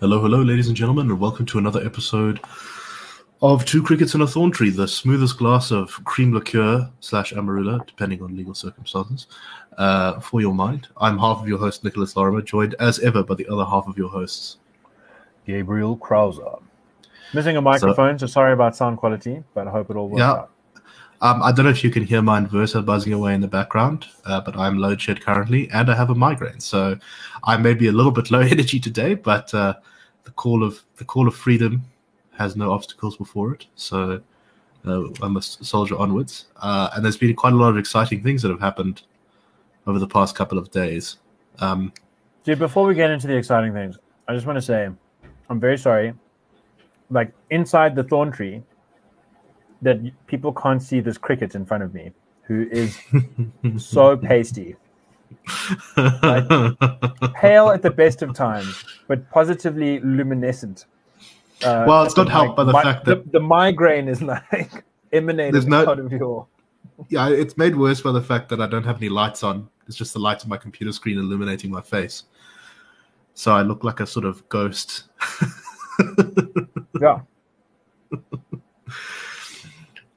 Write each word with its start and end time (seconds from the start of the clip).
Hello, 0.00 0.20
hello, 0.20 0.42
ladies 0.42 0.68
and 0.68 0.76
gentlemen, 0.76 1.10
and 1.10 1.20
welcome 1.20 1.44
to 1.46 1.58
another 1.58 1.84
episode 1.84 2.40
of 3.42 3.64
Two 3.64 3.82
Crickets 3.82 4.14
and 4.14 4.22
a 4.22 4.26
Thorn 4.26 4.50
Tree, 4.50 4.70
the 4.70 4.88
smoothest 4.88 5.38
glass 5.38 5.70
of 5.70 6.02
cream 6.04 6.32
liqueur 6.32 6.90
slash 7.00 7.32
amarula, 7.32 7.86
depending 7.86 8.22
on 8.22 8.36
legal 8.36 8.54
circumstances, 8.54 9.26
uh, 9.78 10.18
for 10.20 10.40
your 10.40 10.54
mind. 10.54 10.88
I'm 10.96 11.18
half 11.18 11.40
of 11.40 11.48
your 11.48 11.58
host, 11.58 11.84
Nicholas 11.84 12.16
Lorimer, 12.16 12.42
joined 12.42 12.74
as 12.80 12.98
ever 13.00 13.22
by 13.22 13.34
the 13.34 13.46
other 13.48 13.64
half 13.64 13.86
of 13.86 13.96
your 13.98 14.08
hosts. 14.08 14.58
Gabriel 15.46 15.96
Krauser. 15.96 16.62
Missing 17.34 17.56
a 17.56 17.60
microphone, 17.60 18.18
so, 18.18 18.26
sorry 18.26 18.52
about 18.52 18.74
sound 18.76 18.98
quality, 18.98 19.42
but 19.54 19.68
I 19.68 19.70
hope 19.70 19.90
it 19.90 19.96
all 19.96 20.08
works 20.08 20.18
Yeah. 20.18 20.30
out. 20.32 20.50
Um, 21.22 21.42
I 21.42 21.52
don't 21.52 21.66
know 21.66 21.70
if 21.70 21.84
you 21.84 21.90
can 21.90 22.04
hear 22.04 22.22
my 22.22 22.40
inverter 22.40 22.84
buzzing 22.84 23.12
away 23.12 23.34
in 23.34 23.42
the 23.42 23.48
background, 23.48 24.06
uh, 24.24 24.40
but 24.40 24.56
I'm 24.56 24.78
load 24.78 25.00
shed 25.00 25.20
currently, 25.20 25.68
and 25.70 25.90
I 25.90 25.94
have 25.94 26.08
a 26.08 26.14
migraine, 26.14 26.60
so 26.60 26.96
I 27.44 27.58
may 27.58 27.74
be 27.74 27.88
a 27.88 27.92
little 27.92 28.12
bit 28.12 28.30
low 28.30 28.40
energy 28.40 28.80
today. 28.80 29.14
But 29.14 29.52
uh, 29.52 29.74
the 30.24 30.30
call 30.30 30.64
of 30.64 30.82
the 30.96 31.04
call 31.04 31.28
of 31.28 31.34
freedom 31.34 31.82
has 32.38 32.56
no 32.56 32.72
obstacles 32.72 33.18
before 33.18 33.52
it, 33.52 33.66
so 33.74 34.22
uh, 34.86 35.02
I 35.22 35.28
must 35.28 35.62
soldier 35.64 35.96
onwards. 35.96 36.46
Uh, 36.56 36.88
and 36.94 37.04
there's 37.04 37.18
been 37.18 37.34
quite 37.36 37.52
a 37.52 37.56
lot 37.56 37.68
of 37.68 37.76
exciting 37.76 38.22
things 38.22 38.40
that 38.42 38.50
have 38.50 38.60
happened 38.60 39.02
over 39.86 39.98
the 39.98 40.08
past 40.08 40.34
couple 40.34 40.56
of 40.56 40.70
days. 40.70 41.18
Um, 41.58 41.92
Dude, 42.44 42.58
before 42.58 42.86
we 42.86 42.94
get 42.94 43.10
into 43.10 43.26
the 43.26 43.36
exciting 43.36 43.74
things, 43.74 43.98
I 44.26 44.34
just 44.34 44.46
want 44.46 44.56
to 44.56 44.62
say 44.62 44.88
I'm 45.50 45.60
very 45.60 45.76
sorry. 45.76 46.14
Like 47.10 47.32
inside 47.50 47.94
the 47.94 48.04
thorn 48.04 48.32
tree, 48.32 48.62
that 49.82 49.98
people 50.26 50.52
can't 50.52 50.82
see 50.82 51.00
this 51.00 51.16
cricket 51.18 51.54
in 51.54 51.64
front 51.64 51.82
of 51.82 51.94
me, 51.94 52.12
who 52.42 52.68
is 52.70 52.98
so 53.78 54.16
pasty. 54.16 54.76
Pale 55.96 57.70
at 57.70 57.82
the 57.82 57.92
best 57.94 58.22
of 58.22 58.34
times, 58.34 58.84
but 59.08 59.28
positively 59.30 60.00
luminescent. 60.00 60.86
Uh, 61.64 61.84
Well, 61.86 62.02
it's 62.04 62.16
not 62.16 62.28
helped 62.28 62.56
by 62.56 62.64
the 62.64 62.72
mi- 62.72 62.82
fact 62.82 63.04
that- 63.06 63.24
the, 63.24 63.38
the 63.38 63.40
migraine 63.40 64.08
is 64.08 64.22
like 64.22 64.84
emanating 65.12 65.68
no- 65.68 65.88
out 65.88 65.98
of 65.98 66.10
your. 66.12 66.46
yeah, 67.08 67.28
it's 67.28 67.56
made 67.56 67.76
worse 67.76 68.00
by 68.00 68.12
the 68.12 68.22
fact 68.22 68.48
that 68.50 68.60
I 68.60 68.66
don't 68.66 68.84
have 68.84 68.96
any 68.96 69.08
lights 69.08 69.42
on. 69.42 69.68
It's 69.86 69.96
just 69.96 70.12
the 70.12 70.18
light 70.20 70.42
of 70.42 70.48
my 70.48 70.56
computer 70.56 70.92
screen 70.92 71.18
illuminating 71.18 71.70
my 71.70 71.80
face. 71.80 72.24
So 73.34 73.52
I 73.52 73.62
look 73.62 73.84
like 73.84 74.00
a 74.00 74.06
sort 74.06 74.24
of 74.24 74.46
ghost. 74.48 75.04
Yeah. 77.00 77.20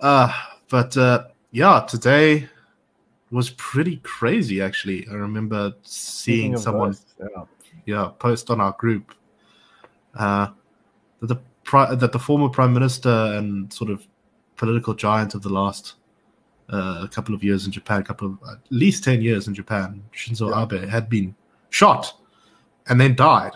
Uh, 0.03 0.31
but 0.69 0.95
uh, 0.97 1.27
yeah, 1.51 1.79
today 1.87 2.47
was 3.31 3.51
pretty 3.51 3.97
crazy, 4.03 4.61
actually. 4.61 5.07
I 5.07 5.13
remember 5.13 5.73
seeing 5.81 6.57
someone 6.57 6.95
yeah. 7.19 7.43
yeah, 7.85 8.11
post 8.19 8.51
on 8.51 8.61
our 8.61 8.73
group 8.73 9.15
uh, 10.15 10.49
that 11.21 11.27
the 11.27 11.37
pri- 11.63 11.95
that 11.95 12.11
the 12.11 12.19
former 12.19 12.49
prime 12.49 12.73
minister 12.73 13.09
and 13.09 13.71
sort 13.71 13.89
of 13.89 14.05
political 14.57 14.93
giant 14.93 15.35
of 15.35 15.41
the 15.41 15.49
last 15.49 15.95
uh, 16.69 17.07
couple 17.07 17.33
of 17.33 17.43
years 17.43 17.65
in 17.65 17.71
Japan, 17.71 18.01
a 18.01 18.03
couple 18.03 18.27
of 18.27 18.49
at 18.51 18.59
least 18.69 19.03
ten 19.05 19.21
years 19.21 19.47
in 19.47 19.55
Japan, 19.55 20.03
Shinzo 20.13 20.49
Yeah. 20.51 20.63
Abe 20.63 20.89
had 20.89 21.09
been 21.09 21.33
shot 21.69 22.13
and 22.87 22.99
then 22.99 23.15
died 23.15 23.53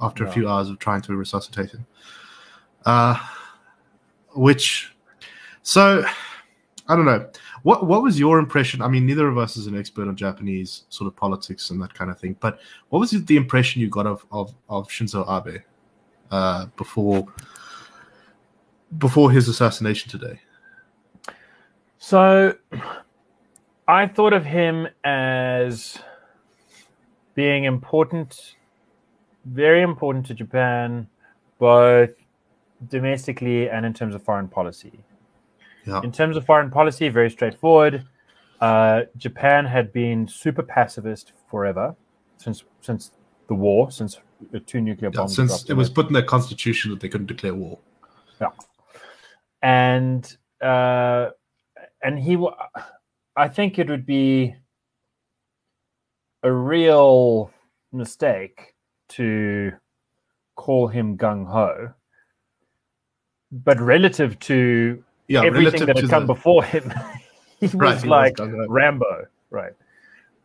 after 0.00 0.24
a 0.24 0.30
few 0.30 0.48
hours 0.48 0.68
of 0.68 0.78
trying 0.78 1.00
to 1.02 1.16
resuscitate 1.16 1.72
him. 1.72 1.86
Uh, 2.84 3.18
which, 4.34 4.94
so 5.68 6.02
I 6.88 6.96
don't 6.96 7.04
know. 7.04 7.28
What 7.62 7.86
what 7.86 8.02
was 8.02 8.18
your 8.18 8.38
impression? 8.38 8.80
I 8.80 8.88
mean, 8.88 9.04
neither 9.04 9.28
of 9.28 9.36
us 9.36 9.58
is 9.58 9.66
an 9.66 9.78
expert 9.78 10.08
on 10.08 10.16
Japanese 10.16 10.84
sort 10.88 11.08
of 11.08 11.14
politics 11.14 11.68
and 11.68 11.82
that 11.82 11.92
kind 11.92 12.10
of 12.10 12.18
thing. 12.18 12.36
But 12.40 12.58
what 12.88 13.00
was 13.00 13.10
the 13.10 13.36
impression 13.36 13.82
you 13.82 13.90
got 13.90 14.06
of 14.06 14.24
of, 14.32 14.54
of 14.70 14.88
Shinzo 14.88 15.28
Abe 15.28 15.60
uh, 16.30 16.66
before 16.78 17.26
before 18.96 19.30
his 19.30 19.46
assassination 19.46 20.10
today? 20.10 20.40
So 21.98 22.54
I 23.86 24.06
thought 24.06 24.32
of 24.32 24.46
him 24.46 24.88
as 25.04 25.98
being 27.34 27.64
important, 27.64 28.54
very 29.44 29.82
important 29.82 30.24
to 30.28 30.34
Japan, 30.34 31.08
both 31.58 32.14
domestically 32.88 33.68
and 33.68 33.84
in 33.84 33.92
terms 33.92 34.14
of 34.14 34.22
foreign 34.22 34.48
policy. 34.48 35.04
Yeah, 35.88 36.02
In 36.02 36.12
terms 36.12 36.36
of 36.36 36.44
foreign 36.44 36.70
policy, 36.70 37.08
very 37.08 37.30
straightforward. 37.30 38.04
Uh, 38.60 39.02
Japan 39.16 39.64
had 39.64 39.92
been 39.92 40.28
super 40.28 40.62
pacifist 40.62 41.32
forever 41.50 41.94
since 42.36 42.64
since 42.82 43.12
the 43.48 43.54
war, 43.54 43.90
since 43.90 44.18
the 44.50 44.60
two 44.60 44.80
nuclear 44.80 45.10
yeah 45.10 45.20
bombs. 45.20 45.34
since 45.34 45.64
it 45.70 45.74
was 45.74 45.88
put 45.88 46.06
in 46.08 46.12
their 46.12 46.22
constitution 46.24 46.90
that 46.90 47.00
they 47.00 47.08
couldn't 47.08 47.28
declare 47.28 47.54
war. 47.54 47.78
Yeah, 48.40 48.48
and 49.62 50.36
uh, 50.60 51.30
and 52.02 52.18
he, 52.18 52.36
wa- 52.36 52.56
I 53.36 53.48
think 53.48 53.78
it 53.78 53.88
would 53.88 54.04
be 54.04 54.54
a 56.42 56.52
real 56.52 57.50
mistake 57.92 58.74
to 59.10 59.72
call 60.56 60.88
him 60.88 61.16
gung 61.16 61.46
ho, 61.46 61.94
but 63.52 63.80
relative 63.80 64.38
to 64.40 65.02
Yeah, 65.28 65.44
everything 65.44 65.86
that 65.86 65.96
had 65.96 66.08
come 66.08 66.26
the- 66.26 66.34
before 66.34 66.64
him, 66.64 66.92
he 67.60 67.66
was 67.66 67.74
Right, 67.74 67.90
he 67.90 67.94
was 67.94 68.04
like 68.06 68.36
gung-ho. 68.36 68.66
Rambo, 68.68 69.26
right? 69.50 69.72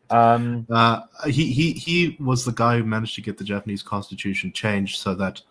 Um, 0.09 0.67
Uh, 0.69 1.01
he 1.25 1.51
he 1.51 1.71
he 1.73 2.17
was 2.19 2.45
the 2.45 2.51
guy 2.51 2.77
who 2.77 2.83
managed 2.83 3.15
to 3.15 3.21
get 3.21 3.37
the 3.37 3.43
Japanese 3.43 3.81
constitution 3.81 4.51
changed 4.51 4.99
so 4.99 5.15
that 5.15 5.41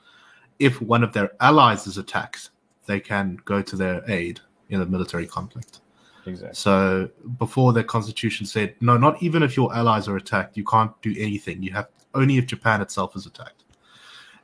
if 0.59 0.81
one 0.81 1.03
of 1.03 1.13
their 1.13 1.33
allies 1.41 1.87
is 1.87 1.99
attacked, 1.99 2.51
they 2.87 3.01
can 3.01 3.39
go 3.45 3.63
to 3.63 3.75
their 3.75 4.09
aid 4.09 4.41
in 4.69 4.81
a 4.83 4.87
military 4.87 5.27
conflict. 5.27 5.81
exactly. 6.27 6.55
So 6.55 7.09
before 7.39 7.73
their 7.73 7.83
constitution 7.83 8.47
said, 8.47 8.75
no, 8.81 8.97
not 8.97 9.21
even 9.23 9.43
if 9.43 9.57
your 9.57 9.75
allies 9.75 10.07
are 10.09 10.17
attacked, 10.17 10.57
you 10.57 10.65
can't 10.65 10.93
do 11.03 11.15
anything. 11.19 11.63
You 11.63 11.73
have 11.73 11.89
only 12.15 12.37
if 12.39 12.47
Japan 12.47 12.81
itself 12.81 13.17
is 13.17 13.27
attacked. 13.27 13.65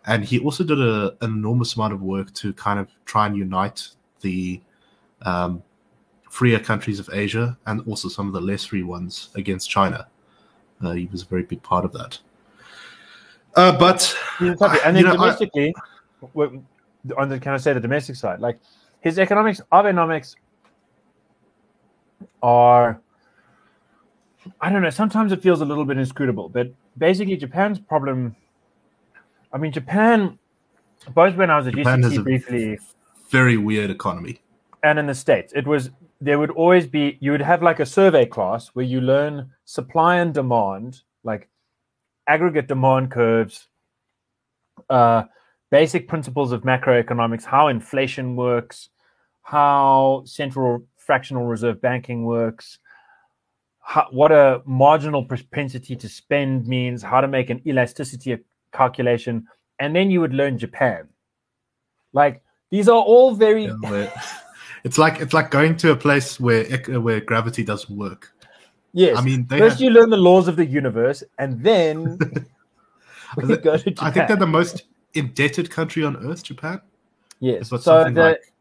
And 0.07 0.25
he 0.25 0.39
also 0.41 0.65
did 0.65 0.81
a, 0.81 1.13
an 1.21 1.31
enormous 1.33 1.77
amount 1.77 1.93
of 1.93 2.01
work 2.03 2.33
to 2.35 2.53
kind 2.55 2.79
of 2.81 2.89
try 3.05 3.27
and 3.27 3.37
unite 3.37 3.89
the 4.23 4.61
um, 5.23 5.63
freer 6.31 6.59
countries 6.59 6.99
of 6.99 7.09
Asia 7.13 7.57
and 7.67 7.81
also 7.87 8.09
some 8.09 8.27
of 8.27 8.33
the 8.33 8.41
less 8.41 8.65
free 8.65 8.83
ones 8.83 9.31
against 9.35 9.71
China. 9.71 10.07
Uh, 10.83 10.93
he 10.93 11.07
was 11.11 11.23
a 11.23 11.27
very 11.27 11.43
big 11.43 11.63
part 11.63 11.85
of 11.85 11.93
that. 11.93 12.19
Uh, 13.57 13.77
but 13.77 14.15
He's 14.39 14.51
a 14.51 14.55
toughie. 14.55 14.79
And 14.85 14.97
you 14.97 15.03
then 15.03 15.13
know, 15.13 15.21
domestically, 15.21 15.75
w- 16.35 16.63
on 17.17 17.29
the 17.29 17.41
can 17.41 17.55
I 17.55 17.57
say 17.57 17.73
the 17.73 17.81
domestic 17.81 18.17
side, 18.17 18.41
like 18.41 18.59
his 19.01 19.19
economics, 19.19 19.61
Abenomics 19.73 20.37
are, 22.43 23.01
I 24.61 24.71
don't 24.71 24.83
know. 24.83 24.91
Sometimes 24.91 25.33
it 25.33 25.43
feels 25.43 25.61
a 25.61 25.65
little 25.65 25.85
bit 25.85 25.99
inscrutable, 25.99 26.49
but 26.49 26.71
basically 26.97 27.37
Japan's 27.37 27.79
problem. 27.79 28.37
I 29.53 29.59
mean, 29.59 29.73
Japan. 29.73 30.39
Both 31.15 31.37
when 31.37 31.49
I 31.49 31.57
was 31.57 31.67
at 31.69 31.75
Japan 31.75 32.03
UCT 32.03 32.23
briefly 32.25 32.79
very 33.29 33.57
weird 33.57 33.91
economy. 33.91 34.41
And 34.89 34.99
in 34.99 35.07
the 35.07 35.15
states, 35.15 35.53
it 35.55 35.67
was 35.67 35.91
there 36.21 36.39
would 36.39 36.51
always 36.51 36.87
be 36.87 37.19
you 37.21 37.31
would 37.33 37.43
have 37.43 37.63
like 37.63 37.79
a 37.79 37.87
survey 37.87 38.25
class 38.25 38.69
where 38.69 38.85
you 38.85 39.01
learn 39.03 39.51
supply 39.67 40.17
and 40.17 40.33
demand, 40.33 41.03
like 41.25 41.49
aggregate 42.27 42.69
demand 42.69 43.11
curves, 43.11 43.69
uh, 44.89 45.25
basic 45.71 46.09
principles 46.09 46.53
of 46.53 46.63
macroeconomics, 46.63 47.45
how 47.45 47.69
inflation 47.69 48.35
works, 48.35 48.89
how 49.43 50.23
central 50.25 50.87
fractional 50.97 51.45
reserve 51.45 51.83
banking 51.83 52.25
works, 52.25 52.79
how, 53.81 54.07
what 54.11 54.33
a 54.33 54.63
marginal 54.65 55.23
propensity 55.23 55.97
to 55.97 56.09
spend 56.09 56.67
means, 56.67 57.03
how 57.03 57.21
to 57.21 57.29
make 57.29 57.51
an 57.51 57.61
elasticity 57.67 58.39
calculation, 58.73 59.47
and 59.79 59.95
then 59.95 60.11
you 60.11 60.23
would 60.23 60.33
learn 60.33 60.57
Japan. 60.57 61.09
Like 62.15 62.43
these 62.71 62.89
are 62.89 63.03
all 63.03 63.35
very 63.35 63.67
it's 64.85 64.99
like 64.99 65.21
it's 65.21 65.33
like 65.33 65.51
going 65.51 65.77
to 65.79 65.91
a 65.93 65.97
place 65.97 66.39
where 66.41 66.65
where 67.01 67.21
gravity 67.21 67.65
doesn't 67.65 67.95
work. 67.97 68.33
yes. 68.93 69.17
I 69.19 69.23
mean, 69.23 69.47
they 69.49 69.59
First, 69.59 69.75
have- 69.75 69.81
you 69.83 69.91
learn 69.91 70.11
the 70.11 70.17
laws 70.17 70.49
of 70.49 70.57
the 70.57 70.65
universe, 70.67 71.23
and 71.39 71.63
then 71.63 72.19
we 73.37 73.57
go 73.59 73.77
to 73.77 73.91
Japan. 73.91 73.95
I 74.09 74.11
think 74.11 74.29
they're 74.29 74.37
the 74.37 74.47
most 74.47 74.85
indebted 75.15 75.71
country 75.71 76.05
on 76.05 76.17
earth. 76.27 76.43
Japan. 76.43 76.81
yes. 77.41 77.61
It's 77.61 77.71
So 77.71 77.77
something 77.79 78.15
the 78.15 78.23
like 78.23 78.53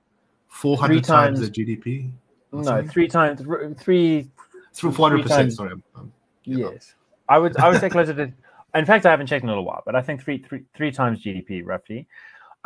four 0.48 0.78
hundred 0.78 1.04
times 1.04 1.40
times- 1.40 1.52
their 1.52 1.66
GDP. 1.66 2.12
no 2.52 2.64
something. 2.64 2.90
three 2.90 3.08
times 3.08 3.42
three 3.80 4.30
Through 4.74 4.92
four 4.94 5.10
hundred 5.10 5.24
percent. 5.24 5.54
Sorry. 5.54 5.70
I'm- 5.70 5.84
I'm-. 5.96 6.12
Yes, 6.44 6.94
I 7.28 7.38
would. 7.40 7.58
I 7.58 7.68
would 7.70 7.80
say 7.82 7.90
closer 7.90 8.14
to. 8.14 8.32
In 8.76 8.86
fact, 8.86 9.06
I 9.06 9.12
haven't 9.12 9.28
checked 9.28 9.44
in 9.44 9.50
a 9.50 9.52
little 9.52 9.66
while, 9.66 9.82
but 9.86 9.96
I 9.96 10.02
think 10.02 10.22
three, 10.24 10.38
three, 10.38 10.64
three 10.76 10.92
times 10.92 11.22
GDP 11.24 11.62
roughly. 11.66 12.08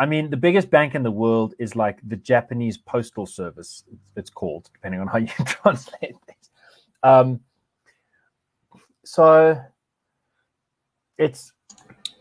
I 0.02 0.08
mean, 0.08 0.32
the 0.32 0.38
biggest 0.38 0.72
bank 0.72 0.96
in 0.96 1.04
the 1.04 1.12
world 1.12 1.54
is 1.60 1.76
like 1.76 2.00
the 2.10 2.16
Japanese 2.16 2.76
Postal 2.76 3.28
Service. 3.28 3.84
It's 4.16 4.32
called, 4.32 4.68
depending 4.74 5.00
on 5.00 5.06
how 5.06 5.18
you 5.20 5.28
translate 5.46 6.16
things. 6.26 6.50
Um, 7.04 7.40
so 9.06 9.62
it's 11.20 11.54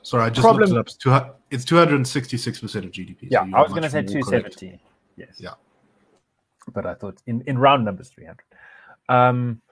Sorry, 0.03 0.25
I 0.25 0.29
just 0.29 0.43
Problem- 0.45 0.71
looked 0.71 0.97
it 1.07 1.07
up. 1.07 1.41
It's, 1.51 1.65
266% 1.65 2.63
of 2.85 2.91
GDP. 2.91 3.29
Yeah, 3.31 3.47
you 3.47 3.57
I 3.57 3.63
was 3.63 3.71
going 3.71 3.83
to 3.83 3.89
say 3.91 4.03
more 4.03 4.23
correct. 4.25 4.59
270. 4.59 4.79
Yes. 5.17 5.37
Yeah. 5.39 5.55
But 6.75 6.85
I 6.85 6.93
thought 6.93 7.23
in, 7.27 7.43
in 7.47 7.57
round 7.57 7.87
numbers 7.87 8.11
300. 8.11 8.45
Um, 9.09 9.63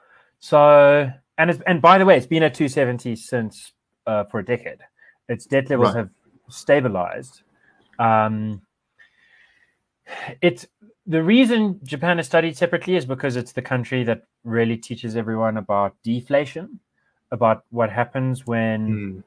so 0.41 1.11
and 1.37 1.51
it's, 1.51 1.61
and 1.67 1.83
by 1.83 1.99
the 1.99 2.07
way, 2.07 2.17
it's 2.17 2.27
been 2.27 2.43
at 2.43 2.55
270 2.55 3.17
since 3.17 3.73
uh, 4.07 4.25
for 4.25 4.41
a 4.41 4.45
decade. 4.45 4.79
Its 5.29 5.45
debt 5.45 5.69
levels 5.69 5.89
Right. 5.89 5.99
have 5.99 6.11
stabilized. 6.49 7.43
Um, 7.99 8.63
it's 10.41 10.67
the 11.07 11.23
reason 11.23 11.81
Japan 11.85 12.19
is 12.19 12.27
studied 12.27 12.57
separately 12.57 12.97
is 12.97 13.07
because 13.07 13.37
it's 13.37 13.53
the 13.53 13.63
country 13.63 14.05
that 14.05 14.25
really 14.45 14.77
teaches 14.77 15.17
everyone 15.17 15.57
about 15.57 15.95
deflation, 16.03 16.81
about 17.31 17.65
what 17.71 17.91
happens 17.91 18.47
when 18.47 18.81
Hmm. 18.87 19.21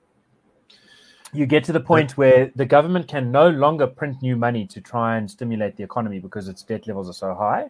you 1.34 1.46
get 1.46 1.64
to 1.64 1.72
the 1.72 1.80
point 1.80 2.18
where 2.18 2.52
the 2.56 2.66
government 2.66 3.08
can 3.08 3.32
no 3.32 3.50
longer 3.50 3.88
print 3.88 4.22
new 4.22 4.36
money 4.36 4.68
to 4.68 4.82
try 4.82 5.18
and 5.18 5.30
stimulate 5.32 5.78
the 5.78 5.84
economy 5.84 6.20
because 6.20 6.48
its 6.48 6.62
debt 6.64 6.88
levels 6.88 7.10
are 7.10 7.14
so 7.14 7.34
high. 7.34 7.70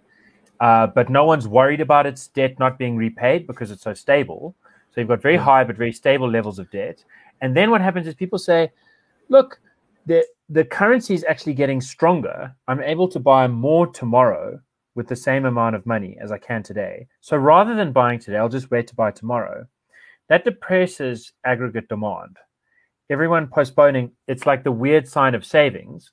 Uh, 0.59 0.87
but 0.87 1.09
no 1.09 1.25
one's 1.25 1.47
worried 1.47 1.81
about 1.81 2.05
its 2.05 2.27
debt 2.27 2.57
not 2.59 2.77
being 2.77 2.95
repaid 2.95 3.47
because 3.47 3.71
it's 3.71 3.83
so 3.83 3.93
stable. 3.93 4.55
So 4.91 5.01
you've 5.01 5.07
got 5.07 5.21
very 5.21 5.37
high 5.37 5.63
but 5.63 5.75
very 5.75 5.91
stable 5.93 6.29
levels 6.29 6.59
of 6.59 6.69
debt. 6.71 7.03
And 7.41 7.55
then 7.55 7.71
what 7.71 7.81
happens 7.81 8.07
is 8.07 8.13
people 8.13 8.37
say, 8.37 8.71
look, 9.29 9.59
the 10.05 10.25
the 10.49 10.65
currency 10.65 11.13
is 11.13 11.25
actually 11.27 11.53
getting 11.53 11.81
stronger. 11.81 12.53
I'm 12.67 12.81
able 12.81 13.07
to 13.09 13.19
buy 13.19 13.47
more 13.47 13.87
tomorrow 13.87 14.59
with 14.95 15.07
the 15.07 15.15
same 15.15 15.45
amount 15.45 15.75
of 15.75 15.85
money 15.85 16.17
as 16.19 16.31
I 16.31 16.37
can 16.37 16.61
today. 16.61 17.07
So 17.21 17.37
rather 17.37 17.75
than 17.75 17.93
buying 17.93 18.19
today, 18.19 18.37
I'll 18.37 18.49
just 18.49 18.71
wait 18.71 18.87
to 18.87 18.95
buy 18.95 19.11
tomorrow. 19.11 19.65
That 20.27 20.43
depresses 20.43 21.31
aggregate 21.45 21.87
demand 21.87 22.37
everyone 23.11 23.47
postponing 23.47 24.09
it's 24.27 24.45
like 24.45 24.63
the 24.63 24.71
weird 24.71 25.07
sign 25.07 25.35
of 25.35 25.45
savings 25.45 26.11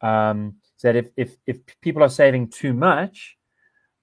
um, 0.00 0.54
that 0.82 0.96
if, 0.96 1.08
if 1.16 1.36
if 1.46 1.58
people 1.82 2.02
are 2.02 2.08
saving 2.08 2.48
too 2.48 2.72
much 2.72 3.36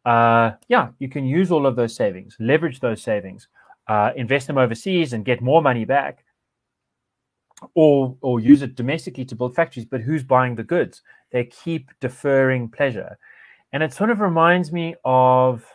uh, 0.06 0.52
yeah 0.68 0.90
you 1.00 1.10
can 1.10 1.26
use 1.26 1.52
all 1.52 1.66
of 1.66 1.76
those 1.76 1.96
savings 1.96 2.38
leverage 2.40 2.80
those 2.80 3.02
savings 3.02 3.48
uh, 3.88 4.12
invest 4.16 4.48
them 4.48 4.58
overseas 4.58 5.14
and 5.14 5.26
get 5.26 5.42
more 5.42 5.62
money 5.62 5.86
back 5.86 6.24
or 7.74 8.16
or 8.22 8.40
use 8.40 8.62
it 8.62 8.76
domestically 8.76 9.26
to 9.26 9.36
build 9.36 9.56
factories 9.56 9.86
but 9.86 10.02
who's 10.02 10.24
buying 10.24 10.56
the 10.56 10.64
goods 10.64 11.02
they 11.32 11.46
keep 11.46 11.90
deferring 12.02 12.68
pleasure 12.68 13.18
and 13.72 13.82
it 13.82 13.94
sort 13.94 14.10
of 14.10 14.20
reminds 14.20 14.72
me 14.72 14.96
of 15.04 15.66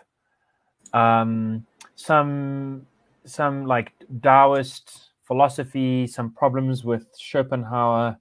um, 0.93 1.67
some 1.97 2.87
some 3.25 3.67
like 3.67 3.93
Taoist 4.23 5.11
philosophy, 5.23 6.07
some 6.07 6.33
problems 6.33 6.85
with 6.85 7.07
Schopenhauer, 7.17 8.19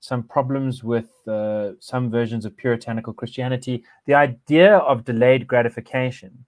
some 0.00 0.22
problems 0.22 0.84
with 0.84 1.10
uh, 1.26 1.72
some 1.80 2.10
versions 2.10 2.44
of 2.44 2.56
puritanical 2.56 3.12
Christianity. 3.12 3.82
The 4.06 4.14
idea 4.14 4.76
of 4.76 5.04
delayed 5.04 5.46
gratification 5.46 6.44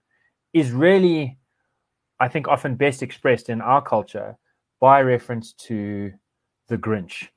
is 0.53 0.71
really, 0.71 1.37
I 2.19 2.27
think, 2.27 2.47
often 2.47 2.75
best 2.75 3.03
expressed 3.03 3.49
in 3.49 3.61
our 3.61 3.81
culture 3.81 4.37
by 4.79 5.01
reference 5.01 5.53
to 5.53 6.13
the 6.67 6.77
Grinch, 6.77 7.27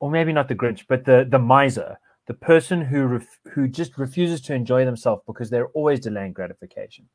or 0.00 0.10
maybe 0.10 0.32
not 0.32 0.48
the 0.48 0.54
Grinch, 0.54 0.84
but 0.88 1.04
the 1.04 1.26
the 1.28 1.38
miser, 1.38 1.98
the 2.26 2.34
person 2.34 2.80
who 2.80 3.04
ref- 3.04 3.40
who 3.52 3.68
just 3.68 3.98
refuses 3.98 4.40
to 4.42 4.54
enjoy 4.54 4.84
themselves 4.84 5.22
because 5.26 5.50
they're 5.50 5.68
always 5.68 6.00
delaying 6.00 6.32
gratification. 6.32 7.08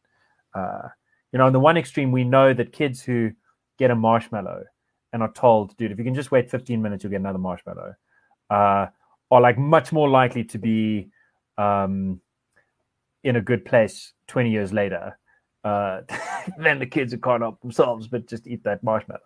Uh, 0.53 0.89
you 1.31 1.37
know, 1.37 1.45
on 1.45 1.53
the 1.53 1.59
one 1.59 1.77
extreme, 1.77 2.11
we 2.11 2.23
know 2.23 2.53
that 2.53 2.71
kids 2.71 3.01
who 3.01 3.31
get 3.77 3.91
a 3.91 3.95
marshmallow 3.95 4.63
and 5.13 5.21
are 5.21 5.31
told, 5.31 5.75
dude, 5.77 5.91
if 5.91 5.97
you 5.97 6.03
can 6.03 6.15
just 6.15 6.31
wait 6.31 6.49
15 6.49 6.81
minutes, 6.81 7.03
you'll 7.03 7.11
get 7.11 7.19
another 7.19 7.39
marshmallow, 7.39 7.95
uh, 8.49 8.87
are 9.31 9.41
like 9.41 9.57
much 9.57 9.91
more 9.91 10.09
likely 10.09 10.43
to 10.43 10.57
be 10.57 11.09
um, 11.57 12.19
in 13.23 13.35
a 13.35 13.41
good 13.41 13.65
place 13.65 14.13
20 14.27 14.49
years 14.49 14.73
later 14.73 15.17
uh, 15.63 16.01
than 16.57 16.79
the 16.79 16.85
kids 16.85 17.11
who 17.11 17.19
can't 17.19 17.41
help 17.41 17.59
themselves 17.61 18.07
but 18.07 18.27
just 18.27 18.47
eat 18.47 18.63
that 18.63 18.83
marshmallow. 18.83 19.19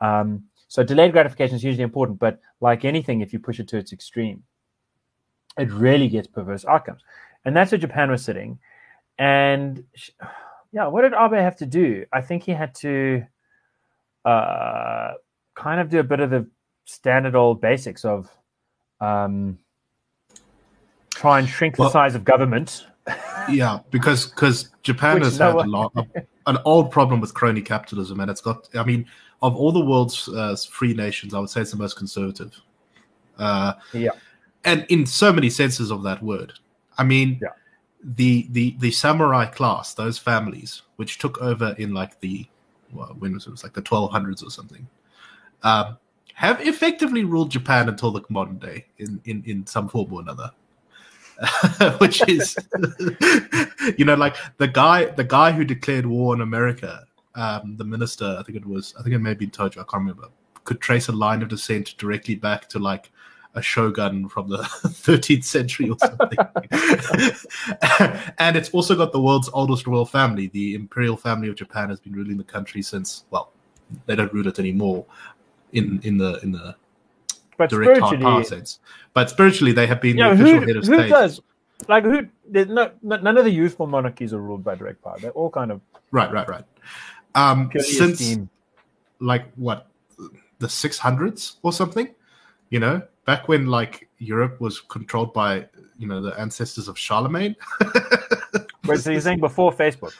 Um, 0.00 0.44
so 0.74 0.82
delayed 0.82 1.12
gratification 1.12 1.54
is 1.54 1.62
hugely 1.62 1.84
important, 1.84 2.18
but 2.18 2.40
like 2.60 2.84
anything, 2.84 3.20
if 3.20 3.32
you 3.32 3.38
push 3.38 3.60
it 3.60 3.68
to 3.68 3.76
its 3.78 3.92
extreme, 3.92 4.42
it 5.56 5.70
really 5.70 6.08
gets 6.08 6.26
perverse 6.26 6.64
outcomes. 6.64 7.00
And 7.44 7.54
that's 7.56 7.70
where 7.70 7.78
Japan 7.78 8.10
was 8.10 8.24
sitting. 8.24 8.58
And 9.16 9.84
sh- 9.94 10.10
yeah, 10.72 10.88
what 10.88 11.02
did 11.02 11.12
Abe 11.14 11.34
have 11.34 11.54
to 11.58 11.66
do? 11.66 12.06
I 12.12 12.22
think 12.22 12.42
he 12.42 12.50
had 12.50 12.74
to 12.86 13.22
uh, 14.24 15.12
kind 15.54 15.80
of 15.80 15.90
do 15.90 16.00
a 16.00 16.02
bit 16.02 16.18
of 16.18 16.30
the 16.30 16.48
standard 16.86 17.36
old 17.36 17.60
basics 17.60 18.04
of 18.04 18.28
um, 19.00 19.60
try 21.10 21.38
and 21.38 21.48
shrink 21.48 21.76
the 21.76 21.88
size 21.88 22.16
of 22.16 22.24
government. 22.24 22.84
yeah, 23.48 23.78
because 23.92 24.26
because 24.26 24.70
Japan 24.82 25.14
Which 25.20 25.24
has 25.24 25.38
no 25.38 25.44
had 25.46 25.54
a 25.54 25.56
one- 25.58 25.70
lot, 25.70 25.92
an 26.48 26.58
old 26.64 26.90
problem 26.90 27.20
with 27.20 27.32
crony 27.32 27.62
capitalism, 27.62 28.18
and 28.18 28.28
it's 28.28 28.40
got. 28.40 28.68
I 28.74 28.82
mean, 28.82 29.06
of 29.44 29.54
all 29.56 29.72
the 29.72 29.80
world's 29.90 30.28
uh, 30.28 30.56
free 30.70 30.94
nations, 30.94 31.34
I 31.34 31.38
would 31.38 31.50
say 31.50 31.60
it's 31.60 31.70
the 31.70 31.76
most 31.76 31.96
conservative. 31.96 32.52
Uh, 33.38 33.74
Yeah. 33.92 34.10
and 34.64 34.86
in 34.88 35.04
so 35.06 35.32
many 35.32 35.50
senses 35.50 35.90
of 35.90 36.02
that 36.04 36.22
word. 36.22 36.54
I 36.96 37.04
mean, 37.04 37.38
Yeah. 37.42 37.50
the 38.02 38.46
the 38.50 38.76
the 38.78 38.90
samurai 38.90 39.46
class, 39.46 39.94
those 39.94 40.18
families, 40.18 40.82
which 40.96 41.18
took 41.18 41.40
over 41.42 41.74
in 41.78 41.92
like 41.92 42.20
the 42.20 42.46
well, 42.92 43.14
when 43.18 43.34
was 43.34 43.44
it? 43.44 43.48
It 43.48 43.52
was 43.52 43.64
like 43.64 43.74
the 43.74 43.82
1200s 43.82 44.42
or 44.46 44.50
something. 44.50 44.86
Um, 45.62 45.98
have 46.34 46.60
effectively 46.66 47.24
ruled 47.24 47.50
Japan 47.50 47.88
until 47.88 48.10
the 48.12 48.22
modern 48.28 48.58
day 48.58 48.86
in, 48.98 49.20
in, 49.24 49.42
in 49.46 49.66
some 49.66 49.88
form 49.88 50.12
or 50.12 50.20
another. 50.20 50.50
which 51.98 52.22
is 52.28 52.56
you 53.98 54.04
know 54.04 54.14
like 54.14 54.36
the 54.58 54.68
guy 54.68 55.06
the 55.06 55.24
guy 55.24 55.50
who 55.50 55.64
declared 55.64 56.06
war 56.06 56.32
on 56.32 56.40
america 56.40 57.04
um 57.34 57.76
the 57.76 57.84
minister 57.84 58.36
i 58.38 58.42
think 58.42 58.56
it 58.56 58.66
was 58.66 58.94
i 58.98 59.02
think 59.02 59.14
it 59.14 59.18
may 59.18 59.30
have 59.30 59.38
been 59.38 59.50
tojo 59.50 59.78
i 59.78 59.84
can't 59.84 59.94
remember 59.94 60.28
could 60.64 60.80
trace 60.80 61.08
a 61.08 61.12
line 61.12 61.42
of 61.42 61.48
descent 61.48 61.94
directly 61.98 62.34
back 62.34 62.68
to 62.68 62.78
like 62.78 63.10
a 63.56 63.62
shogun 63.62 64.28
from 64.28 64.48
the 64.48 64.58
13th 64.58 65.44
century 65.44 65.88
or 65.88 65.96
something 65.98 66.38
and 68.38 68.56
it's 68.56 68.70
also 68.70 68.96
got 68.96 69.12
the 69.12 69.20
world's 69.20 69.48
oldest 69.52 69.86
royal 69.86 70.06
family 70.06 70.48
the 70.48 70.74
imperial 70.74 71.16
family 71.16 71.48
of 71.48 71.54
japan 71.54 71.88
has 71.88 72.00
been 72.00 72.12
ruling 72.12 72.36
the 72.36 72.44
country 72.44 72.82
since 72.82 73.24
well 73.30 73.52
they 74.06 74.16
don't 74.16 74.32
rule 74.32 74.46
it 74.46 74.58
anymore 74.58 75.04
in 75.72 76.00
in 76.02 76.18
the 76.18 76.40
in 76.42 76.50
the 76.50 76.74
But 77.56 77.70
direct 77.70 78.00
hard 78.00 78.20
power 78.20 78.42
sense 78.42 78.80
but 79.12 79.30
spiritually 79.30 79.72
they 79.72 79.86
have 79.86 80.00
been 80.00 80.18
yeah, 80.18 80.34
the 80.34 80.42
official 80.42 80.60
who, 80.60 80.66
head 80.66 80.76
of 80.76 80.84
who 80.84 80.94
state 80.94 81.08
does? 81.08 81.40
Like 81.88 82.04
who? 82.04 82.28
No, 82.48 82.92
no, 83.02 83.16
none 83.16 83.36
of 83.36 83.44
the 83.44 83.50
youthful 83.50 83.86
monarchies 83.86 84.32
are 84.32 84.40
ruled 84.40 84.62
by 84.62 84.76
direct 84.76 85.02
power. 85.02 85.18
They're 85.18 85.32
all 85.32 85.50
kind 85.50 85.72
of 85.72 85.80
Right, 86.14 86.32
right, 86.32 86.48
right. 86.48 86.64
Um, 87.34 87.70
since 87.78 88.38
like 89.20 89.52
what 89.56 89.88
the 90.58 90.66
600s 90.66 91.56
or 91.62 91.72
something, 91.72 92.14
you 92.70 92.78
know, 92.80 93.02
back 93.26 93.48
when 93.48 93.66
like 93.66 94.08
Europe 94.18 94.60
was 94.60 94.80
controlled 94.80 95.32
by 95.34 95.66
you 95.98 96.06
know 96.06 96.20
the 96.20 96.38
ancestors 96.38 96.88
of 96.88 96.98
Charlemagne. 96.98 97.56
Wait, 98.86 99.00
so 99.00 99.10
you're 99.10 99.20
saying 99.20 99.40
before 99.40 99.72
Facebook? 99.72 100.14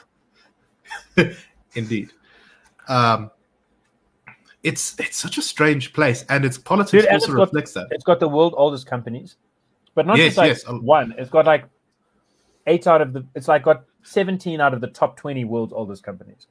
Indeed, 1.75 2.11
um, 2.87 3.31
it's 4.63 4.99
it's 4.99 5.17
such 5.17 5.37
a 5.37 5.41
strange 5.41 5.93
place, 5.93 6.25
and 6.29 6.43
its 6.45 6.57
politics 6.57 7.03
Dude, 7.03 7.05
and 7.05 7.13
also 7.15 7.25
it's 7.25 7.35
got- 7.35 7.41
reflects 7.41 7.73
that. 7.73 7.87
It's 7.91 8.03
got 8.03 8.19
the 8.19 8.27
world 8.29 8.53
oldest 8.57 8.87
companies, 8.87 9.37
but 9.93 10.05
not 10.05 10.17
Yes, 10.17 10.35
just 10.35 10.37
like 10.37 10.47
yes. 10.49 10.63
one. 10.81 11.13
It's 11.17 11.29
got 11.29 11.45
like 11.45 11.65
eight 12.67 12.87
out 12.87 13.01
of 13.01 13.13
the. 13.13 13.25
It's 13.35 13.47
like 13.47 13.63
got 13.63 13.83
seventeen 14.03 14.61
out 14.61 14.73
of 14.73 14.81
the 14.81 14.87
top 14.87 15.17
twenty 15.17 15.45
world's 15.45 15.73
oldest 15.73 16.03
companies. 16.03 16.47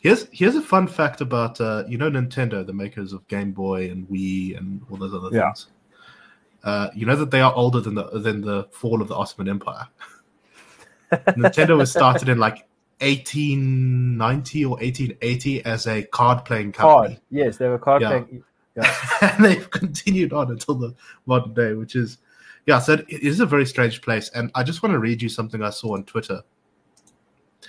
Here's 0.00 0.26
here's 0.32 0.56
a 0.56 0.62
fun 0.62 0.86
fact 0.88 1.20
about 1.20 1.60
uh, 1.60 1.84
you 1.88 1.96
know 1.98 2.10
Nintendo, 2.10 2.64
the 2.66 2.72
makers 2.72 3.12
of 3.12 3.26
Game 3.28 3.52
Boy 3.52 3.90
and 3.90 4.08
Wii 4.08 4.56
and 4.56 4.82
all 4.90 4.96
those 4.96 5.14
other 5.14 5.28
Yeah. 5.34 5.44
things. 5.52 5.68
Uh, 6.64 6.88
you 6.94 7.06
know 7.06 7.16
that 7.16 7.30
they 7.30 7.40
are 7.40 7.54
older 7.54 7.80
than 7.80 7.94
the 7.94 8.04
than 8.18 8.40
the 8.40 8.64
fall 8.72 9.00
of 9.00 9.08
the 9.08 9.14
Ottoman 9.14 9.48
Empire. 9.48 9.86
Nintendo 11.12 11.76
was 11.76 11.90
started 11.90 12.28
in 12.28 12.38
like 12.38 12.66
1890 13.00 14.64
or 14.64 14.70
1880 14.70 15.64
as 15.64 15.86
a 15.86 16.02
card 16.04 16.44
playing 16.44 16.72
company, 16.72 17.14
Card, 17.14 17.20
yes, 17.30 17.56
they 17.58 17.68
were 17.68 17.78
card 17.78 18.02
Yeah. 18.02 18.08
playing. 18.08 18.42
and 19.22 19.44
they've 19.44 19.70
continued 19.70 20.32
on 20.34 20.50
until 20.50 20.74
the 20.74 20.94
modern 21.24 21.54
day, 21.54 21.72
which 21.72 21.96
is 21.96 22.18
yeah. 22.66 22.78
So 22.78 22.94
it 22.94 23.06
is 23.08 23.40
a 23.40 23.46
very 23.46 23.64
strange 23.64 24.02
place, 24.02 24.28
and 24.34 24.50
I 24.54 24.64
just 24.64 24.82
want 24.82 24.92
to 24.92 24.98
read 24.98 25.22
you 25.22 25.28
something 25.30 25.62
I 25.62 25.70
saw 25.70 25.94
on 25.94 26.04
Twitter. 26.04 26.42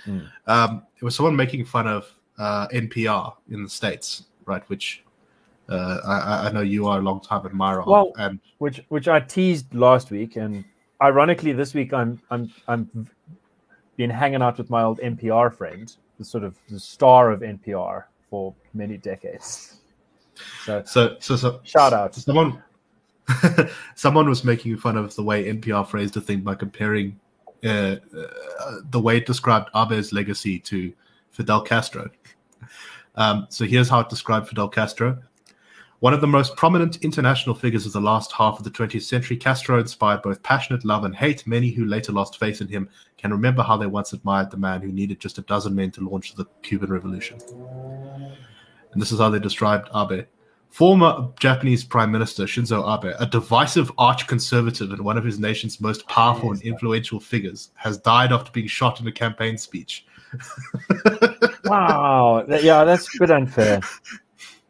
Hmm. 0.04 0.20
Um, 0.46 0.82
it 0.96 1.04
was 1.04 1.14
someone 1.14 1.36
making 1.36 1.64
fun 1.64 1.86
of 1.86 2.12
uh, 2.38 2.68
NPR 2.68 3.34
in 3.50 3.62
the 3.62 3.68
states, 3.68 4.24
right? 4.46 4.62
Which 4.68 5.04
uh, 5.68 5.98
I, 6.06 6.48
I 6.48 6.52
know 6.52 6.60
you 6.60 6.86
are 6.86 6.98
a 6.98 7.02
long 7.02 7.20
time 7.20 7.44
admirer 7.44 7.84
Well- 7.86 8.12
of, 8.16 8.20
and 8.20 8.40
which 8.58 8.82
which 8.88 9.08
I 9.08 9.20
teased 9.20 9.74
last 9.74 10.10
week, 10.10 10.36
and 10.36 10.64
ironically, 11.02 11.52
this 11.52 11.74
week 11.74 11.92
I'm 11.92 12.20
I'm 12.30 12.50
I'm 12.66 13.08
been 13.96 14.10
hanging 14.10 14.42
out 14.42 14.56
with 14.58 14.70
my 14.70 14.82
old 14.82 14.98
NPR 15.00 15.52
friend, 15.54 15.94
the 16.18 16.24
sort 16.24 16.44
of 16.44 16.56
the 16.68 16.78
star 16.80 17.30
of 17.32 17.40
NPR 17.40 18.04
for 18.30 18.54
many 18.74 18.96
decades. 18.96 19.74
So, 20.64 20.84
So, 20.86 21.16
so, 21.18 21.34
so 21.34 21.60
Shout 21.64 21.92
out. 21.92 22.14
Someone, 22.14 22.62
someone 23.96 24.28
was 24.28 24.44
making 24.44 24.76
fun 24.76 24.96
of 24.96 25.12
the 25.16 25.22
way 25.24 25.52
NPR 25.52 25.84
phrased 25.84 26.16
a 26.16 26.20
thing 26.20 26.42
by 26.42 26.54
comparing 26.54 27.18
uh, 27.64 27.96
uh, 28.16 28.76
the 28.90 29.00
way 29.00 29.16
it 29.16 29.26
described 29.26 29.70
Abe's 29.74 30.12
legacy 30.12 30.58
to 30.60 30.92
Fidel 31.30 31.62
Castro. 31.62 32.10
Um, 33.16 33.46
so 33.50 33.64
here's 33.64 33.88
how 33.88 34.00
it 34.00 34.08
described 34.08 34.48
Fidel 34.48 34.68
Castro. 34.68 35.18
One 36.00 36.14
of 36.14 36.20
the 36.20 36.28
most 36.28 36.54
prominent 36.54 37.02
international 37.02 37.56
figures 37.56 37.84
of 37.84 37.92
the 37.92 38.00
last 38.00 38.30
half 38.30 38.58
of 38.58 38.64
the 38.64 38.70
20th 38.70 39.02
century, 39.02 39.36
Castro 39.36 39.80
inspired 39.80 40.22
both 40.22 40.40
passionate 40.44 40.84
love 40.84 41.02
and 41.02 41.14
hate. 41.14 41.44
Many 41.44 41.70
who 41.70 41.86
later 41.86 42.12
lost 42.12 42.38
faith 42.38 42.60
in 42.60 42.68
him 42.68 42.88
can 43.16 43.32
remember 43.32 43.64
how 43.64 43.76
they 43.76 43.86
once 43.86 44.12
admired 44.12 44.52
the 44.52 44.56
man 44.56 44.80
who 44.80 44.92
needed 44.92 45.18
just 45.18 45.38
a 45.38 45.42
dozen 45.42 45.74
men 45.74 45.90
to 45.92 46.08
launch 46.08 46.36
the 46.36 46.44
Cuban 46.62 46.92
Revolution. 46.92 47.38
And 48.92 49.02
this 49.02 49.10
is 49.10 49.18
how 49.18 49.28
they 49.28 49.40
described 49.40 49.88
Abe. 49.92 50.26
Former 50.70 51.28
Japanese 51.40 51.82
Prime 51.82 52.12
Minister 52.12 52.44
Shinzo 52.44 52.84
Abe, 52.86 53.14
a 53.18 53.26
divisive 53.26 53.90
arch 53.98 54.26
conservative 54.26 54.92
and 54.92 55.00
one 55.00 55.18
of 55.18 55.24
his 55.24 55.38
nation's 55.38 55.80
most 55.80 56.06
powerful 56.08 56.52
and 56.52 56.62
influential 56.62 57.18
figures, 57.18 57.70
has 57.74 57.98
died 57.98 58.32
after 58.32 58.52
being 58.52 58.68
shot 58.68 59.00
in 59.00 59.06
a 59.06 59.12
campaign 59.12 59.58
speech. 59.58 60.06
wow. 61.64 62.44
Yeah, 62.46 62.84
that's 62.84 63.14
a 63.14 63.18
bit 63.18 63.30
unfair. 63.30 63.80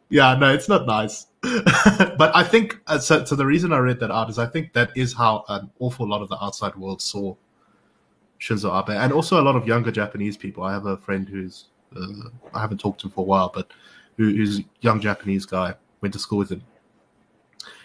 Yeah, 0.09 0.35
no, 0.35 0.51
it's 0.51 0.67
not 0.67 0.87
nice. 0.87 1.27
but 1.41 2.35
I 2.35 2.43
think 2.43 2.79
uh, 2.87 2.97
so. 2.97 3.23
So 3.23 3.35
the 3.35 3.45
reason 3.45 3.71
I 3.71 3.77
read 3.77 3.99
that 4.01 4.11
out 4.11 4.29
is 4.29 4.39
I 4.39 4.45
think 4.45 4.73
that 4.73 4.89
is 4.95 5.13
how 5.13 5.45
an 5.47 5.69
awful 5.79 6.07
lot 6.07 6.21
of 6.21 6.27
the 6.27 6.43
outside 6.43 6.75
world 6.75 7.01
saw 7.01 7.35
Shinzo 8.41 8.77
Abe, 8.77 8.97
and 8.97 9.13
also 9.13 9.39
a 9.39 9.43
lot 9.43 9.55
of 9.55 9.65
younger 9.65 9.91
Japanese 9.91 10.35
people. 10.35 10.63
I 10.63 10.73
have 10.73 10.85
a 10.85 10.97
friend 10.97 11.29
who's 11.29 11.67
uh, 11.95 12.29
I 12.53 12.59
haven't 12.59 12.79
talked 12.79 13.01
to 13.01 13.07
him 13.07 13.11
for 13.11 13.21
a 13.21 13.23
while, 13.23 13.51
but 13.53 13.71
who, 14.17 14.35
who's 14.35 14.59
a 14.59 14.65
young 14.81 14.99
Japanese 14.99 15.45
guy. 15.45 15.75
Went 16.01 16.13
to 16.13 16.19
school 16.19 16.39
with 16.39 16.51
him. 16.51 16.63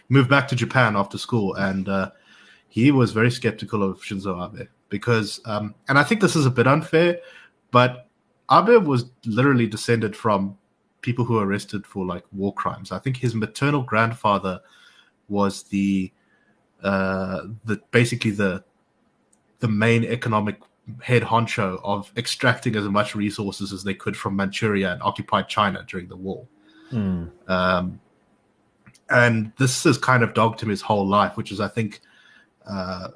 Moved 0.09 0.31
back 0.31 0.49
to 0.49 0.57
Japan 0.57 0.97
after 0.97 1.19
school, 1.19 1.55
and 1.55 1.89
uh, 1.89 2.11
he 2.69 2.91
was 2.91 3.13
very 3.13 3.31
skeptical 3.31 3.83
of 3.83 4.01
Shinzo 4.01 4.61
Abe 4.61 4.69
because, 4.89 5.41
um, 5.47 5.75
and 5.89 5.99
I 5.99 6.05
think 6.05 6.21
this 6.21 6.37
is 6.37 6.47
a 6.47 6.51
bit 6.51 6.67
unfair, 6.67 7.21
but 7.71 8.09
Abe 8.53 8.87
was 8.87 9.07
literally 9.25 9.67
descended 9.67 10.15
from 10.15 10.57
people 11.01 11.25
who 11.25 11.35
were 11.35 11.47
arrested 11.47 11.87
for 11.87 12.05
like 12.05 12.25
war 12.33 12.53
crimes. 12.55 12.93
I 12.93 12.99
think 12.99 13.17
his 13.17 13.35
maternal 13.35 13.83
grandfather 13.83 14.61
was 15.29 15.65
the 15.65 16.13
uh, 16.83 17.43
the 17.65 17.81
basically 17.91 18.31
the 18.31 18.65
the 19.61 19.69
main 19.69 20.05
economic 20.05 20.61
head 21.01 21.23
honcho 21.23 21.81
of 21.83 22.13
extracting 22.17 22.77
as 22.77 22.85
much 22.89 23.15
resources 23.15 23.73
as 23.73 23.85
they 23.85 23.95
could 23.95 24.17
from 24.17 24.37
Manchuria 24.37 24.93
and 24.93 25.03
occupied 25.03 25.49
China 25.49 25.85
during 25.89 26.09
the 26.09 26.17
war. 26.17 26.47
Hmm. 26.91 27.25
Um, 27.49 28.01
and 29.15 29.53
this 29.59 29.85
has 29.85 29.97
kind 29.97 30.25
of 30.25 30.35
dogged 30.35 30.61
him 30.61 30.69
his 30.69 30.83
whole 30.83 31.07
life, 31.07 31.37
which 31.37 31.53
is, 31.53 31.61
I 31.61 31.69
think, 31.69 32.01
uh, 32.69 33.09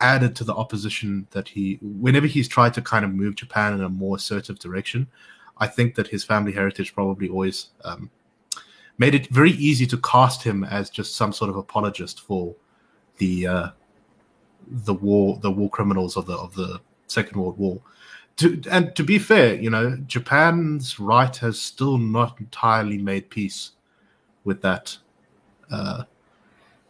added 0.00 0.36
to 0.36 0.44
the 0.44 0.54
opposition 0.54 1.26
that 1.32 1.48
he, 1.48 1.80
whenever 1.82 2.28
he's 2.28 2.46
tried 2.46 2.74
to 2.74 2.80
kind 2.80 3.04
of 3.04 3.10
move 3.12 3.34
Japan 3.34 3.74
in 3.74 3.82
a 3.82 3.88
more 3.88 4.16
assertive 4.16 4.60
direction, 4.60 5.08
I 5.58 5.66
think 5.66 5.96
that 5.96 6.06
his 6.06 6.22
family 6.22 6.52
heritage 6.52 6.94
probably 6.94 7.28
always 7.28 7.70
um, 7.84 8.08
made 8.98 9.16
it 9.16 9.26
very 9.30 9.50
easy 9.52 9.84
to 9.86 9.98
cast 9.98 10.44
him 10.44 10.62
as 10.62 10.90
just 10.90 11.16
some 11.16 11.32
sort 11.32 11.50
of 11.50 11.56
apologist 11.56 12.20
for 12.20 12.54
the 13.16 13.46
uh, 13.48 13.68
the 14.68 14.94
war, 14.94 15.38
the 15.42 15.50
war 15.50 15.70
criminals 15.70 16.16
of 16.16 16.26
the 16.26 16.34
of 16.34 16.54
the 16.54 16.80
Second 17.08 17.40
World 17.40 17.58
War. 17.58 17.80
To, 18.36 18.62
and 18.70 18.94
to 18.94 19.02
be 19.02 19.18
fair, 19.18 19.56
you 19.56 19.70
know, 19.70 19.96
Japan's 20.06 21.00
right 21.00 21.36
has 21.38 21.60
still 21.60 21.98
not 21.98 22.38
entirely 22.38 22.96
made 22.96 23.28
peace 23.28 23.72
with 24.44 24.62
that 24.62 24.96
uh, 25.72 26.04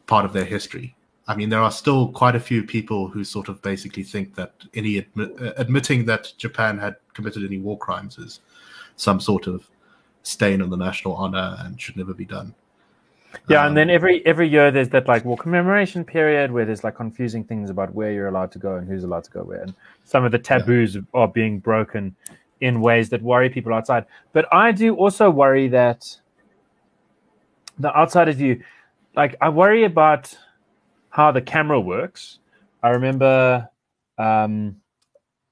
part 0.06 0.24
of 0.24 0.32
their 0.32 0.44
history. 0.44 0.94
I 1.28 1.36
mean, 1.36 1.50
there 1.50 1.60
are 1.60 1.70
still 1.70 2.08
quite 2.08 2.34
a 2.34 2.40
few 2.40 2.64
people 2.64 3.08
who 3.08 3.22
sort 3.22 3.48
of 3.48 3.62
basically 3.62 4.02
think 4.02 4.34
that 4.34 4.52
any 4.74 5.00
admi- 5.00 5.40
uh, 5.40 5.52
admitting 5.56 6.04
that 6.06 6.32
Japan 6.36 6.78
had 6.78 6.96
committed 7.14 7.44
any 7.44 7.58
war 7.58 7.78
crimes 7.78 8.18
is 8.18 8.40
some 8.96 9.20
sort 9.20 9.46
of 9.46 9.68
stain 10.24 10.60
on 10.60 10.70
the 10.70 10.76
national 10.76 11.14
honor 11.14 11.56
and 11.60 11.80
should 11.80 11.96
never 11.96 12.12
be 12.12 12.24
done. 12.24 12.54
Yeah, 13.48 13.62
Um, 13.62 13.68
and 13.68 13.76
then 13.76 13.88
every 13.88 14.24
every 14.26 14.48
year 14.48 14.70
there's 14.70 14.90
that 14.90 15.08
like 15.08 15.24
war 15.24 15.36
commemoration 15.36 16.04
period 16.04 16.50
where 16.50 16.64
there's 16.64 16.84
like 16.84 16.96
confusing 16.96 17.44
things 17.44 17.70
about 17.70 17.94
where 17.94 18.12
you're 18.12 18.28
allowed 18.28 18.52
to 18.52 18.58
go 18.58 18.76
and 18.76 18.86
who's 18.86 19.04
allowed 19.04 19.24
to 19.24 19.30
go 19.30 19.42
where, 19.42 19.62
and 19.62 19.74
some 20.04 20.24
of 20.24 20.32
the 20.32 20.38
taboos 20.38 20.98
are 21.14 21.28
being 21.28 21.58
broken 21.58 22.14
in 22.60 22.80
ways 22.80 23.08
that 23.08 23.22
worry 23.22 23.48
people 23.48 23.72
outside. 23.72 24.04
But 24.32 24.46
I 24.52 24.70
do 24.72 24.94
also 24.94 25.30
worry 25.30 25.68
that 25.68 26.16
the 27.82 27.94
outsider 27.96 28.32
view, 28.32 28.62
like 29.14 29.36
I 29.40 29.48
worry 29.48 29.84
about 29.84 30.34
how 31.10 31.32
the 31.32 31.42
camera 31.42 31.80
works. 31.80 32.38
I 32.82 32.90
remember 32.90 33.68
um, 34.18 34.76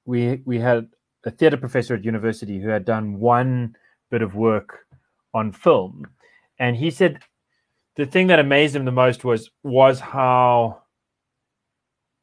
we 0.06 0.40
we 0.44 0.58
had 0.58 0.88
a 1.24 1.30
theater 1.30 1.56
professor 1.56 1.94
at 1.94 2.04
university 2.04 2.60
who 2.60 2.68
had 2.68 2.84
done 2.84 3.20
one 3.20 3.76
bit 4.10 4.22
of 4.22 4.34
work 4.34 4.86
on 5.34 5.52
film, 5.52 6.06
and 6.58 6.76
he 6.76 6.90
said 6.90 7.20
the 7.96 8.06
thing 8.06 8.28
that 8.28 8.38
amazed 8.38 8.74
him 8.74 8.84
the 8.84 8.92
most 8.92 9.24
was 9.24 9.50
was 9.62 10.00
how 10.00 10.82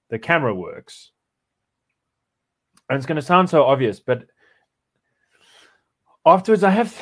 the 0.10 0.20
camera 0.20 0.56
works. 0.56 1.12
And 2.90 2.96
it's 2.96 3.06
going 3.06 3.18
to 3.18 3.22
sound 3.22 3.50
so 3.50 3.64
obvious, 3.66 4.00
but 4.00 4.24
afterwards 6.26 6.64
I 6.64 6.70
have 6.70 6.98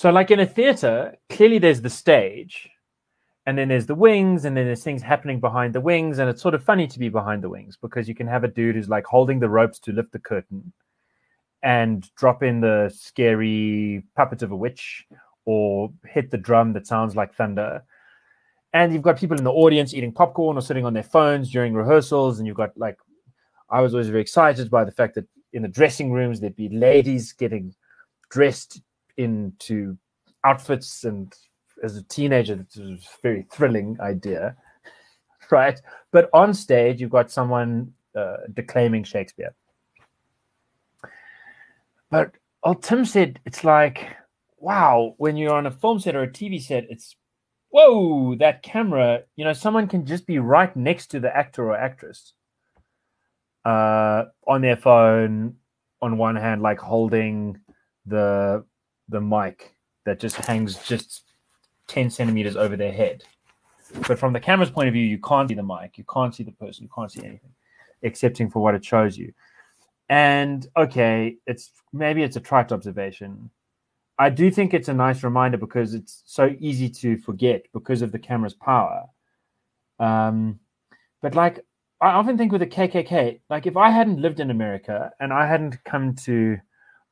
so 0.00 0.10
like 0.10 0.30
in 0.30 0.40
a 0.40 0.46
theater, 0.46 1.14
clearly 1.28 1.58
there's 1.58 1.82
the 1.82 1.90
stage, 1.90 2.70
and 3.44 3.58
then 3.58 3.68
there's 3.68 3.84
the 3.84 3.94
wings, 3.94 4.46
and 4.46 4.56
then 4.56 4.64
there's 4.64 4.82
things 4.82 5.02
happening 5.02 5.40
behind 5.40 5.74
the 5.74 5.80
wings, 5.82 6.18
and 6.18 6.30
it's 6.30 6.40
sort 6.40 6.54
of 6.54 6.64
funny 6.64 6.86
to 6.86 6.98
be 6.98 7.10
behind 7.10 7.44
the 7.44 7.50
wings 7.50 7.76
because 7.76 8.08
you 8.08 8.14
can 8.14 8.26
have 8.26 8.42
a 8.42 8.48
dude 8.48 8.76
who's 8.76 8.88
like 8.88 9.04
holding 9.04 9.40
the 9.40 9.50
ropes 9.50 9.78
to 9.80 9.92
lift 9.92 10.12
the 10.12 10.18
curtain 10.18 10.72
and 11.62 12.08
drop 12.14 12.42
in 12.42 12.62
the 12.62 12.90
scary 12.96 14.02
puppet 14.16 14.40
of 14.40 14.52
a 14.52 14.56
witch 14.56 15.04
or 15.44 15.92
hit 16.06 16.30
the 16.30 16.38
drum 16.38 16.72
that 16.72 16.86
sounds 16.86 17.14
like 17.14 17.34
thunder. 17.34 17.82
And 18.72 18.94
you've 18.94 19.02
got 19.02 19.18
people 19.18 19.36
in 19.36 19.44
the 19.44 19.52
audience 19.52 19.92
eating 19.92 20.12
popcorn 20.12 20.56
or 20.56 20.62
sitting 20.62 20.86
on 20.86 20.94
their 20.94 21.02
phones 21.02 21.50
during 21.50 21.74
rehearsals 21.74 22.38
and 22.38 22.46
you've 22.46 22.56
got 22.56 22.70
like 22.74 22.96
i 23.68 23.82
was 23.82 23.92
always 23.92 24.08
very 24.08 24.22
excited 24.22 24.70
by 24.70 24.82
the 24.82 24.92
fact 24.92 25.14
that 25.16 25.26
in 25.52 25.60
the 25.60 25.68
dressing 25.68 26.10
rooms 26.10 26.40
there'd 26.40 26.56
be 26.56 26.70
ladies 26.70 27.34
getting 27.34 27.74
dressed 28.30 28.80
into 29.20 29.96
outfits 30.44 31.04
and 31.04 31.32
as 31.82 31.96
a 31.96 32.02
teenager 32.04 32.54
it 32.54 32.80
was 32.80 32.90
a 32.90 32.98
very 33.22 33.46
thrilling 33.50 33.96
idea 34.00 34.56
right? 35.50 35.80
But 36.12 36.30
on 36.32 36.54
stage 36.54 37.00
you've 37.00 37.10
got 37.10 37.30
someone 37.30 37.92
uh, 38.16 38.36
declaiming 38.52 39.04
shakespeare. 39.04 39.54
But 42.10 42.32
oh 42.62 42.74
tim 42.74 43.04
said 43.04 43.40
it's 43.46 43.64
like 43.64 44.08
wow 44.58 45.14
when 45.18 45.36
you're 45.36 45.54
on 45.54 45.66
a 45.66 45.70
film 45.70 45.98
set 46.00 46.14
or 46.16 46.22
a 46.22 46.28
tv 46.28 46.60
set 46.60 46.84
it's 46.90 47.16
whoa, 47.70 48.34
that 48.36 48.62
camera, 48.62 49.22
you 49.36 49.44
know, 49.44 49.52
someone 49.52 49.88
can 49.88 50.04
just 50.04 50.26
be 50.26 50.38
right 50.38 50.74
next 50.76 51.08
to 51.08 51.20
the 51.20 51.34
actor 51.34 51.64
or 51.64 51.76
actress 51.76 52.34
uh, 53.64 54.24
on 54.46 54.60
their 54.60 54.76
phone, 54.76 55.56
on 56.02 56.18
one 56.18 56.36
hand, 56.36 56.62
like 56.62 56.78
holding 56.78 57.58
the 58.06 58.64
the 59.10 59.20
mic 59.20 59.74
that 60.04 60.20
just 60.20 60.36
hangs 60.36 60.76
just 60.86 61.24
10 61.88 62.10
centimeters 62.10 62.56
over 62.56 62.76
their 62.76 62.92
head. 62.92 63.24
But 64.06 64.18
from 64.18 64.32
the 64.32 64.40
camera's 64.40 64.70
point 64.70 64.88
of 64.88 64.94
view, 64.94 65.04
you 65.04 65.18
can't 65.18 65.48
see 65.48 65.54
the 65.54 65.62
mic, 65.62 65.98
you 65.98 66.04
can't 66.12 66.34
see 66.34 66.44
the 66.44 66.52
person, 66.52 66.84
you 66.84 66.90
can't 66.94 67.10
see 67.10 67.24
anything, 67.24 67.52
excepting 68.02 68.50
for 68.50 68.62
what 68.62 68.74
it 68.74 68.84
shows 68.84 69.18
you. 69.18 69.32
And 70.08 70.66
okay, 70.76 71.36
it's 71.46 71.70
maybe 71.92 72.22
it's 72.22 72.36
a 72.36 72.40
trite 72.40 72.72
observation, 72.72 73.50
I 74.20 74.28
do 74.28 74.50
think 74.50 74.74
it's 74.74 74.88
a 74.88 74.92
nice 74.92 75.24
reminder 75.24 75.56
because 75.56 75.94
it's 75.94 76.22
so 76.26 76.54
easy 76.60 76.90
to 76.90 77.16
forget 77.16 77.64
because 77.72 78.02
of 78.02 78.12
the 78.12 78.18
camera's 78.18 78.52
power. 78.52 79.06
Um, 79.98 80.60
but 81.22 81.34
like, 81.34 81.64
I 82.02 82.08
often 82.08 82.36
think 82.36 82.52
with 82.52 82.60
the 82.60 82.66
KKK, 82.66 83.40
like 83.48 83.66
if 83.66 83.78
I 83.78 83.88
hadn't 83.88 84.20
lived 84.20 84.38
in 84.38 84.50
America 84.50 85.10
and 85.20 85.32
I 85.32 85.46
hadn't 85.46 85.82
come 85.84 86.14
to 86.26 86.58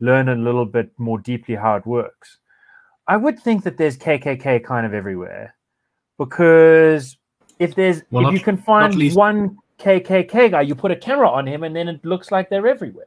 learn 0.01 0.29
a 0.29 0.35
little 0.35 0.65
bit 0.65 0.91
more 0.99 1.19
deeply 1.19 1.55
how 1.55 1.77
it 1.77 1.87
works, 1.87 2.39
I 3.07 3.17
would 3.17 3.39
think 3.41 3.65
that 3.65 3.77
there's 3.77 3.97
KKK 3.97 4.63
kind 4.65 4.87
of 4.87 4.95
everywhere 4.95 5.55
because 6.19 7.17
if 7.59 7.75
there's 7.75 8.03
Well, 8.11 8.23
if 8.23 8.27
not- 8.27 8.33
you 8.35 8.41
can 8.41 8.57
find 8.57 8.95
least- 8.95 9.17
one 9.17 9.59
KKK 9.79 10.51
guy, 10.51 10.61
you 10.63 10.75
put 10.75 10.91
a 10.91 10.97
camera 10.97 11.29
on 11.29 11.47
him 11.47 11.63
and 11.65 11.75
then 11.75 11.89
it 11.89 12.05
looks 12.05 12.31
like 12.31 12.51
they're 12.51 12.67
everywhere, 12.67 13.07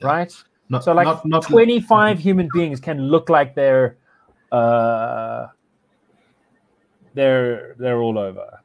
Yeah. 0.00 0.06
right? 0.08 0.32
Not, 0.68 0.82
So 0.84 0.92
like 0.92 1.06
not, 1.06 1.24
not 1.24 1.42
25 1.44 2.18
human 2.28 2.48
beings 2.52 2.80
can 2.80 2.98
look 3.08 3.28
like 3.28 3.54
they're 3.54 3.96
uh 4.52 5.46
they're 7.14 7.74
they're 7.78 7.98
all 8.00 8.18
over. 8.18 8.60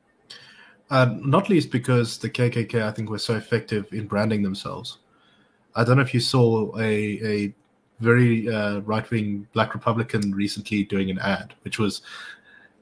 Uh, 0.89 1.15
not 1.21 1.47
least 1.49 1.71
because 1.71 2.17
the 2.17 2.29
KKK, 2.29 2.83
I 2.83 2.91
think, 2.91 3.09
were 3.09 3.17
so 3.17 3.35
effective 3.35 3.85
in 3.93 4.07
branding 4.07 4.41
themselves. 4.43 4.97
I 5.75 5.83
don't 5.83 5.97
know 5.97 6.03
if 6.03 6.13
you 6.13 6.19
saw 6.19 6.77
a, 6.77 6.83
a 6.83 7.53
very 7.99 8.49
uh, 8.49 8.79
right 8.79 9.09
wing 9.09 9.47
black 9.53 9.73
Republican 9.73 10.33
recently 10.33 10.83
doing 10.83 11.09
an 11.09 11.19
ad, 11.19 11.53
which 11.63 11.79
was 11.79 12.01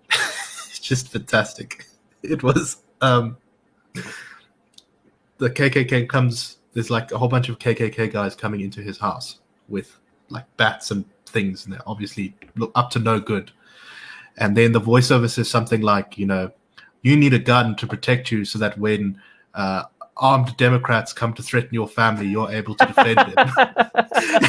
just 0.82 1.10
fantastic. 1.10 1.86
It 2.24 2.42
was 2.42 2.78
um, 3.02 3.38
the 5.38 5.50
KKK 5.50 6.08
comes. 6.10 6.58
There's 6.74 6.90
like 6.90 7.12
a 7.12 7.18
whole 7.18 7.28
bunch 7.28 7.50
of 7.50 7.60
KKK 7.60 8.12
guys 8.12 8.36
coming 8.36 8.62
into 8.62 8.82
his 8.82 8.98
house 8.98 9.40
with 9.68 10.00
like 10.30 10.46
bats 10.58 10.92
and 10.92 11.06
things, 11.26 11.66
and 11.66 11.74
they're 11.74 11.88
obviously 11.88 12.36
up 12.76 12.90
to 12.92 13.00
no 13.00 13.20
good. 13.20 13.52
And 14.38 14.56
then 14.56 14.72
the 14.72 14.82
voiceover 14.82 15.30
says 15.30 15.50
something 15.50 15.82
like, 15.82 16.18
you 16.18 16.26
know, 16.26 16.52
you 17.02 17.18
need 17.18 17.34
a 17.34 17.40
gun 17.40 17.76
to 17.78 17.88
protect 17.88 18.32
you, 18.32 18.46
so 18.46 18.60
that 18.60 18.78
when 18.78 19.22
uh, 19.54 19.84
armed 20.20 20.56
Democrats 20.58 21.14
come 21.14 21.34
to 21.34 21.44
threaten 21.44 21.74
your 21.74 21.88
family, 21.88 22.28
you're 22.28 22.52
able 22.52 22.76
to 22.76 22.86
defend 22.86 23.18
them. 23.18 23.34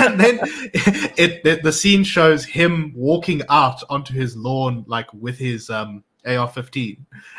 and 0.01 0.21
then 0.21 0.39
it, 0.75 1.41
it, 1.47 1.63
the 1.63 1.73
scene 1.73 2.05
shows 2.05 2.45
him 2.45 2.93
walking 2.95 3.43
out 3.49 3.83
onto 3.89 4.13
his 4.13 4.37
lawn, 4.37 4.85
like 4.87 5.13
with 5.15 5.39
his 5.39 5.71
um, 5.71 6.03
AR-15, 6.27 6.99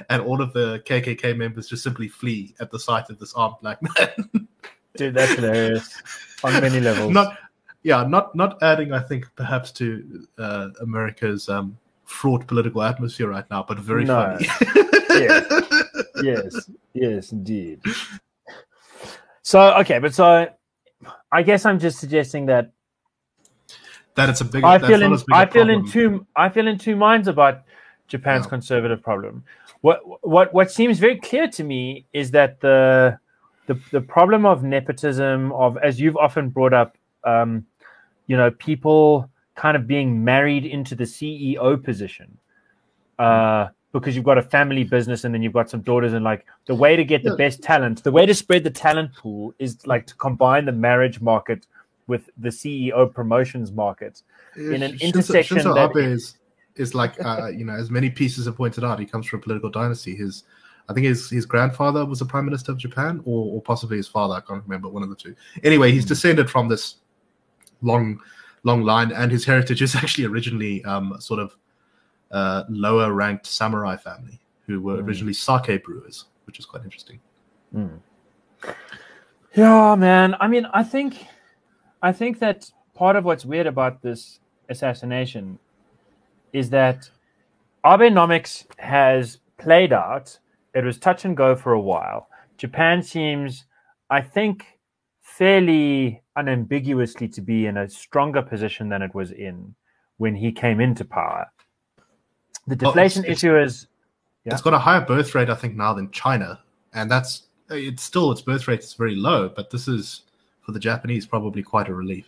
and 0.09 0.21
all 0.21 0.41
of 0.41 0.53
the 0.53 0.81
KKK 0.85 1.35
members 1.37 1.67
just 1.67 1.83
simply 1.83 2.07
flee 2.07 2.55
at 2.59 2.71
the 2.71 2.79
sight 2.79 3.09
of 3.09 3.19
this 3.19 3.33
armed 3.33 3.55
black 3.61 3.79
man. 3.81 4.47
Dude, 4.97 5.13
that's 5.13 5.33
hilarious 5.33 6.01
on 6.43 6.53
many 6.61 6.79
levels. 6.79 7.13
Not, 7.13 7.37
yeah, 7.83 8.03
not 8.03 8.35
not 8.35 8.61
adding, 8.61 8.91
I 8.93 8.99
think, 8.99 9.25
perhaps 9.35 9.71
to 9.73 10.25
uh, 10.37 10.69
America's 10.81 11.47
um, 11.47 11.77
fraught 12.03 12.45
political 12.45 12.81
atmosphere 12.83 13.29
right 13.29 13.49
now, 13.49 13.63
but 13.67 13.79
very 13.79 14.03
No. 14.03 14.37
funny. 14.37 14.47
yes, 15.09 15.45
yes, 16.23 16.69
yes, 16.93 17.31
indeed. 17.31 17.81
So 19.43 19.73
okay, 19.79 19.99
but 19.99 20.13
so 20.13 20.47
I 21.31 21.43
guess 21.43 21.65
I'm 21.65 21.79
just 21.79 21.99
suggesting 21.99 22.45
that 22.47 22.71
that 24.15 24.29
it's 24.29 24.41
a 24.41 24.45
big. 24.45 24.63
I 24.63 24.77
feel 24.79 25.01
in 25.01 25.13
as 25.13 25.23
big 25.23 25.35
a 25.35 25.39
I 25.39 25.45
feel 25.47 25.69
in 25.69 25.87
two 25.87 26.25
I 26.35 26.49
feel 26.49 26.67
in 26.67 26.77
two 26.77 26.95
minds 26.95 27.27
about 27.27 27.63
Japan's 28.07 28.45
Yeah. 28.45 28.49
conservative 28.49 29.01
problem. 29.01 29.43
What 29.81 29.99
what 30.21 30.53
what 30.53 30.71
seems 30.71 30.99
very 30.99 31.17
clear 31.19 31.47
to 31.49 31.63
me 31.63 32.05
is 32.13 32.31
that 32.31 32.59
the 32.61 33.17
the 33.67 33.79
the 33.91 34.01
problem 34.01 34.45
of 34.45 34.63
nepotism 34.63 35.51
of 35.53 35.77
as 35.77 35.99
you've 35.99 36.17
often 36.17 36.49
brought 36.49 36.73
up, 36.73 36.97
um, 37.23 37.65
you 38.27 38.37
know, 38.37 38.51
people 38.51 39.29
kind 39.55 39.75
of 39.77 39.87
being 39.87 40.23
married 40.23 40.65
into 40.65 40.95
the 40.95 41.05
CEO 41.05 41.83
position. 41.83 42.37
Uh, 43.17 43.67
because 43.91 44.15
you've 44.15 44.25
got 44.25 44.37
a 44.37 44.41
family 44.41 44.83
business 44.83 45.23
and 45.23 45.33
then 45.33 45.41
you've 45.41 45.53
got 45.53 45.69
some 45.69 45.81
daughters 45.81 46.13
and 46.13 46.23
like 46.23 46.45
the 46.65 46.75
way 46.75 46.95
to 46.95 47.03
get 47.03 47.23
the 47.23 47.35
best 47.35 47.61
talent 47.61 48.03
the 48.03 48.11
way 48.11 48.25
to 48.25 48.33
spread 48.33 48.63
the 48.63 48.69
talent 48.69 49.13
pool 49.15 49.53
is 49.59 49.85
like 49.85 50.05
to 50.07 50.15
combine 50.15 50.65
the 50.65 50.71
marriage 50.71 51.19
market 51.21 51.67
with 52.07 52.29
the 52.37 52.49
ceo 52.49 53.13
promotions 53.13 53.71
market 53.71 54.23
in 54.55 54.81
an 54.83 54.93
Shinzo- 54.93 55.01
intersection 55.01 55.57
Shinzo 55.57 55.75
that- 55.75 55.89
Abe 55.91 56.13
is 56.13 56.37
is 56.75 56.95
like 56.95 57.13
uh, 57.23 57.47
you 57.53 57.65
know, 57.65 57.73
as 57.73 57.91
many 57.91 58.09
pieces 58.09 58.45
have 58.45 58.55
pointed 58.55 58.83
out, 58.85 58.97
he 58.99 59.05
comes 59.05 59.27
from 59.27 59.39
a 59.39 59.41
political 59.41 59.69
dynasty. 59.69 60.15
His, 60.15 60.43
I 60.87 60.93
think 60.93 61.05
his 61.05 61.29
his 61.29 61.45
grandfather 61.45 62.05
was 62.05 62.19
the 62.19 62.25
prime 62.25 62.45
minister 62.45 62.71
of 62.71 62.77
Japan, 62.77 63.21
or 63.25 63.55
or 63.55 63.61
possibly 63.61 63.97
his 63.97 64.07
father. 64.07 64.35
I 64.35 64.39
can't 64.39 64.63
remember 64.63 64.87
one 64.87 65.03
of 65.03 65.09
the 65.09 65.15
two. 65.17 65.35
Anyway, 65.65 65.89
Hmm. 65.89 65.95
he's 65.95 66.05
descended 66.05 66.49
from 66.49 66.69
this 66.69 66.95
long 67.81 68.21
long 68.63 68.83
line, 68.83 69.11
and 69.11 69.31
his 69.31 69.43
heritage 69.43 69.81
is 69.81 69.95
actually 70.01 70.25
originally 70.25 70.83
um, 70.85 71.15
sort 71.19 71.41
of 71.41 71.55
uh, 72.31 72.63
lower 72.69 73.13
ranked 73.13 73.45
samurai 73.45 73.95
family 73.95 74.39
who 74.65 74.81
were 74.81 74.97
Mm. 74.97 75.05
originally 75.05 75.33
sake 75.33 75.83
brewers, 75.83 76.25
which 76.45 76.59
is 76.59 76.65
quite 76.65 76.83
interesting. 76.83 77.19
Yeah, 79.55 79.95
man. 79.95 80.35
I 80.39 80.47
mean, 80.47 80.65
I 80.73 80.83
think, 80.83 81.25
I 82.01 82.11
think 82.11 82.39
that 82.39 82.71
part 82.93 83.15
of 83.15 83.25
what's 83.25 83.45
weird 83.45 83.67
about 83.67 84.01
this 84.01 84.39
assassination 84.69 85.59
is 86.53 86.69
that 86.69 87.09
Abenomics 87.83 88.65
has 88.79 89.39
played 89.57 89.91
out. 89.91 90.37
It 90.73 90.85
was 90.85 90.97
touch 90.97 91.25
and 91.25 91.35
go 91.35 91.55
for 91.55 91.73
a 91.73 91.79
while. 91.81 92.29
Japan 92.57 93.01
seems, 93.03 93.65
I 94.09 94.21
think, 94.21 94.65
fairly 95.21 96.21
unambiguously 96.35 97.27
to 97.29 97.41
be 97.41 97.65
in 97.65 97.77
a 97.77 97.89
stronger 97.89 98.41
position 98.41 98.89
than 98.89 99.01
it 99.01 99.13
was 99.13 99.31
in 99.31 99.75
when 100.17 100.35
he 100.35 100.51
came 100.51 100.79
into 100.79 101.03
power. 101.03 101.47
The 102.77 102.85
Well, 102.85 102.91
deflation 102.93 103.23
it's- 103.25 103.37
issue 103.43 103.57
is 103.57 103.87
Yeah. 104.43 104.53
It's 104.53 104.61
got 104.63 104.73
a 104.73 104.79
higher 104.79 105.01
birth 105.05 105.35
rate, 105.35 105.49
I 105.51 105.55
think, 105.55 105.75
now 105.75 105.93
than 105.93 106.09
China, 106.11 106.59
and 106.93 107.11
that's 107.11 107.47
it's 107.69 108.01
still 108.03 108.31
its 108.31 108.41
birth 108.41 108.67
rate 108.67 108.79
is 108.79 108.93
very 108.95 109.15
low, 109.15 109.47
but 109.49 109.69
this 109.69 109.87
is 109.87 110.23
for 110.61 110.71
the 110.71 110.79
Japanese 110.79 111.25
probably 111.27 111.61
quite 111.63 111.87
a 111.89 111.93
relief. 111.93 112.27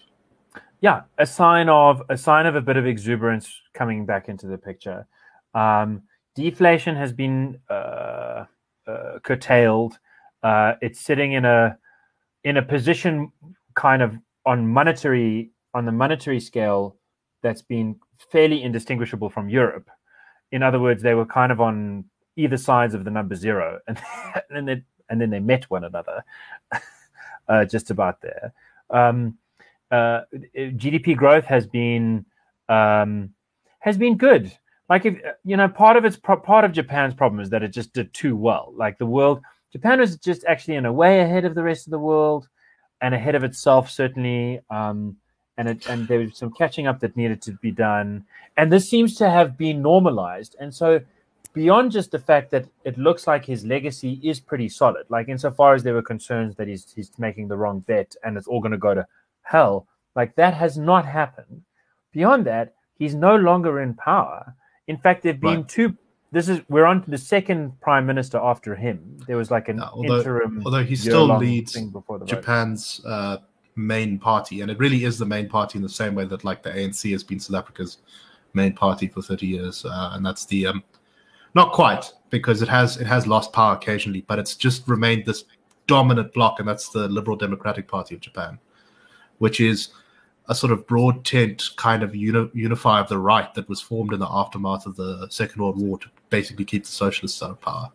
yeah 0.80 1.02
a 1.18 1.26
sign 1.26 1.70
of 1.70 2.02
a 2.10 2.18
sign 2.18 2.46
of 2.46 2.56
a 2.56 2.62
bit 2.62 2.76
of 2.78 2.86
exuberance 2.86 3.48
coming 3.74 4.06
back 4.06 4.28
into 4.30 4.48
the 4.48 4.58
picture 4.58 5.08
um, 5.56 6.02
deflation 6.36 6.94
has 6.96 7.12
been 7.14 7.58
uh, 7.70 8.46
uh, 8.88 9.20
curtailed 9.24 9.98
uh, 10.44 10.74
it's 10.82 11.00
sitting 11.00 11.32
in 11.34 11.46
a 11.46 11.78
in 12.44 12.58
a 12.58 12.62
position 12.62 13.32
kind 13.76 14.02
of 14.02 14.18
on 14.46 14.68
monetary 14.68 15.52
on 15.74 15.86
the 15.86 15.92
monetary 15.92 16.40
scale 16.40 16.96
that's 17.42 17.62
been 17.62 17.96
fairly 18.32 18.62
indistinguishable 18.64 19.30
from 19.30 19.48
Europe 19.50 19.90
in 20.54 20.64
other 20.64 20.80
words 20.80 21.04
they 21.04 21.14
were 21.14 21.26
kind 21.26 21.52
of 21.52 21.60
on 21.60 22.06
either 22.38 22.58
sides 22.58 22.94
of 22.94 23.04
the 23.04 23.12
number 23.12 23.36
zero 23.36 23.80
and 23.88 24.00
and 24.50 24.68
then 24.68 24.86
and 25.10 25.20
then 25.20 25.30
they 25.30 25.40
met 25.40 25.70
one 25.70 25.84
another 25.84 26.24
uh, 27.50 27.66
just 27.66 27.92
about 27.92 28.22
there 28.22 28.54
um, 28.90 29.38
uh, 29.92 30.22
GDP 30.56 31.16
growth 31.16 31.46
has 31.46 31.68
been 31.68 32.26
um, 32.70 33.30
has 33.80 33.98
been 33.98 34.18
good. 34.18 34.52
Like 34.90 35.06
if 35.06 35.18
you 35.44 35.58
know, 35.58 35.68
part 35.68 35.98
of 35.98 36.06
its 36.06 36.18
part 36.18 36.66
of 36.66 36.72
Japan's 36.72 37.14
problem 37.14 37.40
is 37.42 37.50
that 37.50 37.64
it 37.64 37.70
just 37.70 37.94
did 37.94 38.14
too 38.14 38.36
well. 38.36 38.74
Like 38.76 38.98
the 38.98 39.06
world, 39.06 39.42
Japan 39.72 40.00
was 40.00 40.18
just 40.18 40.46
actually 40.46 40.76
in 40.76 40.86
a 40.86 40.94
way 40.94 41.22
ahead 41.22 41.46
of 41.46 41.56
the 41.56 41.64
rest 41.64 41.88
of 41.88 41.92
the 41.92 42.00
world, 42.00 42.48
and 43.02 43.14
ahead 43.14 43.36
of 43.36 43.44
itself 43.44 43.90
certainly. 43.90 44.62
Um, 44.70 45.18
and 45.58 45.68
it, 45.70 45.88
and 45.88 46.08
there 46.08 46.20
was 46.20 46.38
some 46.38 46.52
catching 46.52 46.88
up 46.88 47.00
that 47.02 47.16
needed 47.16 47.42
to 47.44 47.52
be 47.62 47.72
done, 47.72 48.26
and 48.58 48.72
this 48.72 48.90
seems 48.90 49.16
to 49.16 49.30
have 49.30 49.58
been 49.58 49.82
normalized. 49.82 50.56
And 50.60 50.74
so, 50.74 51.00
beyond 51.54 51.92
just 51.92 52.12
the 52.12 52.20
fact 52.20 52.50
that 52.52 52.66
it 52.84 52.98
looks 52.98 53.28
like 53.28 53.46
his 53.46 53.64
legacy 53.66 54.20
is 54.24 54.40
pretty 54.40 54.70
solid, 54.70 55.06
like 55.10 55.30
insofar 55.30 55.76
as 55.76 55.84
there 55.84 55.94
were 55.94 56.02
concerns 56.02 56.56
that 56.56 56.68
he's 56.68 56.92
he's 56.96 57.12
making 57.20 57.48
the 57.48 57.58
wrong 57.58 57.80
bet 57.82 58.16
and 58.24 58.38
it's 58.38 58.48
all 58.48 58.60
going 58.60 58.72
to 58.72 58.78
go 58.78 58.94
to 58.94 59.06
hell. 59.44 59.88
Like 60.16 60.36
that 60.36 60.54
has 60.54 60.78
not 60.78 61.06
happened. 61.06 61.62
Beyond 62.12 62.46
that, 62.46 62.74
he's 62.98 63.16
no 63.16 63.36
longer 63.36 63.82
in 63.82 63.94
power. 63.96 64.56
In 64.88 64.98
fact, 64.98 65.24
there've 65.24 65.40
been 65.40 65.62
Right. 65.62 65.68
two. 65.68 65.98
This 66.32 66.50
is 66.50 66.62
we're 66.70 66.86
on 66.86 67.04
to 67.04 67.12
the 67.12 67.18
second 67.18 67.80
prime 67.82 68.06
minister 68.08 68.40
after 68.40 68.76
him. 68.76 69.18
There 69.28 69.38
was 69.38 69.52
like 69.52 69.70
an 69.70 69.78
Yeah, 69.78 69.90
although- 69.94 70.18
interim. 70.20 70.62
Although 70.66 70.84
he 70.84 70.96
still 70.96 71.38
leads 71.38 71.74
thing 71.74 71.90
before 71.90 72.18
the. 72.20 72.26
Japan's 72.26 73.02
uh, 73.06 73.38
main 73.76 74.20
party, 74.20 74.62
and 74.62 74.70
it 74.70 74.80
really 74.80 75.04
is 75.06 75.18
the 75.18 75.26
main 75.26 75.50
party 75.50 75.78
in 75.78 75.84
the 75.84 75.90
same 75.90 76.16
way 76.16 76.26
that 76.26 76.44
like 76.44 76.64
the 76.64 76.70
ANC 76.70 77.12
has 77.12 77.24
been 77.24 77.40
South 77.40 77.58
Africa's 77.58 77.98
main 78.54 78.74
party 78.74 79.08
for 79.08 79.22
30 79.22 79.48
years, 79.48 79.86
uh, 79.86 80.12
and 80.14 80.26
that's 80.26 80.46
the 80.46 80.68
um, 80.68 80.84
not 81.56 81.72
quite 81.72 82.12
because 82.30 82.62
it 82.62 82.70
has 82.70 82.98
it 82.98 83.08
has 83.08 83.28
lost 83.28 83.54
power 83.54 83.76
occasionally, 83.76 84.22
but 84.28 84.40
it's 84.40 84.56
just 84.56 84.88
remained 84.88 85.26
this 85.26 85.46
dominant 85.88 86.34
bloc, 86.34 86.60
and 86.60 86.68
that's 86.68 86.90
the 86.90 87.08
Liberal 87.08 87.38
Democratic 87.38 87.88
Party 87.88 88.16
of 88.16 88.22
Japan, 88.22 88.60
which 89.40 89.60
is 89.60 89.90
a 90.50 90.56
sort 90.56 90.74
of 90.74 90.86
broad 90.88 91.24
tent 91.24 91.70
kind 91.78 92.04
of 92.04 92.16
uni- 92.16 92.50
unifier 92.54 93.02
of 93.02 93.08
the 93.08 93.18
right 93.18 93.54
that 93.54 93.68
was 93.70 93.80
formed 93.80 94.14
in 94.14 94.20
the 94.20 94.28
aftermath 94.30 94.86
of 94.86 94.96
the 94.96 95.26
Second 95.30 95.62
World 95.62 95.80
War 95.80 95.98
to 96.00 96.10
basically 96.30 96.66
keep 96.66 96.84
the 96.84 96.92
socialists 96.92 97.42
out 97.42 97.52
of 97.52 97.62
power. 97.62 97.90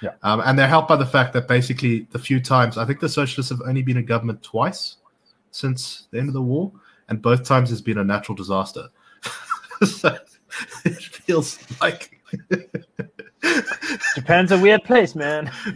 Yeah. 0.00 0.10
Um, 0.22 0.42
and 0.44 0.58
they're 0.58 0.68
helped 0.68 0.88
by 0.88 0.96
the 0.96 1.06
fact 1.06 1.32
that 1.32 1.48
basically 1.48 2.06
the 2.10 2.18
few 2.18 2.40
times 2.40 2.76
I 2.76 2.84
think 2.84 3.00
the 3.00 3.08
socialists 3.08 3.50
have 3.50 3.62
only 3.66 3.82
been 3.82 3.96
in 3.96 4.04
government 4.04 4.42
twice 4.42 4.96
since 5.52 6.08
the 6.10 6.18
end 6.18 6.28
of 6.28 6.34
the 6.34 6.42
war, 6.42 6.72
and 7.08 7.22
both 7.22 7.44
times 7.44 7.70
has 7.70 7.80
been 7.80 7.98
a 7.98 8.04
natural 8.04 8.34
disaster. 8.34 8.88
so 9.86 10.16
it 10.84 11.02
feels 11.02 11.58
like 11.80 12.18
Japan's 14.14 14.52
a 14.52 14.58
weird 14.58 14.82
place, 14.84 15.14
man. 15.14 15.50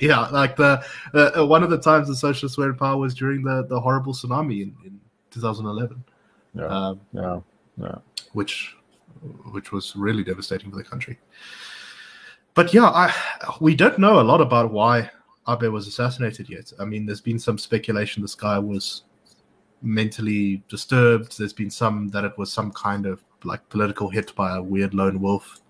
yeah, 0.00 0.28
like 0.30 0.56
the 0.56 0.84
uh, 1.14 1.44
one 1.44 1.62
of 1.62 1.70
the 1.70 1.78
times 1.78 2.08
the 2.08 2.16
socialists 2.16 2.58
were 2.58 2.68
in 2.68 2.76
power 2.76 2.96
was 2.96 3.14
during 3.14 3.42
the, 3.42 3.66
the 3.68 3.80
horrible 3.80 4.12
tsunami 4.12 4.62
in, 4.62 4.74
in 4.84 5.00
2011, 5.30 6.04
Yeah, 6.54 6.66
um, 6.66 7.00
yeah, 7.12 7.40
yeah. 7.80 7.94
which 8.32 8.76
which 9.52 9.72
was 9.72 9.96
really 9.96 10.22
devastating 10.22 10.70
for 10.70 10.76
the 10.76 10.84
country. 10.84 11.18
But 12.54 12.74
yeah, 12.74 12.86
I, 12.86 13.14
we 13.60 13.74
don't 13.74 13.98
know 13.98 14.20
a 14.20 14.22
lot 14.22 14.40
about 14.40 14.72
why 14.72 15.10
Abe 15.48 15.64
was 15.72 15.86
assassinated 15.86 16.48
yet. 16.48 16.72
I 16.78 16.84
mean, 16.84 17.06
there's 17.06 17.20
been 17.20 17.38
some 17.38 17.58
speculation 17.58 18.22
this 18.22 18.34
guy 18.34 18.58
was 18.58 19.02
mentally 19.82 20.62
disturbed. 20.68 21.38
There's 21.38 21.52
been 21.52 21.70
some 21.70 22.08
that 22.08 22.24
it 22.24 22.36
was 22.36 22.52
some 22.52 22.72
kind 22.72 23.06
of 23.06 23.22
like 23.44 23.66
political 23.68 24.08
hit 24.08 24.34
by 24.34 24.56
a 24.56 24.62
weird 24.62 24.94
lone 24.94 25.20
wolf. 25.20 25.60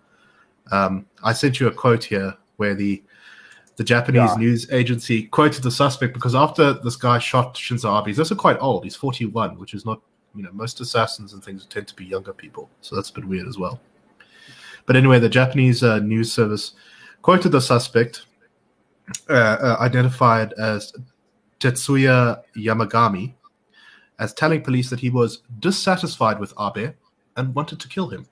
Um, 0.73 1.07
I 1.23 1.33
sent 1.33 1.61
you 1.61 1.69
a 1.69 1.73
quote 1.73 2.05
here 2.05 2.35
where 2.57 2.75
the 2.75 3.03
the 3.77 3.85
Japanese 3.85 4.31
Yeah. 4.33 4.37
news 4.39 4.69
agency 4.73 5.23
quoted 5.25 5.63
the 5.63 5.71
suspect 5.71 6.13
because 6.13 6.35
after 6.35 6.73
this 6.73 6.97
guy 6.97 7.21
shot 7.21 7.55
Shinzo 7.55 7.97
Abe, 8.01 8.09
he's 8.09 8.19
also 8.19 8.35
quite 8.35 8.59
old. 8.61 8.83
He's 8.83 8.97
41, 8.97 9.57
which 9.57 9.73
is 9.73 9.85
not, 9.87 10.01
you 10.35 10.43
know, 10.43 10.51
most 10.53 10.81
assassins 10.81 11.33
and 11.33 11.45
things 11.45 11.65
tend 11.65 11.87
to 11.87 11.95
be 11.95 12.05
younger 12.05 12.33
people. 12.33 12.69
So 12.81 12.97
that's 12.97 13.11
a 13.11 13.13
bit 13.13 13.25
weird 13.25 13.47
as 13.47 13.57
well. 13.57 13.81
But 14.87 14.97
anyway, 14.97 15.21
the 15.21 15.29
Japanese 15.29 15.85
uh, 15.85 16.01
news 16.01 16.33
service 16.33 16.73
quoted 17.23 17.51
the 17.51 17.61
suspect, 17.61 18.27
uh, 19.29 19.33
uh, 19.33 19.77
identified 19.81 20.53
as 20.55 20.93
Tetsuya 21.61 22.43
Yamagami, 22.57 23.35
as 24.19 24.33
telling 24.35 24.63
police 24.63 24.91
that 24.91 25.01
he 25.01 25.11
was 25.11 25.43
dissatisfied 25.61 26.41
with 26.41 26.53
Abe 26.59 26.95
and 27.37 27.55
wanted 27.55 27.81
to 27.81 27.89
kill 27.89 28.09
him. 28.09 28.27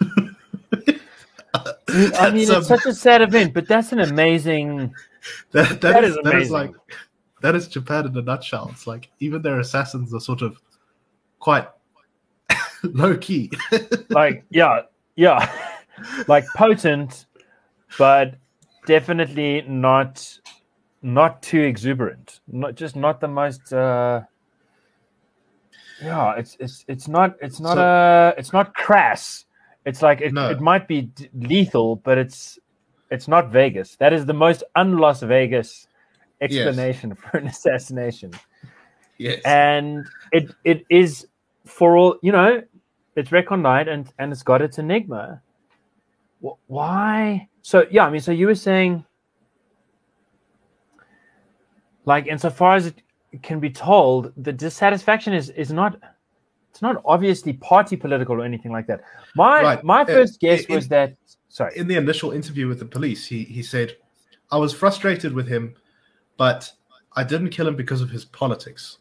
I 1.88 2.30
mean, 2.30 2.50
um, 2.50 2.58
it's 2.58 2.68
such 2.68 2.86
a 2.86 2.94
sad 2.94 3.22
event, 3.22 3.54
but 3.54 3.66
that's 3.66 3.92
an 3.92 4.00
amazing. 4.00 4.94
that, 5.52 5.80
That 5.80 6.04
is, 6.04 6.16
is 6.16 6.22
that 6.22 6.34
is 6.34 6.50
like 6.50 6.72
that 7.42 7.54
is 7.54 7.68
Japan 7.68 8.06
in 8.06 8.16
a 8.16 8.22
nutshell. 8.22 8.68
It's 8.72 8.86
like 8.86 9.08
even 9.20 9.42
their 9.42 9.60
assassins 9.60 10.12
are 10.12 10.20
sort 10.20 10.42
of 10.42 10.60
quite 11.38 11.68
low 12.82 13.16
key. 13.16 13.50
Like, 14.10 14.44
yeah, 14.50 14.82
yeah, 15.16 15.50
like 16.28 16.44
potent, 16.56 17.26
but 17.98 18.34
definitely 18.86 19.62
not 19.68 20.40
not 21.02 21.42
too 21.42 21.60
exuberant. 21.60 22.40
Not 22.48 22.74
just 22.74 22.96
not 22.96 23.20
the 23.20 23.28
most. 23.28 23.72
uh 23.72 24.22
Yeah, 26.02 26.34
it's 26.36 26.56
it's 26.60 26.84
it's 26.88 27.08
not 27.08 27.36
it's 27.40 27.60
not 27.60 27.74
So- 27.76 27.82
uh 27.82 28.32
it's 28.38 28.52
not 28.52 28.74
crass. 28.74 29.44
It's 29.84 30.02
like 30.02 30.20
it, 30.20 30.32
No. 30.32 30.50
it 30.50 30.60
might 30.60 30.88
be 30.88 31.02
d- 31.02 31.28
lethal, 31.34 31.96
but 31.96 32.18
it's 32.18 32.58
it's 33.10 33.28
not 33.28 33.50
Vegas. 33.52 33.96
That 33.96 34.12
is 34.12 34.26
the 34.26 34.34
most 34.34 34.64
un-Las 34.74 35.22
Vegas 35.22 35.86
explanation 36.40 37.14
for 37.20 37.38
an 37.38 37.46
assassination. 37.46 38.32
yes. 39.18 39.40
and 39.46 40.04
it 40.32 40.50
it 40.64 40.84
is 40.90 41.26
for 41.64 41.96
all 41.96 42.18
you 42.22 42.32
know 42.32 42.62
it's 43.16 43.30
recondite 43.32 43.88
and 43.88 44.12
and 44.18 44.30
it's 44.32 44.42
got 44.42 44.60
its 44.60 44.78
enigma 44.78 45.40
Wh- 46.44 46.58
why 46.68 47.48
so 47.66 47.84
yeah 47.90 48.06
i 48.06 48.10
mean 48.10 48.20
so 48.20 48.30
you 48.30 48.46
were 48.46 48.54
saying 48.54 49.04
like 52.04 52.28
insofar 52.28 52.76
as 52.76 52.86
it 52.86 53.02
can 53.42 53.58
be 53.58 53.68
told 53.68 54.32
the 54.36 54.52
dissatisfaction 54.52 55.32
is 55.34 55.50
is 55.50 55.72
not 55.72 55.98
it's 56.70 56.80
not 56.80 57.02
obviously 57.04 57.52
party 57.54 57.96
political 57.96 58.36
or 58.40 58.44
anything 58.44 58.70
like 58.70 58.86
that 58.86 59.00
my 59.34 59.62
Right. 59.64 59.82
my 59.82 60.02
Uh, 60.02 60.04
first 60.04 60.38
guess 60.38 60.64
in- 60.66 60.76
was 60.76 60.86
that 60.86 61.16
sorry 61.48 61.72
in 61.76 61.88
the 61.88 61.96
initial 61.96 62.30
interview 62.30 62.68
with 62.68 62.78
the 62.78 62.84
police, 62.84 63.26
he 63.26 63.42
he 63.42 63.62
said, 63.64 63.96
"I 64.52 64.58
was 64.58 64.72
frustrated 64.72 65.32
with 65.32 65.48
him, 65.48 65.74
but 66.36 66.70
I 67.16 67.24
didn't 67.24 67.50
kill 67.50 67.66
him 67.66 67.74
because 67.74 68.00
of 68.00 68.10
his 68.10 68.24
politics." 68.24 68.98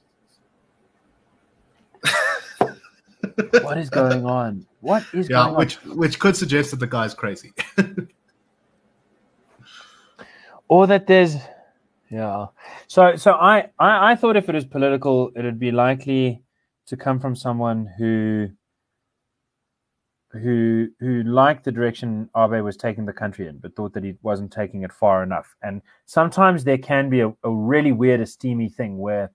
what 3.62 3.78
is 3.78 3.90
going 3.90 4.26
on 4.26 4.66
what 4.82 5.04
is 5.14 5.30
Yeah, 5.30 5.44
going 5.44 5.56
on 5.56 5.60
which 5.60 5.76
which 6.04 6.18
could 6.20 6.36
suggest 6.36 6.72
that 6.72 6.80
the 6.80 6.88
guy's 6.88 7.14
crazy. 7.14 7.54
or 10.68 10.88
that 10.88 11.08
there's 11.08 11.36
yeah 12.10 12.46
so 12.88 13.16
so 13.16 13.34
I, 13.34 13.70
I 13.80 14.12
i 14.12 14.16
thought 14.16 14.36
if 14.36 14.48
it 14.48 14.56
was 14.56 14.66
political 14.66 15.32
it'd 15.36 15.60
be 15.60 15.72
likely 15.72 16.42
to 16.88 16.98
come 16.98 17.20
from 17.20 17.36
someone 17.36 17.90
who 17.98 18.50
who 20.42 20.88
who 21.00 21.24
liked 21.24 21.64
the 21.64 21.72
direction 21.72 22.30
Abe 22.36 22.64
was 22.64 22.78
taking 22.78 23.06
the 23.06 23.14
country 23.14 23.48
in, 23.48 23.58
but 23.58 23.76
thought 23.76 23.94
that 23.94 24.04
he 24.04 24.16
wasn't 24.22 24.52
taking 24.52 24.84
it 24.84 24.92
far 24.92 25.24
enough. 25.24 25.56
And 25.62 25.82
sometimes 26.06 26.64
there 26.64 26.78
can 26.78 27.10
be 27.10 27.22
a, 27.22 27.34
a 27.44 27.50
really 27.50 27.92
weird, 27.92 28.20
esteemy 28.20 28.74
thing 28.74 28.98
where 28.98 29.32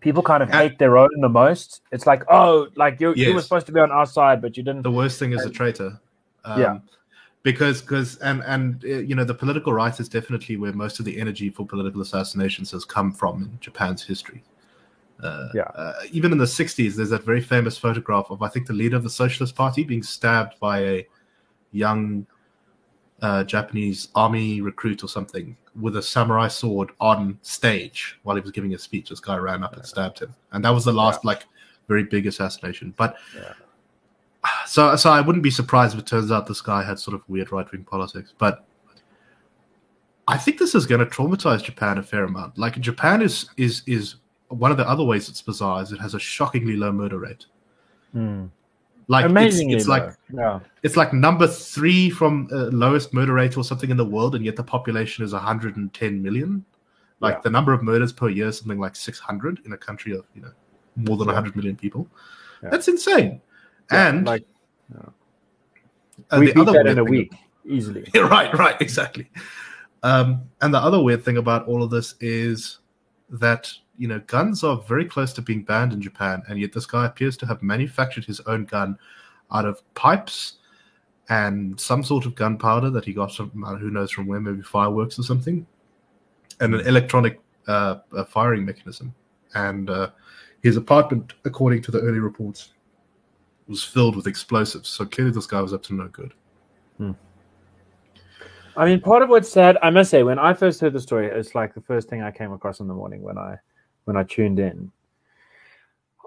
people 0.00 0.22
kind 0.22 0.42
of 0.42 0.50
hate 0.50 0.78
their 0.78 0.96
own 0.96 1.08
the 1.20 1.28
most. 1.28 1.82
It's 1.90 2.06
like, 2.06 2.22
oh, 2.30 2.68
like 2.76 3.00
you 3.00 3.14
you 3.14 3.34
were 3.34 3.42
supposed 3.42 3.66
to 3.66 3.72
be 3.72 3.80
on 3.80 3.90
our 3.90 4.06
side, 4.06 4.40
but 4.40 4.56
you 4.56 4.62
didn't. 4.62 4.82
the 4.82 4.90
worst 4.90 5.18
thing 5.18 5.32
is 5.32 5.44
a 5.44 5.50
traitor. 5.50 5.98
Um, 6.44 6.60
Yeah. 6.60 6.78
Because, 7.46 7.80
because, 7.80 8.16
and 8.16 8.42
and 8.42 8.84
uh, 8.84 8.88
you 9.08 9.14
know, 9.14 9.22
the 9.22 9.32
political 9.32 9.72
right 9.72 10.00
is 10.00 10.08
definitely 10.08 10.56
where 10.56 10.72
most 10.72 10.98
of 10.98 11.04
the 11.04 11.16
energy 11.16 11.48
for 11.48 11.64
political 11.64 12.00
assassinations 12.00 12.72
has 12.72 12.84
come 12.84 13.12
from 13.12 13.44
in 13.44 13.58
Japan's 13.60 14.02
history. 14.02 14.42
Uh, 15.22 15.50
Yeah. 15.54 15.70
Uh, 15.76 15.92
even 16.10 16.32
in 16.32 16.38
the 16.38 16.44
'60s, 16.44 16.96
there's 16.96 17.10
that 17.10 17.22
very 17.22 17.40
famous 17.40 17.78
photograph 17.78 18.26
of 18.30 18.42
I 18.42 18.48
think 18.48 18.66
the 18.66 18.72
leader 18.72 18.96
of 18.96 19.04
the 19.04 19.10
Socialist 19.24 19.54
Party 19.54 19.84
being 19.84 20.02
stabbed 20.02 20.58
by 20.58 20.80
a 20.80 21.06
young 21.70 22.26
uh, 23.22 23.44
Japanese 23.44 24.08
army 24.16 24.60
recruit 24.60 25.04
or 25.04 25.08
something 25.08 25.56
with 25.80 25.96
a 25.96 26.02
samurai 26.02 26.48
sword 26.48 26.90
on 26.98 27.38
stage 27.42 28.18
while 28.24 28.34
he 28.34 28.42
was 28.42 28.50
giving 28.50 28.74
a 28.74 28.78
speech. 28.78 29.10
This 29.10 29.20
guy 29.20 29.36
ran 29.36 29.62
up 29.62 29.76
and 29.76 29.86
stabbed 29.86 30.18
him, 30.18 30.34
and 30.50 30.64
that 30.64 30.70
was 30.70 30.84
the 30.84 30.92
last 30.92 31.24
like 31.24 31.46
very 31.86 32.02
big 32.02 32.26
assassination. 32.26 32.92
But 32.96 33.14
Yeah. 33.36 33.52
So 34.66 34.96
so 34.96 35.10
I 35.10 35.20
wouldn't 35.20 35.42
be 35.42 35.50
surprised 35.50 35.94
if 35.94 36.00
it 36.00 36.06
turns 36.06 36.30
out 36.30 36.46
this 36.46 36.60
guy 36.60 36.82
had 36.82 36.98
sort 36.98 37.14
of 37.14 37.22
weird 37.28 37.52
right 37.52 37.70
wing 37.70 37.84
politics, 37.84 38.32
but. 38.36 38.64
I 40.28 40.36
think 40.36 40.58
this 40.58 40.74
is 40.74 40.86
going 40.86 40.98
to 40.98 41.06
traumatize 41.06 41.62
Japan 41.62 41.98
a 41.98 42.02
fair 42.02 42.24
amount. 42.24 42.58
Like 42.58 42.80
Japan 42.80 43.22
is 43.22 43.48
is 43.56 43.82
is 43.86 44.16
one 44.48 44.72
of 44.72 44.76
the 44.76 44.88
other 44.88 45.04
ways 45.04 45.28
it's 45.28 45.40
bizarre 45.40 45.82
is 45.82 45.92
it 45.92 46.00
has 46.00 46.14
a 46.14 46.18
shockingly 46.18 46.76
low 46.76 46.90
murder 46.90 47.18
rate. 47.18 47.46
Hmm. 48.10 48.46
Like 49.08 49.24
it's, 49.24 49.30
Amazingly, 49.30 49.74
it's 49.76 49.86
like 49.86 50.14
yeah. 50.34 50.58
it's 50.82 50.96
like 50.96 51.12
number 51.12 51.46
three 51.46 52.10
from 52.10 52.48
uh, 52.50 52.70
lowest 52.72 53.14
murder 53.14 53.34
rate 53.34 53.56
or 53.56 53.62
something 53.62 53.88
in 53.88 53.96
the 53.96 54.04
world, 54.04 54.34
and 54.34 54.44
yet 54.44 54.56
the 54.56 54.64
population 54.64 55.24
is 55.24 55.32
110 55.32 56.22
million. 56.22 56.64
Like 57.20 57.34
Yeah. 57.36 57.40
the 57.42 57.50
number 57.50 57.72
of 57.72 57.84
murders 57.84 58.12
per 58.12 58.28
year 58.28 58.48
is 58.48 58.58
something 58.58 58.80
like 58.80 58.96
600 58.96 59.60
in 59.64 59.72
a 59.72 59.76
country 59.76 60.12
of 60.12 60.24
you 60.34 60.42
know 60.42 60.50
more 60.96 61.16
than 61.16 61.28
Yeah. 61.28 61.34
100 61.34 61.54
million 61.54 61.76
people. 61.76 62.08
That's 62.62 62.88
insane. 62.88 63.40
Yeah, 63.90 64.08
and 64.08 64.26
like 64.26 64.44
uh, 64.96 66.38
we 66.38 66.46
the 66.46 66.54
beat 66.54 66.60
other 66.60 66.72
that 66.72 66.86
in 66.86 66.98
a 66.98 67.04
week 67.04 67.32
easily. 67.64 68.08
right, 68.14 68.52
right, 68.54 68.80
exactly. 68.80 69.30
Um, 70.02 70.42
and 70.60 70.72
the 70.72 70.78
other 70.78 71.02
weird 71.02 71.24
thing 71.24 71.36
about 71.36 71.66
all 71.66 71.82
of 71.82 71.90
this 71.90 72.14
is 72.20 72.78
that 73.30 73.72
you 73.98 74.08
know 74.08 74.20
guns 74.26 74.62
are 74.62 74.76
very 74.88 75.04
close 75.04 75.32
to 75.34 75.42
being 75.42 75.62
banned 75.62 75.92
in 75.92 76.00
Japan, 76.00 76.42
and 76.48 76.58
yet 76.58 76.72
this 76.72 76.86
guy 76.86 77.06
appears 77.06 77.36
to 77.38 77.46
have 77.46 77.62
manufactured 77.62 78.24
his 78.24 78.40
own 78.40 78.64
gun 78.64 78.98
out 79.52 79.64
of 79.64 79.82
pipes 79.94 80.54
and 81.28 81.78
some 81.78 82.04
sort 82.04 82.26
of 82.26 82.34
gunpowder 82.34 82.90
that 82.90 83.04
he 83.04 83.12
got 83.12 83.34
from 83.34 83.50
who 83.50 83.90
knows 83.90 84.10
from 84.10 84.26
where, 84.26 84.40
maybe 84.40 84.62
fireworks 84.62 85.18
or 85.18 85.22
something, 85.22 85.66
and 86.60 86.74
an 86.74 86.86
electronic 86.86 87.40
uh, 87.66 87.96
uh, 88.16 88.24
firing 88.24 88.64
mechanism. 88.64 89.14
And 89.54 89.90
uh, 89.90 90.10
his 90.62 90.76
apartment, 90.76 91.34
according 91.44 91.82
to 91.82 91.90
the 91.90 92.00
early 92.00 92.20
reports, 92.20 92.74
was 93.68 93.82
filled 93.82 94.16
with 94.16 94.26
explosives. 94.26 94.88
So 94.88 95.04
clearly, 95.04 95.32
this 95.32 95.46
guy 95.46 95.60
was 95.60 95.72
up 95.72 95.82
to 95.84 95.94
no 95.94 96.08
good. 96.08 96.32
I 98.76 98.84
mean, 98.84 99.00
part 99.00 99.22
of 99.22 99.30
what's 99.30 99.50
sad, 99.50 99.78
I 99.82 99.90
must 99.90 100.10
say, 100.10 100.22
when 100.22 100.38
I 100.38 100.52
first 100.52 100.80
heard 100.80 100.92
the 100.92 101.00
story, 101.00 101.28
it's 101.28 101.54
like 101.54 101.74
the 101.74 101.80
first 101.80 102.08
thing 102.08 102.22
I 102.22 102.30
came 102.30 102.52
across 102.52 102.80
in 102.80 102.88
the 102.88 102.94
morning 102.94 103.22
when 103.22 103.38
I 103.38 103.56
when 104.04 104.16
I 104.16 104.22
tuned 104.22 104.58
in. 104.58 104.92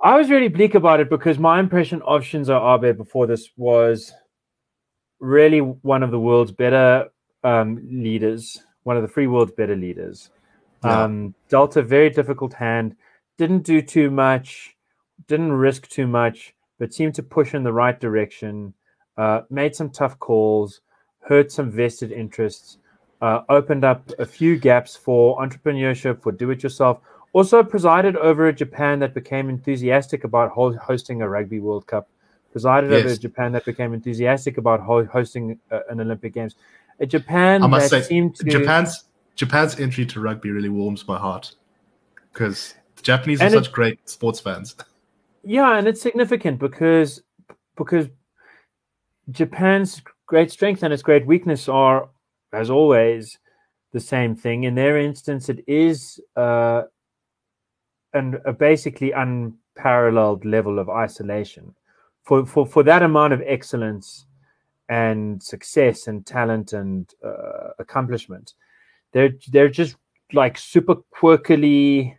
I 0.01 0.17
was 0.17 0.29
really 0.29 0.47
bleak 0.47 0.75
about 0.75 0.99
it 0.99 1.09
because 1.09 1.37
my 1.37 1.59
impression 1.59 2.01
of 2.03 2.21
Shinzo 2.21 2.83
Abe 2.83 2.97
before 2.97 3.27
this 3.27 3.51
was 3.55 4.13
really 5.19 5.59
one 5.59 6.03
of 6.03 6.11
the 6.11 6.19
world's 6.19 6.51
better 6.51 7.09
um, 7.43 7.85
leaders, 7.89 8.63
one 8.83 8.95
of 8.95 9.03
the 9.03 9.09
free 9.09 9.27
world's 9.27 9.51
better 9.51 9.75
leaders. 9.75 10.31
Yeah. 10.83 11.03
Um, 11.03 11.35
dealt 11.49 11.75
a 11.75 11.83
very 11.83 12.09
difficult 12.09 12.53
hand, 12.53 12.95
didn't 13.37 13.63
do 13.63 13.81
too 13.81 14.09
much, 14.09 14.75
didn't 15.27 15.51
risk 15.51 15.87
too 15.89 16.07
much, 16.07 16.55
but 16.79 16.93
seemed 16.93 17.13
to 17.15 17.23
push 17.23 17.53
in 17.53 17.63
the 17.63 17.73
right 17.73 17.99
direction. 17.99 18.73
Uh, 19.17 19.41
made 19.49 19.75
some 19.75 19.89
tough 19.89 20.17
calls, 20.17 20.81
hurt 21.19 21.51
some 21.51 21.69
vested 21.69 22.11
interests, 22.11 22.77
uh, 23.21 23.41
opened 23.49 23.83
up 23.83 24.09
a 24.17 24.25
few 24.25 24.57
gaps 24.57 24.95
for 24.95 25.37
entrepreneurship, 25.39 26.23
for 26.23 26.31
do-it-yourself. 26.31 26.99
Also 27.33 27.61
presided 27.61 28.15
over 28.15 28.47
a 28.47 28.53
Japan 28.53 28.97
that 28.99 29.13
became 29.13 29.49
enthusiastic 29.49 30.23
about 30.23 30.49
ho- 30.51 30.75
hosting 30.77 31.21
a 31.21 31.29
rugby 31.29 31.59
World 31.59 31.85
Cup. 31.85 32.09
Presided 32.51 32.91
over 32.91 33.09
a 33.09 33.17
Japan 33.17 33.51
that 33.51 33.65
became 33.65 33.93
enthusiastic 33.93 34.57
about 34.57 34.79
ho- 34.79 35.05
hosting 35.05 35.59
uh, 35.69 35.81
an 35.89 35.99
Olympic 35.99 36.33
Games. 36.33 36.55
A 36.99 37.05
Japan 37.05 37.61
I 37.61 37.67
must 37.67 37.91
that 37.91 38.03
say, 38.03 38.07
seemed 38.07 38.35
to 38.37 38.45
Japan's 38.45 39.03
Japan's 39.35 39.79
entry 39.79 40.05
to 40.07 40.19
rugby 40.19 40.49
really 40.49 40.69
warms 40.69 41.07
my 41.07 41.17
heart 41.17 41.53
because 42.33 42.73
the 42.95 43.03
Japanese 43.03 43.41
are 43.41 43.47
it- 43.47 43.51
such 43.51 43.71
great 43.71 44.09
sports 44.09 44.39
fans. 44.39 44.75
Yeah, 45.43 45.77
and 45.77 45.87
it's 45.87 46.01
significant 46.01 46.59
because 46.59 47.21
because 47.77 48.07
Japan's 49.31 50.01
great 50.25 50.51
strength 50.51 50.83
and 50.83 50.93
its 50.93 51.03
great 51.03 51.25
weakness 51.25 51.69
are, 51.69 52.09
as 52.53 52.69
always, 52.69 53.37
the 53.93 53.99
same 53.99 54.35
thing. 54.35 54.63
In 54.63 54.75
their 54.75 54.97
instance, 54.97 55.49
it 55.49 55.63
is 55.67 56.19
uh, 56.35 56.83
an, 58.13 58.39
a 58.45 58.53
basically 58.53 59.11
unparalleled 59.11 60.45
level 60.45 60.79
of 60.79 60.89
isolation. 60.89 61.73
For, 62.23 62.45
for 62.45 62.65
for 62.65 62.83
that 62.83 63.01
amount 63.01 63.33
of 63.33 63.41
excellence 63.45 64.25
and 64.89 65.41
success 65.41 66.07
and 66.07 66.25
talent 66.25 66.73
and 66.73 67.11
uh, 67.25 67.69
accomplishment. 67.79 68.53
They're 69.13 69.31
they're 69.51 69.69
just 69.69 69.95
like 70.33 70.57
super 70.57 70.95
quirkily 71.15 72.15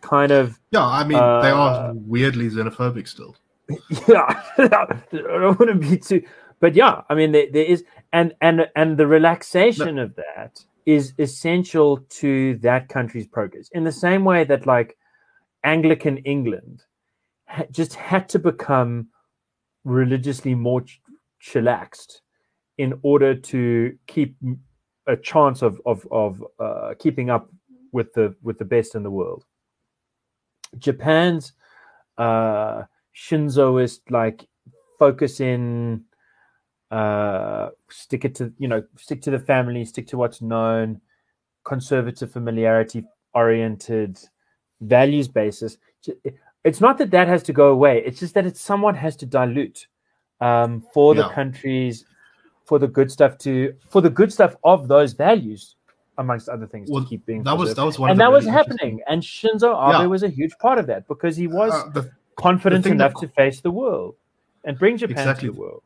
kind 0.00 0.32
of 0.32 0.58
Yeah, 0.70 0.84
I 0.86 1.02
mean 1.04 1.18
they 1.18 1.50
Uh, 1.50 1.54
are 1.56 1.92
weirdly 1.94 2.48
xenophobic 2.50 3.08
still. 3.08 3.36
yeah 4.08 4.42
i 4.58 4.96
don't 5.12 5.58
want 5.60 5.68
to 5.68 5.74
be 5.74 5.98
too 5.98 6.22
but 6.58 6.74
yeah 6.74 7.02
i 7.10 7.14
mean 7.14 7.32
there, 7.32 7.48
there 7.52 7.66
is 7.66 7.84
and 8.14 8.34
and 8.40 8.66
and 8.76 8.96
the 8.96 9.06
relaxation 9.06 9.98
of 9.98 10.14
that 10.16 10.58
is 10.86 11.12
essential 11.18 11.98
to 12.08 12.56
that 12.62 12.88
country's 12.88 13.26
progress. 13.26 13.68
In 13.72 13.84
the 13.84 13.92
same 13.92 14.24
way 14.24 14.44
that 14.44 14.64
like 14.66 14.96
anglican 15.64 16.16
england 16.18 16.82
ha- 17.46 17.64
just 17.70 17.94
had 17.94 18.26
to 18.30 18.38
become 18.38 19.08
religiously 19.84 20.54
more 20.54 20.80
ch- 20.80 21.00
chillaxed 21.42 22.20
in 22.78 22.98
order 23.02 23.34
to 23.34 23.92
keep 24.06 24.34
a 25.06 25.16
chance 25.16 25.60
of 25.62 25.78
of 25.84 26.06
of 26.10 26.42
uh, 26.58 26.94
keeping 26.98 27.28
up 27.28 27.50
with 27.92 28.12
the 28.14 28.34
with 28.42 28.56
the 28.58 28.64
best 28.64 28.94
in 28.94 29.02
the 29.02 29.10
world 29.10 29.44
japan's 30.78 31.52
uh 32.18 32.84
Shinzoist, 33.14 34.00
like 34.10 34.46
focus 34.98 35.40
in, 35.40 36.04
uh, 36.90 37.70
stick 37.90 38.24
it 38.24 38.34
to 38.36 38.52
you 38.58 38.68
know, 38.68 38.82
stick 38.96 39.20
to 39.22 39.30
the 39.30 39.38
family, 39.40 39.84
stick 39.84 40.06
to 40.08 40.16
what's 40.16 40.40
known, 40.40 41.00
conservative, 41.64 42.30
familiarity 42.32 43.04
oriented, 43.34 44.18
values 44.80 45.28
basis. 45.28 45.78
It's 46.64 46.80
not 46.80 46.98
that 46.98 47.10
that 47.10 47.28
has 47.28 47.42
to 47.44 47.52
go 47.52 47.68
away. 47.72 48.02
It's 48.06 48.20
just 48.20 48.34
that 48.34 48.46
it 48.46 48.56
somewhat 48.56 48.96
has 48.96 49.16
to 49.16 49.26
dilute 49.26 49.88
um, 50.40 50.84
for 50.94 51.14
the 51.14 51.22
Yeah. 51.22 51.34
countries, 51.34 52.04
for 52.64 52.78
the 52.78 52.88
good 52.88 53.10
stuff 53.10 53.36
to 53.38 53.74
for 53.90 54.00
the 54.00 54.10
good 54.10 54.32
stuff 54.32 54.56
of 54.62 54.86
those 54.88 55.12
values, 55.12 55.76
amongst 56.18 56.48
other 56.48 56.66
things, 56.66 56.90
Well, 56.90 57.02
to 57.04 57.08
keep 57.08 57.24
being 57.26 57.42
That 57.44 57.56
was 57.56 57.74
that 57.74 57.84
was 57.84 57.98
one 57.98 58.10
and 58.10 58.16
of 58.16 58.18
the 58.18 58.24
that 58.24 58.32
was 58.32 58.44
really 58.44 58.56
happening. 58.56 59.00
And 59.08 59.22
Shinzo 59.22 59.70
Abe 59.88 60.00
Yeah. 60.00 60.06
was 60.06 60.22
a 60.22 60.28
huge 60.28 60.52
part 60.58 60.78
of 60.78 60.86
that 60.88 61.06
because 61.08 61.36
he 61.36 61.46
was 61.46 61.72
uh, 61.72 61.88
the, 61.90 62.10
confident 62.36 62.84
thing 62.84 62.94
enough 62.94 63.14
that- 63.14 63.20
to 63.28 63.28
face 63.28 63.60
the 63.60 63.70
world 63.70 64.16
and 64.64 64.78
bring 64.78 64.96
Japan 64.96 65.16
Exactly. 65.18 65.48
to 65.48 65.54
the 65.54 65.60
world. 65.60 65.82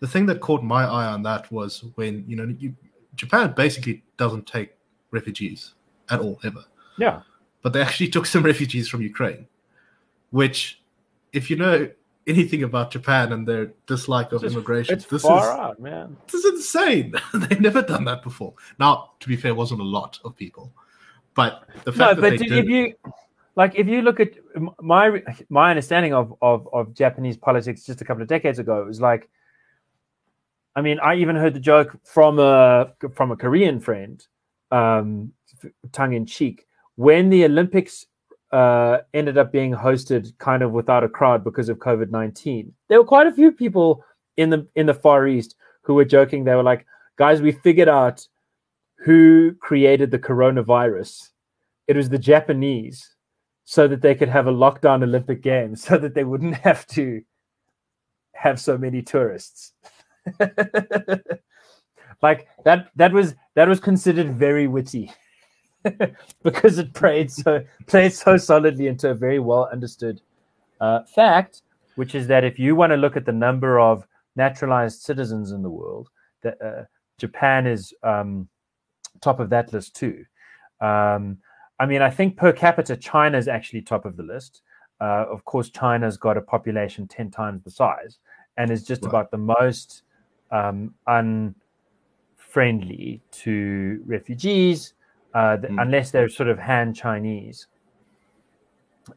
the 0.00 0.08
thing 0.08 0.24
that 0.26 0.40
caught 0.40 0.62
my 0.64 0.84
eye 0.84 1.06
on 1.14 1.22
that 1.24 1.50
was 1.52 1.84
when 1.96 2.24
you 2.26 2.34
know 2.36 2.46
you, 2.58 2.74
Japan 3.16 3.52
basically 3.64 4.02
doesn't 4.16 4.46
take 4.46 4.70
refugees 5.10 5.74
at 6.08 6.20
all 6.20 6.38
ever, 6.44 6.64
Yeah, 6.96 7.20
but 7.62 7.72
they 7.74 7.82
actually 7.82 8.08
took 8.16 8.24
some 8.26 8.42
refugees 8.42 8.88
from 8.88 9.02
Ukraine, 9.02 9.46
which, 10.30 10.80
if 11.32 11.50
you 11.50 11.56
know 11.56 11.90
anything 12.30 12.62
about 12.62 12.90
Japan 12.90 13.32
and 13.32 13.46
their 13.46 13.72
dislike 13.86 14.32
of 14.32 14.42
It's- 14.42 14.52
immigration, 14.52 14.94
it's 14.96 15.06
this 15.06 15.22
far 15.22 15.42
is 15.52 15.58
out, 15.58 15.80
man. 15.80 16.16
this 16.30 16.44
is 16.44 16.54
insane. 16.54 17.12
They've 17.34 17.60
never 17.60 17.82
done 17.82 18.04
that 18.06 18.22
before. 18.22 18.54
Now, 18.78 19.10
to 19.20 19.28
be 19.28 19.36
fair, 19.36 19.50
it 19.50 19.56
wasn't 19.56 19.80
a 19.80 19.84
lot 19.98 20.18
of 20.24 20.34
people, 20.36 20.72
but 21.34 21.64
the 21.84 21.90
No, 21.92 21.96
fact 21.96 22.16
that 22.16 22.20
but 22.22 22.30
they 22.30 22.36
did, 22.38 22.52
if 22.52 22.68
you 22.68 22.94
like, 23.56 23.74
if 23.74 23.86
you 23.88 24.00
look 24.02 24.20
at 24.20 24.30
my 24.80 25.22
my 25.48 25.70
understanding 25.70 26.14
of, 26.14 26.34
of 26.40 26.68
of 26.72 26.94
Japanese 26.94 27.36
politics 27.36 27.84
just 27.84 28.00
a 28.00 28.04
couple 28.04 28.22
of 28.22 28.28
decades 28.28 28.58
ago, 28.58 28.80
it 28.80 28.86
was 28.86 29.00
like, 29.00 29.28
I 30.76 30.80
mean, 30.82 30.98
I 31.00 31.16
even 31.16 31.36
heard 31.36 31.54
the 31.54 31.60
joke 31.60 31.98
from 32.04 32.38
a 32.38 32.92
from 33.12 33.32
a 33.32 33.36
Korean 33.36 33.80
friend, 33.80 34.24
um, 34.70 35.32
tongue 35.92 36.12
in 36.14 36.26
cheek, 36.26 36.66
when 36.96 37.28
the 37.28 37.44
Olympics 37.44 38.06
uh, 38.52 38.98
ended 39.14 39.38
up 39.38 39.52
being 39.52 39.72
hosted 39.72 40.36
kind 40.38 40.62
of 40.62 40.72
without 40.72 41.04
a 41.04 41.08
crowd 41.08 41.44
because 41.44 41.68
of 41.68 41.78
COVID 41.78 42.10
nineteen. 42.10 42.72
There 42.88 42.98
were 42.98 43.06
quite 43.06 43.26
a 43.26 43.32
few 43.32 43.52
people 43.52 44.04
in 44.36 44.50
the 44.50 44.66
in 44.74 44.86
the 44.86 44.94
Far 44.94 45.26
East 45.26 45.56
who 45.82 45.94
were 45.94 46.04
joking. 46.04 46.44
They 46.44 46.54
were 46.54 46.62
like, 46.62 46.86
"Guys, 47.16 47.40
we 47.40 47.52
figured 47.52 47.88
out 47.88 48.26
who 48.98 49.54
created 49.60 50.10
the 50.10 50.18
coronavirus. 50.18 51.30
It 51.86 51.96
was 51.96 52.08
the 52.08 52.18
Japanese, 52.18 53.14
so 53.64 53.88
that 53.88 54.02
they 54.02 54.14
could 54.14 54.28
have 54.28 54.46
a 54.46 54.52
lockdown 54.52 55.02
Olympic 55.02 55.42
Games, 55.42 55.82
so 55.82 55.96
that 55.98 56.14
they 56.14 56.24
wouldn't 56.24 56.56
have 56.68 56.86
to 56.88 57.22
have 58.34 58.60
so 58.60 58.76
many 58.76 59.02
tourists." 59.02 59.72
like 62.22 62.48
that 62.64 62.88
that 62.96 63.12
was 63.12 63.34
that 63.54 63.68
was 63.68 63.80
considered 63.80 64.34
very 64.34 64.66
witty 64.66 65.10
because 66.42 66.78
it 66.78 66.92
played 66.94 67.30
so 67.30 67.62
played 67.86 68.12
so 68.12 68.36
solidly 68.36 68.86
into 68.86 69.10
a 69.10 69.14
very 69.14 69.38
well 69.38 69.68
understood 69.72 70.20
uh, 70.80 71.02
fact, 71.04 71.62
which 71.96 72.14
is 72.14 72.26
that 72.26 72.44
if 72.44 72.58
you 72.58 72.76
want 72.76 72.92
to 72.92 72.96
look 72.96 73.16
at 73.16 73.24
the 73.24 73.32
number 73.32 73.80
of 73.80 74.06
naturalized 74.36 75.00
citizens 75.02 75.52
in 75.52 75.62
the 75.62 75.70
world, 75.70 76.08
that 76.42 76.60
uh, 76.62 76.84
Japan 77.18 77.66
is 77.66 77.92
um, 78.02 78.48
top 79.20 79.40
of 79.40 79.50
that 79.50 79.72
list 79.72 79.96
too. 79.96 80.24
Um, 80.80 81.38
I 81.78 81.86
mean, 81.86 82.02
I 82.02 82.10
think 82.10 82.36
per 82.36 82.52
capita, 82.52 82.96
China 82.96 83.38
is 83.38 83.48
actually 83.48 83.82
top 83.82 84.04
of 84.04 84.16
the 84.16 84.22
list. 84.22 84.62
Uh, 85.00 85.24
of 85.30 85.44
course, 85.46 85.70
China's 85.70 86.16
got 86.18 86.36
a 86.36 86.42
population 86.42 87.08
ten 87.08 87.30
times 87.30 87.62
the 87.64 87.70
size 87.70 88.18
and 88.58 88.70
is 88.70 88.84
just 88.84 89.02
Right. 89.02 89.08
about 89.08 89.30
the 89.30 89.38
most 89.38 90.02
um, 90.50 90.94
unfriendly 91.06 91.54
to 93.30 94.02
refugees, 94.04 94.92
uh, 95.34 95.56
th- 95.56 95.72
Mm. 95.72 95.82
unless 95.82 96.10
they're 96.10 96.28
sort 96.28 96.48
of 96.48 96.58
Han 96.58 96.92
Chinese 96.94 97.66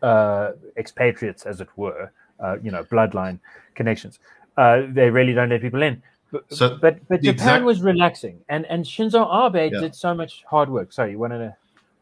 uh, 0.02 0.52
expatriates, 0.78 1.46
as 1.46 1.62
it 1.62 1.68
were, 1.76 2.12
uh, 2.40 2.58
you 2.62 2.72
know, 2.72 2.84
bloodline 2.86 3.40
connections. 3.76 4.20
Uh, 4.58 4.84
they 4.90 5.10
really 5.10 5.34
don't 5.34 5.50
let 5.50 5.62
people 5.62 5.82
in. 5.84 6.02
But 6.32 6.52
So, 6.52 6.78
but, 6.82 7.00
but 7.08 7.22
Japan 7.22 7.34
exact- 7.36 7.66
was 7.66 7.82
relaxing, 7.82 8.40
and 8.50 8.66
and 8.68 8.84
Shinzo 8.86 9.22
Abe 9.46 9.72
Yeah. 9.74 9.82
did 9.82 9.96
so 9.96 10.14
much 10.16 10.44
hard 10.50 10.70
work. 10.70 10.92
Sorry, 10.94 11.12
you 11.12 11.20
wanted 11.20 11.40
to? 11.40 11.56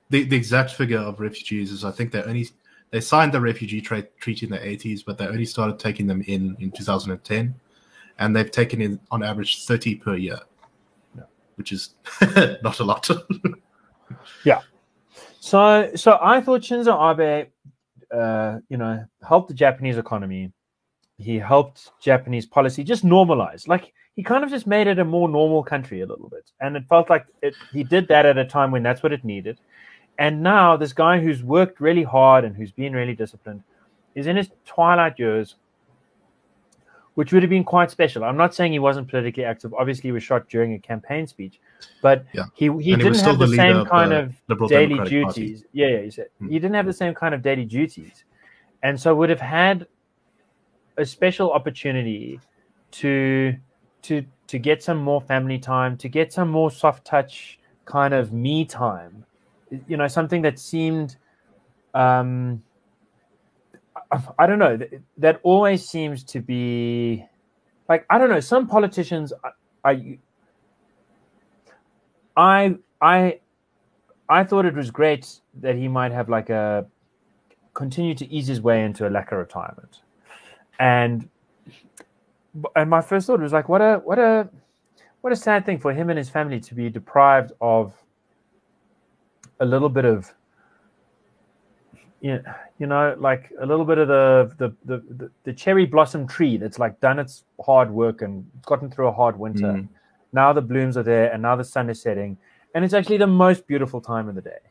the, 0.09 0.23
the 0.25 0.35
exact 0.35 0.71
figure 0.71 0.99
of 0.99 1.21
refugees 1.21 1.71
is 1.71 1.85
I 1.85 1.91
think 1.91 2.11
they 2.11 2.21
only 2.23 2.47
they 2.91 2.99
signed 2.99 3.31
the 3.33 3.39
refugee 3.39 3.79
trade 3.79 4.07
treaty 4.19 4.45
in 4.45 4.51
the 4.51 4.57
80s, 4.59 5.05
but 5.05 5.17
they 5.17 5.25
only 5.25 5.45
started 5.45 5.79
taking 5.79 6.07
them 6.07 6.21
in 6.27 6.55
in 6.59 6.71
2010, 6.71 7.55
and 8.19 8.35
they've 8.35 8.51
taken 8.51 8.81
in 8.81 8.99
on 9.09 9.23
average 9.23 9.65
30 9.65 9.95
per 9.95 10.15
year, 10.17 10.39
Yeah. 11.17 11.23
which 11.55 11.71
is 11.71 11.95
not 12.63 12.79
a 12.79 12.83
lot. 12.83 13.09
So 15.39 15.91
so 15.95 16.17
I 16.21 16.41
thought 16.41 16.61
Shinzo 16.61 16.95
Abe, 17.11 17.47
uh, 18.13 18.59
you 18.69 18.77
know, 18.77 19.05
helped 19.27 19.47
the 19.49 19.53
Japanese 19.53 19.97
economy. 19.97 20.51
He 21.17 21.37
helped 21.37 21.91
Japanese 22.01 22.45
policy 22.45 22.83
just 22.83 23.05
normalize. 23.05 23.67
Like 23.67 23.93
he 24.15 24.23
kind 24.23 24.43
of 24.43 24.49
just 24.49 24.67
made 24.67 24.87
it 24.87 24.99
a 24.99 25.05
more 25.05 25.29
normal 25.29 25.63
country 25.63 26.01
a 26.01 26.05
little 26.05 26.29
bit, 26.29 26.51
and 26.59 26.75
it 26.75 26.83
felt 26.87 27.09
like 27.09 27.25
it, 27.41 27.55
he 27.71 27.83
did 27.83 28.07
that 28.07 28.25
at 28.25 28.37
a 28.37 28.45
time 28.45 28.71
when 28.71 28.83
that's 28.83 29.03
what 29.03 29.13
it 29.13 29.23
needed. 29.23 29.59
And 30.19 30.43
now 30.43 30.77
this 30.77 30.93
guy 30.93 31.19
who's 31.19 31.43
worked 31.43 31.79
really 31.79 32.03
hard 32.03 32.45
and 32.45 32.55
who's 32.55 32.71
been 32.71 32.93
really 32.93 33.15
disciplined 33.15 33.63
is 34.13 34.27
in 34.27 34.35
his 34.35 34.49
twilight 34.65 35.17
years, 35.17 35.55
which 37.15 37.33
would 37.33 37.43
have 37.43 37.49
been 37.49 37.63
quite 37.63 37.91
special. 37.91 38.23
I'm 38.23 38.37
not 38.37 38.55
saying 38.55 38.71
he 38.71 38.79
wasn't 38.79 39.09
politically 39.09 39.43
active. 39.43 39.73
Obviously, 39.73 40.07
he 40.07 40.11
was 40.11 40.23
shot 40.23 40.47
during 40.49 40.73
a 40.73 40.79
campaign 40.79 41.27
speech, 41.27 41.59
but 42.01 42.25
Yeah. 42.33 42.45
he 42.53 42.65
he 42.65 42.69
And 42.69 42.85
he 42.85 42.95
didn't 42.95 43.15
still 43.15 43.33
have 43.33 43.39
the, 43.39 43.47
the 43.47 43.55
same 43.55 43.85
kind 43.85 44.13
of 44.13 44.33
daily 44.67 44.95
Democratic 44.95 45.33
duties. 45.33 45.65
Yeah, 45.73 45.87
yeah, 45.87 46.01
he 46.01 46.11
said 46.11 46.27
Hmm. 46.39 46.47
he 46.47 46.53
didn't 46.59 46.75
have 46.75 46.85
the 46.85 46.93
same 46.93 47.13
kind 47.13 47.33
of 47.35 47.41
daily 47.41 47.65
duties, 47.65 48.23
and 48.83 48.99
so 48.99 49.13
would 49.15 49.29
have 49.29 49.41
had 49.41 49.87
a 50.97 51.05
special 51.05 51.51
opportunity 51.51 52.39
to 52.91 53.55
to 54.03 54.25
to 54.47 54.59
get 54.59 54.83
some 54.83 54.97
more 54.97 55.21
family 55.21 55.57
time, 55.59 55.97
to 55.97 56.09
get 56.09 56.33
some 56.33 56.49
more 56.49 56.71
soft 56.71 57.05
touch 57.05 57.59
kind 57.85 58.13
of 58.13 58.31
me 58.33 58.65
time. 58.65 59.25
You 59.87 59.97
know, 59.97 60.07
something 60.07 60.41
that 60.43 60.59
seemed 60.59 61.17
um 61.93 62.63
I, 64.39 64.45
don't 64.45 64.59
know. 64.59 64.77
That, 65.17 65.39
always 65.43 65.87
seems 65.87 66.23
to 66.25 66.41
be 66.41 67.25
like 67.87 68.05
I 68.09 68.17
don't 68.17 68.29
know. 68.29 68.39
Some 68.39 68.67
politicians 68.67 69.31
I 69.83 70.17
I 72.35 72.77
I 73.01 73.39
I 74.29 74.43
thought 74.43 74.65
it 74.65 74.75
was 74.75 74.91
great 74.91 75.41
that 75.61 75.75
he 75.75 75.87
might 75.87 76.11
have 76.11 76.29
like 76.29 76.49
a 76.49 76.85
continue 77.73 78.15
to 78.15 78.27
ease 78.31 78.47
his 78.47 78.61
way 78.61 78.83
into 78.83 79.07
a 79.07 79.09
lacquer 79.09 79.37
retirement, 79.37 80.01
and 80.79 81.29
and 82.75 82.89
my 82.89 83.01
first 83.01 83.27
thought 83.27 83.39
was 83.39 83.53
like, 83.53 83.69
what 83.69 83.81
a 83.81 84.01
what 84.03 84.19
a 84.19 84.49
what 85.21 85.31
a 85.31 85.35
sad 85.35 85.65
thing 85.65 85.79
for 85.79 85.93
him 85.93 86.09
and 86.09 86.17
his 86.17 86.29
family 86.29 86.59
to 86.59 86.75
be 86.75 86.89
deprived 86.89 87.51
of 87.61 87.93
a 89.59 89.65
little 89.65 89.89
bit 89.89 90.05
of 90.05 90.33
you 92.21 92.33
know, 92.33 92.43
you 92.79 92.87
know 92.87 93.15
like 93.17 93.51
a 93.59 93.65
little 93.65 93.85
bit 93.85 93.97
of 93.97 94.07
the 94.07 94.51
the, 94.57 94.69
the 94.85 95.31
the 95.43 95.53
cherry 95.53 95.85
blossom 95.85 96.27
tree 96.27 96.57
that's 96.57 96.79
like 96.79 96.99
done 96.99 97.19
its 97.19 97.43
hard 97.65 97.89
work 97.91 98.21
and 98.21 98.45
gotten 98.65 98.89
through 98.91 99.07
a 99.07 99.11
hard 99.11 99.37
winter. 99.37 99.73
Mm. 99.73 99.87
now 100.33 100.53
the 100.53 100.61
blooms 100.61 100.95
are 100.97 101.03
there 101.03 101.31
and 101.33 101.41
now 101.41 101.55
the 101.55 101.63
sun 101.63 101.89
is 101.89 102.01
setting. 102.01 102.37
And 102.73 102.85
it's 102.85 102.93
actually 102.93 103.17
the 103.17 103.27
most 103.27 103.67
beautiful 103.67 103.99
time 103.99 104.29
of 104.29 104.35
the 104.35 104.41
day 104.41 104.61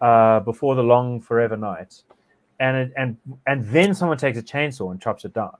uh, 0.00 0.40
before 0.40 0.74
the 0.74 0.82
long 0.82 1.20
forever 1.20 1.56
night. 1.56 2.02
And 2.60 2.76
it, 2.76 2.92
and 2.96 3.16
and 3.46 3.64
then 3.66 3.94
someone 3.94 4.18
takes 4.18 4.38
a 4.38 4.42
chainsaw 4.42 4.92
and 4.92 5.00
chops 5.00 5.24
it 5.24 5.34
down. 5.34 5.56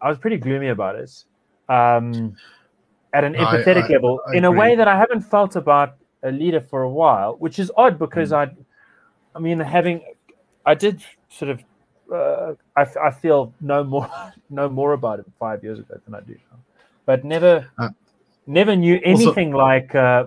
I 0.00 0.08
was 0.08 0.18
pretty 0.18 0.38
gloomy 0.38 0.68
about 0.68 0.96
it 0.96 1.10
um, 1.68 2.36
at 3.12 3.24
an 3.24 3.34
empathetic 3.34 3.90
I- 3.90 3.92
level 3.94 4.20
I 4.26 4.36
in 4.36 4.44
a 4.44 4.52
way 4.52 4.74
that 4.76 4.88
I 4.88 4.96
haven't 4.96 5.20
felt 5.22 5.56
about 5.56 5.96
a 6.22 6.30
leader 6.30 6.60
for 6.60 6.82
a 6.82 6.90
while, 6.90 7.36
which 7.38 7.58
is 7.58 7.70
odd 7.76 7.98
because 7.98 8.30
Mm. 8.30 8.48
I, 8.48 9.36
I 9.36 9.38
mean, 9.38 9.60
having, 9.60 10.00
I 10.66 10.74
did 10.74 11.00
sort 11.28 11.50
of, 11.52 11.64
uh, 12.12 12.54
I, 12.76 12.86
I 13.08 13.10
feel 13.12 13.54
no 13.60 13.84
more, 13.84 14.10
no 14.50 14.68
more 14.68 14.92
about 14.92 15.20
it 15.20 15.26
five 15.38 15.62
years 15.64 15.78
ago 15.78 15.94
than 16.04 16.14
I 16.14 16.20
do 16.20 16.34
now, 16.50 16.58
but 17.06 17.24
never, 17.24 17.70
Uh, 17.78 17.90
never 18.46 18.74
knew 18.76 18.96
also- 18.96 19.10
anything 19.10 19.52
like 19.52 19.94
uh, 19.94 20.24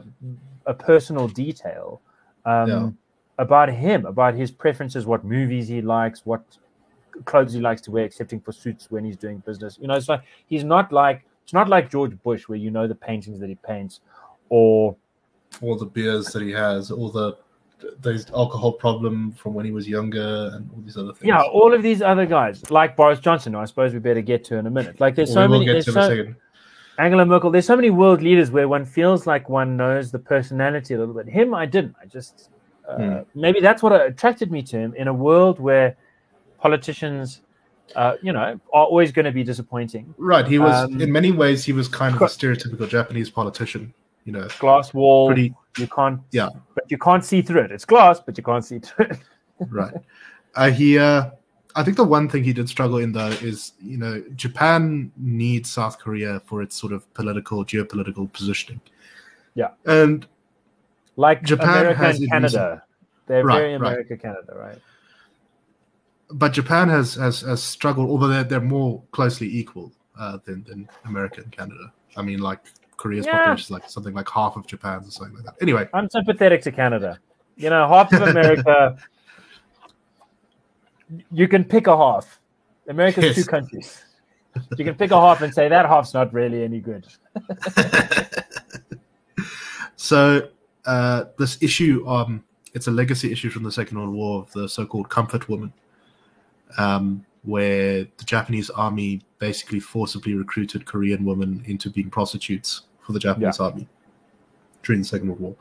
a 0.66 0.74
personal 0.74 1.28
detail 1.28 2.02
um, 2.46 2.68
Yeah. 2.70 2.90
about 3.38 3.70
him, 3.70 4.06
about 4.06 4.34
his 4.36 4.50
preferences, 4.52 5.06
what 5.06 5.24
movies 5.24 5.68
he 5.68 5.82
likes, 5.82 6.26
what 6.26 6.42
clothes 7.26 7.54
he 7.54 7.60
likes 7.60 7.82
to 7.82 7.92
wear, 7.92 8.06
excepting 8.06 8.40
for 8.40 8.52
suits 8.54 8.90
when 8.90 9.04
he's 9.04 9.18
doing 9.18 9.40
business. 9.46 9.78
You 9.82 9.88
know, 9.88 9.96
it's 9.96 10.08
like 10.10 10.24
he's 10.48 10.64
not 10.64 10.92
like 10.92 11.26
it's 11.44 11.54
not 11.54 11.68
like 11.68 11.90
George 11.90 12.16
Bush, 12.24 12.48
where 12.48 12.58
you 12.66 12.72
know 12.72 12.88
the 12.88 12.96
paintings 12.96 13.40
that 13.40 13.50
he 13.50 13.56
paints, 13.56 14.00
or 14.50 14.96
all 15.62 15.76
the 15.78 15.86
beers 15.86 16.28
that 16.28 16.42
he 16.44 16.52
has, 16.52 16.92
all 16.92 17.10
the 17.10 17.36
there's 18.02 18.30
alcohol 18.32 18.74
problem 18.74 19.32
from 19.34 19.54
when 19.54 19.66
he 19.66 19.72
was 19.72 19.88
younger, 19.88 20.52
and 20.54 20.70
all 20.74 20.82
these 20.82 20.98
other 20.98 21.14
things. 21.14 21.28
yeah, 21.28 21.42
all 21.42 21.74
of 21.74 21.82
these 21.82 22.02
other 22.02 22.26
guys, 22.26 22.70
like 22.72 22.96
Boris 22.96 23.20
Johnson, 23.20 23.56
I 23.56 23.66
suppose 23.66 23.94
we 23.94 24.00
better 24.00 24.22
get 24.22 24.44
to 24.46 24.58
in 24.58 24.68
a 24.68 24.72
minute. 24.72 25.00
Like 25.00 25.16
there's 25.16 25.30
we 25.30 25.34
so 25.36 25.42
will 25.42 25.50
many. 25.60 25.66
get 25.66 25.74
There's 25.74 25.86
to 25.86 25.92
in 25.92 25.98
a 25.98 26.08
second. 26.08 26.36
Angela 26.98 27.26
Merkel. 27.26 27.50
There's 27.52 27.66
so 27.66 27.76
many 27.78 27.90
world 27.92 28.22
leaders 28.22 28.52
where 28.52 28.68
one 28.68 28.84
feels 28.84 29.26
like 29.26 29.48
one 29.48 29.78
knows 29.78 30.12
the 30.12 30.20
personality 30.20 30.94
a 30.96 31.00
little 31.00 31.14
bit. 31.14 31.28
Him, 31.30 31.54
I 31.54 31.66
didn't. 31.66 31.96
I 32.02 32.06
just 32.06 32.50
uh, 32.88 32.98
Hmm. 32.98 33.40
maybe 33.40 33.60
that's 33.62 33.82
what 33.84 33.94
attracted 33.94 34.52
me 34.52 34.62
to 34.64 34.78
him 34.78 34.94
in 34.96 35.08
a 35.08 35.14
world 35.14 35.60
where 35.60 35.96
politicians, 36.60 37.42
uh, 37.96 38.16
you 38.22 38.34
know, 38.34 38.60
are 38.74 38.86
always 38.86 39.12
going 39.12 39.26
to 39.26 39.32
be 39.32 39.44
disappointing. 39.44 40.14
Right, 40.18 40.48
he 40.48 40.60
was 40.60 40.86
Um, 40.86 41.00
in 41.00 41.12
many 41.12 41.32
ways 41.32 41.64
he 41.64 41.72
was 41.74 41.88
kind 41.88 42.16
of 42.16 42.22
a 42.22 42.26
stereotypical 42.26 42.90
Japanese 42.90 43.30
politician. 43.30 43.94
You 44.30 44.34
know, 44.34 44.48
Glass 44.60 44.94
wall. 44.94 45.26
pretty 45.26 45.56
You 45.80 45.88
can't. 45.88 46.22
Yeah. 46.30 46.50
But 46.76 46.92
you 46.92 47.00
can't 47.00 47.26
see 47.26 47.42
through 47.42 47.62
it. 47.62 47.72
It's 47.72 47.84
glass, 47.84 48.20
but 48.20 48.38
you 48.38 48.44
can't 48.44 48.64
see 48.64 48.78
through 48.78 49.06
it. 49.06 49.18
right. 49.70 49.96
Uh, 50.54 50.70
he, 50.70 51.00
uh, 51.00 51.32
I 51.76 51.82
think 51.82 51.98
the 51.98 52.04
one 52.04 52.30
thing 52.30 52.44
he 52.44 52.54
did 52.54 52.70
struggle 52.70 53.00
in 53.00 53.12
though 53.12 53.30
is 53.42 53.74
you 53.82 53.98
know 53.98 54.24
Japan 54.36 55.12
needs 55.18 55.72
South 55.72 55.98
Korea 55.98 56.42
for 56.46 56.62
its 56.62 56.76
sort 56.76 56.94
of 56.94 57.12
political 57.16 57.66
geopolitical 57.66 58.32
positioning. 58.32 58.82
Yeah. 59.56 59.70
and 59.88 60.28
Like 61.16 61.42
Japan 61.42 61.70
America 61.70 61.98
has 61.98 62.20
and 62.20 62.30
Canada. 62.30 62.84
They're 63.26 63.44
Right, 63.44 63.58
very 63.58 63.72
right. 63.78 63.92
America, 63.94 64.16
Canada, 64.16 64.54
right? 64.56 64.78
but 66.34 66.54
Japan 66.54 66.88
has 66.90 67.16
has, 67.16 67.42
has 67.42 67.64
struggled, 67.64 68.12
although 68.12 68.28
they're, 68.28 68.44
they're 68.44 68.62
more 68.62 69.02
closely 69.12 69.48
equal 69.48 69.92
uh, 70.20 70.38
than 70.46 70.64
than 70.66 70.88
America 71.06 71.42
and 71.42 71.52
Canada. 71.52 71.92
I 72.16 72.22
mean, 72.22 72.40
like 72.40 72.60
Korea's 73.00 73.26
Yeah. 73.26 73.38
population 73.38 73.64
is 73.64 73.72
like 73.72 73.90
something 73.90 74.14
like 74.14 74.30
half 74.30 74.58
of 74.58 74.68
Japan's 74.68 75.08
or 75.08 75.12
something 75.12 75.36
like 75.38 75.46
that. 75.46 75.56
Anyway, 75.62 75.88
I'm 75.94 76.10
sympathetic 76.10 76.62
to 76.64 76.72
Canada. 76.72 77.18
You 77.56 77.70
know, 77.70 77.88
half 77.88 78.12
of 78.14 78.22
America. 78.22 78.98
you 81.32 81.48
can 81.48 81.64
pick 81.64 81.88
a 81.88 81.96
half. 81.98 82.40
America's 82.88 83.24
Yes. 83.24 83.36
two 83.36 83.44
countries. 83.46 84.04
You 84.78 84.84
can 84.84 84.96
pick 84.96 85.12
a 85.12 85.20
half 85.20 85.42
and 85.42 85.54
say 85.54 85.70
that 85.70 85.86
half's 85.86 86.14
not 86.14 86.34
really 86.34 86.64
any 86.64 86.80
good. 86.80 87.08
so 89.96 90.50
uh, 90.86 91.26
this 91.38 91.58
issue, 91.62 92.06
um, 92.08 92.44
it's 92.74 92.88
a 92.88 92.92
legacy 92.92 93.32
issue 93.32 93.50
from 93.50 93.64
the 93.64 93.72
Second 93.72 93.98
World 94.00 94.14
War 94.14 94.42
of 94.42 94.52
the 94.52 94.68
so-called 94.68 95.10
comfort 95.10 95.48
woman, 95.50 95.72
um, 96.78 97.26
where 97.44 98.06
the 98.18 98.26
Japanese 98.26 98.70
army 98.70 99.22
basically 99.40 99.80
forcibly 99.80 100.34
recruited 100.34 100.86
Korean 100.86 101.24
women 101.26 101.64
into 101.66 101.90
being 101.90 102.10
prostitutes 102.10 102.84
for 103.10 103.14
the 103.14 103.20
Japanese 103.20 103.60
army 103.60 103.88
during 104.84 105.02
the 105.02 105.08
Second 105.08 105.30
World 105.30 105.40
War, 105.42 105.56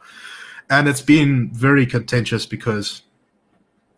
and 0.68 0.86
it's 0.86 1.00
been 1.00 1.50
very 1.50 1.86
contentious 1.86 2.44
because 2.44 3.02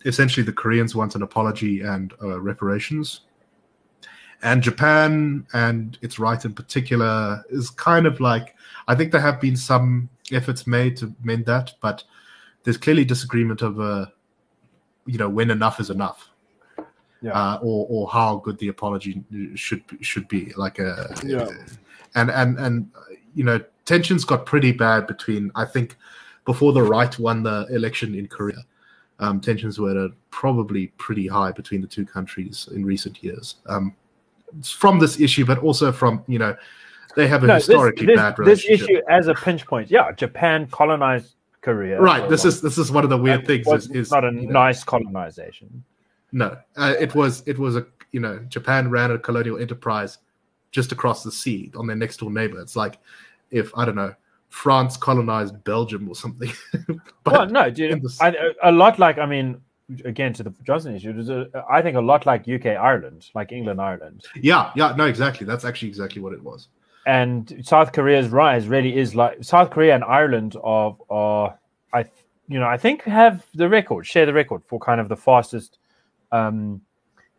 essentially 0.05 0.45
the 0.45 0.53
Koreans 0.53 0.95
want 0.95 1.17
an 1.17 1.23
apology 1.23 1.81
and 1.81 2.15
uh, 2.23 2.41
reparations. 2.41 3.23
And 4.43 4.63
Japan 4.63 5.47
and 5.53 5.99
its 6.01 6.21
right 6.21 6.43
in 6.45 6.55
particular 6.55 7.45
is 7.51 7.71
kind 7.71 8.07
of 8.07 8.21
like 8.21 8.55
I 8.87 8.95
think 8.95 9.11
there 9.11 9.21
have 9.21 9.41
been 9.41 9.57
some 9.57 10.09
efforts 10.31 10.65
made 10.65 10.97
to 10.99 11.13
mend 11.25 11.47
that, 11.47 11.73
but 11.81 12.05
there's 12.63 12.77
clearly 12.79 13.05
disagreement 13.05 13.63
over, 13.65 14.11
you 15.07 15.19
know, 15.19 15.29
when 15.29 15.51
enough 15.51 15.81
is 15.81 15.91
enough, 15.91 16.31
Yeah. 17.21 17.33
uh, 17.33 17.59
or 17.61 17.87
or 17.91 18.09
how 18.09 18.37
good 18.37 18.59
the 18.59 18.69
apology 18.69 19.25
should 19.57 19.85
be, 19.89 20.03
should 20.03 20.29
be. 20.29 20.53
Like 20.57 20.79
a, 20.79 21.13
Yeah. 21.25 21.49
and 22.15 22.31
and 22.31 22.59
and 22.59 22.91
uh, 22.97 23.01
you 23.35 23.45
know, 23.45 23.61
tensions 23.85 24.25
got 24.25 24.47
pretty 24.47 24.73
bad 24.73 25.07
between. 25.07 25.51
I 25.55 25.65
think 25.65 25.97
before 26.45 26.73
the 26.73 26.83
right 26.83 27.17
won 27.19 27.43
the 27.43 27.67
election 27.71 28.15
in 28.15 28.27
Korea, 28.27 28.65
um, 29.19 29.41
tensions 29.41 29.79
were 29.79 30.09
probably 30.31 30.89
pretty 30.99 31.27
high 31.27 31.53
between 31.53 31.81
the 31.81 31.87
two 31.87 32.07
countries 32.07 32.69
in 32.75 32.85
recent 32.85 33.23
years. 33.23 33.57
Um, 33.67 33.95
from 34.65 34.99
this 34.99 35.21
issue, 35.21 35.45
but 35.45 35.59
also 35.59 35.93
from 35.93 36.25
you 36.27 36.39
know, 36.39 36.57
they 37.17 37.29
have 37.29 37.45
a 37.45 37.47
No, 37.47 37.55
historically 37.55 38.07
this, 38.07 38.17
bad 38.17 38.37
this 38.39 38.65
issue 38.69 39.01
as 39.09 39.29
a 39.29 39.35
pinch 39.35 39.67
point. 39.67 39.91
Yeah, 39.91 40.13
Japan 40.13 40.67
colonized 40.67 41.35
Korea. 41.63 42.01
right 42.01 42.29
this 42.29 42.45
is 42.45 42.63
this 42.63 42.79
is 42.79 42.91
one 42.91 43.05
of 43.05 43.11
the 43.11 43.19
weird 43.19 43.47
things 43.47 43.67
is, 43.67 43.91
is 43.91 44.11
not 44.11 44.25
a 44.25 44.33
you 44.33 44.47
know, 44.47 44.51
nice 44.51 44.83
colonization. 44.83 45.85
no 46.33 46.57
uh, 46.77 46.95
it 46.99 47.15
was 47.15 47.43
it 47.47 47.59
was 47.59 47.77
a 47.77 47.87
you 48.13 48.21
know 48.21 48.39
japan 48.49 48.91
ran 48.91 49.11
a 49.11 49.19
colonial 49.19 49.59
enterprise 49.59 50.19
just 50.71 50.93
across 50.93 51.23
the 51.23 51.33
sea 51.33 51.71
on 51.77 51.87
their 51.87 51.97
next 51.97 52.19
door 52.19 52.31
neighbor 52.31 52.61
it's 52.61 52.77
like 52.77 52.99
if 53.51 53.77
i 53.77 53.85
don't 53.85 53.97
know 53.97 54.15
france 54.49 54.97
colonized 54.97 55.63
belgium 55.65 56.09
or 56.09 56.15
something 56.15 56.53
but 57.25 57.33
well, 57.33 57.47
no, 57.47 57.71
dude. 57.71 58.03
the- 58.03 58.17
I, 58.21 58.69
a 58.69 58.73
lot 58.73 58.99
like 58.99 59.19
I 59.19 59.27
mean, 59.27 59.61
again 60.05 60.33
to 60.35 60.43
the 60.43 60.53
Johnson 60.65 60.95
issue. 60.97 61.11
It 61.11 61.17
was 61.17 61.31
a, 61.31 61.47
I 61.71 61.83
think 61.83 61.97
a 61.97 62.01
lot 62.01 62.27
like 62.27 62.49
UK 62.49 62.67
Ireland, 62.67 63.31
like 63.35 63.53
England 63.53 63.81
Ireland, 63.81 64.25
yeah 64.35 64.73
yeah 64.75 64.95
no 64.97 65.07
exactly 65.07 65.47
that's 65.47 65.65
actually 65.65 65.89
exactly 65.89 66.21
what 66.21 66.33
it 66.33 66.43
was 66.43 66.69
and 67.07 67.63
South 67.63 67.93
Korea's 67.93 68.29
rise 68.29 68.69
really 68.69 68.97
is 68.97 69.15
like 69.15 69.43
South 69.43 69.71
Korea 69.71 69.95
and 69.95 70.05
Ireland 70.05 70.57
are 70.63 70.97
are 71.09 71.59
I 71.93 72.05
you 72.49 72.61
know 72.61 72.67
I 72.67 72.77
think 72.77 73.03
have 73.05 73.47
the 73.55 73.69
record 73.69 74.07
share 74.07 74.27
the 74.27 74.33
record 74.33 74.63
for 74.67 74.79
kind 74.79 75.01
of 75.01 75.09
the 75.09 75.17
fastest 75.17 75.79
um, 76.33 76.81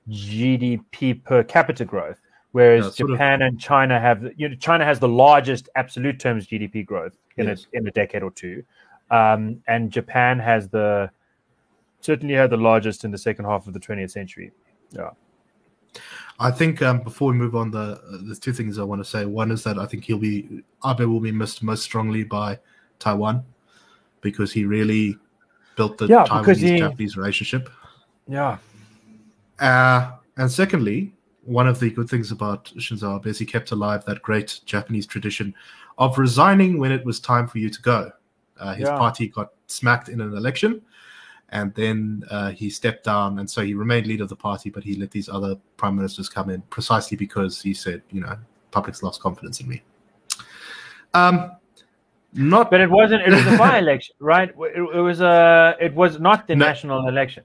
GDP 0.10 1.24
per 1.24 1.44
capita 1.44 1.86
growth. 1.86 2.20
Whereas 2.54 2.96
sort 2.96 3.12
of- 3.12 3.16
Japan 3.16 3.42
and 3.44 3.60
China 3.60 4.00
have, 4.00 4.24
you 4.36 4.50
know, 4.50 4.56
China 4.56 4.84
has 4.84 5.00
the 5.00 5.08
largest 5.08 5.70
absolute 5.76 6.20
terms 6.20 6.48
GDP 6.48 6.84
growth 6.86 7.16
in 7.38 7.48
Yes. 7.48 7.68
a 7.74 7.78
in 7.78 7.88
a 7.88 7.92
decade 7.92 8.24
or 8.24 8.32
two, 8.32 8.64
um, 9.10 9.62
and 9.68 9.90
Japan 9.92 10.38
has 10.40 10.68
the 10.68 11.10
certainly 12.02 12.34
had 12.36 12.50
the 12.50 12.58
largest 12.58 13.06
in 13.06 13.12
the 13.12 13.18
second 13.18 13.46
half 13.46 13.68
of 13.68 13.74
the 13.74 13.80
20th 13.80 14.12
century. 14.12 14.52
Yeah. 14.92 15.12
I 16.40 16.50
think 16.52 16.82
um, 16.82 17.02
before 17.02 17.32
we 17.32 17.38
move 17.38 17.56
on, 17.56 17.70
the 17.72 17.80
uh, 17.80 18.18
there's 18.24 18.40
two 18.40 18.54
things 18.54 18.78
I 18.80 18.84
want 18.84 19.00
to 19.04 19.10
say. 19.10 19.26
One 19.26 19.52
is 19.52 19.64
that 19.64 19.78
I 19.78 19.86
think 19.86 20.04
he'll 20.06 20.18
be 20.18 20.64
Abe 20.86 21.02
will 21.02 21.20
be 21.20 21.32
missed 21.32 21.62
most 21.64 21.84
strongly 21.84 22.24
by 22.24 22.60
Taiwan 23.00 23.44
because 24.22 24.52
he 24.52 24.66
really 24.66 25.18
built 25.78 25.98
the 25.98 26.08
Yeah, 26.08 26.24
because 26.24 26.60
he- 26.60 26.72
Taiwanese-Japanese 26.80 27.16
relationship. 27.18 27.70
Yeah, 28.28 28.58
Uh, 29.60 30.12
and 30.38 30.50
secondly, 30.52 31.14
one 31.44 31.68
of 31.68 31.80
the 31.80 31.90
good 31.90 32.10
things 32.10 32.32
about 32.32 32.66
Shinzo 32.78 33.18
Abe 33.20 33.28
is 33.28 33.40
he 33.40 33.46
kept 33.46 33.72
alive 33.72 34.06
that 34.06 34.22
great 34.22 34.60
Japanese 34.66 35.08
tradition 35.08 35.54
of 35.98 36.18
resigning 36.18 36.78
when 36.80 36.92
it 36.92 37.04
was 37.06 37.20
time 37.20 37.48
for 37.48 37.58
you 37.58 37.70
to 37.70 37.82
go. 37.82 38.12
Uh, 38.60 38.74
his 38.76 38.88
Yeah. 38.90 38.98
party 38.98 39.28
got 39.28 39.50
smacked 39.68 40.10
in 40.10 40.22
an 40.22 40.36
election, 40.36 40.82
and 41.50 41.74
then 41.74 42.24
uh, 42.30 42.52
he 42.52 42.70
stepped 42.70 43.04
down, 43.04 43.40
and 43.40 43.50
so 43.50 43.62
he 43.64 43.74
remained 43.74 44.06
leader 44.08 44.24
of 44.24 44.30
the 44.30 44.36
party, 44.36 44.70
but 44.70 44.84
he 44.84 44.96
let 44.96 45.12
these 45.12 45.28
other 45.30 45.56
prime 45.78 45.96
ministers 45.96 46.30
come 46.30 46.50
in 46.50 46.62
precisely 46.70 47.18
because 47.18 47.62
he 47.62 47.74
said, 47.74 48.02
you 48.12 48.22
know, 48.22 48.38
public's 48.70 49.02
lost 49.04 49.22
confidence 49.22 49.60
in 49.60 49.68
me. 49.68 49.82
Um, 51.14 51.52
not 52.34 52.72
but 52.72 52.80
it 52.80 52.90
wasn't. 52.90 53.24
It 53.24 53.32
was 53.32 53.54
a 53.54 53.58
by-election, 53.58 54.16
right? 54.20 54.50
It, 54.50 54.96
it 54.96 55.02
was 55.02 55.20
a. 55.22 55.76
It 55.82 55.94
was 55.94 56.20
not 56.20 56.48
the 56.48 56.56
No. 56.56 56.66
national 56.66 57.08
election. 57.08 57.44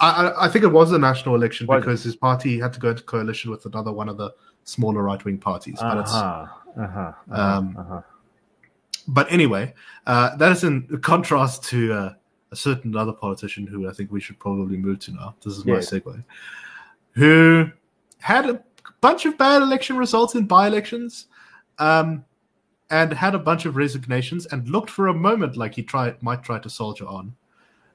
I, 0.00 0.46
I- 0.46 0.48
think 0.48 0.64
it 0.64 0.68
was 0.72 0.92
a 0.92 0.98
national 0.98 1.34
election 1.34 1.66
because 1.66 2.02
his 2.02 2.16
party 2.16 2.58
had 2.58 2.72
to 2.72 2.80
go 2.80 2.90
into 2.90 3.02
coalition 3.02 3.50
with 3.50 3.66
another 3.66 3.92
one 3.92 4.08
of 4.08 4.16
the 4.16 4.32
smaller 4.64 5.02
right 5.02 5.22
wing 5.24 5.38
parties. 5.38 5.78
But 5.80 5.98
it's 5.98 6.12
Uh-huh, 6.12 6.46
uh-huh, 6.82 7.12
uh-huh, 7.30 7.40
Um, 7.58 7.76
uh-huh. 7.78 8.00
but 9.08 9.30
anyway, 9.30 9.74
uh, 10.06 10.36
that 10.36 10.52
is 10.52 10.64
in 10.64 10.86
contrast 11.02 11.64
to 11.64 11.92
uh, 11.92 12.14
a 12.50 12.56
certain 12.56 12.96
other 12.96 13.12
politician 13.12 13.66
who 13.66 13.88
I 13.88 13.92
think 13.92 14.10
we 14.10 14.20
should 14.20 14.38
probably 14.38 14.76
move 14.76 15.00
to 15.00 15.12
now. 15.12 15.34
This 15.44 15.56
is 15.58 15.64
my 15.66 15.74
Yes. 15.74 15.90
segue. 15.90 16.24
Who 17.12 17.70
had 18.18 18.48
a 18.48 18.62
bunch 19.00 19.26
of 19.26 19.36
bad 19.36 19.62
election 19.62 19.96
results 19.96 20.34
in 20.34 20.46
by 20.46 20.66
elections 20.66 21.26
um, 21.78 22.24
and 22.90 23.12
had 23.12 23.34
a 23.34 23.38
bunch 23.38 23.66
of 23.66 23.76
resignations 23.76 24.46
and 24.46 24.68
looked 24.68 24.90
for 24.90 25.08
a 25.08 25.14
moment 25.14 25.56
like 25.56 25.74
he 25.74 25.82
tried, 25.82 26.22
might 26.22 26.42
try 26.42 26.58
to 26.58 26.70
soldier 26.70 27.06
on, 27.06 27.34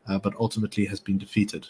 uh, 0.08 0.20
but 0.20 0.34
ultimately 0.40 0.86
has 0.86 1.00
been 1.00 1.18
defeated. 1.18 1.68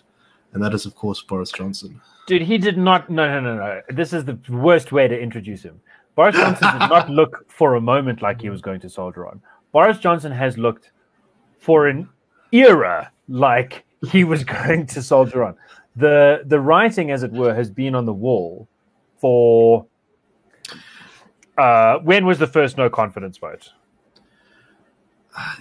And 0.56 0.64
that 0.64 0.74
is, 0.74 0.86
of 0.86 0.96
course, 0.96 1.22
Boris 1.22 1.52
Johnson. 1.52 2.02
Dude, 2.28 2.42
he 2.42 2.58
did 2.58 2.78
not. 2.78 3.10
No, 3.10 3.28
no, 3.28 3.42
no, 3.42 3.58
no. 3.58 3.82
This 3.90 4.14
is 4.14 4.24
the 4.24 4.40
worst 4.50 4.94
way 4.94 5.06
to 5.06 5.20
introduce 5.20 5.62
him. 5.62 5.82
Boris 6.16 6.36
Johnson 6.38 6.72
did 6.72 6.90
not 6.90 7.10
look 7.20 7.46
for 7.52 7.76
a 7.76 7.82
moment 7.82 8.22
like 8.22 8.40
he 8.40 8.50
was 8.50 8.62
going 8.62 8.80
to 8.80 8.90
soldier 8.90 9.28
on. 9.28 9.42
Boris 9.74 9.98
Johnson 9.98 10.32
has 10.32 10.58
looked 10.58 10.92
for 11.60 11.88
an 11.88 12.08
era 12.54 13.12
like 13.28 13.84
he 14.12 14.24
was 14.24 14.44
going 14.62 14.88
to 14.88 15.04
soldier 15.04 15.44
on. 15.44 15.56
The 15.98 16.44
the 16.46 16.60
writing, 16.62 17.12
as 17.12 17.22
it 17.22 17.34
were, 17.34 17.54
has 17.54 17.70
been 17.70 17.94
on 17.94 18.06
the 18.06 18.14
wall 18.14 18.70
for 19.18 19.86
uh, 21.58 21.98
when 22.00 22.26
was 22.26 22.40
the 22.40 22.48
first 22.48 22.78
no 22.78 22.90
confidence 22.90 23.38
vote? 23.38 23.72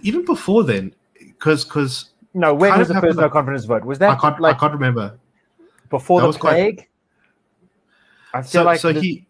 Even 0.02 0.24
before 0.24 0.62
then, 0.62 0.94
because 1.18 1.64
because 1.64 2.10
No, 2.34 2.52
when 2.52 2.76
was 2.78 2.88
the 2.88 3.00
first 3.00 3.16
no 3.16 3.30
confidence 3.30 3.64
vote? 3.64 3.84
Was 3.84 3.98
I 4.02 4.08
that 4.08 4.20
can't 4.20 4.40
like 4.40 4.56
I 4.56 4.58
can't 4.58 4.72
remember. 4.72 5.18
before 5.88 6.20
that 6.20 6.24
the 6.24 6.28
was 6.28 6.36
quite- 6.36 6.52
plague? 6.76 6.88
I 8.34 8.42
feel 8.42 8.48
So 8.50 8.64
like 8.64 8.80
so 8.80 8.92
the- 8.92 9.00
he, 9.00 9.26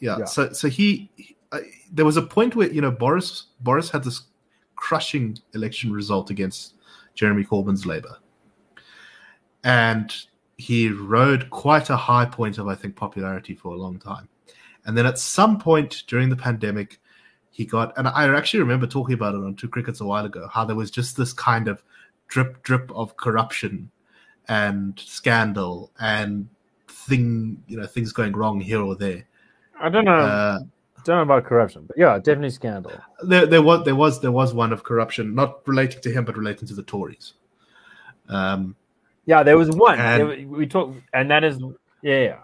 yeah, 0.00 0.18
Yeah. 0.20 0.24
So 0.24 0.52
so 0.52 0.68
he, 0.68 1.10
he- 1.16 1.36
uh, 1.52 1.60
there 1.92 2.04
was 2.06 2.16
a 2.16 2.22
point 2.22 2.56
where 2.56 2.70
you 2.72 2.80
know 2.80 2.90
Boris 2.90 3.46
Boris 3.60 3.90
had 3.90 4.02
this 4.04 4.22
crushing 4.76 5.36
election 5.54 5.92
result 5.92 6.30
against 6.30 6.74
Jeremy 7.14 7.44
Corbyn's 7.44 7.84
Labour, 7.84 8.16
and 9.64 10.14
he 10.56 10.88
rode 10.90 11.50
quite 11.50 11.90
a 11.90 11.96
high 11.96 12.24
point 12.24 12.58
of 12.58 12.68
I 12.68 12.74
think 12.74 12.96
popularity 12.96 13.54
for 13.54 13.74
a 13.74 13.76
long 13.76 13.98
time, 13.98 14.28
and 14.86 14.96
then 14.96 15.04
at 15.06 15.18
some 15.18 15.58
point 15.58 16.04
during 16.06 16.28
the 16.30 16.36
pandemic, 16.36 17.00
he 17.50 17.64
got 17.66 17.96
and 17.98 18.08
I 18.08 18.34
actually 18.34 18.60
remember 18.60 18.86
talking 18.86 19.14
about 19.14 19.34
it 19.34 19.38
on 19.38 19.54
Two 19.54 19.68
Crickets 19.68 20.00
a 20.00 20.04
while 20.06 20.24
ago 20.24 20.48
how 20.52 20.64
there 20.64 20.76
was 20.76 20.90
just 20.90 21.16
this 21.16 21.32
kind 21.32 21.68
of 21.68 21.82
drip 22.28 22.62
drip 22.62 22.90
of 22.92 23.16
corruption 23.16 23.90
and 24.48 24.98
scandal 24.98 25.90
and 26.00 26.48
thing 26.88 27.62
you 27.66 27.76
know 27.78 27.86
things 27.86 28.12
going 28.12 28.32
wrong 28.32 28.60
here 28.60 28.80
or 28.80 28.94
there. 28.94 29.26
I 29.80 29.88
don't 29.88 30.04
know, 30.04 30.12
Uh, 30.12 30.58
don't 31.04 31.16
know 31.16 31.22
about 31.22 31.44
corruption, 31.44 31.84
but 31.86 31.96
yeah, 31.96 32.16
definitely 32.18 32.50
scandal. 32.50 32.92
there, 33.22 33.46
there 33.46 33.62
was 33.62 33.84
there 33.84 33.94
was 33.94 34.20
there 34.20 34.32
was 34.32 34.52
one 34.54 34.72
of 34.72 34.82
corruption, 34.84 35.34
not 35.34 35.66
relating 35.66 36.00
to 36.02 36.10
him, 36.10 36.24
but 36.24 36.36
relating 36.36 36.66
to 36.68 36.74
the 36.74 36.82
Tories. 36.82 37.34
Um, 38.28 38.74
Yeah, 39.26 39.42
there 39.42 39.56
was 39.58 39.70
one. 39.70 39.98
And- 39.98 40.20
There- 40.30 40.48
we 40.48 40.66
talk, 40.66 40.94
and 41.12 41.30
that 41.30 41.44
is 41.44 41.60
yeah, 42.02 42.20
yeah. 42.20 42.38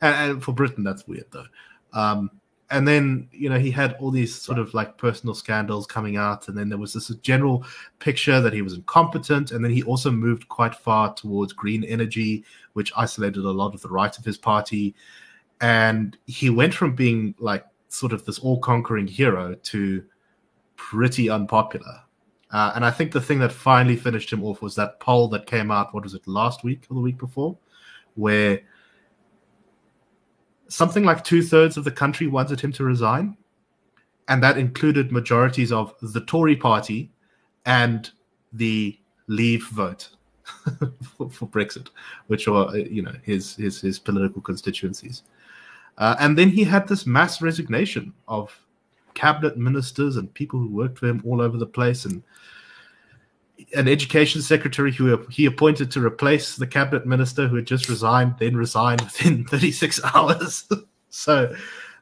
and, 0.00 0.30
and 0.32 0.42
for 0.42 0.52
Britain, 0.52 0.84
that's 0.84 1.06
weird 1.08 1.26
though. 1.30 1.46
Um, 1.92 2.30
and 2.70 2.86
then 2.86 3.28
you 3.30 3.48
know 3.48 3.58
he 3.58 3.70
had 3.70 3.96
all 4.00 4.10
these 4.10 4.34
sort 4.34 4.58
of 4.58 4.74
like 4.74 4.98
personal 4.98 5.34
scandals 5.34 5.86
coming 5.86 6.16
out, 6.16 6.48
and 6.48 6.56
then 6.56 6.68
there 6.68 6.78
was 6.78 6.92
this 6.92 7.08
general 7.22 7.64
picture 7.98 8.40
that 8.40 8.52
he 8.52 8.62
was 8.62 8.74
incompetent, 8.74 9.52
and 9.52 9.64
then 9.64 9.72
he 9.72 9.82
also 9.82 10.10
moved 10.10 10.48
quite 10.48 10.74
far 10.74 11.14
towards 11.14 11.52
green 11.52 11.84
energy, 11.84 12.44
which 12.72 12.92
isolated 12.96 13.44
a 13.44 13.50
lot 13.50 13.74
of 13.74 13.82
the 13.82 13.88
right 13.88 14.16
of 14.18 14.24
his 14.24 14.38
party, 14.38 14.94
and 15.60 16.18
he 16.26 16.50
went 16.50 16.74
from 16.74 16.94
being 16.94 17.34
like 17.38 17.64
sort 17.88 18.12
of 18.12 18.24
this 18.24 18.40
all-conquering 18.40 19.06
hero 19.06 19.54
to 19.54 20.04
pretty 20.76 21.30
unpopular. 21.30 22.02
Uh, 22.50 22.72
and 22.74 22.84
I 22.84 22.90
think 22.90 23.12
the 23.12 23.20
thing 23.20 23.38
that 23.40 23.52
finally 23.52 23.96
finished 23.96 24.32
him 24.32 24.44
off 24.44 24.62
was 24.62 24.74
that 24.74 25.00
poll 25.00 25.28
that 25.28 25.46
came 25.46 25.70
out. 25.70 25.94
What 25.94 26.04
was 26.04 26.14
it 26.14 26.26
last 26.26 26.62
week 26.62 26.86
or 26.90 26.94
the 26.94 27.00
week 27.00 27.18
before, 27.18 27.56
where 28.14 28.60
something 30.68 31.04
like 31.04 31.24
two 31.24 31.42
thirds 31.42 31.76
of 31.76 31.84
the 31.84 31.90
country 31.90 32.26
wanted 32.26 32.60
him 32.60 32.72
to 32.72 32.84
resign, 32.84 33.36
and 34.28 34.42
that 34.42 34.58
included 34.58 35.12
majorities 35.12 35.72
of 35.72 35.94
the 36.02 36.20
Tory 36.22 36.56
party 36.56 37.10
and 37.64 38.10
the 38.52 38.98
Leave 39.28 39.66
vote 39.68 40.08
for, 41.16 41.28
for 41.30 41.48
Brexit, 41.48 41.88
which 42.28 42.48
are 42.48 42.68
uh, 42.68 42.74
you 42.74 43.02
know 43.02 43.14
his 43.22 43.56
his 43.56 43.80
his 43.80 43.98
political 43.98 44.40
constituencies. 44.40 45.22
Uh, 45.98 46.14
and 46.20 46.36
then 46.36 46.48
he 46.48 46.62
had 46.62 46.86
this 46.86 47.06
mass 47.06 47.40
resignation 47.40 48.12
of 48.28 48.58
cabinet 49.14 49.56
ministers 49.56 50.16
and 50.16 50.32
people 50.34 50.60
who 50.60 50.68
worked 50.68 50.98
for 50.98 51.06
him 51.06 51.22
all 51.24 51.40
over 51.40 51.56
the 51.56 51.66
place, 51.66 52.04
and 52.04 52.22
an 53.74 53.88
education 53.88 54.42
secretary 54.42 54.92
who 54.92 55.26
he 55.30 55.46
appointed 55.46 55.90
to 55.92 56.04
replace 56.04 56.56
the 56.56 56.66
cabinet 56.66 57.06
minister 57.06 57.48
who 57.48 57.56
had 57.56 57.66
just 57.66 57.88
resigned, 57.88 58.34
then 58.38 58.56
resigned 58.56 59.00
within 59.02 59.44
36 59.48 60.00
hours. 60.14 60.68
so, 61.10 61.54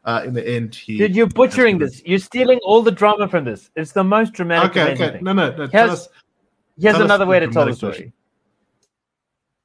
uh, 0.05 0.23
in 0.25 0.35
the 0.35 0.47
end, 0.47 0.75
he. 0.75 0.99
Dude, 0.99 1.17
you're 1.17 1.27
butchering 1.27 1.79
this. 1.79 2.03
You're 2.05 2.19
stealing 2.19 2.59
all 2.65 2.83
the 2.83 2.93
drama 2.93 3.29
from 3.29 3.45
this. 3.45 3.71
It's 3.77 3.93
the 3.93 4.05
most 4.05 4.33
dramatic. 4.33 4.77
Okay, 4.77 4.93
okay. 4.93 5.21
No, 5.21 5.33
no, 5.33 5.55
no. 5.55 5.67
He 5.67 5.77
has- 5.77 5.91
us. 5.91 6.09
Here's 6.77 6.99
another 6.99 7.27
way 7.27 7.39
to 7.39 7.47
tell 7.47 7.67
the 7.67 7.75
story. 7.75 7.93
version. 7.93 8.13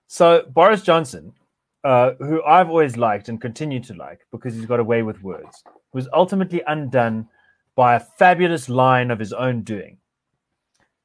So 0.07 0.45
Boris 0.49 0.81
Johnson, 0.83 1.33
uh, 1.83 2.11
who 2.19 2.43
I've 2.43 2.69
always 2.69 2.97
liked 2.97 3.29
and 3.29 3.41
continue 3.41 3.79
to 3.81 3.93
like 3.95 4.19
because 4.31 4.53
he's 4.53 4.65
got 4.65 4.79
a 4.79 4.83
way 4.83 5.01
with 5.01 5.21
words, 5.23 5.63
was 5.93 6.07
ultimately 6.13 6.61
undone 6.67 7.27
by 7.75 7.95
a 7.95 7.99
fabulous 7.99 8.69
line 8.69 9.09
of 9.09 9.17
his 9.19 9.33
own 9.33 9.61
doing. 9.61 9.97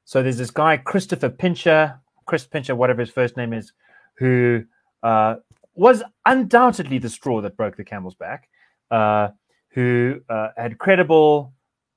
So 0.05 0.23
there's 0.23 0.39
this 0.39 0.51
guy 0.51 0.77
Christopher 0.77 1.31
Pincher, 1.31 1.99
Chris 2.27 2.47
Pincher, 2.47 2.75
whatever 2.75 3.01
his 3.01 3.11
first 3.11 3.37
name 3.37 3.53
is, 3.53 3.73
who 4.15 4.65
uh, 5.03 5.37
was 5.75 6.03
undoubtedly 6.27 6.99
the 6.99 7.09
straw 7.09 7.41
that 7.41 7.57
broke 7.57 7.77
the 7.77 7.85
camel's 7.85 8.15
back, 8.15 8.49
uh, 8.91 9.29
who 9.71 10.21
uh, 10.29 10.49
had 10.57 10.79
credible 10.79 11.53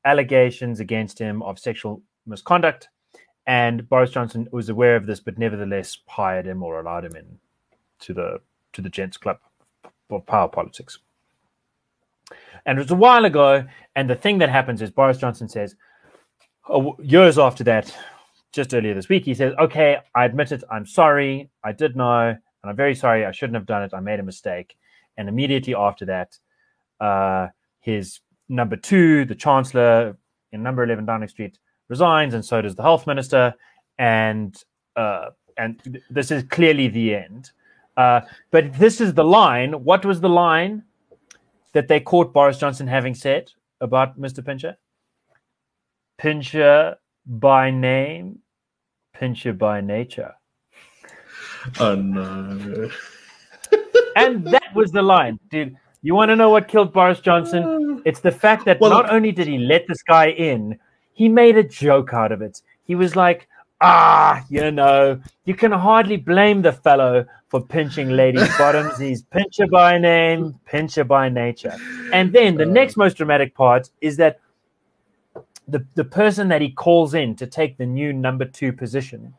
allegations 0.05 0.80
against 0.80 1.20
him 1.20 1.43
of 1.43 1.60
sexual 1.60 2.01
misconduct 2.26 2.89
and 3.47 3.88
Boris 3.88 4.12
Johnson 4.12 4.47
was 4.51 4.68
aware 4.68 4.97
of 4.97 5.05
this, 5.05 5.22
but 5.22 5.39
nevertheless 5.39 5.97
hired 6.05 6.45
him 6.45 6.62
or 6.62 6.82
allowed 6.82 7.05
him 7.05 7.16
in 7.16 7.39
to 7.99 8.14
the 8.14 8.41
to 8.74 8.82
the 8.82 8.89
gents 8.89 9.18
club 9.18 9.39
for 10.10 10.22
power 10.22 10.49
politics. 10.49 10.99
And 12.66 12.78
it 12.78 12.82
was 12.82 12.91
a 12.91 12.95
while 12.95 13.24
ago, 13.24 13.66
and 13.95 14.10
the 14.10 14.16
thing 14.16 14.38
that 14.39 14.49
happens 14.49 14.82
is 14.82 14.91
Boris 14.91 15.18
Johnson 15.18 15.47
says, 15.47 15.76
years 17.01 17.38
after 17.38 17.63
that, 17.65 17.95
just 18.51 18.74
earlier 18.74 18.93
this 18.93 19.09
week, 19.09 19.26
he 19.26 19.34
says, 19.34 19.53
"Okay, 19.59 19.97
I 20.15 20.26
admit 20.26 20.51
it. 20.51 20.63
I'm 20.72 20.86
sorry. 20.86 21.49
I 21.63 21.72
did 21.72 21.95
know, 21.95 22.30
and 22.30 22.39
I'm 22.63 22.76
very 22.76 22.95
sorry. 22.95 23.26
I 23.26 23.32
shouldn't 23.32 23.55
have 23.55 23.65
done 23.65 23.84
it. 23.84 23.93
I 23.93 23.99
made 23.99 24.20
a 24.20 24.24
mistake." 24.24 24.76
And 25.18 25.28
immediately 25.30 25.76
after 25.76 26.05
that, 26.05 26.38
uh, 26.99 27.47
his 27.80 28.20
number 28.49 28.76
two, 28.76 29.26
the 29.26 29.36
Chancellor 29.36 30.18
in 30.51 30.63
Number 30.63 30.84
Eleven 30.84 31.05
Downing 31.05 31.28
Street, 31.28 31.57
resigns, 31.89 32.34
and 32.34 32.43
so 32.43 32.61
does 32.61 32.76
the 32.76 32.84
health 32.84 33.07
minister, 33.07 33.53
and 33.97 34.61
uh, 34.95 35.30
and 35.57 35.84
th- 35.84 36.03
this 36.09 36.32
is 36.32 36.43
clearly 36.43 36.88
the 36.88 37.15
end. 37.15 37.51
Uh, 37.95 38.22
but 38.51 38.74
this 38.74 39.01
is 39.01 39.13
the 39.13 39.24
line. 39.24 39.74
What 39.84 40.05
was 40.05 40.22
the 40.22 40.30
line 40.30 40.84
that 41.74 41.88
they 41.88 41.99
caught 41.99 42.34
Boris 42.34 42.59
Johnson 42.59 42.88
having 42.88 43.15
said 43.15 43.51
about 43.82 44.20
Mr. 44.20 44.45
Pincher? 44.45 44.78
Pincher 46.18 46.97
by 47.26 47.70
name, 47.72 48.39
Pincher 49.13 49.53
by 49.53 49.82
nature. 49.82 50.34
Oh 51.82 51.95
no. 51.95 52.89
And 54.15 54.45
that 54.45 54.74
was 54.74 54.91
the 54.91 55.01
line, 55.01 55.38
dude. 55.49 55.76
You 56.01 56.15
want 56.15 56.30
to 56.30 56.36
know 56.36 56.49
what 56.49 56.68
killed 56.70 56.93
Boris 56.93 57.20
Johnson? 57.20 58.01
It's 58.05 58.22
the 58.22 58.32
fact 58.32 58.63
that 58.65 58.80
Well- 58.80 58.89
not 58.91 59.09
only 59.11 59.32
did 59.34 59.47
he 59.47 59.57
let 59.57 59.86
this 59.88 60.01
guy 60.01 60.28
in, 60.30 60.80
he 61.13 61.28
made 61.28 61.57
a 61.57 61.63
joke 61.63 62.13
out 62.13 62.32
of 62.32 62.41
it. 62.41 62.61
He 62.86 62.95
was 62.95 63.15
like, 63.18 63.47
ah, 63.82 64.45
you 64.49 64.72
know, 64.72 65.20
you 65.45 65.55
can 65.55 65.72
hardly 65.74 66.15
blame 66.15 66.61
the 66.61 66.72
fellow 66.72 67.26
for 67.49 67.59
pinching 67.61 68.09
ladies' 68.11 68.47
bottoms. 68.57 68.97
He's 68.97 69.24
pincher 69.24 69.68
by 69.68 69.97
name, 69.97 70.57
pincher 70.65 71.03
by 71.03 71.28
nature. 71.28 71.76
And 72.13 72.32
then 72.32 72.55
the 72.55 72.70
Uh. 72.70 72.80
next 72.80 72.95
most 72.95 73.18
dramatic 73.18 73.53
part 73.55 73.89
is 73.99 74.15
that 74.18 74.39
the, 75.67 75.85
the 75.95 76.03
person 76.03 76.47
that 76.47 76.61
he 76.61 76.69
calls 76.71 77.13
in 77.13 77.35
to 77.35 77.47
take 77.47 77.77
the 77.77 77.85
new 77.85 78.13
number 78.13 78.45
two 78.45 78.71
position 78.71 79.33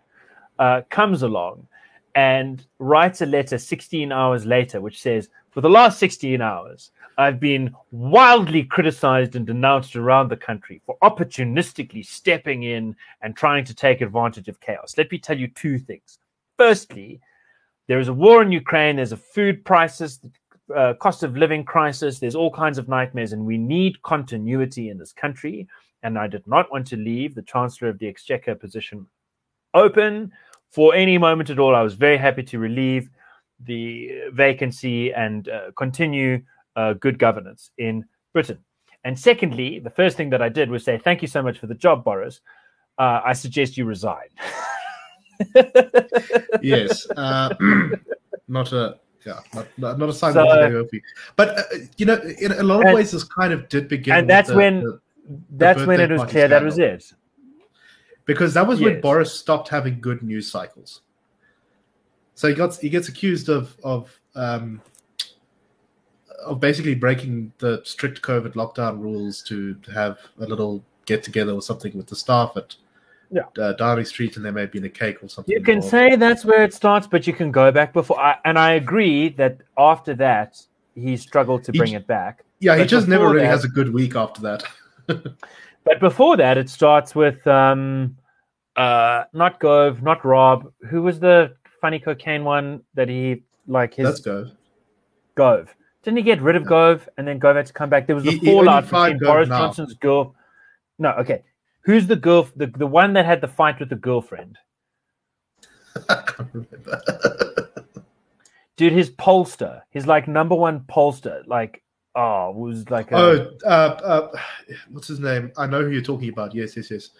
uh, 0.59 0.83
comes 0.91 1.23
along 1.23 1.67
and 2.15 2.67
writes 2.79 3.21
a 3.21 3.27
letter 3.27 3.59
16 3.59 4.11
hours 4.13 4.45
later, 4.45 4.81
which 4.81 5.01
says, 5.01 5.29
For 5.51 5.61
the 5.61 5.71
last 5.71 5.99
16 5.99 6.41
hours, 6.41 6.91
I've 7.17 7.41
been 7.41 7.75
wildly 7.91 8.65
criticized 8.65 9.37
and 9.37 9.47
denounced 9.47 9.97
around 9.97 10.29
the 10.29 10.37
country 10.37 10.81
for 10.85 10.97
opportunistically 11.03 12.05
stepping 12.05 12.63
in 12.63 12.95
and 13.23 13.37
trying 13.37 13.65
to 13.65 13.75
take 13.75 14.01
advantage 14.01 14.49
of 14.49 14.61
chaos. 14.61 14.95
Let 14.97 15.11
me 15.11 15.19
tell 15.19 15.39
you 15.39 15.49
two 15.49 15.79
things. 15.79 16.19
Firstly, 16.57 17.21
there 17.89 17.99
is 17.99 18.09
a 18.09 18.13
war 18.13 18.43
in 18.43 18.53
Ukraine, 18.53 18.97
there's 18.97 19.13
a 19.13 19.17
food 19.17 19.65
crisis, 19.65 20.21
uh, 20.75 20.95
cost 20.95 21.23
of 21.23 21.37
living 21.37 21.65
crisis, 21.65 22.19
there's 22.19 22.35
all 22.35 22.51
kinds 22.51 22.79
of 22.79 22.89
nightmares, 22.89 23.33
and 23.33 23.45
we 23.45 23.59
need 23.59 24.03
continuity 24.03 24.91
in 24.91 24.99
this 24.99 25.13
country. 25.13 25.67
And 26.03 26.19
I 26.19 26.27
did 26.29 26.47
not 26.47 26.71
want 26.71 26.87
to 26.89 26.97
leave 26.97 27.35
the 27.35 27.43
Chancellor 27.43 27.89
of 27.89 27.99
the 27.99 28.07
Exchequer 28.07 28.55
position 28.55 29.07
open 29.75 30.33
for 30.71 30.95
any 30.95 31.19
moment 31.19 31.51
at 31.51 31.59
all. 31.59 31.75
I 31.75 31.83
was 31.83 31.95
very 31.95 32.17
happy 32.17 32.43
to 32.45 32.59
relieve 32.59 33.11
the 33.65 34.11
vacancy 34.33 35.13
and 35.13 35.49
uh, 35.49 35.71
continue 35.77 36.41
uh, 36.77 36.93
good 36.95 37.19
governance 37.19 37.71
in 37.79 38.05
Britain. 38.33 38.59
And 39.05 39.19
secondly, 39.19 39.79
the 39.81 39.91
first 39.91 40.17
thing 40.17 40.31
that 40.31 40.43
I 40.43 40.49
did 40.49 40.71
was 40.71 40.85
say, 40.85 40.99
Thank 40.99 41.23
you 41.23 41.29
so 41.29 41.43
much 41.43 41.59
for 41.59 41.67
the 41.67 41.75
job, 41.75 42.05
Boris. 42.05 42.41
Uh, 42.99 43.21
I 43.25 43.33
suggest 43.33 43.77
you 43.77 43.85
resign. 43.85 44.29
yes. 46.63 47.09
Uh, 47.17 47.55
not 48.49 48.73
a 48.73 48.99
Yeah, 49.27 49.41
not, 49.79 49.99
not, 49.99 50.09
a 50.09 50.13
sign 50.13 50.33
So- 50.33 50.81
of 50.81 50.91
But 51.37 51.59
uh, 51.59 51.63
you 51.97 52.07
know, 52.07 52.17
in 52.41 52.53
a 52.53 52.63
lot 52.63 52.81
of 52.81 52.87
And- 52.87 52.95
ways, 52.95 53.11
this 53.11 53.25
kind 53.25 53.53
of 53.53 53.69
did 53.69 53.89
begin. 53.89 54.15
and 54.15 54.31
that's 54.31 54.49
the- 54.51 54.57
when- 54.57 54.81
the- 54.83 55.01
That's 55.51 55.85
when 55.85 56.01
it 56.01 56.11
was 56.11 56.25
clear 56.31 56.49
that 56.49 56.63
was 56.63 56.79
it. 56.79 57.13
because 58.25 58.55
that 58.55 58.67
was 58.67 58.81
when 58.81 59.01
Boris 59.01 59.33
stopped 59.33 59.69
having 59.69 60.01
good 60.01 60.23
news 60.23 60.51
cycles. 60.51 61.03
So 62.35 62.49
he 62.49 62.55
got 62.55 62.77
he 62.77 62.89
gets 62.89 63.09
accused 63.09 63.49
of 63.49 63.77
of 63.83 64.19
um, 64.35 64.81
of 66.45 66.61
basically 66.61 66.95
breaking 66.95 67.53
the 67.59 67.83
strict 67.85 68.23
COVID 68.23 68.53
lockdown 68.55 69.01
rules 69.01 69.43
to, 69.43 69.77
have 69.93 70.19
a 70.41 70.47
little 70.47 70.83
get 71.05 71.23
together 71.23 71.53
or 71.53 71.63
something 71.63 71.97
with 71.97 72.07
the 72.07 72.17
staff 72.17 72.57
at 72.57 72.77
Yeah. 73.31 73.43
uh, 73.59 74.05
Street, 74.05 74.37
and 74.37 74.45
there 74.45 74.53
may 74.53 74.63
have 74.63 74.73
been 74.73 74.85
a 74.85 74.89
cake 74.89 75.23
or 75.23 75.29
something. 75.29 75.53
You 75.53 75.63
can 75.63 75.77
involved. 75.77 75.91
say 75.91 76.17
that's 76.17 76.45
where 76.45 76.63
it 76.63 76.73
starts, 76.73 77.07
but 77.07 77.27
you 77.27 77.33
can 77.33 77.51
go 77.51 77.71
back 77.73 77.93
before. 77.93 78.19
I, 78.21 78.37
and 78.45 78.59
I 78.59 78.73
agree 78.75 79.31
that 79.31 79.59
after 79.77 80.15
that, 80.15 80.63
he 80.95 81.17
struggled 81.17 81.65
to 81.65 81.73
bring 81.73 81.93
it 81.93 82.07
back. 82.07 82.45
yeah, 82.61 82.77
he 82.77 82.85
just 82.85 83.09
never 83.09 83.27
really 83.27 83.41
that- 83.41 83.47
has 83.47 83.65
a 83.65 83.69
good 83.69 83.93
week 83.93 84.17
after 84.17 84.41
that. 84.43 84.63
But 85.85 86.01
before 86.01 86.37
that, 86.37 86.59
it 86.59 86.69
starts 86.69 87.15
with 87.15 87.47
um, 87.47 88.17
uh, 88.77 89.25
not 89.33 89.59
Gove, 89.59 90.03
not 90.03 90.23
Raab. 90.23 90.71
Who 90.91 91.03
was 91.03 91.19
the 91.19 91.57
funny 91.81 91.99
cocaine 91.99 92.45
one 92.45 92.83
that 92.93 93.09
he 93.09 93.43
like 93.67 93.95
his 93.95 94.05
Let's 94.05 94.21
go. 94.21 94.51
Gove? 95.35 95.75
Didn't 96.03 96.19
he 96.19 96.23
get 96.23 96.43
rid 96.43 96.57
of 96.57 96.67
Gove 96.67 97.09
and 97.17 97.27
then 97.27 97.39
Gove 97.39 97.57
had 97.57 97.67
to 97.67 97.73
come 97.73 97.89
back? 97.89 98.07
There 98.07 98.17
was 98.17 98.27
a 98.27 98.33
He- 98.33 98.39
he 98.39 98.53
only 98.53 98.67
fallout 98.67 98.85
between 98.85 99.19
Gove 99.19 99.27
Boris 99.29 99.49
now. 99.49 99.59
Johnson's 99.59 99.95
girl. 99.95 100.35
No, 100.99 101.11
okay. 101.13 101.43
Who's 101.83 102.07
the 102.07 102.17
girl? 102.17 102.49
The, 102.57 102.67
the 102.67 102.87
one 102.87 103.15
that 103.15 103.25
had 103.25 103.41
the 103.41 103.49
fight 103.49 103.81
with 103.81 103.89
the 103.89 103.97
girlfriend? 103.97 104.59
I 106.09 106.23
can't 106.27 106.49
remember. 106.53 107.73
Dude, 108.77 108.93
his 108.93 109.11
pollster, 109.11 109.83
his 109.91 110.07
like 110.07 110.29
number 110.29 110.55
one 110.55 110.81
pollster, 110.81 111.47
like 111.47 111.83
oh, 112.19 112.51
was 112.51 112.91
like 112.91 113.13
a, 113.13 113.17
oh, 113.17 113.51
uh, 113.65 113.69
uh, 113.69 114.39
what's 114.91 115.09
his 115.09 115.21
name? 115.21 115.53
I 115.57 115.67
know 115.67 115.83
who 115.83 115.91
you're 115.91 116.03
talking 116.03 116.29
about. 116.29 116.55
Yes, 116.55 116.77
yes, 116.77 116.91
yes. 116.91 117.11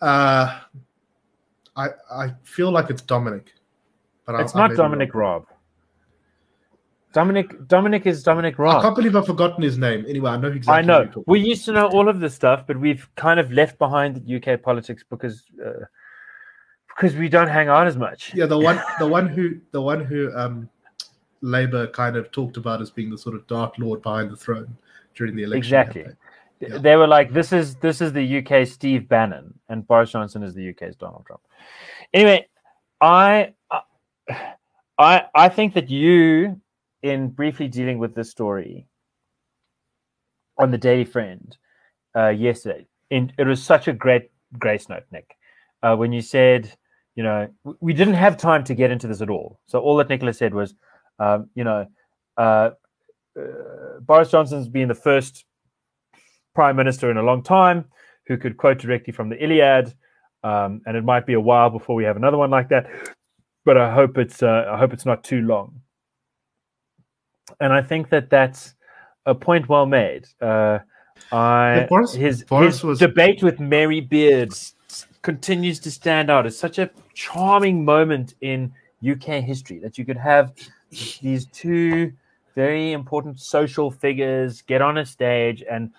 Uh, 0.00 0.60
I 1.76 1.88
I 2.10 2.32
feel 2.42 2.70
like 2.70 2.90
it's 2.90 3.02
Dominic, 3.02 3.52
but 4.26 4.40
it's 4.40 4.54
I 4.54 4.60
not 4.60 4.70
be 4.70 4.76
Dominic. 4.76 5.14
Raab. 5.14 5.46
Dominic 7.12 7.68
Dominic 7.68 8.06
is 8.06 8.22
Dominic 8.22 8.58
Raab. 8.58 8.78
I 8.78 8.82
can't 8.82 8.96
believe 8.96 9.16
I've 9.16 9.26
forgotten 9.26 9.62
his 9.62 9.78
name. 9.78 10.04
Anyway, 10.08 10.30
I 10.30 10.36
know 10.36 10.48
exactly. 10.48 10.74
I 10.74 10.82
know. 10.82 11.24
We 11.26 11.40
used 11.40 11.64
to 11.66 11.72
know 11.72 11.88
all 11.88 12.08
of 12.08 12.20
this 12.20 12.34
stuff, 12.34 12.66
but 12.66 12.78
we've 12.78 13.08
kind 13.16 13.38
of 13.38 13.52
left 13.52 13.78
behind 13.78 14.28
UK 14.30 14.62
politics 14.62 15.04
because 15.08 15.44
uh, 15.64 15.84
because 16.94 17.16
we 17.16 17.28
don't 17.28 17.48
hang 17.48 17.68
out 17.68 17.86
as 17.86 17.96
much. 17.96 18.32
Yeah, 18.34 18.46
the 18.46 18.58
one, 18.58 18.80
the 18.98 19.06
one 19.06 19.28
who, 19.28 19.60
the 19.72 19.82
one 19.82 20.04
who, 20.04 20.32
um, 20.36 20.68
Labour 21.44 21.86
kind 21.88 22.16
of 22.16 22.30
talked 22.32 22.56
about 22.56 22.80
as 22.80 22.90
being 22.90 23.10
the 23.10 23.18
sort 23.18 23.36
of 23.36 23.46
dark 23.46 23.74
lord 23.78 24.00
behind 24.00 24.30
the 24.30 24.36
throne 24.36 24.76
during 25.14 25.36
the 25.36 25.42
election. 25.42 25.58
Exactly. 25.58 26.02
campaign. 26.02 26.16
Yeah. 26.60 26.78
They 26.78 26.96
were 26.96 27.06
like, 27.06 27.32
"This 27.32 27.52
is 27.52 27.76
this 27.76 28.00
is 28.00 28.12
the 28.12 28.38
UK 28.38 28.66
Steve 28.66 29.08
Bannon, 29.08 29.52
and 29.68 29.86
Boris 29.86 30.12
Johnson 30.12 30.42
is 30.42 30.54
the 30.54 30.70
UK's 30.70 30.96
Donald 30.96 31.24
Trump." 31.26 31.42
Anyway, 32.14 32.46
I 33.00 33.52
I 34.98 35.26
I 35.34 35.48
think 35.50 35.74
that 35.74 35.90
you, 35.90 36.60
in 37.02 37.28
briefly 37.28 37.68
dealing 37.68 37.98
with 37.98 38.14
this 38.14 38.30
story 38.30 38.86
on 40.58 40.70
the 40.70 40.78
Daily 40.78 41.04
Friend 41.04 41.56
uh, 42.16 42.28
yesterday, 42.28 42.86
in, 43.10 43.32
it 43.36 43.46
was 43.46 43.62
such 43.62 43.88
a 43.88 43.92
great 43.92 44.30
grace 44.58 44.88
note, 44.88 45.04
Nick, 45.12 45.36
uh, 45.82 45.94
when 45.96 46.12
you 46.12 46.22
said, 46.22 46.72
you 47.16 47.22
know, 47.22 47.48
we 47.80 47.92
didn't 47.92 48.14
have 48.14 48.36
time 48.36 48.64
to 48.64 48.74
get 48.74 48.90
into 48.90 49.08
this 49.08 49.20
at 49.20 49.28
all. 49.28 49.60
So 49.66 49.80
all 49.80 49.96
that 49.96 50.08
Nicholas 50.08 50.38
said 50.38 50.54
was, 50.54 50.74
um, 51.18 51.48
you 51.54 51.64
know, 51.64 51.86
uh, 52.36 52.70
uh, 53.38 53.42
Boris 54.00 54.30
Johnson's 54.30 54.68
been 54.68 54.88
the 54.88 54.94
first 54.94 55.44
prime 56.54 56.76
minister 56.76 57.10
in 57.10 57.16
a 57.16 57.22
long 57.22 57.42
time 57.42 57.84
who 58.26 58.36
could 58.36 58.56
quote 58.56 58.78
directly 58.78 59.12
from 59.12 59.28
the 59.28 59.42
Iliad, 59.42 59.94
um, 60.42 60.80
and 60.86 60.96
it 60.96 61.04
might 61.04 61.26
be 61.26 61.34
a 61.34 61.40
while 61.40 61.70
before 61.70 61.96
we 61.96 62.04
have 62.04 62.16
another 62.16 62.36
one 62.38 62.50
like 62.50 62.68
that. 62.68 62.86
But 63.64 63.76
I 63.78 63.92
hope 63.92 64.18
it's 64.18 64.42
uh, 64.42 64.66
I 64.70 64.78
hope 64.78 64.92
it's 64.92 65.06
not 65.06 65.24
too 65.24 65.40
long. 65.42 65.80
And 67.60 67.72
I 67.72 67.82
think 67.82 68.08
that 68.10 68.30
that's 68.30 68.74
a 69.26 69.34
point 69.34 69.68
well 69.68 69.86
made. 69.86 70.26
Uh, 70.40 70.78
I 71.32 71.86
Boris- 71.88 72.14
his, 72.14 72.44
Boris 72.44 72.76
his 72.76 72.84
was- 72.84 72.98
debate 72.98 73.42
with 73.42 73.60
Mary 73.60 74.00
Beard 74.00 74.52
continues 75.22 75.78
to 75.80 75.90
stand 75.90 76.30
out 76.30 76.46
as 76.46 76.58
such 76.58 76.78
a 76.78 76.90
charming 77.14 77.84
moment 77.84 78.34
in 78.40 78.72
UK 79.02 79.42
history 79.42 79.78
that 79.78 79.96
you 79.96 80.04
could 80.04 80.16
have 80.18 80.52
these 81.22 81.46
two 81.46 82.12
very 82.54 82.92
important 82.92 83.40
social 83.40 83.90
figures 83.90 84.62
get 84.62 84.80
on 84.80 84.98
a 84.98 85.04
stage 85.06 85.62
and 85.68 85.90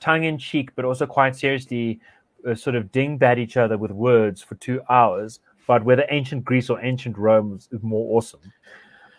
tongue 0.00 0.24
in 0.24 0.36
cheek, 0.38 0.74
but 0.74 0.84
also 0.84 1.06
quite 1.06 1.34
seriously, 1.36 2.00
uh, 2.48 2.54
sort 2.54 2.76
of 2.76 2.90
dingbat 2.92 3.38
each 3.38 3.56
other 3.56 3.78
with 3.78 3.90
words 3.92 4.42
for 4.42 4.56
two 4.56 4.80
hours 4.90 5.40
about 5.64 5.84
whether 5.84 6.04
ancient 6.10 6.44
Greece 6.44 6.68
or 6.68 6.80
ancient 6.84 7.16
Rome 7.16 7.50
was, 7.52 7.68
is 7.72 7.82
more 7.82 8.16
awesome. 8.16 8.40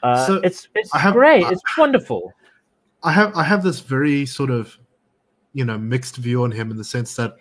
Uh, 0.03 0.25
So, 0.25 0.33
it's 0.43 0.67
it's 0.75 0.93
have- 0.93 1.13
great. 1.13 1.45
I- 1.45 1.51
it's 1.51 1.61
wonderful. 1.77 2.33
I 3.01 3.11
have 3.11 3.35
I 3.35 3.43
have 3.43 3.63
this 3.63 3.79
very 3.81 4.25
sort 4.25 4.49
of 4.49 4.77
you 5.53 5.65
know 5.65 5.77
mixed 5.77 6.17
view 6.17 6.43
on 6.43 6.51
him 6.51 6.69
in 6.71 6.77
the 6.77 6.83
sense 6.83 7.15
that 7.15 7.35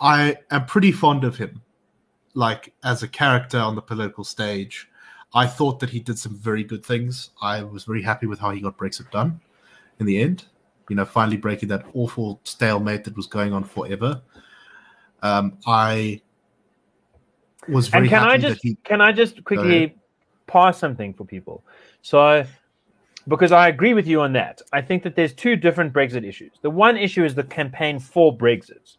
I 0.00 0.36
am 0.50 0.66
pretty 0.66 0.92
fond 0.92 1.24
of 1.24 1.36
him, 1.36 1.62
like 2.34 2.72
as 2.84 3.02
a 3.02 3.08
character 3.08 3.58
on 3.58 3.74
the 3.74 3.82
political 3.82 4.24
stage. 4.24 4.88
I 5.34 5.46
thought 5.46 5.80
that 5.80 5.90
he 5.90 6.00
did 6.00 6.18
some 6.18 6.34
very 6.34 6.62
good 6.62 6.84
things. 6.84 7.30
I 7.40 7.62
was 7.62 7.84
very 7.84 8.02
happy 8.02 8.26
with 8.26 8.38
how 8.38 8.50
he 8.50 8.60
got 8.60 8.76
Brexit 8.76 9.10
done 9.10 9.40
in 9.98 10.06
the 10.06 10.20
end. 10.20 10.44
You 10.88 10.96
know, 10.96 11.04
finally 11.04 11.38
breaking 11.38 11.68
that 11.70 11.86
awful 11.94 12.40
stalemate 12.44 13.04
that 13.04 13.16
was 13.16 13.26
going 13.26 13.52
on 13.52 13.64
forever. 13.64 14.20
Um, 15.22 15.56
I 15.66 16.20
was 17.68 17.88
very 17.88 18.02
And 18.02 18.10
can 18.10 18.28
I 18.28 18.36
just 18.36 18.62
that 18.62 18.68
he. 18.68 18.76
can 18.84 19.00
I 19.00 19.12
just 19.12 19.42
quickly 19.44 19.96
pass 20.46 20.78
something 20.78 21.14
for 21.14 21.24
people? 21.24 21.64
So, 22.02 22.44
because 23.28 23.52
I 23.52 23.68
agree 23.68 23.94
with 23.94 24.06
you 24.06 24.20
on 24.20 24.32
that, 24.34 24.60
I 24.72 24.82
think 24.82 25.02
that 25.04 25.14
there's 25.14 25.32
two 25.32 25.56
different 25.56 25.92
Brexit 25.92 26.26
issues. 26.26 26.52
The 26.60 26.70
one 26.70 26.98
issue 26.98 27.24
is 27.24 27.34
the 27.34 27.44
campaign 27.44 27.98
for 27.98 28.36
Brexit, 28.36 28.96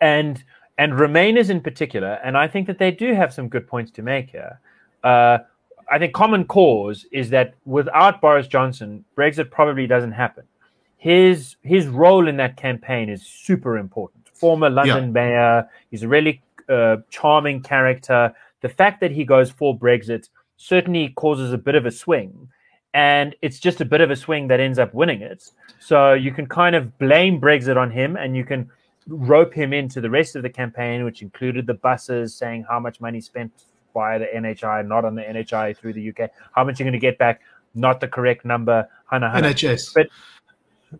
and 0.00 0.42
and 0.76 0.92
Remainers 0.92 1.48
in 1.48 1.60
particular, 1.60 2.18
and 2.24 2.36
I 2.36 2.48
think 2.48 2.66
that 2.66 2.78
they 2.78 2.90
do 2.90 3.14
have 3.14 3.32
some 3.32 3.48
good 3.48 3.66
points 3.66 3.90
to 3.92 4.02
make 4.02 4.30
here. 4.30 4.60
Uh, 5.02 5.38
I 5.90 5.98
think 5.98 6.14
common 6.14 6.44
cause 6.46 7.06
is 7.12 7.30
that 7.30 7.54
without 7.66 8.20
Boris 8.20 8.46
Johnson, 8.46 9.04
Brexit 9.16 9.50
probably 9.50 9.86
doesn't 9.86 10.12
happen. 10.12 10.44
His 10.96 11.56
his 11.62 11.86
role 11.86 12.28
in 12.28 12.36
that 12.36 12.56
campaign 12.56 13.08
is 13.08 13.26
super 13.26 13.76
important. 13.76 14.28
Former 14.32 14.70
London 14.70 15.12
mayor, 15.12 15.68
he's 15.90 16.02
a 16.02 16.08
really 16.08 16.42
uh, 16.68 16.98
charming 17.10 17.60
character. 17.62 18.34
The 18.60 18.68
fact 18.68 19.00
that 19.00 19.10
he 19.10 19.24
goes 19.24 19.50
for 19.50 19.76
Brexit 19.76 20.28
certainly 20.56 21.10
causes 21.10 21.52
a 21.52 21.58
bit 21.58 21.74
of 21.74 21.86
a 21.86 21.90
swing, 21.90 22.48
and 22.94 23.34
it's 23.42 23.58
just 23.58 23.80
a 23.80 23.84
bit 23.84 24.00
of 24.00 24.10
a 24.10 24.16
swing 24.16 24.48
that 24.48 24.60
ends 24.60 24.78
up 24.78 24.94
winning 24.94 25.22
it. 25.22 25.50
So 25.80 26.12
you 26.12 26.30
can 26.30 26.46
kind 26.46 26.76
of 26.76 26.96
blame 26.98 27.40
Brexit 27.40 27.76
on 27.76 27.90
him, 27.90 28.16
and 28.16 28.36
you 28.36 28.44
can 28.44 28.70
rope 29.08 29.52
him 29.52 29.72
into 29.72 30.00
the 30.00 30.08
rest 30.08 30.36
of 30.36 30.42
the 30.42 30.50
campaign, 30.50 31.04
which 31.04 31.22
included 31.22 31.66
the 31.66 31.74
buses 31.74 32.34
saying 32.34 32.64
how 32.68 32.78
much 32.78 33.00
money 33.00 33.20
spent 33.20 33.52
via 33.92 34.18
the 34.18 34.26
NHI, 34.26 34.86
not 34.86 35.04
on 35.04 35.14
the 35.14 35.22
NHI 35.22 35.76
through 35.76 35.92
the 35.94 36.08
UK, 36.10 36.30
how 36.54 36.64
much 36.64 36.78
you're 36.78 36.84
going 36.84 36.92
to 36.92 36.98
get 36.98 37.18
back, 37.18 37.40
not 37.74 38.00
the 38.00 38.08
correct 38.08 38.44
number. 38.44 38.88
Hana, 39.10 39.30
hana. 39.30 39.48
NHS, 39.48 39.94
But- 39.94 40.08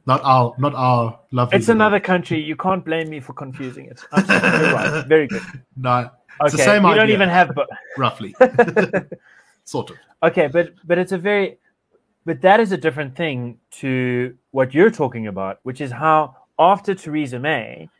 not 0.07 0.23
our, 0.25 0.55
not 0.59 0.75
our 0.75 1.19
lovely. 1.33 1.59
It's 1.59 1.69
another 1.69 2.01
country. 2.01 2.41
You 2.41 2.57
can't 2.57 2.83
blame 2.83 3.11
me 3.11 3.21
for 3.21 3.35
confusing 3.35 3.85
it. 3.87 4.01
I'm 4.13 4.25
sorry. 4.25 4.65
You're 4.65 4.73
right. 4.75 5.07
Very 5.07 5.27
good. 5.27 5.43
No, 5.77 6.09
Okay, 6.41 6.47
It's 6.47 6.53
the 6.57 6.63
same 6.63 6.83
you 6.87 6.95
don't 6.95 7.11
even 7.11 7.29
have. 7.29 7.55
bu- 7.55 7.67
roughly, 7.99 8.35
sort 9.65 9.91
of. 9.91 9.97
Okay, 10.23 10.47
but 10.47 10.73
but 10.87 10.97
it's 10.99 11.13
a 11.13 11.19
very, 11.19 11.59
but 12.25 12.41
that 12.41 12.59
is 12.59 12.73
a 12.73 12.77
different 12.79 13.15
thing 13.17 13.59
to 13.83 14.35
what 14.51 14.73
you're 14.73 14.91
talking 14.91 15.27
about, 15.27 15.59
which 15.63 15.81
is 15.83 15.91
how 15.91 16.37
after 16.59 16.95
Theresa 16.95 17.39
May, 17.39 17.91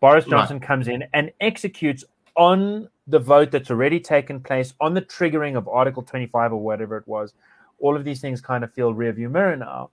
Boris 0.00 0.24
Right. 0.26 0.30
Johnson 0.32 0.60
comes 0.60 0.86
in 0.86 1.04
and 1.14 1.30
executes 1.40 2.04
on 2.38 2.88
the 3.08 3.18
vote 3.18 3.50
that's 3.50 3.70
already 3.70 4.00
taken 4.00 4.40
place 4.40 4.72
on 4.80 4.94
the 4.94 5.02
triggering 5.02 5.56
of 5.56 5.68
Article 5.68 6.02
25 6.02 6.52
or 6.52 6.60
whatever 6.60 6.96
it 6.96 7.06
was. 7.08 7.34
All 7.80 7.96
of 7.96 8.04
these 8.04 8.20
things 8.20 8.40
kind 8.40 8.64
of 8.64 8.72
feel 8.72 8.94
rearview 8.94 9.30
mirror 9.30 9.56
now. 9.56 9.90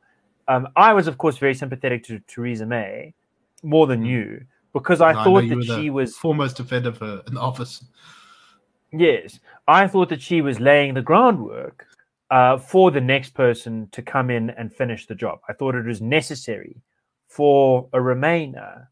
Um, 0.48 0.68
I 0.76 0.94
was, 0.94 1.08
of 1.08 1.18
course, 1.18 1.38
very 1.38 1.56
sympathetic 1.56 2.04
to 2.06 2.20
Theresa 2.28 2.66
May 2.66 3.16
more 3.64 3.88
than 3.88 4.04
Mm. 4.04 4.10
you 4.10 4.42
because 4.74 5.02
I 5.02 5.14
No, 5.14 5.24
thought 5.24 5.44
you 5.46 5.50
that 5.56 5.66
she 5.66 5.90
was 5.90 6.16
foremost 6.16 6.58
defender 6.58 6.90
of 6.90 7.00
her 7.00 7.24
in 7.28 7.34
the 7.34 7.42
office. 7.42 7.84
Yes, 8.94 9.40
I 9.68 9.88
thought 9.88 10.10
that 10.10 10.22
she 10.22 10.42
was 10.42 10.60
laying 10.60 10.94
the 10.94 11.02
groundwork 11.02 11.88
uh, 12.30 12.58
for 12.58 12.92
the 12.92 13.02
next 13.02 13.34
person 13.34 13.90
to 13.92 14.02
come 14.02 14.30
in 14.30 14.52
and 14.52 14.72
finish 14.74 15.08
the 15.08 15.16
job. 15.16 15.40
I 15.50 15.54
thought 15.54 15.76
it 15.76 15.86
was 15.86 16.02
necessary 16.02 16.78
for 17.28 17.90
a 17.94 17.98
Remainer 17.98 18.88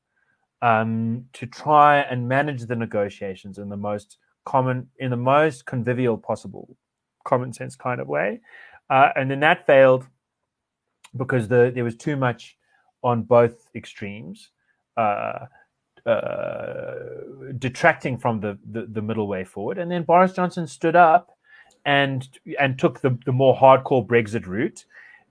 um, 0.64 1.26
to 1.34 1.46
try 1.46 1.92
and 2.12 2.28
manage 2.28 2.62
the 2.72 2.76
negotiations 2.86 3.58
in 3.58 3.68
the 3.70 3.82
most 3.90 4.18
common, 4.46 4.88
in 4.98 5.10
the 5.12 5.18
most 5.36 5.66
convivial 5.66 6.18
possible, 6.18 6.66
common 7.26 7.52
sense 7.54 7.76
kind 7.76 8.00
of 8.02 8.08
way. 8.08 8.40
uh, 8.90 9.10
and 9.16 9.30
then 9.30 9.42
that 9.42 9.66
failed 9.66 10.04
because 11.16 11.48
the 11.48 11.72
there 11.76 11.84
was 11.84 11.96
too 11.96 12.16
much 12.16 12.58
on 13.04 13.24
both 13.24 13.56
extremes, 13.76 14.52
uh, 14.98 15.40
uh, 16.06 16.96
detracting 17.58 18.18
from 18.18 18.40
the, 18.40 18.58
the 18.72 18.82
the 18.88 19.02
middle 19.02 19.28
way 19.28 19.44
forward. 19.44 19.78
And 19.78 19.92
then 19.92 20.04
Boris 20.04 20.34
Johnson 20.34 20.68
stood 20.68 20.96
up 20.96 21.26
and 21.86 22.28
and 22.60 22.80
took 22.80 23.02
the 23.02 23.18
the 23.26 23.32
more 23.32 23.56
hardcore 23.56 24.06
Brexit 24.06 24.46
route. 24.48 24.86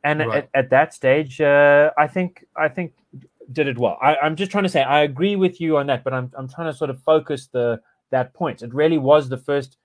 And 0.04 0.18
Right. 0.20 0.38
at, 0.38 0.48
at 0.54 0.70
that 0.70 0.92
stage, 0.94 1.40
uh, 1.40 1.90
I 1.96 2.06
think 2.08 2.44
I 2.56 2.68
think 2.68 2.92
did 3.52 3.68
it 3.68 3.78
well. 3.78 3.98
I, 4.00 4.16
I'm 4.16 4.36
just 4.36 4.50
trying 4.50 4.64
to 4.64 4.70
say 4.70 4.82
I 4.82 5.02
agree 5.02 5.36
with 5.36 5.60
you 5.60 5.76
on 5.78 5.86
that, 5.86 6.04
but 6.04 6.12
I'm 6.12 6.30
I'm 6.36 6.48
trying 6.48 6.70
to 6.70 6.76
sort 6.76 6.90
of 6.90 7.00
focus 7.02 7.46
the 7.46 7.80
that 8.10 8.34
point. 8.34 8.62
It 8.62 8.72
really 8.74 8.98
was 8.98 9.28
the 9.28 9.36
first 9.38 9.76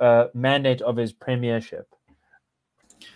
uh, 0.00 0.26
mandate 0.34 0.80
of 0.82 0.96
his 0.96 1.12
premiership, 1.12 1.88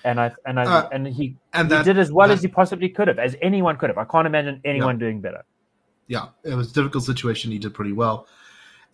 and 0.04 0.20
I 0.20 0.32
and 0.46 0.58
I 0.60 0.64
Uh, 0.64 0.88
and 0.92 1.06
he, 1.06 1.36
And 1.52 1.68
he 1.68 1.74
that 1.74 1.84
did 1.84 1.98
as 1.98 2.12
well 2.12 2.28
that- 2.28 2.34
as 2.34 2.42
he 2.42 2.48
possibly 2.48 2.88
could 2.88 3.08
have, 3.08 3.18
as 3.18 3.36
anyone 3.42 3.76
could 3.76 3.90
have. 3.90 3.98
I 3.98 4.04
can't 4.04 4.26
imagine 4.26 4.60
anyone 4.64 4.98
doing 4.98 5.20
better. 5.20 5.44
yeah, 6.06 6.28
it 6.44 6.54
was 6.54 6.70
a 6.70 6.74
difficult 6.74 7.04
situation. 7.04 7.50
He 7.52 7.58
did 7.58 7.74
pretty 7.74 7.92
well. 7.92 8.26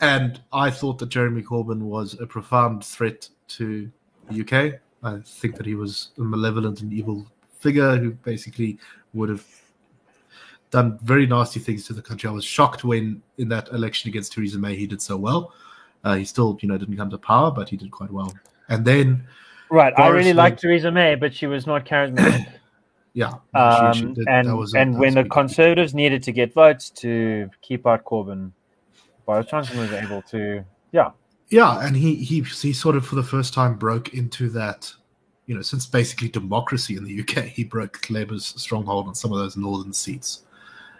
And 0.00 0.40
I 0.52 0.70
thought 0.70 0.98
that 0.98 1.08
Jeremy 1.08 1.42
Corbyn 1.42 1.82
was 1.82 2.18
a 2.20 2.26
profound 2.26 2.84
threat 2.84 3.28
to 3.56 3.90
the 4.28 4.40
UK. 4.42 4.80
I 5.04 5.20
think 5.24 5.54
that 5.56 5.66
he 5.66 5.74
was 5.76 6.10
a 6.18 6.22
malevolent 6.22 6.80
and 6.80 6.92
evil 6.92 7.26
figure 7.60 7.96
who 7.96 8.10
basically 8.10 8.78
would 9.12 9.28
have 9.28 9.44
done 10.74 10.98
very 11.02 11.24
nasty 11.26 11.60
things 11.60 11.86
to 11.86 11.92
the 11.92 12.02
country. 12.02 12.28
I 12.28 12.32
was 12.32 12.44
shocked 12.44 12.82
when, 12.82 13.22
in 13.38 13.48
that 13.48 13.68
election 13.68 14.08
against 14.08 14.32
Theresa 14.32 14.58
May, 14.58 14.74
he 14.74 14.86
did 14.88 15.00
so 15.00 15.16
well. 15.16 15.52
Uh, 16.02 16.16
he 16.16 16.24
still, 16.24 16.58
you 16.60 16.68
know, 16.68 16.76
didn't 16.76 16.96
come 16.96 17.08
to 17.10 17.16
power, 17.18 17.50
but 17.52 17.68
he 17.68 17.76
did 17.76 17.90
quite 17.92 18.10
well. 18.10 18.34
And 18.68 18.84
then, 18.84 19.24
Right. 19.70 19.94
I 19.96 20.08
really 20.08 20.32
liked 20.34 20.60
Theresa 20.60 20.90
May, 20.90 21.14
but 21.14 21.32
she 21.32 21.46
was 21.46 21.64
not 21.66 21.84
charismatic. 21.86 22.46
yeah, 23.14 23.34
um, 23.54 23.92
she- 23.94 24.00
she 24.00 24.06
did- 24.14 24.28
and 24.28 24.48
a- 24.48 24.78
and 24.80 24.98
when 24.98 25.14
the 25.14 25.24
Conservatives 25.24 25.94
needed 25.94 26.22
to 26.24 26.32
get 26.32 26.52
votes 26.52 26.90
to 26.90 27.48
keep 27.62 27.86
out 27.86 28.04
Corbyn, 28.04 28.50
Boris 29.26 29.46
Johnson 29.46 29.78
was 29.78 29.92
able 29.92 30.22
to. 30.22 30.64
Yeah. 30.92 31.10
Yeah, 31.50 31.86
and 31.86 31.96
he 31.96 32.16
he 32.16 32.40
he 32.42 32.72
sort 32.72 32.96
of 32.96 33.06
for 33.06 33.14
the 33.14 33.22
first 33.22 33.54
time 33.54 33.76
broke 33.76 34.12
into 34.14 34.48
that, 34.50 34.92
you 35.46 35.54
know, 35.54 35.62
since 35.62 35.86
basically 35.86 36.28
democracy 36.28 36.96
in 36.96 37.04
the 37.04 37.20
UK, 37.20 37.44
he 37.44 37.62
broke 37.64 38.08
Labour's 38.10 38.46
stronghold 38.60 39.06
on 39.06 39.14
some 39.14 39.30
of 39.32 39.38
those 39.38 39.56
northern 39.56 39.92
seats. 39.92 40.43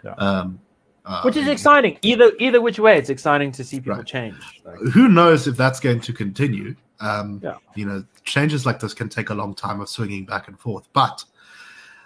Yeah. 0.05 0.11
Um, 0.13 0.59
uh, 1.05 1.21
Which 1.23 1.35
is 1.35 1.47
exciting. 1.47 1.97
Either 2.01 2.31
either 2.39 2.61
which 2.61 2.79
way, 2.79 2.97
it's 2.97 3.09
exciting 3.09 3.51
to 3.53 3.63
see 3.63 3.79
people 3.79 3.97
Right. 3.97 4.05
change. 4.05 4.35
Like, 4.63 4.79
Who 4.93 5.07
knows 5.07 5.47
if 5.47 5.55
that's 5.57 5.79
going 5.79 5.99
to 6.01 6.13
continue? 6.13 6.75
Um, 6.99 7.39
Yeah. 7.43 7.57
You 7.75 7.85
know, 7.85 8.05
changes 8.23 8.65
like 8.65 8.79
this 8.79 8.93
can 8.93 9.09
take 9.09 9.29
a 9.29 9.33
long 9.35 9.53
time 9.53 9.81
of 9.81 9.89
swinging 9.89 10.25
back 10.25 10.47
and 10.47 10.59
forth. 10.59 10.87
But 10.93 11.23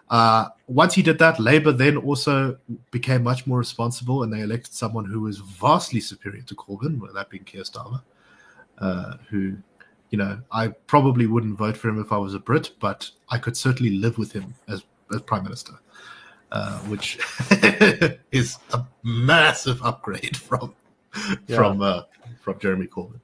uh, 0.09 0.49
once 0.67 0.95
he 0.95 1.01
did 1.03 1.19
that, 1.19 1.39
Labour 1.39 1.71
then 1.71 1.95
also 1.97 2.57
became 2.91 3.23
much 3.23 3.45
more 3.45 3.59
responsible, 3.59 4.23
and 4.23 4.33
they 4.33 4.41
elected 4.41 4.73
someone 4.73 5.05
who 5.05 5.21
was 5.21 5.37
vastly 5.37 5.99
superior 5.99 6.41
to 6.41 6.55
Corbyn, 6.55 6.99
that 7.13 7.29
being 7.29 7.43
Keir 7.43 7.61
Starmer, 7.61 8.01
uh, 8.79 9.13
who, 9.29 9.55
you 10.09 10.17
know, 10.17 10.39
I 10.51 10.69
probably 10.87 11.27
wouldn't 11.27 11.57
vote 11.57 11.77
for 11.77 11.89
him 11.89 12.01
if 12.01 12.11
I 12.11 12.17
was 12.17 12.33
a 12.33 12.39
Brit, 12.39 12.71
but 12.79 13.09
I 13.29 13.37
could 13.37 13.55
certainly 13.55 13.97
live 13.97 14.17
with 14.17 14.31
him 14.31 14.55
as, 14.67 14.83
as 15.13 15.21
Prime 15.21 15.43
Minister, 15.43 15.73
uh, 16.51 16.79
which 16.79 17.19
is 18.31 18.57
a 18.73 18.83
massive 19.03 19.81
upgrade 19.83 20.37
from 20.37 20.73
Yeah. 21.47 21.55
from 21.57 21.81
uh, 21.81 22.01
from 22.41 22.59
Jeremy 22.59 22.87
Corbyn. 22.87 23.19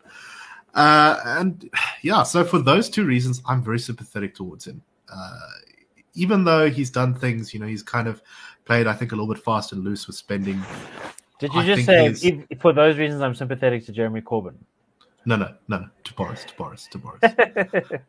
Uh, 0.74 1.20
and 1.26 1.70
yeah, 2.02 2.24
so 2.24 2.44
for 2.44 2.60
those 2.60 2.90
two 2.90 3.06
reasons, 3.06 3.42
I'm 3.48 3.64
very 3.64 3.80
sympathetic 3.80 4.36
towards 4.36 4.68
him. 4.68 4.82
Uh, 5.12 5.40
even 6.16 6.44
though 6.44 6.70
he's 6.70 6.90
done 6.90 7.14
things, 7.14 7.54
you 7.54 7.60
know, 7.60 7.68
he's 7.68 7.84
kind 7.84 8.08
of 8.08 8.22
played, 8.66 8.88
I 8.88 8.94
think, 8.94 9.12
a 9.12 9.16
little 9.16 9.34
bit 9.34 9.44
fast 9.44 9.72
and 9.72 9.84
loose 9.84 10.08
with 10.08 10.16
spending. 10.16 10.62
Did 11.40 11.54
you 11.54 11.60
I 11.62 11.66
just 11.66 11.86
say 11.86 12.08
if, 12.50 12.60
for 12.62 12.74
those 12.74 12.98
reasons 12.98 13.22
I'm 13.22 13.36
sympathetic 13.36 13.86
to 13.86 13.92
Jeremy 13.92 14.22
Corbyn? 14.22 14.56
No, 15.26 15.36
no, 15.36 15.54
no, 15.68 15.80
no, 15.80 15.90
to 16.04 16.14
Boris, 16.14 16.44
to 16.46 16.56
Boris, 16.56 16.88
to 16.92 16.98
Boris. 16.98 17.22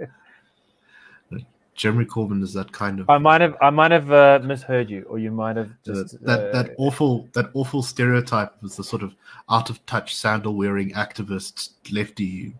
Jeremy 1.76 2.06
Corbyn 2.06 2.42
is 2.42 2.52
that 2.54 2.72
kind 2.72 3.00
of 3.00 3.08
I 3.10 3.18
might 3.18 3.40
have 3.40 3.56
I 3.60 3.70
might 3.70 3.90
have 3.90 4.10
uh, 4.10 4.40
misheard 4.42 4.90
you, 4.90 5.02
or 5.08 5.18
you 5.18 5.30
might 5.30 5.56
have 5.56 5.70
just 5.84 6.24
that 6.24 6.48
uh, 6.48 6.52
that 6.52 6.74
awful 6.78 7.28
that 7.34 7.50
awful 7.54 7.82
stereotype 7.82 8.54
of 8.62 8.74
the 8.74 8.82
sort 8.82 9.02
of 9.02 9.14
out 9.50 9.70
of 9.70 9.84
touch 9.86 10.14
sandal 10.14 10.54
wearing 10.54 10.90
activist 10.92 11.70
lefty 11.92 12.54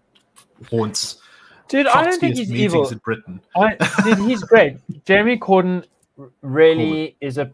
haunts 0.71 1.19
dude. 1.69 1.87
I 1.87 2.05
don't 2.05 2.21
think 2.21 2.37
he's 2.37 2.53
evil. 2.53 2.89
in 2.89 2.99
Britain. 2.99 3.41
I, 3.57 3.77
dude, 4.05 4.19
he's 4.19 4.43
great. 4.43 4.77
Jeremy 5.05 5.39
Corbyn 5.39 5.85
really 6.43 7.17
is 7.21 7.39
a 7.39 7.47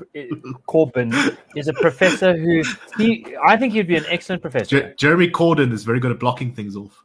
Corbyn 0.68 1.36
is 1.56 1.68
a 1.68 1.72
professor 1.74 2.36
who 2.36 2.62
he. 2.96 3.36
I 3.44 3.56
think 3.56 3.72
he'd 3.72 3.88
be 3.88 3.96
an 3.96 4.04
excellent 4.08 4.42
professor. 4.42 4.80
Je- 4.80 4.94
Jeremy 4.96 5.28
Corbyn 5.30 5.72
is 5.72 5.84
very 5.84 6.00
good 6.00 6.12
at 6.12 6.18
blocking 6.20 6.52
things 6.52 6.76
off. 6.76 7.04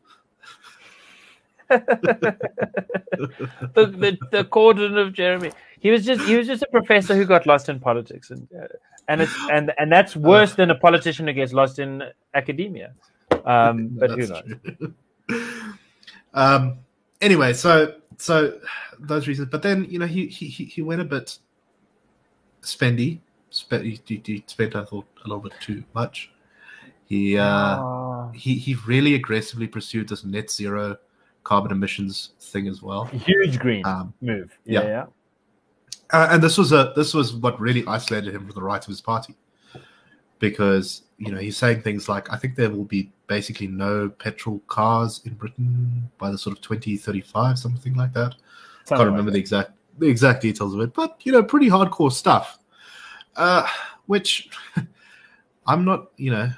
The, 1.69 2.37
the 3.75 4.17
the 4.31 4.43
Corden 4.45 4.97
of 4.99 5.13
Jeremy. 5.13 5.51
He 5.79 5.91
was 5.91 6.05
just 6.05 6.21
he 6.27 6.35
was 6.35 6.47
just 6.47 6.63
a 6.63 6.67
professor 6.67 7.15
who 7.15 7.25
got 7.25 7.45
lost 7.45 7.69
in 7.69 7.79
politics, 7.79 8.31
and 8.31 8.47
uh, 8.53 8.67
and 9.07 9.21
it's 9.21 9.33
and 9.51 9.71
and 9.77 9.91
that's 9.91 10.15
worse 10.15 10.55
than 10.55 10.71
a 10.71 10.75
politician 10.75 11.27
who 11.27 11.33
gets 11.33 11.53
lost 11.53 11.79
in 11.79 12.03
academia. 12.33 12.93
Um, 13.45 13.87
but 13.99 14.11
who 14.11 14.27
knows? 14.27 14.43
um. 16.33 16.79
Anyway, 17.19 17.53
so 17.53 17.95
so 18.17 18.59
those 18.99 19.27
reasons, 19.27 19.49
but 19.49 19.61
then 19.61 19.85
you 19.89 19.99
know 19.99 20.07
he 20.07 20.27
he 20.27 20.47
he 20.47 20.81
went 20.81 21.01
a 21.01 21.05
bit 21.05 21.37
spendy. 22.61 23.19
Spent 23.49 23.83
he, 23.85 23.99
he, 24.05 24.21
he 24.25 24.43
spent 24.45 24.75
I 24.75 24.83
thought 24.83 25.05
a 25.23 25.27
little 25.27 25.41
bit 25.41 25.53
too 25.61 25.83
much. 25.93 26.31
He 27.05 27.37
uh 27.37 27.79
Oh, 27.79 28.31
he 28.33 28.55
he 28.55 28.75
really 28.85 29.15
aggressively 29.15 29.67
pursued 29.67 30.09
this 30.09 30.23
net 30.23 30.51
zero 30.51 30.97
carbon 31.47 31.71
emissions 31.71 32.31
thing 32.41 32.67
as 32.67 32.81
well. 32.81 33.05
huge 33.05 33.57
green 33.57 33.85
Um, 33.85 34.13
move. 34.19 34.57
Yeah, 34.65 34.83
yeah. 34.83 35.05
Uh, 36.11 36.27
and 36.31 36.43
this 36.43 36.57
was 36.57 36.73
a 36.73 36.91
this 36.95 37.13
was 37.13 37.33
what 37.33 37.59
really 37.59 37.85
isolated 37.87 38.35
him 38.35 38.45
from 38.45 38.53
the 38.53 38.61
right 38.61 38.81
of 38.81 38.87
his 38.87 38.99
party, 38.99 39.33
because 40.39 41.03
you 41.17 41.31
know 41.31 41.37
he's 41.37 41.55
saying 41.55 41.81
things 41.81 42.09
like, 42.09 42.31
"I 42.31 42.37
think 42.37 42.55
there 42.55 42.69
will 42.69 42.85
be 42.85 43.11
basically 43.27 43.67
no 43.67 44.09
petrol 44.09 44.59
cars 44.67 45.21
in 45.25 45.35
Britain 45.35 46.09
by 46.17 46.31
the 46.31 46.37
sort 46.37 46.55
of 46.57 46.61
twenty 46.61 46.97
thirty 46.97 47.21
five, 47.21 47.57
something 47.57 47.95
like 47.95 48.13
that." 48.13 48.35
Something 48.83 49.05
Can't 49.05 49.11
remember 49.11 49.31
the 49.31 49.39
exact 49.39 49.71
the 49.99 50.07
exact 50.07 50.41
details 50.41 50.73
of 50.73 50.81
it, 50.81 50.93
but 50.93 51.19
you 51.23 51.31
know, 51.31 51.43
pretty 51.43 51.69
hardcore 51.69 52.11
stuff. 52.11 52.59
Uh, 53.37 53.67
which 54.07 54.49
I'm 55.67 55.85
not, 55.85 56.11
you 56.17 56.31
know, 56.31 56.49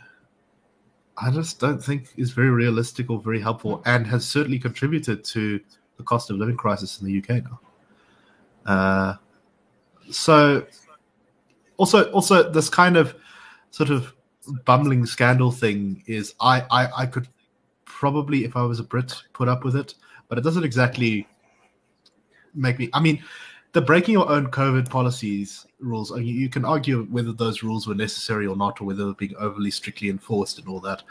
I 1.21 1.31
just 1.31 1.59
don't 1.59 1.83
think 1.83 2.13
is 2.17 2.31
very 2.31 2.49
realistic 2.49 3.09
or 3.09 3.19
very 3.19 3.41
helpful, 3.41 3.81
and 3.85 4.07
has 4.07 4.25
certainly 4.25 4.59
contributed 4.59 5.23
to 5.25 5.59
the 5.97 6.03
cost 6.03 6.29
of 6.29 6.37
living 6.37 6.57
crisis 6.57 7.01
in 7.01 7.07
the 7.07 7.17
UK 7.19 7.43
now. 7.43 7.59
Uh, 8.65 9.15
so 10.11 10.65
also 11.77 12.09
also 12.11 12.49
this 12.49 12.69
kind 12.69 12.97
of 12.97 13.15
sort 13.71 13.89
of 13.89 14.13
bumbling 14.65 15.05
scandal 15.05 15.51
thing 15.51 16.03
is 16.07 16.33
I, 16.39 16.65
I 16.71 17.03
I 17.03 17.05
could 17.05 17.27
probably 17.85 18.45
if 18.45 18.55
I 18.55 18.63
was 18.63 18.79
a 18.79 18.83
Brit 18.83 19.13
put 19.33 19.47
up 19.47 19.63
with 19.63 19.75
it, 19.75 19.95
but 20.27 20.37
it 20.37 20.43
doesn't 20.43 20.63
exactly 20.63 21.27
make 22.53 22.79
me 22.79 22.89
I 22.93 22.99
mean 22.99 23.21
the 23.71 23.81
breaking 23.81 24.13
your 24.13 24.29
own 24.29 24.47
COVID 24.47 24.89
policies 24.89 25.65
rules, 25.79 26.11
uh, 26.11 26.15
I 26.15 26.19
mean, 26.19 26.35
you 26.35 26.49
can 26.49 26.65
argue 26.65 27.03
whether 27.05 27.31
those 27.31 27.63
rules 27.63 27.87
were 27.87 27.95
necessary 27.95 28.47
or 28.47 28.55
not, 28.55 28.81
or 28.81 28.85
whether 28.85 29.05
they're 29.05 29.13
being 29.13 29.35
overly 29.37 29.71
strictly 29.71 30.09
enforced 30.09 30.59
and 30.59 30.67
all 30.67 30.79
that. 30.81 31.03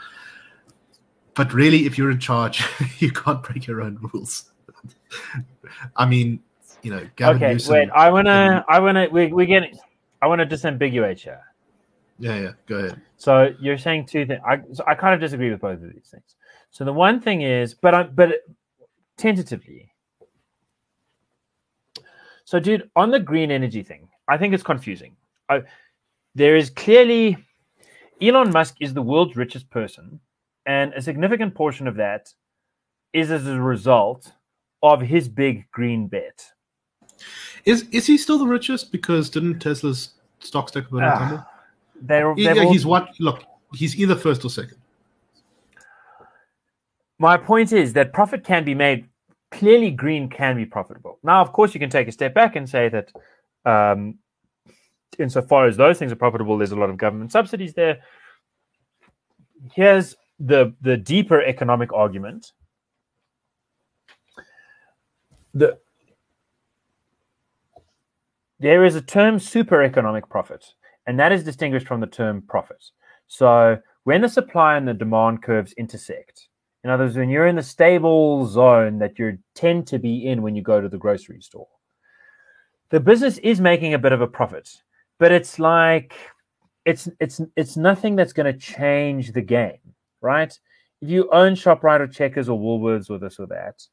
But 1.35 1.53
really, 1.53 1.85
if 1.85 1.97
you're 1.97 2.11
in 2.11 2.19
charge, 2.19 2.63
you 2.99 3.11
can't 3.11 3.41
break 3.41 3.67
your 3.67 3.81
own 3.81 3.97
rules. 4.13 4.51
I 5.95 6.05
mean, 6.05 6.41
you 6.81 6.91
know, 6.91 7.07
Gavin 7.15 7.37
okay, 7.37 7.53
Newsom. 7.53 7.73
wait. 7.73 7.89
I 7.91 8.09
wanna, 8.09 8.65
I 8.67 8.79
wanna, 8.79 9.07
we, 9.09 9.27
we're 9.27 9.45
getting, 9.45 9.77
I 10.21 10.27
wanna 10.27 10.45
disambiguate 10.45 11.19
here. 11.19 11.41
Yeah, 12.19 12.39
yeah, 12.39 12.51
go 12.67 12.75
ahead. 12.75 13.01
So 13.15 13.53
you're 13.61 13.77
saying 13.77 14.07
two 14.07 14.25
things. 14.25 14.41
I, 14.45 14.59
so 14.73 14.83
I 14.85 14.95
kind 14.95 15.13
of 15.13 15.21
disagree 15.21 15.49
with 15.49 15.61
both 15.61 15.81
of 15.81 15.93
these 15.93 16.09
things. 16.11 16.35
So 16.71 16.83
the 16.83 16.93
one 16.93 17.21
thing 17.21 17.41
is, 17.41 17.73
but 17.73 17.93
I, 17.93 18.03
but 18.03 18.43
tentatively. 19.17 19.88
So, 22.49 22.59
dude, 22.59 22.89
on 22.95 23.11
the 23.11 23.19
green 23.19 23.51
energy 23.51 23.83
thing, 23.83 24.09
I 24.27 24.35
think 24.35 24.55
it's 24.55 24.63
confusing. 24.63 25.15
I, 25.49 25.61
there 26.33 26.55
is 26.55 26.71
clearly 26.71 27.37
Elon 28.23 28.51
Musk 28.51 28.77
is 28.81 28.91
the 28.91 29.03
world's 29.03 29.35
richest 29.35 29.69
person, 29.69 30.19
and 30.65 30.91
a 30.95 31.01
significant 31.03 31.53
portion 31.53 31.87
of 31.87 31.95
that 31.97 32.33
is 33.13 33.29
as 33.29 33.45
a 33.45 33.61
result 33.61 34.31
of 34.81 34.99
his 34.99 35.27
big 35.29 35.69
green 35.69 36.07
bet. 36.07 36.43
Is 37.65 37.83
is 37.91 38.07
he 38.07 38.17
still 38.17 38.39
the 38.39 38.47
richest? 38.47 38.91
Because 38.91 39.29
didn't 39.29 39.59
Tesla's 39.59 40.13
stock 40.39 40.71
take 40.71 40.87
a 40.87 40.91
bit 40.91 41.03
of 41.03 41.13
a 41.13 41.17
tumble? 41.19 41.45
They're, 42.01 42.33
Yeah, 42.35 42.63
all- 42.63 42.71
he's 42.73 42.83
what? 42.83 43.09
Look, 43.19 43.43
he's 43.75 43.95
either 43.95 44.15
first 44.15 44.43
or 44.43 44.49
second. 44.49 44.79
my 47.19 47.37
point 47.37 47.73
is 47.73 47.93
that 47.93 48.11
profit 48.11 48.43
can 48.43 48.63
be 48.63 48.73
made 48.73 49.08
clearly 49.51 49.91
green 49.91 50.29
can 50.29 50.55
be 50.55 50.65
profitable. 50.65 51.19
Now, 51.23 51.41
of 51.41 51.51
course, 51.51 51.73
you 51.73 51.79
can 51.79 51.89
take 51.89 52.07
a 52.07 52.11
step 52.11 52.33
back 52.33 52.55
and 52.55 52.69
say 52.69 52.89
that 52.89 53.11
um, 53.65 54.19
insofar 55.17 55.67
as 55.67 55.77
those 55.77 55.97
things 55.97 56.11
are 56.11 56.17
profitable, 56.17 56.57
there's 56.57 56.71
a 56.71 56.75
lot 56.75 56.89
of 56.89 56.97
government 56.97 57.31
subsidies 57.31 57.73
there. 57.73 57.99
Here's 59.73 60.15
the 60.39 60.73
the 60.81 60.97
deeper 60.97 61.41
economic 61.41 61.91
argument. 61.91 62.53
The 65.53 65.77
there 68.59 68.85
is 68.85 68.95
a 68.95 69.01
term 69.01 69.39
super 69.39 69.81
economic 69.83 70.29
profit, 70.29 70.65
and 71.07 71.19
that 71.19 71.31
is 71.31 71.43
distinguished 71.43 71.87
from 71.87 71.99
the 72.01 72.07
term 72.07 72.41
profit. 72.41 72.83
So 73.27 73.77
when 74.03 74.21
the 74.21 74.29
supply 74.29 74.75
and 74.75 74.87
the 74.87 74.93
demand 74.93 75.43
curves 75.43 75.73
intersect, 75.73 76.48
in 76.83 76.89
other 76.89 77.05
words, 77.05 77.17
when 77.17 77.29
you're 77.29 77.47
in 77.47 77.57
the 77.57 77.63
stable 77.63 78.45
zone 78.45 78.99
that 78.99 79.19
you 79.19 79.37
tend 79.53 79.87
to 79.87 79.99
be 79.99 80.27
in 80.27 80.41
when 80.41 80.55
you 80.55 80.61
go 80.61 80.79
to 80.79 80.87
the 80.87 80.97
grocery 80.97 81.41
store, 81.41 81.67
the 82.89 82.99
business 82.99 83.37
is 83.39 83.59
making 83.59 83.93
a 83.93 83.99
bit 83.99 84.13
of 84.13 84.21
a 84.21 84.27
profit, 84.27 84.69
but 85.17 85.31
it's 85.31 85.59
like 85.59 86.13
it's 86.85 87.09
it's 87.19 87.41
it's 87.55 87.77
nothing 87.77 88.15
that's 88.15 88.33
going 88.33 88.51
to 88.51 88.57
change 88.57 89.33
the 89.33 89.41
game, 89.41 89.79
right? 90.21 90.57
If 91.01 91.09
you 91.09 91.29
own 91.31 91.53
Shoprite 91.53 91.99
or 91.99 92.07
Checkers 92.07 92.49
or 92.49 92.59
Woolworths 92.59 93.09
or 93.09 93.19
this 93.19 93.39
or 93.39 93.47
that, 93.47 93.85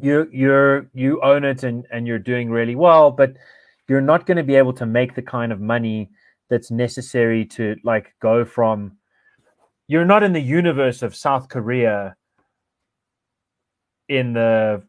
you 0.00 0.28
you're 0.30 0.90
you 0.94 1.20
own 1.22 1.44
it 1.44 1.62
and 1.62 1.86
and 1.90 2.06
you're 2.06 2.18
doing 2.18 2.50
really 2.50 2.76
well, 2.76 3.10
but 3.10 3.34
you're 3.88 4.00
not 4.02 4.26
going 4.26 4.36
to 4.36 4.42
be 4.42 4.56
able 4.56 4.74
to 4.74 4.86
make 4.86 5.14
the 5.14 5.22
kind 5.22 5.52
of 5.52 5.60
money 5.60 6.10
that's 6.48 6.70
necessary 6.70 7.44
to 7.46 7.76
like 7.82 8.14
go 8.20 8.44
from 8.44 8.92
you're 9.88 10.04
not 10.04 10.22
in 10.22 10.32
the 10.32 10.40
universe 10.40 11.02
of 11.02 11.16
South 11.16 11.48
Korea 11.48 12.14
in 14.08 14.34
the 14.34 14.82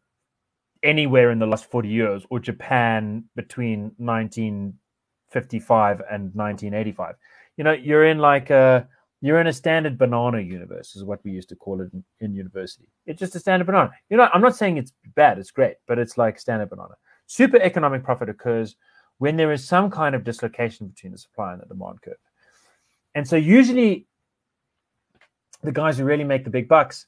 anywhere 0.83 1.31
in 1.31 1.39
the 1.39 1.45
last 1.45 1.71
40 1.71 1.89
years 1.89 2.23
or 2.29 2.39
Japan 2.39 3.25
between 3.35 3.91
1955 3.97 6.01
and 6.09 6.35
1985. 6.35 7.15
You 7.57 7.63
know, 7.63 7.71
you're 7.71 8.05
in 8.05 8.19
like 8.19 8.49
a 8.49 8.87
you're 9.21 9.41
in 9.41 9.47
a 9.47 9.53
standard 9.53 9.97
banana 9.97 10.39
universe 10.39 10.95
is 10.95 11.03
what 11.03 11.19
we 11.25 11.31
used 11.31 11.49
to 11.49 11.55
call 11.55 11.81
it 11.81 11.91
in, 11.93 12.03
in 12.21 12.33
university. 12.33 12.87
It's 13.05 13.19
just 13.19 13.35
a 13.35 13.39
standard 13.39 13.65
banana. 13.65 13.91
You 14.09 14.17
know, 14.17 14.29
I'm 14.33 14.41
not 14.41 14.55
saying 14.55 14.77
it's 14.77 14.93
bad, 15.15 15.37
it's 15.37 15.51
great, 15.51 15.75
but 15.87 15.99
it's 15.99 16.17
like 16.17 16.39
standard 16.39 16.69
banana. 16.69 16.95
Super 17.27 17.57
economic 17.57 18.03
profit 18.03 18.29
occurs 18.29 18.77
when 19.17 19.35
there 19.35 19.51
is 19.51 19.67
some 19.67 19.91
kind 19.91 20.15
of 20.15 20.23
dislocation 20.23 20.87
between 20.87 21.11
the 21.11 21.17
supply 21.17 21.51
and 21.51 21.61
the 21.61 21.65
demand 21.65 22.01
curve. 22.01 22.15
And 23.13 23.27
so 23.27 23.35
usually 23.35 24.07
the 25.63 25.71
guys 25.71 25.97
who 25.97 26.03
really 26.03 26.23
make 26.23 26.43
the 26.43 26.49
big 26.49 26.67
bucks 26.67 27.05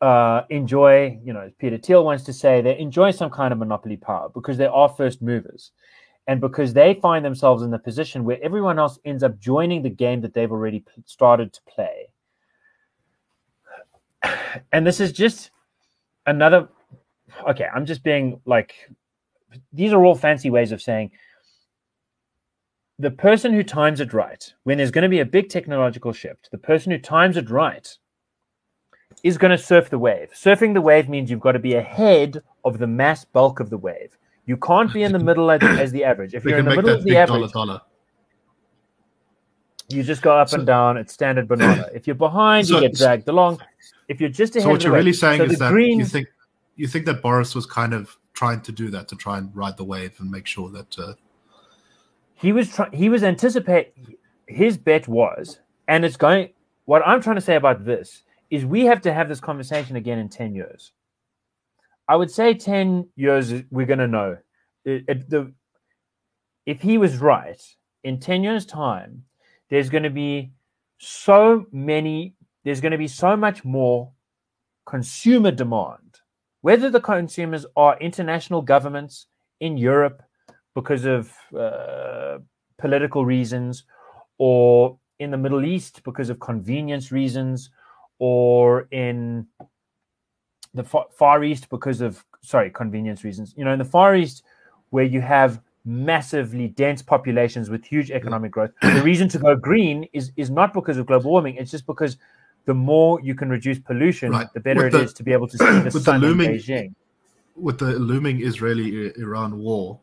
uh, 0.00 0.42
enjoy, 0.48 1.18
you 1.22 1.32
know, 1.32 1.50
Peter 1.58 1.76
Thiel 1.76 2.04
wants 2.04 2.24
to 2.24 2.32
say, 2.32 2.60
they 2.60 2.78
enjoy 2.78 3.10
some 3.10 3.30
kind 3.30 3.52
of 3.52 3.58
monopoly 3.58 3.96
power 3.96 4.30
because 4.32 4.56
they 4.56 4.66
are 4.66 4.88
first 4.88 5.20
movers 5.20 5.72
and 6.26 6.40
because 6.40 6.72
they 6.72 6.94
find 6.94 7.24
themselves 7.24 7.62
in 7.62 7.70
the 7.70 7.78
position 7.78 8.24
where 8.24 8.38
everyone 8.42 8.78
else 8.78 8.98
ends 9.04 9.22
up 9.22 9.38
joining 9.38 9.82
the 9.82 9.90
game 9.90 10.20
that 10.20 10.32
they've 10.32 10.52
already 10.52 10.84
started 11.04 11.52
to 11.52 11.60
play. 11.68 12.08
And 14.72 14.86
this 14.86 15.00
is 15.00 15.12
just 15.12 15.50
another, 16.26 16.68
okay, 17.48 17.66
I'm 17.72 17.86
just 17.86 18.02
being 18.02 18.40
like, 18.44 18.74
these 19.72 19.92
are 19.92 20.04
all 20.04 20.14
fancy 20.14 20.50
ways 20.50 20.72
of 20.72 20.82
saying 20.82 21.10
the 23.00 23.10
person 23.10 23.54
who 23.54 23.62
times 23.62 24.00
it 24.00 24.12
right, 24.12 24.52
when 24.64 24.76
there's 24.76 24.90
going 24.90 25.04
to 25.04 25.08
be 25.08 25.20
a 25.20 25.24
big 25.24 25.48
technological 25.48 26.12
shift, 26.12 26.50
the 26.50 26.58
person 26.58 26.92
who 26.92 26.98
times 26.98 27.38
it 27.38 27.48
right 27.48 27.96
is 29.22 29.38
going 29.38 29.50
to 29.50 29.58
surf 29.58 29.88
the 29.88 29.98
wave. 29.98 30.30
Surfing 30.34 30.74
the 30.74 30.82
wave 30.82 31.08
means 31.08 31.30
you've 31.30 31.40
got 31.40 31.52
to 31.52 31.58
be 31.58 31.74
ahead 31.74 32.42
of 32.62 32.78
the 32.78 32.86
mass 32.86 33.24
bulk 33.24 33.58
of 33.58 33.70
the 33.70 33.78
wave. 33.78 34.18
You 34.44 34.58
can't 34.58 34.92
be 34.92 35.02
in 35.02 35.12
the 35.12 35.18
middle 35.18 35.50
as, 35.50 35.62
as 35.62 35.92
the 35.92 36.04
average. 36.04 36.34
If 36.34 36.44
you're 36.44 36.58
in 36.58 36.66
the 36.66 36.76
middle 36.76 36.90
of 36.90 37.02
the 37.04 37.16
average, 37.16 37.52
dollar, 37.52 37.66
dollar. 37.66 37.80
you 39.88 40.02
just 40.02 40.20
go 40.20 40.36
up 40.36 40.50
so, 40.50 40.58
and 40.58 40.66
down. 40.66 40.98
It's 40.98 41.14
standard 41.14 41.48
banana. 41.48 41.88
If 41.94 42.06
you're 42.06 42.16
behind, 42.16 42.66
so, 42.66 42.74
you 42.74 42.80
get 42.82 42.94
dragged 42.94 43.28
along. 43.28 43.62
If 44.08 44.20
you're 44.20 44.28
just 44.28 44.56
ahead, 44.56 44.64
so 44.64 44.70
what 44.70 44.82
you're 44.82 44.92
wave, 44.92 45.00
really 45.00 45.12
saying 45.14 45.38
so 45.38 45.44
is 45.44 45.58
that 45.58 45.72
green, 45.72 46.00
you 46.00 46.04
think 46.04 46.28
you 46.76 46.86
think 46.86 47.06
that 47.06 47.22
Boris 47.22 47.54
was 47.54 47.64
kind 47.64 47.94
of 47.94 48.18
trying 48.34 48.60
to 48.62 48.72
do 48.72 48.90
that 48.90 49.08
to 49.08 49.16
try 49.16 49.38
and 49.38 49.54
ride 49.54 49.76
the 49.76 49.84
wave 49.84 50.18
and 50.18 50.30
make 50.30 50.46
sure 50.46 50.68
that 50.70 50.98
uh, 50.98 51.12
he 52.40 52.52
was 52.52 52.70
trying 52.70 52.92
he 52.92 53.08
was 53.08 53.22
anticipate 53.22 53.92
his 54.46 54.76
bet 54.76 55.06
was 55.08 55.60
and 55.88 56.04
it's 56.04 56.16
going 56.16 56.48
what 56.84 57.06
i'm 57.06 57.20
trying 57.20 57.36
to 57.36 57.42
say 57.42 57.56
about 57.56 57.84
this 57.84 58.22
is 58.50 58.66
we 58.66 58.84
have 58.84 59.00
to 59.02 59.12
have 59.12 59.28
this 59.28 59.40
conversation 59.40 59.96
again 59.96 60.18
in 60.18 60.28
10 60.28 60.54
years. 60.54 60.92
I 62.08 62.16
would 62.16 62.30
say 62.30 62.54
10 62.54 63.08
years 63.16 63.52
we're 63.70 63.86
going 63.86 64.00
to 64.00 64.08
know. 64.08 64.38
It, 64.84 65.04
it, 65.06 65.30
the, 65.30 65.52
if 66.66 66.82
he 66.82 66.98
was 66.98 67.18
right 67.18 67.60
in 68.02 68.18
10 68.18 68.42
years 68.42 68.66
time 68.66 69.24
there's 69.68 69.88
going 69.88 70.02
to 70.02 70.10
be 70.10 70.50
so 70.98 71.66
many 71.70 72.34
there's 72.64 72.80
going 72.80 72.92
to 72.92 72.98
be 72.98 73.08
so 73.08 73.36
much 73.36 73.64
more 73.64 74.10
consumer 74.84 75.50
demand. 75.50 76.20
Whether 76.60 76.90
the 76.90 77.00
consumers 77.00 77.64
are 77.76 77.98
international 78.00 78.62
governments 78.62 79.26
in 79.60 79.76
europe 79.76 80.22
because 80.74 81.04
of 81.04 81.32
uh, 81.56 82.38
political 82.78 83.24
reasons, 83.24 83.84
or 84.38 84.98
in 85.18 85.30
the 85.30 85.36
Middle 85.36 85.64
East 85.64 86.02
because 86.04 86.30
of 86.30 86.40
convenience 86.40 87.12
reasons, 87.12 87.70
or 88.18 88.88
in 88.90 89.46
the 90.74 90.84
Far 90.84 91.44
East 91.44 91.68
because 91.68 92.00
of 92.00 92.24
sorry 92.42 92.70
convenience 92.70 93.24
reasons. 93.24 93.54
You 93.56 93.64
know, 93.64 93.72
in 93.72 93.78
the 93.78 93.84
Far 93.84 94.14
East 94.14 94.42
where 94.90 95.04
you 95.04 95.20
have 95.20 95.60
massively 95.84 96.68
dense 96.68 97.00
populations 97.00 97.70
with 97.70 97.84
huge 97.84 98.10
economic 98.10 98.52
growth, 98.52 98.70
the 98.82 99.02
reason 99.02 99.28
to 99.30 99.38
go 99.38 99.56
green 99.56 100.08
is 100.12 100.32
is 100.36 100.50
not 100.50 100.72
because 100.72 100.96
of 100.96 101.06
global 101.06 101.30
warming. 101.30 101.56
It's 101.56 101.70
just 101.70 101.86
because 101.86 102.16
the 102.66 102.74
more 102.74 103.20
you 103.20 103.34
can 103.34 103.48
reduce 103.48 103.78
pollution, 103.78 104.32
right. 104.32 104.46
the 104.54 104.60
better 104.60 104.84
with 104.84 104.94
it 104.94 104.98
the, 104.98 105.04
is 105.04 105.12
to 105.14 105.22
be 105.22 105.32
able 105.32 105.48
to 105.48 105.58
see 105.58 105.80
the 105.80 105.90
sun 106.00 106.20
the 106.20 106.28
looming, 106.28 106.50
in 106.50 106.56
Beijing. 106.56 106.94
With 107.56 107.78
the 107.78 107.98
looming 107.98 108.42
Israeli-Iran 108.42 109.58
war, 109.58 109.98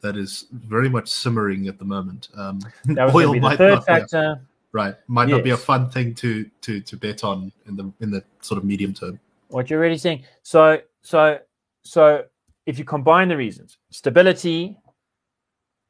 that 0.00 0.16
is 0.16 0.46
very 0.52 0.88
much 0.88 1.08
simmering 1.08 1.68
at 1.68 1.78
the 1.78 1.84
moment. 1.84 2.28
Um, 2.36 2.60
oil 3.14 3.34
might 3.38 3.58
not 3.58 3.86
factor. 3.86 4.34
Be 4.34 4.40
a, 4.40 4.46
right, 4.72 4.94
might 5.06 5.28
yes. 5.28 5.36
not 5.36 5.44
be 5.44 5.50
a 5.50 5.56
fun 5.56 5.90
thing 5.90 6.14
to 6.16 6.48
to 6.62 6.80
to 6.80 6.96
bet 6.96 7.24
on 7.24 7.52
in 7.66 7.76
the 7.76 7.92
in 8.00 8.10
the 8.10 8.22
sort 8.40 8.58
of 8.58 8.64
medium 8.64 8.94
term. 8.94 9.18
What 9.48 9.70
you're 9.70 9.80
really 9.80 9.98
saying. 9.98 10.24
So 10.42 10.80
so 11.02 11.38
so 11.82 12.24
if 12.66 12.78
you 12.78 12.84
combine 12.84 13.28
the 13.28 13.36
reasons, 13.36 13.78
stability, 13.90 14.76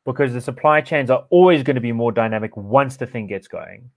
because 0.04 0.32
the 0.32 0.40
supply 0.40 0.80
chains 0.80 1.11
are 1.11 1.26
always 1.30 1.62
going 1.62 1.74
to 1.74 1.80
be 1.80 1.92
more 1.92 2.12
dynamic 2.12 2.56
once 2.56 2.96
the 2.96 3.06
thing 3.06 3.26
gets 3.26 3.48
going 3.48 3.90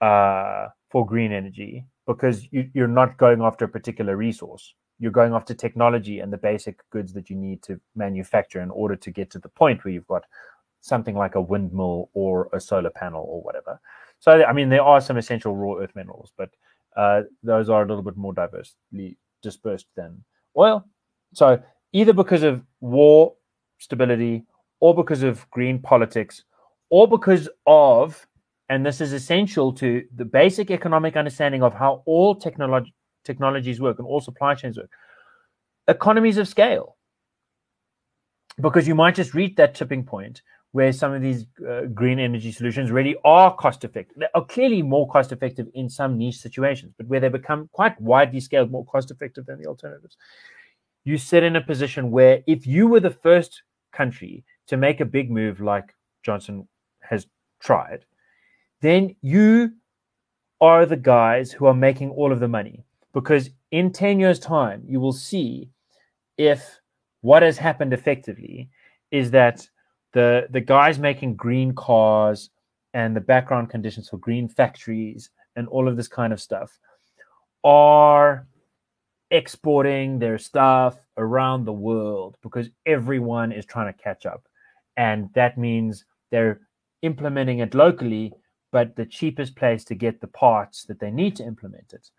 uh, 0.00 0.66
for 0.90 1.06
green 1.06 1.32
energy, 1.32 1.86
because 2.06 2.46
you, 2.52 2.70
you're 2.74 2.88
not 2.88 3.16
going 3.16 3.40
after 3.40 3.64
a 3.64 3.68
particular 3.68 4.16
resource 4.16 4.74
you're 4.98 5.12
going 5.12 5.34
after 5.34 5.54
technology 5.54 6.20
and 6.20 6.32
the 6.32 6.38
basic 6.38 6.78
goods 6.90 7.12
that 7.12 7.28
you 7.28 7.36
need 7.36 7.62
to 7.62 7.80
manufacture 7.94 8.60
in 8.60 8.70
order 8.70 8.96
to 8.96 9.10
get 9.10 9.30
to 9.30 9.38
the 9.38 9.48
point 9.48 9.84
where 9.84 9.92
you've 9.92 10.06
got 10.06 10.24
something 10.80 11.16
like 11.16 11.34
a 11.34 11.40
windmill 11.40 12.10
or 12.14 12.48
a 12.52 12.60
solar 12.60 12.90
panel 12.90 13.24
or 13.28 13.42
whatever. 13.42 13.80
So, 14.20 14.44
I 14.44 14.52
mean, 14.52 14.68
there 14.68 14.82
are 14.82 15.00
some 15.00 15.16
essential 15.16 15.54
raw 15.54 15.74
earth 15.74 15.94
minerals, 15.94 16.32
but 16.36 16.50
uh, 16.96 17.22
those 17.42 17.68
are 17.68 17.82
a 17.82 17.86
little 17.86 18.02
bit 18.02 18.16
more 18.16 18.32
diversely 18.32 19.18
dispersed 19.42 19.86
than 19.96 20.24
oil. 20.56 20.84
So, 21.34 21.60
either 21.92 22.12
because 22.12 22.42
of 22.42 22.62
war 22.80 23.34
stability, 23.78 24.44
or 24.80 24.94
because 24.94 25.22
of 25.22 25.48
green 25.50 25.78
politics, 25.78 26.44
or 26.90 27.08
because 27.08 27.48
of, 27.66 28.26
and 28.68 28.84
this 28.84 29.00
is 29.00 29.12
essential 29.12 29.72
to 29.72 30.04
the 30.14 30.24
basic 30.24 30.70
economic 30.70 31.16
understanding 31.16 31.62
of 31.62 31.74
how 31.74 32.02
all 32.06 32.34
technology 32.34 32.94
technologies 33.26 33.80
work 33.80 33.98
and 33.98 34.06
all 34.06 34.20
supply 34.20 34.54
chains 34.54 34.78
work. 34.78 34.90
Economies 35.88 36.38
of 36.38 36.48
scale. 36.48 36.96
Because 38.58 38.88
you 38.88 38.94
might 38.94 39.14
just 39.14 39.34
reach 39.34 39.56
that 39.56 39.74
tipping 39.74 40.04
point 40.04 40.40
where 40.72 40.92
some 40.92 41.12
of 41.12 41.22
these 41.22 41.46
uh, 41.68 41.82
green 41.94 42.18
energy 42.18 42.52
solutions 42.52 42.90
really 42.90 43.16
are 43.24 43.54
cost 43.56 43.84
effective. 43.84 44.16
They 44.18 44.26
are 44.34 44.44
clearly 44.44 44.82
more 44.82 45.08
cost 45.08 45.32
effective 45.32 45.68
in 45.74 45.88
some 45.88 46.18
niche 46.18 46.38
situations, 46.38 46.92
but 46.96 47.06
where 47.06 47.20
they 47.20 47.28
become 47.28 47.68
quite 47.72 47.98
widely 48.00 48.40
scaled, 48.40 48.70
more 48.70 48.84
cost 48.84 49.10
effective 49.10 49.46
than 49.46 49.58
the 49.60 49.66
alternatives. 49.66 50.16
You 51.04 51.18
sit 51.18 51.44
in 51.44 51.56
a 51.56 51.60
position 51.60 52.10
where 52.10 52.42
if 52.46 52.66
you 52.66 52.88
were 52.88 53.00
the 53.00 53.10
first 53.10 53.62
country 53.92 54.44
to 54.66 54.76
make 54.76 55.00
a 55.00 55.04
big 55.04 55.30
move 55.30 55.60
like 55.60 55.94
Johnson 56.22 56.68
has 57.00 57.26
tried, 57.60 58.04
then 58.80 59.14
you 59.22 59.72
are 60.60 60.84
the 60.86 60.96
guys 60.96 61.52
who 61.52 61.66
are 61.66 61.74
making 61.74 62.10
all 62.10 62.32
of 62.32 62.40
the 62.40 62.48
money 62.48 62.84
because 63.16 63.48
in 63.70 63.90
10 63.90 64.20
years' 64.20 64.38
time, 64.38 64.82
you 64.86 65.00
will 65.00 65.10
see 65.10 65.70
if 66.36 66.78
what 67.22 67.42
has 67.42 67.56
happened 67.56 67.94
effectively 67.94 68.68
is 69.10 69.30
that 69.30 69.66
the, 70.12 70.46
the 70.50 70.60
guys 70.60 70.98
making 70.98 71.34
green 71.34 71.74
cars 71.74 72.50
and 72.92 73.16
the 73.16 73.20
background 73.22 73.70
conditions 73.70 74.10
for 74.10 74.18
green 74.18 74.50
factories 74.50 75.30
and 75.56 75.66
all 75.68 75.88
of 75.88 75.96
this 75.96 76.08
kind 76.08 76.30
of 76.30 76.42
stuff 76.42 76.78
are 77.64 78.46
exporting 79.30 80.18
their 80.18 80.36
stuff 80.36 80.98
around 81.16 81.64
the 81.64 81.72
world 81.72 82.36
because 82.42 82.68
everyone 82.84 83.50
is 83.50 83.64
trying 83.64 83.90
to 83.90 83.98
catch 83.98 84.26
up. 84.26 84.46
And 84.98 85.30
that 85.34 85.56
means 85.56 86.04
they're 86.30 86.60
implementing 87.00 87.60
it 87.60 87.74
locally, 87.74 88.34
but 88.72 88.94
the 88.94 89.06
cheapest 89.06 89.56
place 89.56 89.84
to 89.84 89.94
get 89.94 90.20
the 90.20 90.26
parts 90.26 90.84
that 90.84 91.00
they 91.00 91.10
need 91.10 91.34
to 91.36 91.44
implement 91.46 91.94
it 91.94 92.10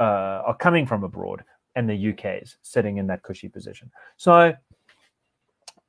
uh, 0.00 0.42
are 0.46 0.56
coming 0.56 0.86
from 0.86 1.04
abroad, 1.04 1.44
and 1.76 1.88
the 1.88 2.10
UK 2.10 2.42
is 2.42 2.56
sitting 2.62 2.98
in 2.98 3.06
that 3.08 3.22
cushy 3.22 3.48
position. 3.48 3.90
So 4.16 4.52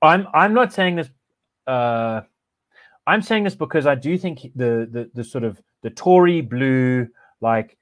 I'm 0.01 0.27
I'm 0.33 0.53
not 0.53 0.73
saying 0.73 0.95
this. 0.97 1.09
Uh, 1.67 2.21
I'm 3.07 3.21
saying 3.21 3.43
this 3.43 3.55
because 3.55 3.85
I 3.87 3.95
do 3.95 4.17
think 4.17 4.41
the 4.55 4.87
the, 4.91 5.09
the 5.13 5.23
sort 5.23 5.43
of 5.43 5.61
the 5.81 5.89
Tory 5.89 6.41
blue 6.41 7.07
like 7.41 7.77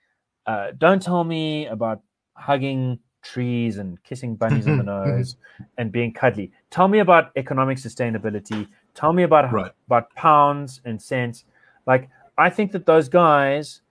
uh, 0.46 0.72
don't 0.78 1.02
tell 1.02 1.24
me 1.24 1.68
about 1.68 2.02
hugging 2.36 3.00
trees 3.24 3.78
and 3.78 4.02
kissing 4.04 4.36
bunnies 4.36 4.68
on 4.68 4.78
the 4.78 4.84
nose 4.96 5.36
and 5.78 5.92
being 5.92 6.14
cuddly. 6.14 6.52
Tell 6.70 6.88
me 6.88 7.00
about 7.00 7.32
economic 7.36 7.78
sustainability. 7.78 8.68
Tell 8.94 9.12
me 9.14 9.24
about 9.24 9.52
Right. 9.52 9.72
about 9.88 10.14
pounds 10.16 10.82
and 10.86 11.02
cents. 11.02 11.44
Like 11.86 12.10
I 12.38 12.50
think 12.50 12.72
that 12.72 12.86
those 12.86 13.10
guys, 13.10 13.82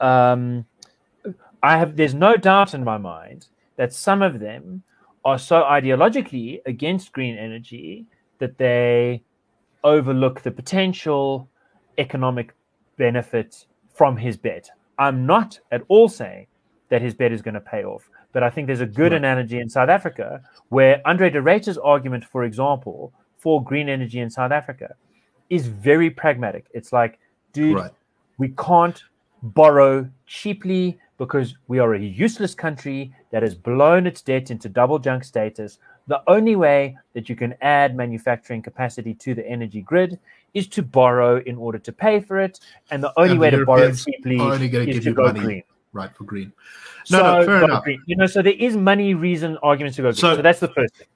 um, 0.00 0.64
I 1.62 1.78
have. 1.78 1.96
There's 1.96 2.14
no 2.14 2.36
doubt 2.36 2.74
in 2.74 2.84
my 2.84 2.98
mind 2.98 3.46
that 3.76 3.92
some 3.92 4.22
of 4.22 4.40
them 4.40 4.82
are 5.24 5.38
so 5.38 5.62
ideologically 5.62 6.60
against 6.66 7.12
green 7.12 7.36
energy 7.36 8.06
that 8.38 8.58
they 8.58 9.22
overlook 9.84 10.42
the 10.42 10.50
potential 10.50 11.48
economic 11.98 12.54
benefit 12.96 13.66
from 13.92 14.16
his 14.16 14.36
bet. 14.36 14.70
I'm 14.98 15.26
not 15.26 15.58
at 15.72 15.82
all 15.88 16.08
saying 16.08 16.46
that 16.88 17.02
his 17.02 17.14
bet 17.14 17.32
is 17.32 17.42
going 17.42 17.54
to 17.54 17.60
pay 17.60 17.84
off, 17.84 18.08
but 18.32 18.42
I 18.42 18.50
think 18.50 18.66
there's 18.66 18.80
a 18.80 18.86
good 18.86 19.12
Right. 19.12 19.18
analogy 19.18 19.58
in 19.60 19.68
South 19.68 19.88
Africa 19.88 20.40
where 20.68 21.00
Andre 21.04 21.30
de 21.30 21.40
Ruyter's 21.40 21.78
argument, 21.78 22.24
for 22.24 22.44
example, 22.44 23.12
for 23.36 23.62
green 23.62 23.88
energy 23.88 24.20
in 24.20 24.30
South 24.30 24.52
Africa 24.52 24.94
is 25.50 25.66
very 25.66 26.10
pragmatic. 26.10 26.66
It's 26.72 26.92
like, 26.92 27.18
dude, 27.52 27.76
Right. 27.76 27.90
we 28.38 28.48
can't 28.50 29.02
borrow 29.42 30.08
cheaply 30.26 30.98
because 31.18 31.56
we 31.66 31.78
are 31.80 31.94
a 31.94 32.00
useless 32.00 32.54
country 32.54 33.12
that 33.30 33.42
has 33.42 33.54
blown 33.54 34.06
its 34.06 34.22
debt 34.22 34.50
into 34.50 34.68
double 34.68 34.98
junk 34.98 35.24
status. 35.24 35.78
The 36.06 36.22
only 36.28 36.56
way 36.56 36.96
that 37.12 37.28
you 37.28 37.36
can 37.36 37.54
add 37.60 37.94
manufacturing 37.96 38.62
capacity 38.62 39.12
to 39.14 39.34
the 39.34 39.46
energy 39.46 39.82
grid 39.82 40.18
is 40.54 40.66
to 40.68 40.82
borrow 40.82 41.40
in 41.42 41.56
order 41.56 41.78
to 41.78 41.92
pay 41.92 42.20
for 42.20 42.38
it. 42.38 42.60
And 42.90 43.02
the 43.02 43.12
only 43.18 43.32
And 43.32 43.40
way 43.40 43.50
the 43.50 43.58
to 43.58 43.66
borrow 43.66 43.80
Europeans 43.80 44.04
cheaply 44.04 44.40
only 44.40 44.68
gonna 44.68 44.84
is 44.84 44.94
give 44.94 45.02
to 45.04 45.08
you 45.10 45.14
go 45.14 45.24
money. 45.24 45.40
green. 45.40 45.62
Right 45.92 46.14
for 46.16 46.24
green. 46.24 46.52
No, 47.10 47.18
no, 47.22 47.40
So, 47.40 47.46
fair 47.46 47.64
enough. 47.64 47.84
green. 47.84 48.02
You 48.06 48.16
know, 48.16 48.26
so 48.26 48.40
there 48.40 48.52
is 48.54 48.76
money 48.76 49.14
reason 49.14 49.58
arguments 49.62 49.96
to 49.96 50.02
go 50.02 50.08
green. 50.08 50.14
So- 50.16 50.36
So, 50.36 50.42
that's 50.42 50.60
the 50.60 50.68
first 50.68 50.94
thing. 50.96 51.06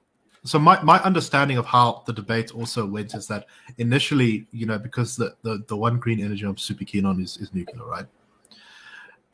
so 0.43 0.59
my, 0.59 0.81
my 0.83 0.99
understanding 1.03 1.57
of 1.57 1.65
how 1.65 2.03
the 2.05 2.11
debate 2.13 2.51
also 2.53 2.85
went 2.85 3.13
is 3.15 3.27
that 3.27 3.45
initially, 3.77 4.45
you 4.51 4.65
know, 4.65 4.77
because 4.77 5.15
the, 5.15 5.33
the, 5.43 5.63
the 5.67 5.77
one 5.77 5.97
green 5.99 6.19
energy 6.19 6.45
I'm 6.45 6.57
super 6.57 6.83
keen 6.83 7.05
on 7.05 7.21
is, 7.21 7.37
is 7.37 7.53
nuclear, 7.53 7.85
right? 7.85 8.05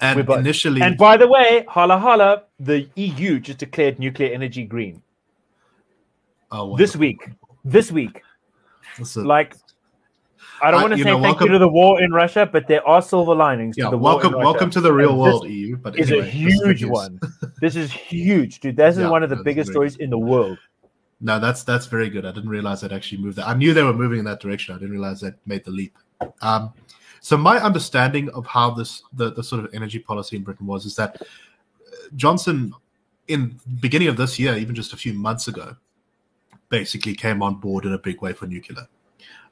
And 0.01 0.25
We're 0.25 0.39
initially, 0.39 0.81
And 0.81 0.97
by 0.97 1.17
the 1.17 1.27
way, 1.27 1.65
holla 1.67 1.97
holla, 1.97 2.43
the 2.59 2.87
EU 2.95 3.39
just 3.39 3.59
declared 3.59 3.99
nuclear 3.99 4.33
energy 4.33 4.63
green 4.63 5.01
oh, 6.51 6.77
this 6.77 6.95
week. 6.95 7.29
This 7.65 7.91
week. 7.91 8.21
So, 9.03 9.21
like 9.21 9.55
I 10.61 10.71
don't 10.71 10.79
I- 10.79 10.83
want 10.83 10.93
to 10.93 10.97
say 10.99 11.03
know, 11.03 11.15
thank 11.15 11.23
welcome- 11.23 11.47
you 11.47 11.53
to 11.53 11.59
the 11.59 11.67
war 11.67 12.01
in 12.01 12.11
Russia, 12.13 12.45
but 12.49 12.67
there 12.67 12.85
are 12.87 13.01
silver 13.01 13.35
linings 13.35 13.77
yeah, 13.77 13.85
to 13.85 13.91
the 13.91 13.97
war 13.97 14.13
welcome, 14.13 14.33
in 14.35 14.39
welcome 14.39 14.69
to 14.71 14.81
the 14.81 14.91
real 14.91 15.09
And 15.11 15.19
world, 15.19 15.47
EU. 15.49 15.75
But 15.77 15.99
is 15.99 16.11
anyway, 16.11 16.29
a 16.29 16.31
this 16.31 16.53
is 16.53 16.59
good 16.61 16.67
huge 16.67 16.81
news. 16.83 16.91
one. 16.91 17.19
This 17.61 17.75
is 17.75 17.91
huge, 17.91 18.61
dude. 18.61 18.77
This 18.77 18.95
is 18.95 19.01
Yeah, 19.03 19.09
one 19.09 19.23
of 19.23 19.29
the 19.29 19.35
no, 19.35 19.43
biggest 19.43 19.67
very 19.67 19.89
stories 19.89 19.95
in 19.97 20.09
the 20.09 20.17
world. 20.17 20.57
No, 21.19 21.39
that's 21.41 21.63
that's 21.63 21.87
very 21.87 22.09
good. 22.09 22.25
I 22.25 22.31
didn't 22.31 22.49
realize 22.49 22.79
that 22.81 22.93
actually 22.93 23.21
moved 23.21 23.35
that. 23.37 23.49
I 23.49 23.53
knew 23.53 23.73
they 23.73 23.83
were 23.83 23.93
moving 23.93 24.19
in 24.19 24.25
that 24.25 24.39
direction. 24.39 24.73
I 24.73 24.77
didn't 24.77 24.91
realize 24.91 25.19
that 25.19 25.35
made 25.45 25.65
the 25.65 25.71
leap. 25.71 25.97
Um, 26.41 26.73
so 27.21 27.37
my 27.37 27.59
understanding 27.59 28.29
of 28.29 28.45
how 28.47 28.71
this 28.71 29.03
the, 29.13 29.31
the 29.31 29.43
sort 29.43 29.63
of 29.63 29.73
energy 29.73 29.99
policy 29.99 30.35
in 30.35 30.43
Britain 30.43 30.65
was 30.65 30.85
is 30.85 30.95
that 30.95 31.21
uh, 31.21 31.25
Johnson, 32.15 32.73
in 33.27 33.59
beginning 33.79 34.07
of 34.07 34.17
this 34.17 34.39
year, 34.39 34.57
even 34.57 34.75
just 34.75 34.93
a 34.93 34.97
few 34.97 35.13
months 35.13 35.47
ago, 35.47 35.75
basically 36.69 37.13
came 37.13 37.41
on 37.41 37.55
board 37.55 37.85
in 37.85 37.93
a 37.93 37.97
big 37.97 38.21
way 38.21 38.33
for 38.33 38.47
nuclear, 38.47 38.87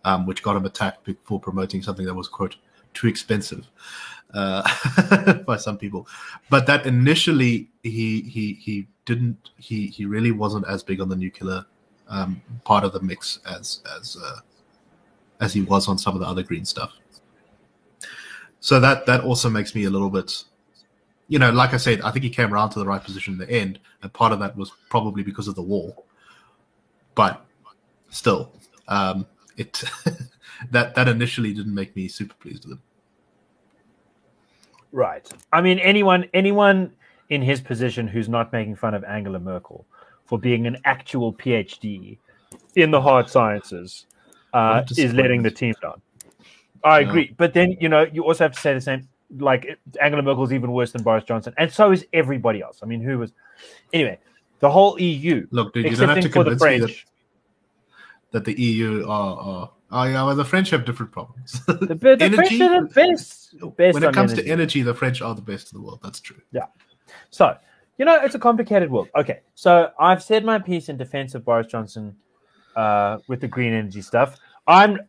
um, 0.05 0.25
which 0.25 0.43
got 0.43 0.55
him 0.55 0.65
attacked 0.65 1.09
for 1.23 1.39
promoting 1.39 1.81
something 1.81 2.05
that 2.05 2.13
was 2.13 2.27
quote 2.27 2.55
too 2.93 3.07
expensive 3.07 3.67
uh, 4.33 5.33
by 5.45 5.57
some 5.57 5.77
people. 5.77 6.07
But 6.49 6.67
that 6.67 6.85
initially 6.85 7.69
he 7.83 8.21
he 8.21 8.53
he 8.53 8.87
didn't 9.05 9.51
he 9.57 9.87
he 9.87 10.05
really 10.05 10.31
wasn't 10.31 10.67
as 10.67 10.83
big 10.83 11.01
on 11.01 11.09
the 11.09 11.15
nuclear 11.15 11.65
um, 12.07 12.41
part 12.63 12.83
of 12.83 12.93
the 12.93 13.01
mix 13.01 13.39
as 13.45 13.81
as 13.97 14.17
uh, 14.23 14.39
as 15.39 15.53
he 15.53 15.61
was 15.61 15.87
on 15.87 15.97
some 15.97 16.13
of 16.13 16.19
the 16.19 16.27
other 16.27 16.43
green 16.43 16.65
stuff. 16.65 16.93
So 18.59 18.79
that 18.79 19.05
that 19.05 19.21
also 19.21 19.49
makes 19.49 19.75
me 19.75 19.85
a 19.85 19.89
little 19.89 20.09
bit, 20.09 20.43
you 21.27 21.39
know, 21.39 21.51
like 21.51 21.73
I 21.73 21.77
said, 21.77 22.01
I 22.01 22.11
think 22.11 22.23
he 22.23 22.29
came 22.29 22.53
around 22.53 22.71
to 22.71 22.79
the 22.79 22.85
right 22.85 23.03
position 23.03 23.33
in 23.33 23.39
the 23.39 23.49
end, 23.49 23.79
and 24.01 24.11
part 24.13 24.33
of 24.33 24.39
that 24.39 24.57
was 24.57 24.71
probably 24.89 25.23
because 25.23 25.47
of 25.47 25.55
the 25.55 25.61
war. 25.61 25.95
But 27.15 27.45
still, 28.09 28.51
um, 28.87 29.25
it 29.57 29.83
that 30.71 30.95
that 30.95 31.07
initially 31.07 31.53
didn't 31.53 31.73
make 31.73 31.95
me 31.95 32.07
super 32.07 32.35
pleased 32.35 32.65
with 32.65 32.73
him. 32.73 32.81
Right. 34.91 35.29
I 35.53 35.61
mean, 35.61 35.79
anyone 35.79 36.25
anyone 36.33 36.93
in 37.29 37.41
his 37.41 37.61
position 37.61 38.07
who's 38.07 38.29
not 38.29 38.51
making 38.51 38.75
fun 38.75 38.93
of 38.93 39.03
Angela 39.03 39.39
Merkel 39.39 39.85
for 40.25 40.39
being 40.39 40.65
an 40.65 40.77
actual 40.85 41.33
PhD 41.33 42.17
in 42.75 42.91
the 42.91 43.01
hard 43.01 43.29
sciences 43.29 44.05
uh, 44.53 44.83
is 44.97 45.13
letting 45.13 45.43
the 45.43 45.51
team 45.51 45.73
down. 45.81 46.01
I 46.83 46.99
Yeah. 46.99 47.09
agree, 47.09 47.33
but 47.37 47.53
then 47.53 47.71
you 47.79 47.89
know 47.89 48.05
you 48.11 48.23
also 48.23 48.43
have 48.45 48.53
to 48.53 48.59
say 48.59 48.73
the 48.73 48.81
same. 48.81 49.07
Like 49.39 49.77
Angela 50.01 50.21
Merkel 50.21 50.43
is 50.45 50.53
even 50.53 50.71
worse 50.71 50.91
than 50.93 51.03
Boris 51.03 51.23
Johnson, 51.25 51.53
and 51.57 51.71
so 51.71 51.91
is 51.91 52.05
everybody 52.13 52.61
else. 52.61 52.79
I 52.81 52.85
mean, 52.85 53.01
who 53.01 53.17
was 53.19 53.33
anyway? 53.91 54.19
The 54.59 54.69
whole 54.69 54.99
EU, 54.99 55.45
Look, 55.51 55.73
dude, 55.73 55.85
you 55.85 55.95
don't 55.95 56.09
have 56.09 56.21
to 56.21 56.29
convince 56.29 56.63
me 56.63 56.79
that, 56.79 56.95
that 58.31 58.45
the 58.45 58.53
EU 58.59 59.05
are, 59.07 59.37
are 59.37 59.71
oh 59.91 60.03
yeah, 60.05 60.23
well 60.23 60.35
the 60.35 60.45
French 60.45 60.69
have 60.71 60.85
different 60.85 61.11
problems. 61.11 61.61
The, 61.65 61.73
the 61.75 61.97
French 61.99 62.21
Energy- 62.21 62.61
are 62.63 62.81
the 62.81 62.87
best. 62.93 63.55
best 63.77 63.93
when 63.93 64.03
it 64.03 64.13
comes 64.13 64.31
energy. 64.31 64.43
to 64.47 64.51
energy, 64.51 64.81
the 64.81 64.93
French 64.93 65.21
are 65.21 65.35
the 65.35 65.41
best 65.41 65.73
in 65.73 65.79
the 65.79 65.85
world. 65.85 65.99
That's 66.01 66.19
true. 66.19 66.41
Yeah. 66.51 66.65
So, 67.29 67.55
you 67.97 68.05
know, 68.05 68.15
it's 68.23 68.35
a 68.35 68.39
complicated 68.39 68.89
world. 68.89 69.09
Okay, 69.15 69.41
so 69.55 69.91
I've 69.99 70.23
said 70.23 70.43
my 70.45 70.57
piece 70.59 70.87
in 70.89 70.97
defense 70.97 71.35
of 71.35 71.43
Boris 71.45 71.67
Johnson 71.67 72.15
uh, 72.77 73.17
with 73.27 73.41
the 73.41 73.47
green 73.47 73.73
energy 73.73 74.01
stuff. 74.01 74.37
I'm, 74.67 74.99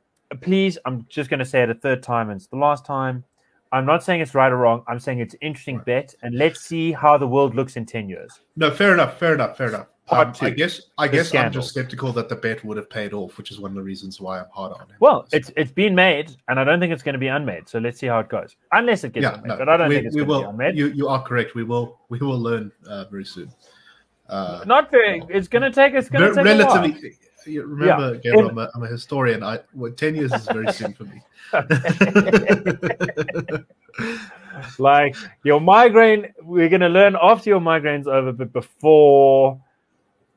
please, 0.41 0.79
I'm 0.85 1.07
just 1.09 1.31
going 1.31 1.39
to 1.39 1.45
say 1.45 1.63
it 1.63 1.71
a 1.71 1.75
third 1.75 2.03
time, 2.03 2.31
and 2.31 2.41
it's 2.41 2.49
the 2.49 2.57
last 2.57 2.85
time. 2.85 3.23
I'm 3.71 3.85
not 3.85 4.03
saying 4.03 4.23
it's 4.23 4.35
right 4.35 4.51
or 4.51 4.57
wrong. 4.57 4.83
I'm 4.89 4.99
saying 4.99 5.19
it's 5.21 5.35
an 5.35 5.41
interesting 5.43 5.79
bet, 5.85 6.15
and 6.23 6.35
let's 6.35 6.63
see 6.63 6.91
how 6.91 7.19
the 7.19 7.29
world 7.29 7.55
looks 7.55 7.77
in 7.77 7.85
10 7.85 8.09
years. 8.09 8.41
No, 8.57 8.71
fair 8.71 8.95
enough, 8.95 9.19
fair 9.19 9.35
enough, 9.35 9.59
fair 9.59 9.69
enough. 9.69 9.87
Um, 10.11 10.33
I 10.41 10.49
guess 10.49 10.81
I 10.97 11.07
guess 11.07 11.35
I'm 11.35 11.53
just 11.53 11.69
skeptical 11.69 12.13
that 12.13 12.31
the 12.31 12.37
bet 12.37 12.65
would 12.65 12.79
have 12.79 12.89
paid 12.89 13.13
off, 13.13 13.37
which 13.37 13.51
is 13.51 13.61
one 13.61 13.73
of 13.73 13.75
the 13.75 13.83
reasons 13.83 14.23
why 14.23 14.39
I'm 14.39 14.47
hard 14.55 14.73
on 14.73 14.81
it. 14.89 14.97
Well, 15.01 15.29
it's 15.33 15.51
it's 15.55 15.71
been 15.71 15.95
made, 15.95 16.35
and 16.49 16.59
I 16.59 16.65
don't 16.65 16.81
think 16.81 16.95
it's 16.95 17.03
going 17.03 17.13
to 17.13 17.19
be 17.19 17.27
unmade. 17.27 17.69
So 17.69 17.79
let's 17.79 18.01
see 18.01 18.07
how 18.07 18.21
it 18.21 18.31
goes. 18.31 18.57
Unless 18.73 19.05
it 19.05 19.13
gets 19.13 19.25
yeah, 19.25 19.35
unmade, 19.35 19.49
no, 19.49 19.57
but 19.59 19.69
I 19.69 19.77
don't 19.77 19.91
we, 19.91 19.97
think 19.97 20.07
it's 20.07 20.17
going 20.17 20.27
to 20.27 20.35
be 20.35 20.39
will. 20.39 20.49
unmade. 20.49 20.79
You 20.79 20.87
you 20.87 21.09
are 21.09 21.23
correct. 21.23 21.55
We 21.55 21.63
will 21.63 22.01
we 22.09 22.19
will 22.21 22.41
learn 22.41 22.73
uh, 22.89 23.05
very 23.11 23.27
soon. 23.27 23.53
Uh, 24.31 24.65
not 24.67 24.91
very. 24.91 25.23
It's 25.29 25.47
going 25.47 25.63
to 25.63 25.71
take. 25.71 25.93
It's 25.93 26.09
going 26.09 26.31
to 26.31 26.35
take 26.35 26.45
relatively. 26.47 27.19
Remember, 27.57 28.15
Yeah. 28.15 28.21
Gabriel, 28.21 28.51
I'm, 28.51 28.59
a, 28.59 28.71
I'm 28.75 28.83
a 28.83 28.89
historian. 28.89 29.43
I 29.43 29.61
well, 29.75 29.93
ten 29.93 30.15
years 30.15 30.33
is 30.33 30.47
very 30.47 30.73
soon 30.73 30.95
for 30.95 31.05
me. 31.05 31.23
like 34.79 35.17
your 35.45 35.61
migraine 35.61 36.33
we're 36.43 36.69
going 36.69 36.81
to 36.81 36.89
learn 36.89 37.17
after 37.21 37.51
your 37.51 37.61
migraine's 37.61 38.07
over 38.07 38.33
but 38.33 38.53
before 38.53 39.61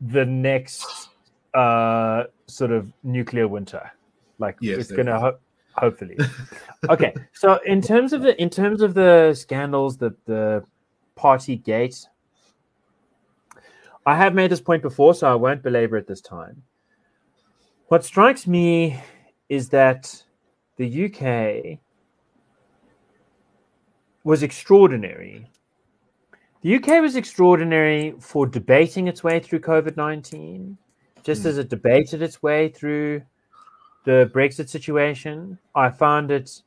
the 0.01 0.25
next 0.25 1.09
uh 1.53 2.23
sort 2.47 2.71
of 2.71 2.91
nuclear 3.03 3.47
winter 3.47 3.91
like 4.39 4.57
Yes, 4.61 4.79
it's 4.79 4.91
going 4.91 5.07
to 5.07 5.19
ho- 5.19 5.39
hopefully 5.73 6.17
okay 6.89 7.13
so 7.33 7.59
in 7.65 7.81
terms 7.81 8.13
of 8.13 8.21
the 8.21 8.39
in 8.41 8.49
terms 8.49 8.81
of 8.81 8.93
the 8.93 9.33
scandals 9.33 9.97
the 9.97 10.15
the 10.25 10.63
party 11.15 11.57
gate 11.57 12.07
i 14.05 14.15
have 14.15 14.33
made 14.33 14.51
this 14.51 14.61
point 14.61 14.81
before 14.81 15.13
so 15.13 15.31
i 15.31 15.35
won't 15.35 15.61
belabor 15.61 15.97
it 15.97 16.07
this 16.07 16.21
time 16.21 16.63
what 17.91 18.05
strikes 18.05 18.47
me 18.47 18.97
is 19.49 19.67
that 19.67 20.23
the 20.77 20.87
uk 21.07 21.79
was 24.23 24.43
extraordinary. 24.43 25.45
The 26.61 26.75
UK 26.77 27.01
was 27.01 27.17
extraordinary 27.17 28.15
for 28.17 28.47
debating 28.47 29.09
its 29.09 29.25
way 29.25 29.41
through 29.41 29.59
COVID 29.59 29.97
19, 29.97 30.77
just 31.21 31.41
Hmm. 31.41 31.49
as 31.49 31.57
it 31.57 31.67
debated 31.67 32.21
its 32.21 32.41
way 32.41 32.69
through 32.69 33.23
the 34.05 34.31
Brexit 34.33 34.69
situation. 34.69 35.59
I 35.75 35.89
found 35.89 36.31
it 36.31 36.61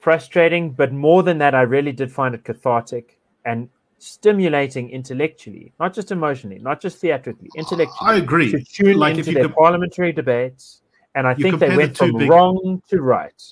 frustrating, 0.00 0.72
but 0.72 0.92
more 0.92 1.22
than 1.22 1.38
that, 1.38 1.54
I 1.54 1.62
really 1.62 1.92
did 1.92 2.10
find 2.10 2.34
it 2.34 2.42
cathartic 2.42 3.20
and 3.44 3.68
stimulating 4.02 4.90
intellectually, 4.90 5.72
not 5.78 5.94
just 5.94 6.10
emotionally, 6.10 6.58
not 6.58 6.80
just 6.80 6.98
theatrically, 6.98 7.48
intellectually. 7.56 7.98
I 8.10 8.16
agree. 8.16 8.50
To 8.50 8.60
tune 8.64 8.96
Like, 8.98 9.10
into 9.10 9.20
if 9.20 9.26
you 9.28 9.34
their 9.34 9.44
could- 9.44 9.54
parliamentary 9.54 10.12
debates, 10.12 10.82
and 11.14 11.26
I 11.26 11.34
think 11.34 11.58
they 11.60 11.68
compare 11.68 11.70
the 11.70 11.76
went 11.76 11.96
from 11.96 12.16
big- 12.18 12.30
wrong 12.30 12.82
to 12.88 13.00
right. 13.00 13.42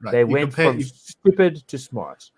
Right. 0.00 0.12
They 0.12 0.20
you 0.20 0.26
went 0.26 0.50
compare, 0.54 0.66
from 0.72 0.78
you, 0.78 0.84
stupid 0.84 1.56
to 1.68 1.76
smart. 1.78 2.30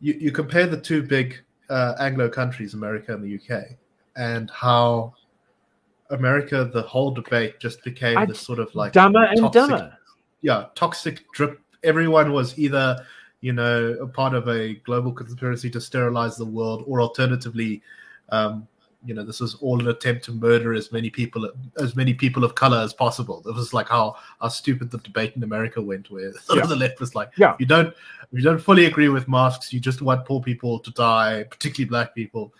you, 0.00 0.14
you 0.20 0.30
compare 0.30 0.66
the 0.66 0.76
two 0.80 1.02
big 1.02 1.42
uh, 1.68 1.94
Anglo 1.98 2.28
countries, 2.28 2.74
America 2.74 3.12
and 3.14 3.24
the 3.24 3.34
UK, 3.38 3.76
and 4.16 4.50
how 4.50 5.14
America, 6.10 6.68
the 6.72 6.82
whole 6.82 7.10
debate 7.10 7.58
just 7.60 7.82
became 7.84 8.18
I- 8.18 8.26
this 8.26 8.40
sort 8.40 8.58
of 8.58 8.74
like 8.74 8.92
dumber 8.92 9.24
and 9.24 9.50
dumber. 9.52 9.96
yeah, 10.42 10.66
toxic 10.74 11.24
drip. 11.32 11.60
Everyone 11.82 12.32
was 12.32 12.58
either, 12.58 12.96
you 13.40 13.52
know, 13.52 13.96
a 14.00 14.06
part 14.06 14.34
of 14.34 14.48
a 14.48 14.74
global 14.84 15.12
conspiracy 15.12 15.70
to 15.70 15.80
sterilize 15.80 16.36
the 16.36 16.44
world, 16.44 16.84
or 16.86 17.00
alternatively, 17.00 17.82
um, 18.30 18.66
you 19.04 19.14
know, 19.14 19.24
this 19.24 19.40
was 19.40 19.54
all 19.56 19.80
an 19.80 19.88
attempt 19.88 20.24
to 20.26 20.32
murder 20.32 20.74
as 20.74 20.92
many 20.92 21.08
people 21.08 21.50
as 21.78 21.96
many 21.96 22.12
people 22.12 22.44
of 22.44 22.54
color 22.54 22.78
as 22.78 22.92
possible. 22.92 23.42
It 23.46 23.54
was 23.54 23.72
like 23.72 23.88
how 23.88 24.16
how 24.42 24.48
stupid 24.48 24.90
the 24.90 24.98
debate 24.98 25.32
in 25.36 25.42
America 25.42 25.80
went, 25.80 26.10
where 26.10 26.32
Yeah. 26.54 26.66
the 26.66 26.76
left 26.76 27.00
was 27.00 27.14
like, 27.14 27.30
Yeah. 27.38 27.56
you 27.58 27.64
don't 27.66 27.94
you 28.30 28.42
don't 28.42 28.60
fully 28.60 28.84
agree 28.84 29.08
with 29.08 29.26
masks, 29.26 29.72
you 29.72 29.80
just 29.80 30.02
want 30.02 30.26
poor 30.26 30.40
people 30.42 30.78
to 30.80 30.90
die, 30.92 31.44
particularly 31.50 31.88
black 31.88 32.14
people. 32.14 32.52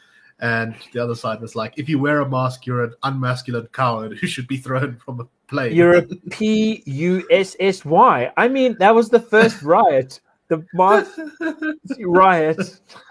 And 0.42 0.74
the 0.94 1.00
other 1.00 1.14
side 1.14 1.42
was 1.42 1.54
like, 1.54 1.74
if 1.76 1.86
you 1.90 1.98
wear 1.98 2.22
a 2.22 2.28
mask, 2.28 2.64
you're 2.64 2.84
an 2.84 2.94
unmasculine 3.02 3.68
coward 3.72 4.16
who 4.16 4.26
should 4.26 4.48
be 4.48 4.56
thrown 4.56 4.96
from 4.96 5.20
a 5.20 5.26
plane. 5.48 5.76
You're 5.76 5.96
a 5.98 6.02
P 6.30 6.82
U 6.86 7.26
S 7.30 7.54
S 7.60 7.84
Y. 7.84 8.32
I 8.38 8.48
mean, 8.48 8.74
that 8.78 8.94
was 8.94 9.10
the 9.10 9.20
first 9.20 9.60
riot. 9.62 10.20
The 10.50 10.66
mask 10.74 11.18
riot. 12.04 12.80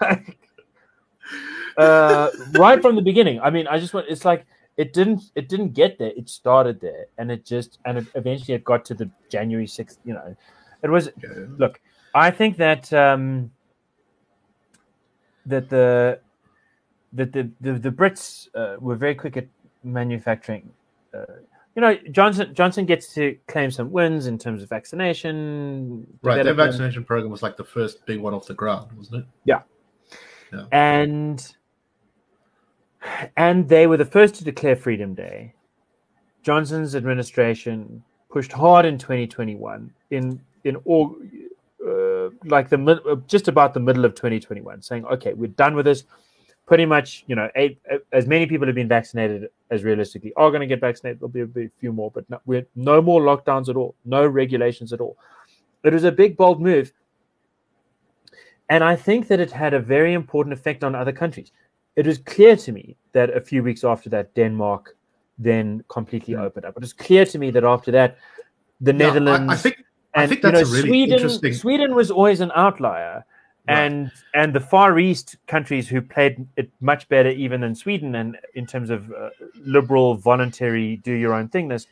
uh, 1.76 2.28
right 2.52 2.80
from 2.82 2.96
the 2.96 3.02
beginning. 3.02 3.40
I 3.40 3.50
mean, 3.50 3.66
I 3.66 3.78
just 3.78 3.94
went. 3.94 4.06
it's 4.08 4.24
like 4.24 4.46
it 4.76 4.92
didn't 4.92 5.22
it 5.34 5.48
didn't 5.48 5.72
get 5.72 5.98
there. 5.98 6.12
It 6.16 6.28
started 6.28 6.80
there 6.80 7.06
and 7.18 7.30
it 7.32 7.44
just 7.44 7.78
and 7.84 7.98
it 7.98 8.06
eventually 8.14 8.54
it 8.54 8.64
got 8.64 8.84
to 8.86 8.94
the 8.94 9.10
January 9.30 9.66
6th, 9.66 9.98
you 10.04 10.14
know. 10.14 10.36
It 10.82 10.90
was 10.90 11.10
Yeah. 11.22 11.46
look, 11.58 11.80
I 12.14 12.30
think 12.30 12.56
that 12.58 12.92
um 12.92 13.50
that 15.46 15.68
the 15.68 16.20
that 17.12 17.32
the 17.32 17.50
the, 17.60 17.72
the 17.74 17.90
Brits 17.90 18.48
uh, 18.54 18.76
were 18.80 18.96
very 18.96 19.14
quick 19.14 19.36
at 19.36 19.48
manufacturing 19.82 20.70
uh, 21.14 21.24
you 21.76 21.82
know, 21.82 21.96
Johnson 22.10 22.54
Johnson 22.54 22.84
gets 22.84 23.14
to 23.14 23.36
claim 23.46 23.70
some 23.70 23.90
wins 23.90 24.26
in 24.26 24.38
terms 24.38 24.62
of 24.62 24.68
vaccination. 24.68 26.06
Right, 26.22 26.42
their 26.42 26.54
vaccination 26.54 27.04
program 27.04 27.30
was 27.30 27.42
like 27.42 27.56
the 27.56 27.64
first 27.64 28.04
big 28.06 28.20
one 28.20 28.34
off 28.34 28.46
the 28.46 28.54
ground, 28.54 28.90
wasn't 28.96 29.22
it? 29.22 29.26
Yeah, 29.44 29.62
and 30.72 31.54
and 33.36 33.68
they 33.68 33.86
were 33.86 33.96
the 33.96 34.04
first 34.04 34.34
to 34.36 34.44
declare 34.44 34.76
Freedom 34.76 35.14
Day. 35.14 35.54
Johnson's 36.42 36.96
administration 36.96 38.02
pushed 38.30 38.52
hard 38.52 38.84
in 38.86 38.98
2021 38.98 39.92
in 40.10 40.40
in 40.64 40.76
all 40.76 41.16
uh, 41.86 42.30
like 42.44 42.68
the 42.68 43.00
uh, 43.10 43.16
just 43.26 43.48
about 43.48 43.74
the 43.74 43.80
middle 43.80 44.04
of 44.04 44.14
2021, 44.14 44.82
saying, 44.82 45.04
"Okay, 45.06 45.34
we're 45.34 45.48
done 45.48 45.74
with 45.74 45.86
this." 45.86 46.04
Pretty 46.70 46.86
much, 46.86 47.24
you 47.26 47.34
know, 47.34 47.48
eight, 47.56 47.80
uh, 47.92 47.96
as 48.12 48.28
many 48.28 48.46
people 48.46 48.64
have 48.68 48.76
been 48.76 48.86
vaccinated 48.86 49.48
as 49.72 49.82
realistically 49.82 50.32
are 50.36 50.50
going 50.52 50.60
to 50.60 50.68
get 50.68 50.80
vaccinated. 50.80 51.18
There'll 51.18 51.28
be 51.28 51.40
a, 51.40 51.46
be 51.46 51.64
a 51.64 51.70
few 51.80 51.92
more, 51.92 52.12
but 52.12 52.30
no, 52.30 52.38
we're 52.46 52.64
no 52.76 53.02
more 53.02 53.20
lockdowns 53.22 53.68
at 53.68 53.74
all, 53.74 53.96
no 54.04 54.24
regulations 54.24 54.92
at 54.92 55.00
all. 55.00 55.16
It 55.82 55.92
was 55.92 56.04
a 56.04 56.12
big, 56.12 56.36
bold 56.36 56.62
move, 56.62 56.92
and 58.68 58.84
I 58.84 58.94
think 58.94 59.26
that 59.26 59.40
it 59.40 59.50
had 59.50 59.74
a 59.74 59.80
very 59.80 60.12
important 60.14 60.52
effect 60.52 60.84
on 60.84 60.94
other 60.94 61.10
countries. 61.10 61.50
It 61.96 62.06
was 62.06 62.18
clear 62.18 62.54
to 62.54 62.70
me 62.70 62.96
that 63.14 63.36
a 63.36 63.40
few 63.40 63.64
weeks 63.64 63.82
after 63.82 64.08
that, 64.10 64.32
Denmark 64.36 64.96
then 65.38 65.82
completely 65.88 66.34
Yeah. 66.34 66.44
opened 66.44 66.66
up. 66.66 66.76
It 66.76 66.82
was 66.82 66.92
clear 66.92 67.24
to 67.24 67.36
me 67.36 67.50
that 67.50 67.64
after 67.64 67.90
that, 67.90 68.16
the 68.80 68.92
Yeah, 68.92 68.98
Netherlands 68.98 69.52
I, 69.54 69.56
think 69.56 69.76
I 70.14 70.22
and 70.22 70.28
think 70.28 70.44
you 70.44 70.52
know, 70.52 70.58
that's 70.58 70.70
a 70.70 70.72
really 70.72 70.88
Sweden, 70.88 71.14
interesting- 71.16 71.52
Sweden 71.54 71.94
was 71.96 72.12
always 72.12 72.40
an 72.40 72.52
outlier, 72.54 73.24
Right. 73.70 73.86
and 73.86 74.10
and 74.34 74.54
the 74.54 74.60
Far 74.60 74.98
East 74.98 75.36
countries 75.46 75.88
who 75.88 76.00
played 76.02 76.46
it 76.56 76.70
much 76.80 77.08
better 77.08 77.30
even 77.30 77.60
than 77.60 77.74
Sweden, 77.74 78.14
and 78.16 78.36
in 78.54 78.66
terms 78.66 78.90
of 78.90 79.10
uh, 79.12 79.30
liberal, 79.64 80.14
voluntary, 80.16 80.96
do 80.96 81.12
your 81.12 81.34
own 81.34 81.48
thingness, 81.48 81.86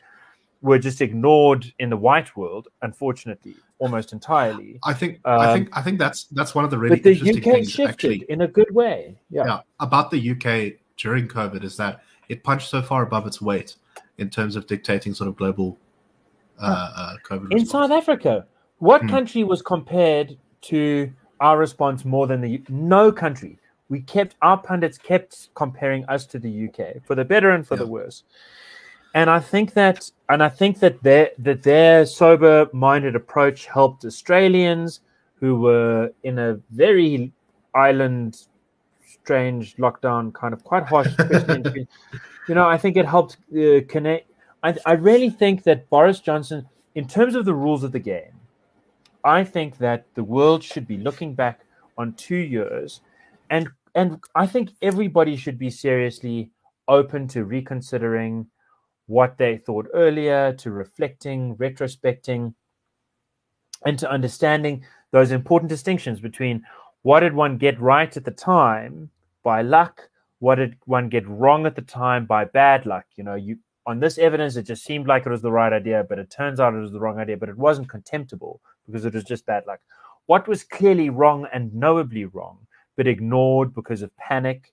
were 0.61 0.79
just 0.79 1.01
ignored 1.01 1.71
in 1.79 1.89
the 1.89 1.97
white 1.97 2.35
world, 2.35 2.67
unfortunately, 2.81 3.55
almost 3.79 4.13
entirely. 4.13 4.79
I 4.83 4.93
think 4.93 5.19
I 5.25 5.45
Um, 5.47 5.53
think 5.53 5.77
I 5.77 5.81
think 5.81 5.99
that's 5.99 6.25
that's 6.25 6.53
one 6.53 6.65
of 6.65 6.71
the 6.71 6.77
really 6.77 6.97
but 6.97 7.03
the 7.03 7.11
interesting 7.11 7.43
UK 7.43 7.53
things 7.55 7.71
shifted 7.71 7.89
actually 7.89 8.25
in 8.29 8.41
a 8.41 8.47
good 8.47 8.73
way. 8.73 9.17
Yeah. 9.29 9.45
yeah, 9.45 9.59
about 9.79 10.11
the 10.11 10.31
UK 10.31 10.79
during 10.97 11.27
COVID 11.27 11.63
is 11.63 11.77
that 11.77 12.01
it 12.27 12.43
punched 12.43 12.69
so 12.69 12.81
far 12.81 13.03
above 13.03 13.25
its 13.25 13.41
weight 13.41 13.75
in 14.17 14.29
terms 14.29 14.55
of 14.55 14.67
dictating 14.67 15.13
sort 15.13 15.29
of 15.29 15.35
global 15.37 15.77
uh, 16.61 16.91
uh, 16.95 17.15
COVID 17.25 17.51
In 17.51 17.59
response. 17.59 17.69
South 17.69 17.91
Africa, 17.91 18.45
what 18.79 19.01
Hmm. 19.01 19.07
country 19.07 19.43
was 19.43 19.61
compared 19.61 20.37
to 20.63 21.11
our 21.39 21.57
response 21.57 22.05
more 22.05 22.27
than 22.27 22.41
the 22.41 22.61
no 22.69 23.11
country? 23.11 23.57
We 23.89 24.01
kept 24.01 24.35
our 24.41 24.57
pundits 24.57 24.97
kept 24.97 25.49
comparing 25.55 26.05
us 26.05 26.25
to 26.27 26.39
the 26.39 26.69
UK 26.69 27.03
for 27.03 27.15
the 27.15 27.25
better 27.25 27.51
and 27.51 27.67
for 27.67 27.75
the 27.75 27.87
worse. 27.87 28.23
And 29.15 29.29
I 29.29 29.39
think 29.39 29.73
that 29.73 30.09
and 30.29 30.43
I 30.43 30.49
think 30.49 30.79
that 30.79 31.01
their 31.01 31.31
that 31.39 31.63
their 31.63 32.05
sober-minded 32.05 33.15
approach 33.15 33.65
helped 33.65 34.05
Australians 34.05 35.01
who 35.39 35.59
were 35.59 36.11
in 36.23 36.37
a 36.37 36.59
very 36.71 37.31
island 37.73 38.47
strange 39.05 39.75
lockdown 39.77 40.33
kind 40.33 40.53
of 40.53 40.63
quite 40.63 40.83
harsh 40.83 41.07
you 42.47 42.55
know 42.55 42.67
i 42.67 42.77
think 42.77 42.97
it 42.97 43.05
helped 43.05 43.37
uh, 43.55 43.79
connect 43.87 44.31
I, 44.63 44.75
I 44.85 44.93
really 44.93 45.29
think 45.29 45.63
that 45.63 45.89
boris 45.89 46.19
johnson 46.19 46.67
in 46.95 47.07
terms 47.07 47.35
of 47.35 47.45
the 47.45 47.53
rules 47.53 47.83
of 47.83 47.91
the 47.91 47.99
game 47.99 48.38
i 49.23 49.43
think 49.43 49.77
that 49.77 50.05
the 50.15 50.23
world 50.23 50.63
should 50.63 50.87
be 50.87 50.97
looking 50.97 51.33
back 51.33 51.61
on 51.97 52.13
two 52.13 52.37
years 52.37 53.01
and 53.49 53.69
and 53.95 54.19
i 54.35 54.45
think 54.45 54.71
everybody 54.81 55.35
should 55.35 55.57
be 55.57 55.69
seriously 55.69 56.51
open 56.87 57.27
to 57.27 57.43
reconsidering 57.43 58.47
what 59.07 59.37
they 59.37 59.57
thought 59.57 59.87
earlier 59.93 60.53
to 60.53 60.71
reflecting 60.71 61.55
retrospecting 61.57 62.53
and 63.85 63.97
to 63.97 64.09
understanding 64.09 64.83
those 65.11 65.31
important 65.31 65.69
distinctions 65.69 66.19
between 66.19 66.63
what 67.01 67.21
did 67.21 67.33
one 67.33 67.57
get 67.57 67.79
right 67.79 68.15
at 68.15 68.25
the 68.25 68.31
time 68.31 69.09
by 69.43 69.61
luck 69.61 70.09
what 70.39 70.55
did 70.55 70.77
one 70.85 71.09
get 71.09 71.27
wrong 71.27 71.65
at 71.65 71.75
the 71.75 71.81
time 71.81 72.25
by 72.25 72.45
bad 72.45 72.85
luck? 72.85 73.05
You 73.15 73.23
know 73.23 73.35
you 73.35 73.57
on 73.85 73.99
this 73.99 74.17
evidence 74.17 74.55
it 74.55 74.63
just 74.63 74.83
seemed 74.83 75.07
like 75.07 75.25
it 75.25 75.29
was 75.29 75.41
the 75.41 75.51
right 75.51 75.73
idea 75.73 76.05
but 76.07 76.19
it 76.19 76.29
turns 76.29 76.59
out 76.59 76.73
it 76.73 76.79
was 76.79 76.91
the 76.91 76.99
wrong 76.99 77.19
idea 77.19 77.37
but 77.37 77.49
it 77.49 77.57
wasn't 77.57 77.89
contemptible 77.89 78.61
because 78.89 79.05
it 79.05 79.13
was 79.13 79.23
just 79.23 79.45
bad 79.45 79.63
luck 79.67 79.79
what 80.29 80.47
was 80.47 80.63
clearly 80.63 81.09
wrong 81.09 81.47
and 81.51 81.73
knowably 81.73 82.25
wrong 82.25 82.59
but 82.95 83.07
ignored 83.07 83.73
because 83.73 84.01
of 84.01 84.15
panic? 84.17 84.71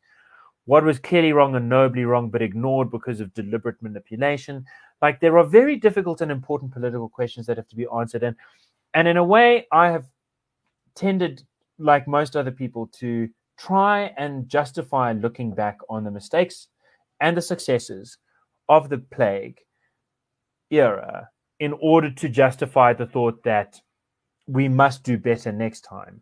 What 0.66 0.84
was 0.84 0.98
clearly 0.98 1.32
wrong 1.32 1.54
and 1.54 1.66
knowably 1.68 2.04
wrong 2.04 2.28
but 2.28 2.42
ignored 2.42 2.90
because 2.90 3.20
of 3.20 3.32
deliberate 3.32 3.80
manipulation? 3.80 4.66
Like 5.00 5.20
there 5.20 5.38
are 5.38 5.44
very 5.44 5.76
difficult 5.76 6.20
and 6.20 6.30
important 6.30 6.72
political 6.72 7.08
questions 7.08 7.46
that 7.46 7.56
have 7.56 7.68
to 7.68 7.76
be 7.76 7.86
answered 7.96 8.22
and 8.22 8.36
and 8.92 9.08
in 9.08 9.16
a 9.16 9.24
way 9.24 9.66
i 9.72 9.90
have 9.90 10.06
tended 10.94 11.42
like 11.78 12.08
most 12.08 12.36
other 12.36 12.50
people 12.50 12.86
to 12.98 13.28
try 13.58 14.12
and 14.16 14.48
justify 14.48 15.12
looking 15.12 15.54
back 15.54 15.78
on 15.88 16.04
the 16.04 16.10
mistakes 16.10 16.68
and 17.20 17.36
the 17.36 17.42
successes 17.42 18.18
of 18.68 18.88
the 18.88 18.98
plague 18.98 19.58
era 20.70 21.28
in 21.60 21.74
order 21.80 22.10
to 22.10 22.28
justify 22.28 22.92
the 22.92 23.06
thought 23.06 23.42
that 23.44 23.80
we 24.46 24.68
must 24.68 25.02
do 25.02 25.18
better 25.18 25.52
next 25.52 25.82
time 25.82 26.20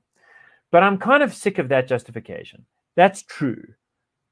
but 0.71 0.83
i'm 0.83 0.99
kind 0.99 1.23
of 1.23 1.35
sick 1.35 1.59
of 1.59 1.69
that 1.69 1.89
justification 1.89 2.65
that's 2.97 3.23
true 3.23 3.63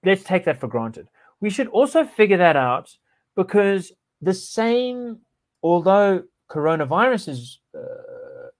let's 0.05 0.25
take 0.25 0.45
that 0.45 0.61
for 0.61 0.69
granted 0.69 1.09
we 1.41 1.51
should 1.51 1.69
also 1.69 2.05
figure 2.05 2.39
that 2.39 2.57
out 2.57 2.91
because 3.37 3.93
the 4.21 4.35
same 4.35 5.19
although 5.63 6.23
coronavirus 6.53 7.29
is 7.29 7.61
uh, 7.77 8.13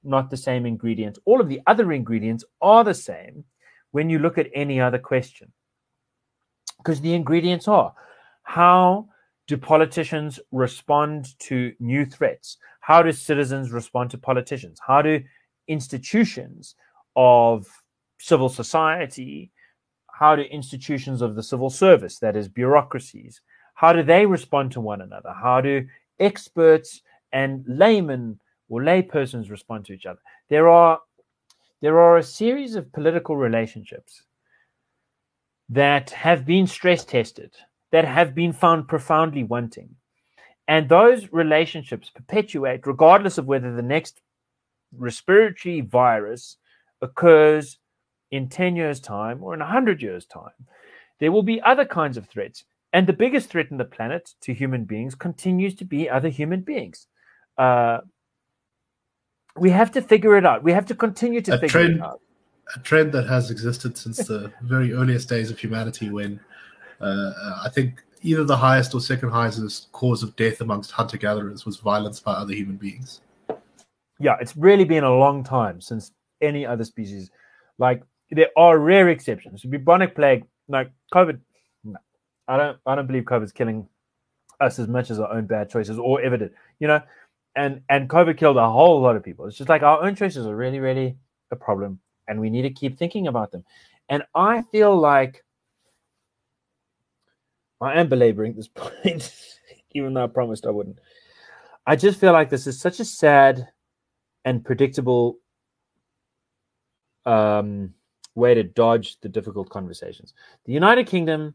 not 0.03 0.31
the 0.31 0.37
same 0.37 0.67
ingredient. 0.67 1.19
All 1.25 1.41
of 1.41 1.49
the 1.49 1.61
other 1.67 1.93
ingredients 1.93 2.45
are 2.61 2.85
the 2.85 2.95
same 2.95 3.45
when 3.91 4.09
you 4.09 4.19
look 4.19 4.39
at 4.39 4.51
any 4.55 4.81
other 4.81 4.99
question. 4.99 5.53
Because 6.79 7.01
the 7.01 7.15
ingredients 7.15 7.69
are 7.69 7.95
how 8.43 9.09
do 9.53 9.57
politicians 9.57 10.41
respond 10.51 11.39
to 11.41 11.73
new 11.79 12.05
threats? 12.05 12.59
How 12.81 13.03
do 13.03 13.13
citizens 13.13 13.71
respond 13.71 14.11
to 14.11 14.19
politicians? 14.19 14.79
How 14.87 15.03
do 15.03 15.23
institutions 15.69 16.75
of 17.15 17.67
civil 18.19 18.49
society, 18.49 19.51
how 20.13 20.37
do 20.37 20.43
institutions 20.43 21.23
of 21.23 21.35
the 21.35 21.43
civil 21.43 21.71
service, 21.71 22.19
that 22.19 22.37
is, 22.37 22.49
bureaucracies, 22.49 23.41
how 23.75 23.93
do 23.93 24.03
they 24.03 24.25
respond 24.27 24.73
to 24.73 24.81
one 24.81 25.01
another? 25.01 25.33
How 25.33 25.61
do 25.61 25.87
experts 26.19 27.03
and 27.33 27.65
laymen 27.67 28.39
or 28.69 28.81
laypersons 28.81 29.51
respond 29.51 29.85
to 29.87 29.93
each 29.93 30.07
other. 30.07 30.21
There 30.49 30.69
are 30.69 31.01
there 31.81 31.99
are 31.99 32.17
a 32.17 32.23
series 32.23 32.77
of 32.77 32.93
political 32.93 33.37
relationships 33.37 34.23
that 35.69 36.11
have 36.11 36.47
been 36.47 36.67
stress 36.67 37.05
tested, 37.05 37.53
that 37.93 38.05
have 38.05 38.35
been 38.35 38.53
found 38.53 38.89
profoundly 38.89 39.45
wanting. 39.45 39.91
And 40.69 40.89
those 40.89 41.33
relationships 41.33 42.11
perpetuate 42.11 42.87
regardless 42.87 43.39
of 43.39 43.47
whether 43.47 43.75
the 43.75 43.83
next 43.83 44.21
respiratory 44.97 45.81
virus 45.81 46.57
occurs 47.01 47.79
in 48.31 48.49
10 48.49 48.77
years' 48.77 49.01
time 49.01 49.43
or 49.43 49.55
in 49.55 49.61
100 49.61 50.03
years' 50.03 50.25
time. 50.27 50.51
There 51.21 51.33
will 51.33 51.43
be 51.43 51.61
other 51.63 51.85
kinds 51.85 52.17
of 52.17 52.27
threats. 52.29 52.65
And 52.95 53.07
the 53.07 53.13
biggest 53.13 53.49
threat 53.49 53.69
on 53.71 53.79
the 53.79 53.85
planet 53.85 54.35
to 54.43 54.53
human 54.53 54.85
beings 54.85 55.15
continues 55.15 55.75
to 55.77 55.85
be 55.85 56.09
other 56.11 56.29
human 56.29 56.61
beings. 56.61 57.07
Uh, 57.59 57.99
we 59.57 59.71
have 59.71 59.91
to 59.93 60.03
figure 60.03 60.37
it 60.37 60.47
out. 60.47 60.63
We 60.63 60.73
have 60.73 60.87
to 60.87 60.95
continue 60.95 61.41
to 61.43 61.55
A 61.55 61.59
figure 61.59 61.69
trend- 61.69 61.95
it 61.97 62.01
out. 62.03 62.21
a 62.77 62.79
trend 62.81 63.13
that 63.13 63.27
has 63.29 63.51
existed 63.51 63.97
since 63.99 64.19
the 64.27 64.53
very 64.63 64.93
earliest 64.93 65.29
days 65.29 65.51
of 65.51 65.59
humanity 65.59 66.11
when 66.11 66.41
uh, 67.03 67.61
I 67.65 67.69
think 67.69 68.03
either 68.23 68.45
the 68.45 68.57
highest 68.57 68.95
or 68.95 69.01
second 69.01 69.31
highest 69.31 69.91
cause 69.93 70.23
of 70.23 70.35
death 70.37 70.61
amongst 70.61 70.93
hunter 70.93 71.17
gatherers 71.17 71.67
was 71.67 71.77
violence 71.77 72.21
by 72.21 72.33
other 72.33 72.55
human 72.55 72.77
beings. 72.77 73.21
yeah, 74.21 74.37
it's 74.41 74.57
really 74.57 74.85
been 74.85 75.05
a 75.05 75.15
long 75.15 75.43
time 75.43 75.81
since 75.81 76.13
any 76.41 76.65
other 76.65 76.85
species. 76.85 77.31
Like 77.79 78.03
there 78.31 78.51
are 78.57 78.79
rare 78.79 79.09
exceptions. 79.09 79.63
The 79.63 79.69
Bubonic 79.69 80.15
plague, 80.15 80.45
no 80.69 80.87
COVID. 81.13 81.41
No, 81.85 81.99
I 82.49 82.57
don't. 82.57 82.79
I 82.87 82.95
don't 82.95 83.07
believe 83.07 83.25
COVID's 83.25 83.53
killing 83.53 83.89
us 84.61 84.79
as 84.79 84.89
much 84.89 85.11
as 85.11 85.19
our 85.19 85.33
own 85.33 85.47
bad 85.47 85.69
choices 85.71 85.99
or 85.99 86.21
ever 86.23 86.37
did. 86.37 86.53
You 86.79 86.89
know, 86.89 87.03
and 87.57 87.83
and 87.89 88.09
COVID 88.09 88.37
killed 88.37 88.57
a 88.57 88.71
whole 88.71 89.01
lot 89.01 89.17
of 89.17 89.23
people. 89.23 89.47
It's 89.47 89.59
just 89.59 89.69
like 89.69 89.83
our 89.83 90.03
own 90.03 90.15
choices 90.15 90.47
are 90.47 90.57
really, 90.57 90.79
really 90.79 91.17
a 91.51 91.57
problem, 91.57 92.01
and 92.29 92.41
we 92.41 92.51
need 92.51 92.63
to 92.63 92.71
keep 92.71 92.97
thinking 92.97 93.27
about 93.27 93.51
them. 93.51 93.65
And 94.09 94.23
I 94.35 94.63
feel 94.73 94.97
like 94.97 95.45
I 97.83 97.99
am 97.99 98.09
belaboring 98.09 98.55
this 98.55 98.69
point, 98.75 99.35
even 99.93 100.15
though 100.15 100.25
I 100.25 100.29
promised 100.29 100.67
I 100.67 100.71
wouldn't. 100.71 100.99
I 101.87 101.97
just 101.97 102.21
feel 102.21 102.33
like 102.33 102.49
this 102.49 102.67
is 102.67 102.81
such 102.81 103.01
a 103.01 103.05
sad 103.05 103.69
and 104.45 104.65
predictable 104.65 105.39
um, 107.27 107.95
way 108.35 108.55
to 108.55 108.63
dodge 108.63 109.21
the 109.21 109.29
difficult 109.29 109.69
conversations. 109.69 110.33
The 110.65 110.73
United 110.73 111.07
Kingdom 111.07 111.55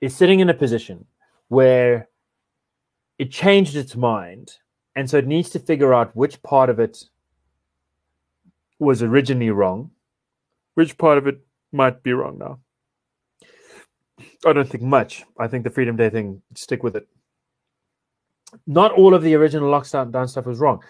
is 0.00 0.14
sitting 0.14 0.40
in 0.40 0.50
a 0.50 0.54
position 0.54 1.04
where 1.48 2.08
it 3.18 3.30
changed 3.30 3.76
its 3.76 3.96
mind, 3.96 4.52
and 4.96 5.08
so 5.08 5.18
it 5.18 5.26
needs 5.26 5.50
to 5.50 5.58
figure 5.58 5.92
out 5.92 6.16
which 6.16 6.42
part 6.42 6.70
of 6.70 6.78
it 6.78 7.04
was 8.78 9.02
originally 9.02 9.50
wrong, 9.50 9.90
which 10.74 10.96
part 10.96 11.18
of 11.18 11.26
it 11.26 11.40
might 11.72 12.02
be 12.02 12.12
wrong 12.12 12.38
now. 12.38 12.58
I 14.44 14.52
don't 14.52 14.68
think 14.68 14.82
much. 14.82 15.24
I 15.38 15.46
think 15.46 15.64
the 15.64 15.70
Freedom 15.70 15.96
Day 15.96 16.10
thing, 16.10 16.42
stick 16.54 16.82
with 16.82 16.96
it. 16.96 17.06
Not 18.66 18.92
all 18.92 19.14
of 19.14 19.22
the 19.22 19.34
original 19.34 19.70
lockdown 19.70 20.12
down 20.12 20.28
stuff 20.28 20.46
was 20.46 20.58
wrong. 20.58 20.82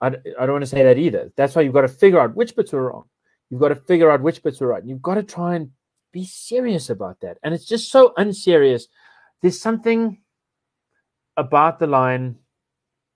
I, 0.00 0.08
I 0.08 0.46
don't 0.46 0.52
want 0.52 0.62
to 0.62 0.66
say 0.66 0.82
that 0.82 0.96
either. 0.96 1.32
That's 1.36 1.54
why 1.54 1.62
you've 1.62 1.74
got 1.74 1.82
to 1.82 1.88
figure 1.88 2.20
out 2.20 2.34
which 2.34 2.56
bits 2.56 2.72
were 2.72 2.90
wrong. 2.90 3.04
You've 3.50 3.60
got 3.60 3.68
to 3.68 3.74
figure 3.76 4.10
out 4.10 4.22
which 4.22 4.42
bits 4.42 4.60
were 4.60 4.68
right. 4.68 4.84
You've 4.84 5.02
got 5.02 5.14
to 5.14 5.22
try 5.22 5.56
and 5.56 5.70
be 6.12 6.24
serious 6.24 6.88
about 6.88 7.20
that. 7.20 7.38
And 7.42 7.52
it's 7.52 7.66
just 7.66 7.90
so 7.90 8.12
unserious. 8.16 8.86
There's 9.42 9.60
something 9.60 10.18
about 11.36 11.78
the 11.78 11.86
line 11.86 12.36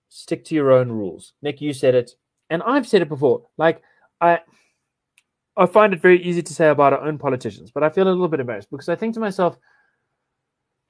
stick 0.09 0.45
to 0.47 0.55
your 0.55 0.73
own 0.73 0.91
rules. 0.91 1.33
Nick, 1.41 1.61
you 1.61 1.73
said 1.73 1.95
it. 1.95 2.11
And 2.51 2.63
I've 2.63 2.87
said 2.87 3.03
it 3.03 3.09
before. 3.09 3.47
Like, 3.57 3.83
I. 4.21 4.41
I 5.57 5.67
find 5.67 5.93
it 5.93 6.03
very 6.03 6.21
easy 6.21 6.43
to 6.43 6.53
say 6.53 6.69
about 6.69 6.93
our 6.93 7.03
own 7.03 7.17
politicians, 7.17 7.71
but 7.71 7.85
I 7.85 7.89
feel 7.89 8.09
a 8.09 8.11
little 8.11 8.27
bit 8.27 8.41
embarrassed 8.41 8.73
because 8.73 8.89
I 8.89 8.97
think 8.97 9.15
to 9.15 9.21
myself, 9.21 9.57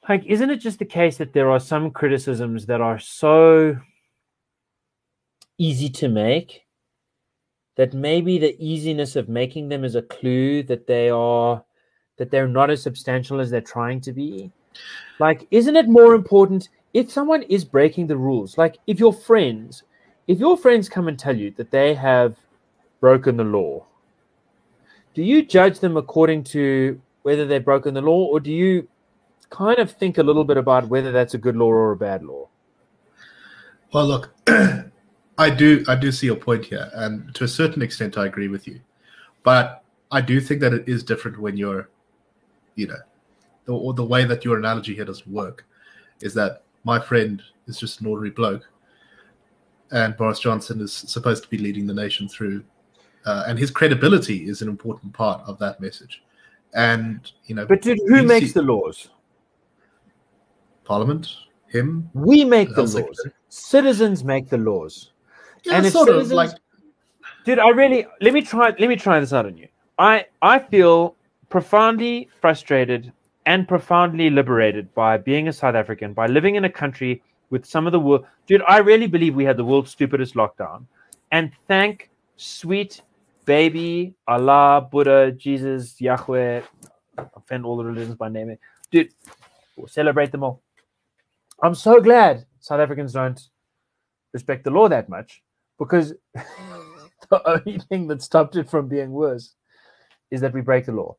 like, 0.09 0.25
isn't 0.27 0.51
it 0.51 0.57
just 0.57 0.79
the 0.79 0.85
case 0.85 1.17
that 1.17 1.33
there 1.33 1.51
are 1.51 1.61
some 1.61 1.91
criticisms 1.91 2.67
that 2.67 2.81
are 2.81 2.99
so 2.99 3.77
easy 5.57 5.89
to 5.89 6.09
make 6.09 6.63
that 7.77 7.95
maybe 7.95 8.39
the 8.39 8.57
easiness 8.65 9.17
of 9.17 9.29
making 9.29 9.69
them 9.69 9.85
is 9.85 9.95
a 9.95 10.03
clue 10.03 10.63
that 10.65 10.87
they 10.87 11.11
are 11.11 11.65
that 12.17 12.31
they're 12.31 12.47
not 12.47 12.71
as 12.71 12.83
substantial 12.83 13.41
as 13.41 13.51
they're 13.51 13.61
trying 13.61 14.01
to 14.01 14.13
be? 14.13 14.51
Like 15.19 15.47
isn't 15.51 15.77
it 15.77 15.89
more 15.89 16.15
important 16.15 16.69
if 16.93 17.11
someone 17.11 17.43
is 17.45 17.65
breaking 17.65 18.07
the 18.07 18.17
rules? 18.17 18.59
Like 18.59 18.79
if 18.87 18.99
your 18.99 19.13
friends 19.13 19.85
if 20.27 20.39
your 20.39 20.57
friends 20.57 20.89
come 20.89 21.09
and 21.09 21.19
tell 21.19 21.37
you 21.37 21.51
that 21.53 21.71
they 21.71 21.95
have 21.95 22.37
broken 23.01 23.37
the 23.37 23.45
law 23.45 23.85
do 25.15 25.23
you 25.23 25.45
judge 25.45 25.79
them 25.79 25.97
according 25.97 26.43
to 26.43 27.01
whether 27.23 27.47
they've 27.47 27.65
broken 27.65 27.95
the 27.95 28.01
law 28.01 28.25
or 28.25 28.41
do 28.41 28.51
you 28.51 28.89
kind 29.55 29.79
of 29.79 29.93
think 29.93 30.19
a 30.19 30.23
little 30.23 30.45
bit 30.45 30.57
about 30.57 30.89
whether 30.89 31.13
that's 31.13 31.35
a 31.35 31.39
good 31.39 31.57
law 31.57 31.69
or 31.69 31.93
a 31.93 31.97
bad 31.97 32.25
law 32.25 32.49
Well, 33.93 34.07
look, 34.07 34.35
I 35.39 35.51
do 35.51 35.85
I 35.87 35.95
do 35.95 36.11
see 36.11 36.27
your 36.27 36.37
point 36.37 36.65
here, 36.65 36.91
and 36.95 37.33
to 37.37 37.45
a 37.45 37.49
certain 37.49 37.83
extent, 37.83 38.19
I 38.19 38.27
agree 38.27 38.49
with 38.49 38.67
you. 38.67 38.81
But 39.45 39.85
I 40.11 40.21
do 40.21 40.41
think 40.41 40.61
that 40.61 40.73
it 40.73 40.89
is 40.89 41.05
different 41.05 41.39
when 41.39 41.57
you're, 41.57 41.89
you 42.75 42.87
know, 42.89 43.03
the, 43.65 43.73
or 43.73 43.95
the 43.95 44.05
way 44.05 44.25
that 44.25 44.45
your 44.45 44.59
analogy 44.59 44.95
here 44.95 45.05
doesn't 45.05 45.31
work 45.31 45.65
is 46.21 46.35
that 46.35 46.63
my 46.85 46.99
friend 46.99 47.43
is 47.67 47.79
just 47.79 48.01
an 48.01 48.07
ordinary 48.07 48.31
bloke, 48.31 48.69
and 49.91 50.17
Boris 50.17 50.41
Johnson 50.41 50.81
is 50.81 50.93
supposed 50.93 51.43
to 51.45 51.49
be 51.49 51.59
leading 51.59 51.87
the 51.87 51.95
nation 51.95 52.29
through, 52.29 52.65
uh, 53.27 53.45
and 53.47 53.59
his 53.59 53.71
credibility 53.71 54.49
is 54.49 54.63
an 54.63 54.69
important 54.69 55.13
part 55.13 55.41
of 55.47 55.59
that 55.59 55.81
message. 55.81 56.23
And 56.75 57.31
you 57.47 57.55
know, 57.55 57.67
but 57.67 57.85
who 57.85 58.23
makes 58.23 58.47
see- 58.47 58.53
the 58.53 58.63
laws 58.63 59.09
Parliament, 60.85 61.29
him, 61.69 62.11
we 62.15 62.45
make 62.45 62.75
the 62.75 62.83
laws. 62.83 63.27
Citizens 63.49 64.25
make 64.25 64.49
the 64.49 64.59
laws. 64.59 65.13
Yeah, 65.65 65.79
And 65.79 65.87
sort 65.87 66.11
of 66.11 66.31
like 66.31 66.51
dude 67.45 67.59
i 67.59 67.69
really 67.69 68.07
let 68.21 68.33
me 68.35 68.43
try 68.43 68.67
let 68.79 68.89
me 68.89 68.97
try 68.97 69.21
this 69.21 69.33
out 69.33 69.47
on 69.47 69.57
you. 69.57 69.69
I 69.99 70.27
i 70.43 70.59
feel 70.59 71.15
profoundly 71.51 72.29
frustrated 72.41 73.13
and 73.47 73.69
profoundly 73.69 74.31
liberated 74.31 74.93
by 74.95 75.17
being 75.17 75.49
a 75.49 75.53
south 75.53 75.75
african 75.75 76.13
by 76.13 76.27
living 76.27 76.57
in 76.57 76.65
a 76.65 76.71
country 76.71 77.23
with 77.51 77.65
some 77.65 77.87
of 77.87 77.93
the 77.93 78.01
world 78.01 78.27
dude 78.47 78.63
i 78.67 78.79
really 78.79 79.07
believe 79.07 79.35
we 79.35 79.45
had 79.45 79.57
the 79.57 79.65
world's 79.65 79.91
stupidest 79.91 80.35
lockdown. 80.35 80.87
And 81.31 81.53
thank 81.69 82.11
sweet 82.37 83.03
baby 83.45 84.15
allah 84.27 84.87
buddha 84.91 85.33
jesus 85.33 86.01
yahweh 86.01 86.63
offend 87.37 87.65
all 87.65 87.77
the 87.77 87.85
religions 87.85 88.17
by 88.17 88.29
naming. 88.29 88.59
Dude 88.91 89.11
we'll 89.77 89.89
celebrate 89.89 90.33
them 90.33 90.43
all 90.43 90.61
i'm 91.63 91.75
so 91.75 92.01
glad 92.01 92.45
south 92.61 92.81
africans 92.81 93.13
don't 93.13 93.49
respect 94.33 94.65
the 94.65 94.71
law 94.71 94.89
that 94.89 95.09
much 95.09 95.43
because 95.79 96.13
the 97.31 97.49
only 97.49 97.79
thing 97.89 98.07
that 98.09 98.23
stopped 98.23 98.57
it 98.57 98.69
from 98.69 98.89
being 98.89 99.11
worse 99.11 99.55
is 100.31 100.41
that 100.41 100.53
we 100.53 100.61
break 100.61 100.87
the 100.87 100.93
law. 100.93 101.17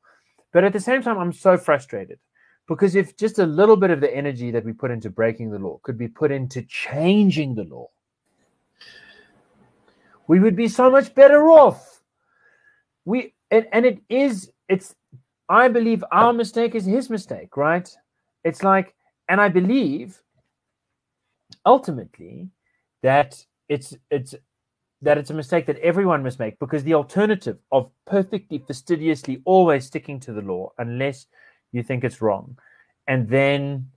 But 0.51 0.63
at 0.63 0.73
the 0.73 0.79
same 0.79 1.01
time, 1.01 1.17
I'm 1.17 1.33
so 1.33 1.57
frustrated 1.57 2.19
because 2.67 2.95
if 2.95 3.17
just 3.17 3.39
a 3.39 3.45
little 3.45 3.75
bit 3.75 3.91
of 3.91 4.01
the 4.01 4.13
energy 4.15 4.51
that 4.51 4.65
we 4.65 4.73
put 4.73 4.91
into 4.91 5.09
breaking 5.09 5.51
the 5.51 5.59
law 5.59 5.79
could 5.83 5.97
be 5.97 6.07
put 6.07 6.31
into 6.31 6.61
changing 6.63 7.55
the 7.55 7.63
law, 7.63 7.89
we 10.27 10.39
would 10.39 10.55
be 10.55 10.67
so 10.67 10.89
much 10.89 11.13
better 11.13 11.47
off. 11.47 12.01
We 13.05 13.33
and, 13.51 13.67
and 13.71 13.85
it 13.85 14.01
is 14.09 14.51
it's 14.67 14.95
I 15.47 15.67
believe 15.67 16.03
our 16.11 16.33
mistake 16.33 16.73
is 16.73 16.85
his 16.85 17.09
mistake, 17.09 17.55
right? 17.55 17.87
It's 18.43 18.63
like, 18.63 18.95
and 19.29 19.39
I 19.39 19.49
believe 19.49 20.19
ultimately 21.65 22.49
that 23.03 23.43
it's 23.69 23.95
it's 24.09 24.35
that 25.01 25.17
it's 25.17 25.29
a 25.29 25.33
mistake 25.33 25.65
that 25.65 25.77
everyone 25.79 26.23
must 26.23 26.39
make 26.39 26.57
because 26.59 26.83
the 26.83 26.93
alternative 26.93 27.57
of 27.71 27.91
perfectly 28.05 28.57
fastidiously 28.57 29.41
always 29.45 29.85
sticking 29.85 30.19
to 30.19 30.33
the 30.33 30.41
law 30.41 30.71
unless 30.77 31.27
you 31.71 31.83
think 31.83 32.03
it's 32.03 32.21
wrong. 32.21 32.57
And 33.07 33.27
then 33.27 33.89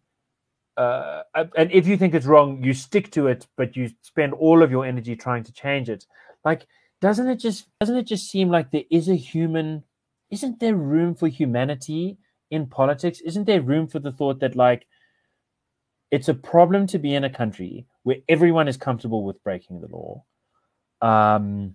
uh, 0.76 1.22
and 1.34 1.72
if 1.72 1.86
you 1.86 1.96
think 1.96 2.14
it's 2.14 2.26
wrong 2.26 2.62
you 2.62 2.72
stick 2.72 3.10
to 3.10 3.26
it 3.26 3.46
but 3.56 3.76
you 3.76 3.90
spend 4.02 4.32
all 4.34 4.62
of 4.62 4.70
your 4.70 4.84
energy 4.84 5.16
trying 5.16 5.44
to 5.44 5.52
change 5.52 5.88
it. 5.88 6.04
Like 6.44 6.66
doesn't 7.00 7.28
it 7.28 7.36
just 7.36 7.66
doesn't 7.80 7.96
it 7.96 8.06
just 8.06 8.30
seem 8.30 8.48
like 8.50 8.70
there 8.70 8.84
is 8.90 9.08
a 9.08 9.14
human 9.14 9.84
isn't 10.30 10.60
there 10.60 10.74
room 10.74 11.14
for 11.14 11.28
humanity 11.28 12.18
in 12.50 12.66
politics? 12.66 13.20
Isn't 13.20 13.44
there 13.44 13.62
room 13.62 13.86
for 13.86 13.98
the 13.98 14.12
thought 14.12 14.40
that 14.40 14.56
like 14.56 14.86
it's 16.10 16.28
a 16.28 16.34
problem 16.34 16.86
to 16.88 16.98
be 16.98 17.14
in 17.14 17.24
a 17.24 17.30
country 17.30 17.86
where 18.04 18.16
everyone 18.28 18.68
is 18.68 18.76
comfortable 18.76 19.24
with 19.24 19.42
breaking 19.44 19.80
the 19.80 19.88
law 19.88 20.24
um, 21.02 21.74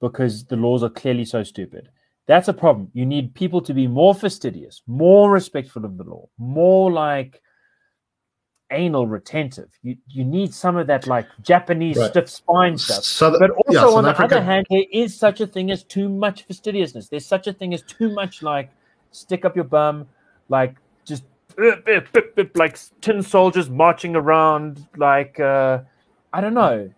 because 0.00 0.44
the 0.44 0.56
laws 0.56 0.82
are 0.82 0.90
clearly 0.90 1.24
so 1.24 1.42
stupid. 1.42 1.88
That's 2.26 2.48
a 2.48 2.52
problem. 2.52 2.90
You 2.92 3.04
need 3.06 3.34
people 3.34 3.60
to 3.62 3.74
be 3.74 3.86
more 3.86 4.14
fastidious, 4.14 4.82
more 4.86 5.30
respectful 5.30 5.84
of 5.84 5.96
the 5.96 6.04
law, 6.04 6.28
more 6.38 6.92
like 6.92 7.40
anal 8.70 9.06
retentive. 9.06 9.68
You 9.82 9.96
you 10.06 10.24
need 10.24 10.54
some 10.54 10.76
of 10.76 10.86
that 10.86 11.06
like 11.06 11.26
Japanese 11.42 11.96
Right. 11.98 12.10
stiff 12.10 12.30
spine 12.30 12.78
stuff. 12.78 13.38
But 13.38 13.50
also 13.50 13.72
yeah, 13.90 13.96
on 13.96 14.04
the 14.04 14.10
Africa- 14.10 14.36
other 14.36 14.44
hand, 14.44 14.66
there 14.70 14.84
is 14.92 15.18
such 15.18 15.40
a 15.40 15.46
thing 15.46 15.70
as 15.70 15.82
too 15.82 16.08
much 16.08 16.44
fastidiousness. 16.44 17.08
There's 17.08 17.26
such 17.26 17.46
a 17.46 17.52
thing 17.52 17.74
as 17.74 17.82
too 17.82 18.10
much 18.12 18.42
like 18.42 18.70
stick 19.10 19.44
up 19.44 19.56
your 19.56 19.64
bum, 19.66 20.08
like 20.48 20.76
just 21.04 21.24
like 22.54 22.78
tin 23.00 23.22
soldiers 23.22 23.70
marching 23.70 24.16
around, 24.16 24.86
like 24.96 25.38
uh, 25.40 25.80
I 26.32 26.40
don't 26.40 26.54
know. 26.54 26.90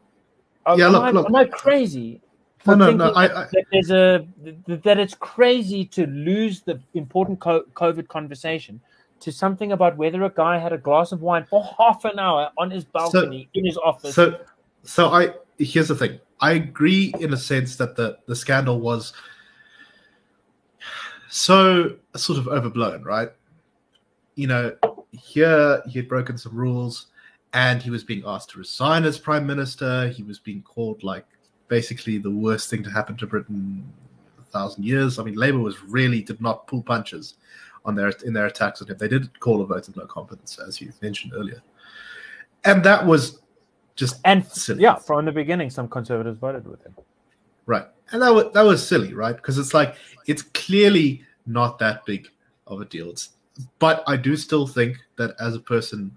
Yeah, 0.76 0.86
am, 0.86 0.92
look, 0.92 1.02
I, 1.02 1.10
look. 1.10 1.26
am 1.26 1.36
I 1.36 1.44
crazy? 1.44 2.20
No, 2.66 2.74
no, 2.74 2.92
no. 2.92 3.12
I, 3.12 3.24
I, 3.24 3.46
that 3.52 3.64
there's 3.70 3.90
a 3.90 4.26
that 4.66 4.98
it's 4.98 5.14
crazy 5.14 5.84
to 5.86 6.06
lose 6.06 6.62
the 6.62 6.80
important 6.94 7.38
COVID 7.38 8.08
conversation 8.08 8.80
to 9.20 9.32
something 9.32 9.72
about 9.72 9.96
whether 9.96 10.22
a 10.24 10.30
guy 10.30 10.58
had 10.58 10.72
a 10.72 10.78
glass 10.78 11.12
of 11.12 11.22
wine 11.22 11.44
for 11.44 11.62
half 11.78 12.04
an 12.04 12.18
hour 12.18 12.50
on 12.58 12.70
his 12.70 12.84
balcony 12.84 13.48
in 13.54 13.64
his 13.64 13.76
office. 13.78 14.14
so, 14.14 14.38
so 14.82 15.08
I 15.08 15.34
here's 15.58 15.88
the 15.88 15.94
thing. 15.94 16.20
I 16.40 16.52
agree 16.52 17.14
in 17.20 17.32
a 17.32 17.36
sense 17.36 17.76
that 17.76 17.96
the 17.96 18.18
the 18.26 18.36
scandal 18.36 18.80
was 18.80 19.12
so 21.28 21.96
sort 22.16 22.38
of 22.38 22.48
overblown, 22.48 23.02
right? 23.02 23.30
You 24.34 24.46
know, 24.48 24.76
here 25.12 25.82
he 25.86 25.98
had 25.98 26.08
broken 26.08 26.36
some 26.38 26.54
rules, 26.54 27.06
and 27.52 27.80
he 27.80 27.90
was 27.90 28.04
being 28.04 28.22
asked 28.26 28.50
to 28.50 28.58
resign 28.58 29.04
as 29.04 29.18
prime 29.18 29.46
minister. 29.46 30.08
He 30.08 30.22
was 30.22 30.38
being 30.38 30.62
called 30.62 31.02
like 31.02 31.24
basically 31.68 32.18
the 32.18 32.30
worst 32.30 32.68
thing 32.68 32.82
to 32.82 32.90
happen 32.90 33.16
to 33.16 33.26
Britain 33.26 33.84
in 34.36 34.42
a 34.42 34.46
thousand 34.46 34.84
years. 34.84 35.18
I 35.18 35.24
mean, 35.24 35.36
Labour 35.36 35.60
was 35.60 35.82
really 35.84 36.22
did 36.22 36.40
not 36.40 36.66
pull 36.66 36.82
punches 36.82 37.34
on 37.84 37.94
their 37.94 38.12
in 38.24 38.32
their 38.32 38.46
attacks 38.46 38.82
on 38.82 38.88
him. 38.88 38.96
They 38.98 39.08
did 39.08 39.38
call 39.40 39.60
a 39.62 39.66
vote 39.66 39.88
of 39.88 39.96
no 39.96 40.06
confidence, 40.06 40.58
as 40.58 40.80
you 40.80 40.92
mentioned 41.02 41.32
earlier, 41.34 41.62
and 42.64 42.82
that 42.84 43.04
was 43.06 43.40
just 43.94 44.20
and 44.24 44.44
silly. 44.46 44.82
yeah, 44.82 44.96
from 44.96 45.24
the 45.24 45.32
beginning, 45.32 45.70
some 45.70 45.88
conservatives 45.88 46.38
voted 46.38 46.66
with 46.66 46.82
him. 46.84 46.94
right, 47.66 47.86
and 48.10 48.22
that 48.22 48.34
was 48.34 48.52
that 48.52 48.62
was 48.62 48.86
silly, 48.86 49.14
right? 49.14 49.36
Because 49.36 49.58
it's 49.58 49.74
like 49.74 49.96
it's 50.26 50.42
clearly 50.42 51.22
not 51.46 51.78
that 51.78 52.04
big 52.04 52.28
of 52.66 52.80
a 52.80 52.84
deal. 52.84 53.10
It's, 53.10 53.30
but 53.78 54.02
I 54.06 54.16
do 54.16 54.36
still 54.36 54.66
think 54.66 54.98
that 55.16 55.34
as 55.40 55.54
a 55.54 55.60
person 55.60 56.16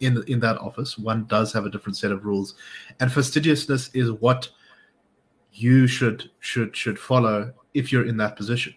in 0.00 0.22
in 0.28 0.40
that 0.40 0.58
office, 0.58 0.96
one 0.96 1.24
does 1.26 1.52
have 1.52 1.66
a 1.66 1.70
different 1.70 1.96
set 1.96 2.12
of 2.12 2.24
rules, 2.24 2.54
and 3.00 3.12
fastidiousness 3.12 3.90
is 3.94 4.12
what 4.12 4.48
you 5.52 5.86
should 5.86 6.30
should 6.40 6.76
should 6.76 6.98
follow 6.98 7.52
if 7.74 7.92
you're 7.92 8.06
in 8.06 8.16
that 8.18 8.36
position. 8.36 8.74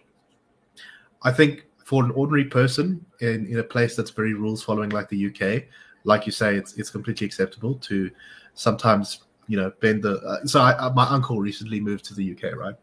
I 1.22 1.30
think 1.30 1.66
for 1.84 2.04
an 2.04 2.10
ordinary 2.12 2.44
person 2.44 3.04
in, 3.20 3.46
in 3.46 3.58
a 3.58 3.62
place 3.62 3.94
that's 3.94 4.10
very 4.10 4.34
rules 4.34 4.62
following 4.62 4.90
like 4.90 5.08
the 5.08 5.26
UK, 5.26 5.64
like 6.04 6.26
you 6.26 6.32
say, 6.32 6.56
it's 6.56 6.74
it's 6.74 6.90
completely 6.90 7.26
acceptable 7.26 7.74
to 7.76 8.10
sometimes 8.54 9.22
you 9.46 9.56
know 9.56 9.72
bend 9.80 10.02
the. 10.02 10.16
Uh, 10.18 10.44
so 10.44 10.60
I, 10.60 10.72
uh, 10.76 10.92
my 10.92 11.06
uncle 11.08 11.40
recently 11.40 11.80
moved 11.80 12.04
to 12.06 12.14
the 12.14 12.32
UK, 12.32 12.56
right? 12.56 12.74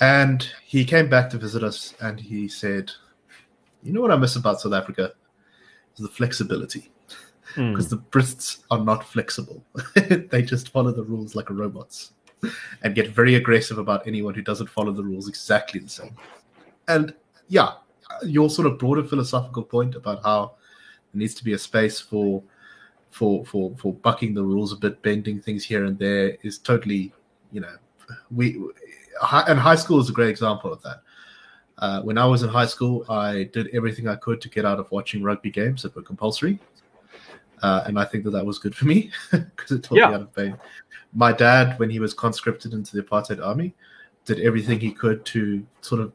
And 0.00 0.48
he 0.64 0.84
came 0.84 1.08
back 1.08 1.30
to 1.30 1.38
visit 1.38 1.62
us, 1.62 1.94
and 2.00 2.18
he 2.20 2.48
said, 2.48 2.90
"You 3.88 3.94
know 3.94 4.00
what 4.02 4.12
I 4.12 4.16
miss 4.16 4.36
about 4.36 4.60
South 4.60 4.74
Africa 4.74 5.12
is 5.96 6.02
the 6.02 6.08
flexibility." 6.08 6.90
Hmm. 7.54 7.72
because 7.72 7.88
the 7.88 7.96
Brits 7.96 8.62
are 8.70 8.78
not 8.78 9.04
flexible. 9.04 9.64
they 9.94 10.42
just 10.42 10.68
follow 10.68 10.92
the 10.92 11.02
rules 11.02 11.34
like 11.34 11.48
robots 11.48 12.12
and 12.82 12.94
get 12.94 13.08
very 13.08 13.36
aggressive 13.36 13.78
about 13.78 14.06
anyone 14.06 14.34
who 14.34 14.42
doesn't 14.42 14.68
follow 14.68 14.92
the 14.92 15.02
rules 15.02 15.28
exactly 15.28 15.80
the 15.80 15.88
same. 15.88 16.14
And 16.88 17.14
yeah, 17.48 17.72
your 18.22 18.50
sort 18.50 18.66
of 18.66 18.78
broader 18.78 19.02
philosophical 19.02 19.62
point 19.62 19.94
about 19.94 20.22
how 20.22 20.56
there 21.12 21.20
needs 21.20 21.34
to 21.36 21.44
be 21.44 21.54
a 21.54 21.58
space 21.58 22.00
for 22.00 22.42
for 23.10 23.44
for 23.46 23.74
for 23.78 23.94
bucking 23.94 24.34
the 24.34 24.44
rules 24.44 24.72
a 24.72 24.76
bit, 24.76 25.00
bending 25.02 25.40
things 25.40 25.64
here 25.64 25.86
and 25.86 25.98
there 25.98 26.36
is 26.42 26.58
totally, 26.58 27.12
you 27.50 27.60
know, 27.60 27.76
we 28.30 28.60
and 29.48 29.58
high 29.58 29.74
school 29.74 30.00
is 30.00 30.10
a 30.10 30.12
great 30.12 30.30
example 30.30 30.72
of 30.72 30.82
that. 30.82 31.02
Uh, 31.78 32.02
when 32.02 32.18
I 32.18 32.26
was 32.26 32.42
in 32.42 32.48
high 32.48 32.66
school, 32.66 33.04
I 33.08 33.44
did 33.52 33.68
everything 33.72 34.08
I 34.08 34.16
could 34.16 34.40
to 34.40 34.48
get 34.48 34.64
out 34.64 34.78
of 34.80 34.90
watching 34.90 35.22
rugby 35.22 35.50
games 35.50 35.82
that 35.82 35.94
were 35.94 36.02
compulsory. 36.02 36.58
Uh, 37.62 37.84
and 37.86 37.98
I 37.98 38.04
think 38.04 38.24
that 38.24 38.30
that 38.30 38.44
was 38.46 38.58
good 38.58 38.74
for 38.74 38.86
me 38.86 39.10
because 39.30 39.72
it 39.72 39.82
taught 39.82 39.98
Yeah. 39.98 40.06
me 40.08 40.12
how 40.12 40.18
to 40.18 40.24
play. 40.26 40.54
My 41.14 41.32
dad, 41.32 41.78
when 41.78 41.90
he 41.90 41.98
was 42.00 42.14
conscripted 42.14 42.72
into 42.72 42.96
the 42.96 43.02
apartheid 43.02 43.44
army, 43.44 43.74
did 44.24 44.40
everything 44.40 44.78
he 44.78 44.90
could 44.92 45.24
to 45.26 45.64
sort 45.80 46.00
of 46.00 46.12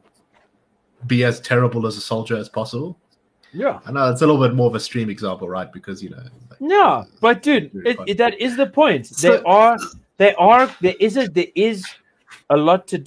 be 1.06 1.24
as 1.24 1.40
terrible 1.40 1.86
as 1.86 1.96
a 1.96 2.00
soldier 2.00 2.36
as 2.36 2.48
possible. 2.48 2.98
Yeah. 3.52 3.80
I 3.86 3.92
know 3.92 4.10
it's 4.10 4.22
a 4.22 4.26
little 4.26 4.40
bit 4.46 4.54
more 4.54 4.68
of 4.68 4.74
a 4.74 4.80
stream 4.80 5.10
example, 5.10 5.48
right? 5.48 5.70
Because 5.72 6.02
you 6.02 6.10
know, 6.10 6.18
like, 6.50 6.58
Yeah, 6.60 7.04
but 7.20 7.42
dude, 7.42 7.70
it, 7.86 7.98
it- 8.06 8.18
that 8.18 8.38
is 8.40 8.56
the 8.56 8.66
point. 8.66 9.06
So- 9.06 9.32
there 9.32 9.48
are, 9.48 9.78
there 10.18 10.38
are, 10.40 10.70
there 10.80 10.94
is 11.00 11.16
a, 11.16 11.28
there 11.28 11.48
is 11.54 11.84
a 12.50 12.56
lot 12.56 12.86
to 12.88 12.98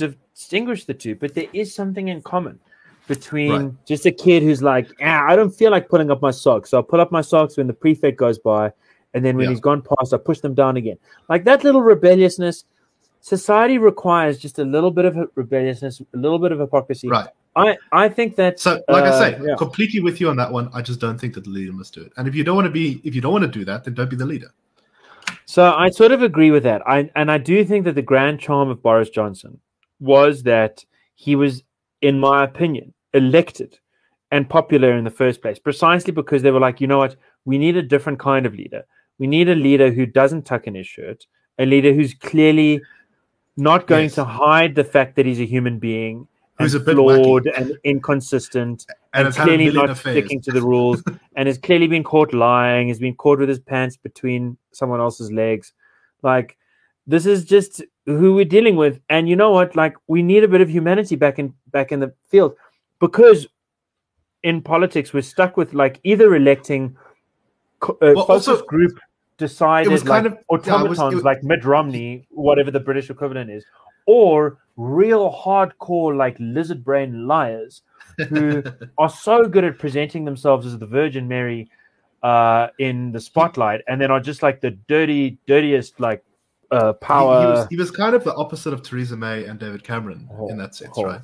distinguish 0.41 0.85
the 0.85 0.93
two, 0.93 1.15
but 1.15 1.33
there 1.33 1.47
is 1.51 1.73
something 1.73 2.09
in 2.09 2.21
common 2.21 2.59
between 3.07 3.51
Right. 3.51 3.85
just 3.85 4.05
a 4.05 4.11
kid 4.11 4.43
who's 4.43 4.61
like, 4.61 4.87
ah, 5.01 5.25
I 5.27 5.35
don't 5.35 5.49
feel 5.49 5.71
like 5.71 5.89
pulling 5.89 6.11
up 6.11 6.21
my 6.21 6.31
socks, 6.31 6.69
so 6.69 6.77
I'll 6.77 6.83
put 6.83 6.99
up 6.99 7.11
my 7.11 7.21
socks 7.21 7.57
when 7.57 7.65
the 7.67 7.73
prefect 7.73 8.17
goes 8.17 8.37
by, 8.37 8.71
and 9.13 9.25
then 9.25 9.35
when 9.35 9.45
Yeah. 9.45 9.49
he's 9.51 9.59
gone 9.59 9.81
past, 9.81 10.13
I 10.13 10.17
push 10.17 10.39
them 10.41 10.53
down 10.53 10.77
again. 10.77 10.97
Like 11.27 11.43
that 11.45 11.63
little 11.63 11.81
rebelliousness. 11.81 12.65
Society 13.21 13.77
requires 13.79 14.37
just 14.37 14.59
a 14.59 14.63
little 14.63 14.91
bit 14.91 15.05
of 15.05 15.17
rebelliousness, 15.35 16.01
a 16.13 16.17
little 16.17 16.39
bit 16.39 16.51
of 16.51 16.59
hypocrisy. 16.59 17.09
right. 17.09 17.27
I, 17.55 17.75
I 17.91 18.07
think 18.07 18.35
that 18.35 18.59
So, 18.59 18.73
like 18.87 19.03
I 19.05 19.07
Uh, 19.07 19.19
say, 19.19 19.39
yeah. 19.43 19.55
completely 19.57 19.99
with 19.99 20.21
you 20.21 20.29
on 20.29 20.35
that 20.37 20.51
one. 20.51 20.69
I 20.75 20.83
just 20.83 20.99
don't 20.99 21.19
think 21.19 21.33
that 21.33 21.43
the 21.43 21.49
leader 21.49 21.73
must 21.73 21.91
do 21.95 22.01
it. 22.03 22.11
And 22.15 22.27
if 22.27 22.35
you 22.35 22.43
don't 22.43 22.55
want 22.55 22.67
to 22.67 22.71
be, 22.71 23.01
if 23.03 23.15
you 23.15 23.21
don't 23.21 23.31
want 23.31 23.45
to 23.51 23.59
do 23.59 23.65
that, 23.65 23.83
then 23.83 23.95
don't 23.95 24.11
be 24.11 24.15
the 24.15 24.27
leader. 24.27 24.51
So 25.45 25.73
I 25.73 25.89
sort 25.89 26.11
of 26.11 26.21
agree 26.21 26.51
with 26.51 26.61
that. 26.63 26.87
I 26.87 27.09
and 27.15 27.31
I 27.31 27.39
do 27.39 27.65
think 27.65 27.85
that 27.85 27.95
the 27.95 28.03
grand 28.03 28.39
charm 28.39 28.69
of 28.69 28.83
Boris 28.83 29.09
Johnson 29.09 29.59
was 29.99 30.43
that 30.43 30.83
he 31.15 31.35
was, 31.35 31.63
in 32.01 32.19
my 32.19 32.43
opinion, 32.43 32.93
elected 33.13 33.79
and 34.31 34.49
popular 34.49 34.93
in 34.97 35.03
the 35.03 35.09
first 35.09 35.41
place, 35.41 35.57
precisely 35.59 36.11
because 36.11 36.41
they 36.41 36.51
were 36.51 36.59
like, 36.59 36.81
you 36.81 36.87
know 36.87 36.97
what, 36.99 37.15
we 37.45 37.57
need 37.57 37.77
a 37.77 37.81
different 37.81 38.19
kind 38.19 38.45
of 38.45 38.53
leader. 38.53 38.83
We 39.19 39.27
need 39.27 39.49
a 39.49 39.55
leader 39.55 39.91
who 39.91 40.05
doesn't 40.05 40.43
tuck 40.45 40.67
in 40.67 40.75
his 40.75 40.85
shirt, 40.87 41.25
a 41.57 41.65
leader 41.65 41.93
who's 41.93 42.13
clearly 42.13 42.81
not 43.55 43.87
going 43.87 44.03
Yes. 44.05 44.15
to 44.15 44.25
hide 44.25 44.75
the 44.75 44.83
fact 44.83 45.15
that 45.15 45.25
he's 45.25 45.39
a 45.39 45.45
human 45.45 45.79
being 45.79 46.27
Who's 46.59 46.73
a 46.75 46.79
bit 46.79 46.95
flawed 46.95 47.45
wacky. 47.45 47.57
and 47.57 47.77
inconsistent 47.83 48.85
And 48.89 48.97
and 49.13 49.27
it's 49.27 49.37
had 49.37 49.47
a 49.47 49.55
clearly 49.55 49.73
not 49.73 49.89
affairs. 49.89 50.13
sticking 50.17 50.41
to 50.41 50.51
the 50.51 50.61
rules 50.61 51.03
and 51.35 51.47
has 51.47 51.57
clearly 51.57 51.87
been 51.87 52.03
caught 52.03 52.33
lying 52.33 52.87
has 52.89 52.99
been 52.99 53.15
caught 53.15 53.39
with 53.39 53.49
his 53.49 53.59
pants 53.59 53.95
between 53.97 54.57
someone 54.71 54.99
else's 54.99 55.31
legs 55.31 55.73
like 56.23 56.57
this 57.07 57.25
is 57.25 57.45
just 57.45 57.81
who 58.05 58.35
we're 58.35 58.45
dealing 58.45 58.75
with. 58.75 58.99
And 59.09 59.27
you 59.29 59.35
know 59.35 59.51
what? 59.51 59.75
Like 59.75 59.95
we 60.07 60.21
need 60.21 60.43
a 60.43 60.47
bit 60.47 60.61
of 60.61 60.69
humanity 60.69 61.15
back 61.15 61.39
in 61.39 61.53
back 61.71 61.91
in 61.91 61.99
the 61.99 62.13
field 62.29 62.55
because 62.99 63.47
in 64.43 64.61
politics 64.61 65.13
we're 65.13 65.21
stuck 65.21 65.57
with 65.57 65.73
like 65.73 65.99
either 66.03 66.35
electing 66.35 66.95
uh, 67.81 67.93
Well, 68.01 68.25
focus 68.25 68.47
also, 68.49 68.65
group 68.65 68.99
decided 69.37 69.91
was 69.91 70.03
kind 70.03 70.25
like 70.25 70.33
of- 70.33 70.65
yeah, 70.65 70.83
it 70.83 70.89
was- 70.89 70.99
automatons 70.99 71.13
it 71.13 71.15
was- 71.17 71.23
like 71.23 71.43
Mitt 71.43 71.63
Romney, 71.65 72.27
whatever 72.31 72.71
the 72.71 72.79
British 72.79 73.09
equivalent 73.09 73.49
is, 73.51 73.63
or 74.05 74.57
real 74.77 75.31
hardcore 75.31 76.15
like 76.15 76.35
lizard 76.39 76.83
brain 76.83 77.27
liars 77.27 77.81
who 78.29 78.63
are 78.97 79.09
so 79.09 79.47
good 79.47 79.63
at 79.63 79.77
presenting 79.79 80.25
themselves 80.25 80.65
as 80.65 80.77
the 80.77 80.85
Virgin 80.87 81.27
Mary 81.27 81.69
uh, 82.23 82.67
in 82.79 83.11
the 83.11 83.19
spotlight, 83.19 83.81
and 83.87 84.01
then 84.01 84.09
are 84.11 84.19
just 84.19 84.41
like 84.41 84.59
the 84.61 84.71
dirty, 84.87 85.37
dirtiest 85.47 85.99
like 85.99 86.23
uh, 86.71 86.93
power. 86.93 87.39
He, 87.41 87.47
was, 87.47 87.67
he 87.71 87.75
was 87.77 87.91
kind 87.91 88.15
of 88.15 88.23
the 88.23 88.33
opposite 88.35 88.73
of 88.73 88.81
Theresa 88.83 89.15
May 89.17 89.45
and 89.45 89.59
David 89.59 89.83
Cameron 89.83 90.27
Oh, 90.37 90.49
in 90.49 90.57
that 90.57 90.75
sense, 90.75 90.93
oh. 90.97 91.03
right? 91.05 91.21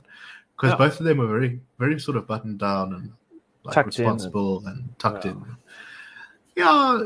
Because 0.56 0.72
Yeah. 0.72 0.78
both 0.78 1.00
of 1.00 1.06
them 1.06 1.18
were 1.18 1.28
very, 1.28 1.60
very 1.80 2.00
sort 2.00 2.18
of 2.18 2.28
buttoned 2.28 2.60
down 2.60 2.94
and 2.94 3.12
like 3.64 3.76
Tucked 3.76 3.98
in 4.00 4.06
and- 4.06 4.14
responsible 4.14 4.66
and, 4.68 4.98
tucked 5.00 5.26
Yeah. 5.26 5.32
in. 5.32 5.46
Yeah, 6.56 7.04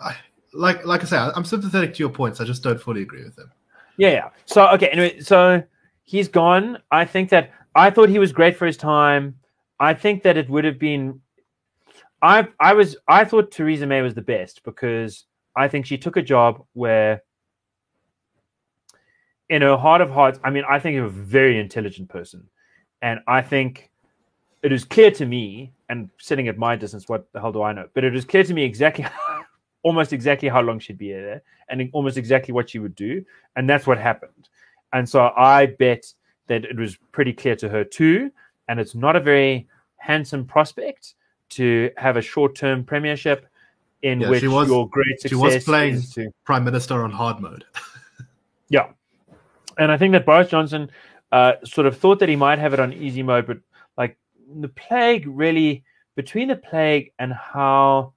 I, 0.00 0.16
like 0.52 0.84
like 0.84 1.02
I 1.02 1.04
say, 1.04 1.16
I'm 1.16 1.44
sympathetic 1.44 1.94
to 1.94 1.98
your 2.00 2.08
points. 2.10 2.40
I 2.40 2.44
just 2.44 2.62
don't 2.62 2.80
fully 2.80 3.02
agree 3.02 3.22
with 3.22 3.36
them. 3.36 3.52
Yeah, 3.96 4.10
yeah. 4.10 4.28
So 4.46 4.66
okay, 4.70 4.88
anyway, 4.88 5.20
so 5.20 5.62
he's 6.04 6.26
gone. 6.28 6.78
I 6.90 7.04
think 7.04 7.30
that 7.30 7.52
I 7.76 7.90
thought 7.90 8.08
he 8.08 8.18
was 8.18 8.32
great 8.32 8.56
for 8.56 8.66
his 8.66 8.76
time. 8.76 9.36
I 9.78 9.94
think 9.94 10.24
that 10.24 10.36
it 10.36 10.50
would 10.50 10.64
have 10.64 10.78
been 10.78 11.20
I 12.20 12.48
I 12.58 12.72
was 12.74 12.96
I 13.06 13.24
thought 13.24 13.52
Theresa 13.52 13.86
May 13.86 14.02
was 14.02 14.14
the 14.14 14.22
best 14.22 14.64
because 14.64 15.24
I 15.56 15.68
think 15.68 15.86
she 15.86 15.98
took 15.98 16.16
a 16.16 16.22
job 16.22 16.64
where 16.72 17.22
in 19.48 19.62
her 19.62 19.76
heart 19.76 20.00
of 20.00 20.10
hearts, 20.10 20.38
I 20.44 20.50
mean, 20.50 20.64
I 20.68 20.78
think 20.78 20.94
you're 20.94 21.06
a 21.06 21.10
very 21.10 21.58
intelligent 21.58 22.08
person. 22.08 22.48
And 23.02 23.20
I 23.26 23.42
think 23.42 23.90
it 24.62 24.72
is 24.72 24.84
clear 24.84 25.10
to 25.12 25.26
me, 25.26 25.72
and 25.88 26.08
sitting 26.18 26.46
at 26.48 26.56
my 26.56 26.76
distance, 26.76 27.08
what 27.08 27.30
the 27.32 27.40
hell 27.40 27.52
do 27.52 27.62
I 27.62 27.72
know? 27.72 27.88
But 27.94 28.04
it 28.04 28.14
is 28.14 28.24
clear 28.24 28.44
to 28.44 28.54
me 28.54 28.62
exactly 28.62 29.06
almost 29.82 30.12
exactly 30.12 30.48
how 30.48 30.60
long 30.60 30.78
she'd 30.78 30.98
be 30.98 31.12
there 31.12 31.42
and 31.68 31.88
almost 31.92 32.16
exactly 32.16 32.52
what 32.52 32.70
she 32.70 32.78
would 32.78 32.94
do. 32.94 33.24
And 33.56 33.68
that's 33.68 33.86
what 33.86 33.98
happened. 33.98 34.48
And 34.92 35.08
so 35.08 35.30
I 35.36 35.66
bet 35.66 36.12
that 36.48 36.64
it 36.64 36.76
was 36.76 36.96
pretty 37.12 37.32
clear 37.32 37.56
to 37.56 37.68
her 37.68 37.84
too. 37.84 38.30
And 38.68 38.78
it's 38.78 38.94
not 38.94 39.16
a 39.16 39.20
very 39.20 39.68
handsome 39.96 40.44
prospect 40.44 41.14
to 41.50 41.90
have 41.96 42.16
a 42.16 42.22
short 42.22 42.54
term 42.54 42.84
premiership 42.84 43.46
in 44.02 44.20
Yeah, 44.20 44.30
which 44.30 44.40
she 44.40 44.48
was- 44.48 44.68
your 44.68 44.88
great 44.88 45.20
she 45.26 45.34
was 45.34 45.52
success 45.52 45.64
playing- 45.64 46.02
to 46.14 46.30
Prime 46.44 46.64
Minister 46.64 47.02
on 47.04 47.10
hard 47.10 47.40
mode. 47.40 47.64
yeah. 48.68 48.88
And 49.78 49.90
I 49.92 49.96
think 49.96 50.12
that 50.12 50.26
Boris 50.26 50.48
Johnson 50.48 50.90
uh, 51.32 51.52
sort 51.64 51.86
of 51.86 51.96
thought 51.96 52.18
that 52.18 52.28
he 52.28 52.36
might 52.36 52.58
have 52.58 52.74
it 52.74 52.80
on 52.80 52.92
easy 52.92 53.22
mode, 53.22 53.46
but 53.46 53.58
like 53.96 54.18
the 54.60 54.68
plague 54.68 55.26
really 55.26 55.84
between 56.16 56.48
the 56.48 56.56
plague 56.56 57.12
and 57.18 57.32
how 57.32 58.12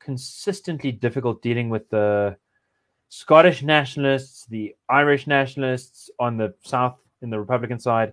consistently 0.00 0.90
difficult 0.90 1.42
dealing 1.42 1.68
with 1.68 1.88
the 1.90 2.36
Scottish 3.10 3.62
nationalists, 3.62 4.46
the 4.46 4.74
Irish 4.88 5.26
nationalists 5.26 6.10
on 6.18 6.36
the 6.36 6.54
south 6.64 6.98
in 7.22 7.30
the 7.30 7.38
Republican 7.38 7.78
side, 7.78 8.12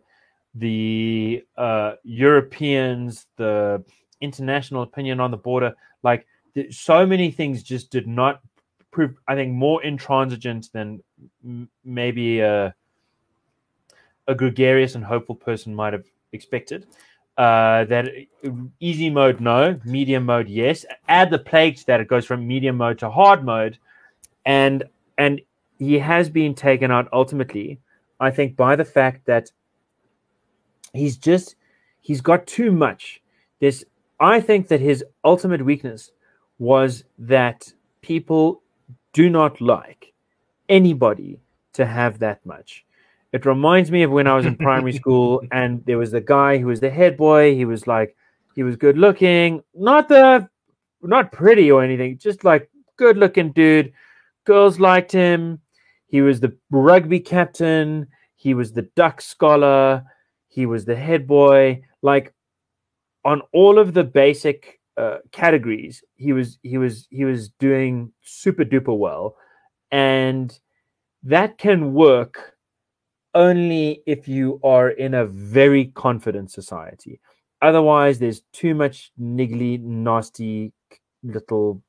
the 0.54 1.44
uh, 1.58 1.94
Europeans, 2.04 3.26
the 3.38 3.84
international 4.22 4.84
opinion 4.84 5.20
on 5.20 5.32
the 5.32 5.38
border, 5.38 5.74
like 6.04 6.26
so 6.70 7.06
many 7.06 7.32
things 7.32 7.64
just 7.64 7.92
did 7.92 8.08
not 8.08 8.42
prove, 8.92 9.16
I 9.28 9.36
think, 9.36 9.54
more 9.54 9.84
intransigent 9.84 10.72
than 10.72 11.04
m- 11.44 11.70
maybe 11.84 12.40
a, 12.40 12.74
a 14.28 14.36
gregarious 14.36 14.96
and 14.96 15.04
hopeful 15.04 15.36
person 15.36 15.76
might 15.76 15.94
have 15.94 16.06
expected. 16.32 16.88
Uh, 17.38 17.84
that 17.86 18.08
easy 18.80 19.10
mode, 19.10 19.42
no. 19.42 19.80
Medium 19.84 20.26
mode, 20.26 20.48
yes. 20.48 20.86
Add 21.10 21.30
the 21.30 21.40
plague 21.40 21.76
to 21.78 21.86
that; 21.88 22.00
it 22.00 22.08
goes 22.08 22.26
from 22.26 22.48
medium 22.48 22.78
mode 22.78 23.00
to 23.00 23.10
hard 23.10 23.44
mode, 23.44 23.78
and 24.46 24.86
and 25.18 25.42
he 25.78 26.00
has 26.00 26.30
been 26.30 26.56
taken 26.56 26.92
out 26.92 27.10
ultimately. 27.12 27.80
I 28.22 28.32
think 28.32 28.56
by 28.56 28.78
the 28.78 28.86
fact 28.86 29.26
that 29.26 29.52
he's 30.94 31.18
just 31.18 31.56
he's 32.00 32.22
got 32.22 32.48
too 32.48 32.72
much. 32.72 33.22
This 33.60 33.84
I 34.20 34.40
think 34.40 34.70
that 34.70 34.80
his 34.80 35.04
ultimate 35.26 35.66
weakness 35.66 36.12
was 36.60 37.04
that 37.18 37.72
people 38.02 38.62
do 39.14 39.30
not 39.30 39.60
like 39.62 40.14
anybody 40.70 41.40
to 41.74 41.86
have 41.86 42.20
that 42.20 42.46
much. 42.46 42.86
It 43.34 43.46
reminds 43.46 43.92
me 43.92 44.04
of 44.04 44.12
when 44.12 44.28
I 44.28 44.36
was 44.36 44.46
in 44.46 44.56
primary 44.70 44.94
school 44.94 45.42
and 45.52 45.84
there 45.86 45.98
was 45.98 46.12
the 46.12 46.22
guy 46.22 46.58
who 46.58 46.68
was 46.68 46.80
the 46.80 46.90
head 46.90 47.18
boy. 47.18 47.56
He 47.56 47.66
was 47.66 47.88
like, 47.88 48.16
he 48.56 48.64
was 48.64 48.78
good 48.78 48.98
looking, 48.98 49.62
not 49.74 50.08
the, 50.08 50.48
not 51.02 51.32
pretty 51.32 51.70
or 51.70 51.84
anything, 51.84 52.18
just 52.18 52.44
like 52.44 52.70
good 52.96 53.18
looking 53.18 53.52
dude. 53.52 53.92
Girls 54.46 54.80
liked 54.80 55.12
him. 55.12 55.60
He 56.08 56.22
was 56.22 56.40
the 56.40 56.56
rugby 56.72 57.20
captain. 57.20 58.08
He 58.36 58.54
was 58.54 58.72
the 58.72 58.84
duck 58.96 59.20
scholar. 59.22 60.04
He 60.48 60.66
was 60.66 60.86
the 60.86 60.96
head 60.96 61.28
boy. 61.28 61.84
Like 62.02 62.34
on 63.26 63.42
all 63.52 63.80
of 63.80 63.94
the 63.94 64.04
basic 64.04 64.80
uh, 64.98 65.18
categories, 65.32 66.04
he 66.16 66.34
was 66.34 66.58
he 66.64 66.78
was 66.78 67.08
he 67.10 67.26
was 67.26 67.50
doing 67.50 68.12
super 68.22 68.64
duper 68.64 68.98
well, 68.98 69.36
and 69.92 70.58
that 71.24 71.58
can 71.58 71.94
work 71.94 72.56
only 73.34 74.02
if 74.06 74.28
you 74.28 74.60
are 74.64 74.90
in 74.90 75.14
a 75.14 75.26
very 75.26 75.86
confident 75.88 76.52
society. 76.52 77.20
Otherwise, 77.62 78.20
there's 78.20 78.42
too 78.54 78.74
much 78.74 79.12
niggly, 79.20 79.82
nasty 79.82 80.72
little 81.24 81.82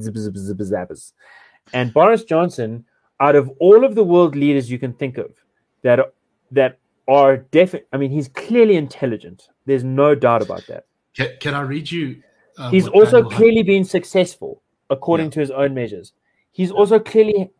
zip 0.00 0.16
zip 0.16 0.36
zip 0.36 0.58
zappers. 0.58 1.12
And 1.72 1.92
Boris 1.92 2.24
Johnson, 2.24 2.84
out 3.20 3.34
of 3.34 3.50
all 3.58 3.84
of 3.84 3.94
the 3.94 4.04
world 4.04 4.36
leaders 4.36 4.70
you 4.70 4.78
can 4.78 4.92
think 4.92 5.18
of, 5.18 5.32
that 5.82 6.12
that 6.50 6.78
are 7.08 7.38
definitely, 7.38 7.88
I 7.92 7.96
mean, 7.96 8.10
he's 8.10 8.28
clearly 8.28 8.76
intelligent. 8.76 9.48
There's 9.66 9.84
no 9.84 10.14
doubt 10.14 10.42
about 10.42 10.66
that. 10.68 10.86
Can, 11.14 11.30
can 11.40 11.54
I 11.54 11.62
read 11.62 11.90
you 11.90 12.22
uh, 12.58 12.70
he's 12.70 12.88
also 12.88 13.22
clearly 13.22 13.62
been 13.62 13.84
successful 13.84 14.62
according 14.90 15.26
yeah. 15.26 15.32
to 15.32 15.40
his 15.40 15.50
own 15.50 15.74
measures. 15.74 16.12
He's 16.50 16.70
yeah. 16.70 16.76
also 16.76 16.98
clearly. 16.98 17.50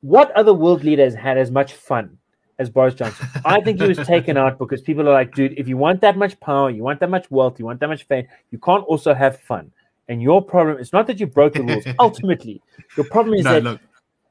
What 0.00 0.30
other 0.32 0.54
world 0.54 0.84
leaders 0.84 1.14
had 1.14 1.36
as 1.36 1.50
much 1.50 1.72
fun 1.72 2.16
as 2.58 2.70
Boris 2.70 2.94
Johnson? 2.94 3.26
I 3.44 3.60
think 3.60 3.80
he 3.80 3.88
was 3.88 3.98
taken 3.98 4.36
out 4.36 4.58
because 4.58 4.80
people 4.80 5.08
are 5.08 5.12
like, 5.12 5.34
dude, 5.34 5.58
if 5.58 5.66
you 5.68 5.76
want 5.76 6.00
that 6.02 6.16
much 6.16 6.38
power, 6.40 6.70
you 6.70 6.82
want 6.82 7.00
that 7.00 7.10
much 7.10 7.30
wealth, 7.30 7.58
you 7.58 7.64
want 7.64 7.80
that 7.80 7.88
much 7.88 8.04
fame, 8.04 8.26
you 8.50 8.58
can't 8.58 8.84
also 8.84 9.12
have 9.14 9.40
fun. 9.40 9.72
And 10.08 10.22
your 10.22 10.42
problem 10.42 10.78
is 10.78 10.92
not 10.92 11.06
that 11.08 11.18
you 11.18 11.26
broke 11.26 11.54
the 11.54 11.62
rules. 11.62 11.84
Ultimately, 11.98 12.62
your 12.96 13.06
problem 13.06 13.34
is 13.34 13.44
no, 13.44 13.52
that 13.52 13.64
look. 13.64 13.80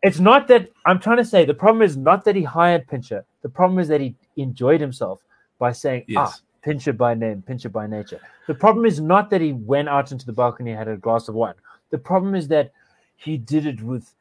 it's 0.02 0.20
not 0.20 0.48
that 0.48 0.70
I'm 0.86 1.00
trying 1.00 1.18
to 1.18 1.26
say 1.26 1.46
the 1.46 1.54
problem 1.54 1.82
is 1.82 1.98
not 1.98 2.24
that 2.26 2.36
he 2.36 2.44
hired 2.44 2.88
Pincher. 2.88 3.26
The 3.42 3.50
problem 3.50 3.80
is 3.80 3.88
that 3.90 4.00
he 4.00 4.16
enjoyed 4.38 4.80
himself 4.80 5.22
by 5.60 5.72
saying, 5.72 6.06
yes. 6.08 6.20
ah, 6.20 6.40
Pincher 6.64 6.94
by 6.94 7.14
name, 7.14 7.42
Pincher 7.42 7.70
by 7.70 7.88
nature. 7.88 8.20
The 8.48 8.56
problem 8.56 8.86
is 8.86 9.00
not 9.00 9.30
that 9.30 9.42
he 9.42 9.52
went 9.54 9.90
out 9.90 10.12
into 10.12 10.26
the 10.26 10.34
balcony 10.34 10.72
and 10.72 10.80
had 10.80 10.88
a 10.88 10.98
glass 10.98 11.28
of 11.28 11.36
wine. 11.36 11.56
The 11.92 11.98
problem 11.98 12.36
is 12.36 12.48
that 12.48 12.72
he 13.18 13.38
did 13.38 13.66
it 13.66 13.82
with 13.82 14.14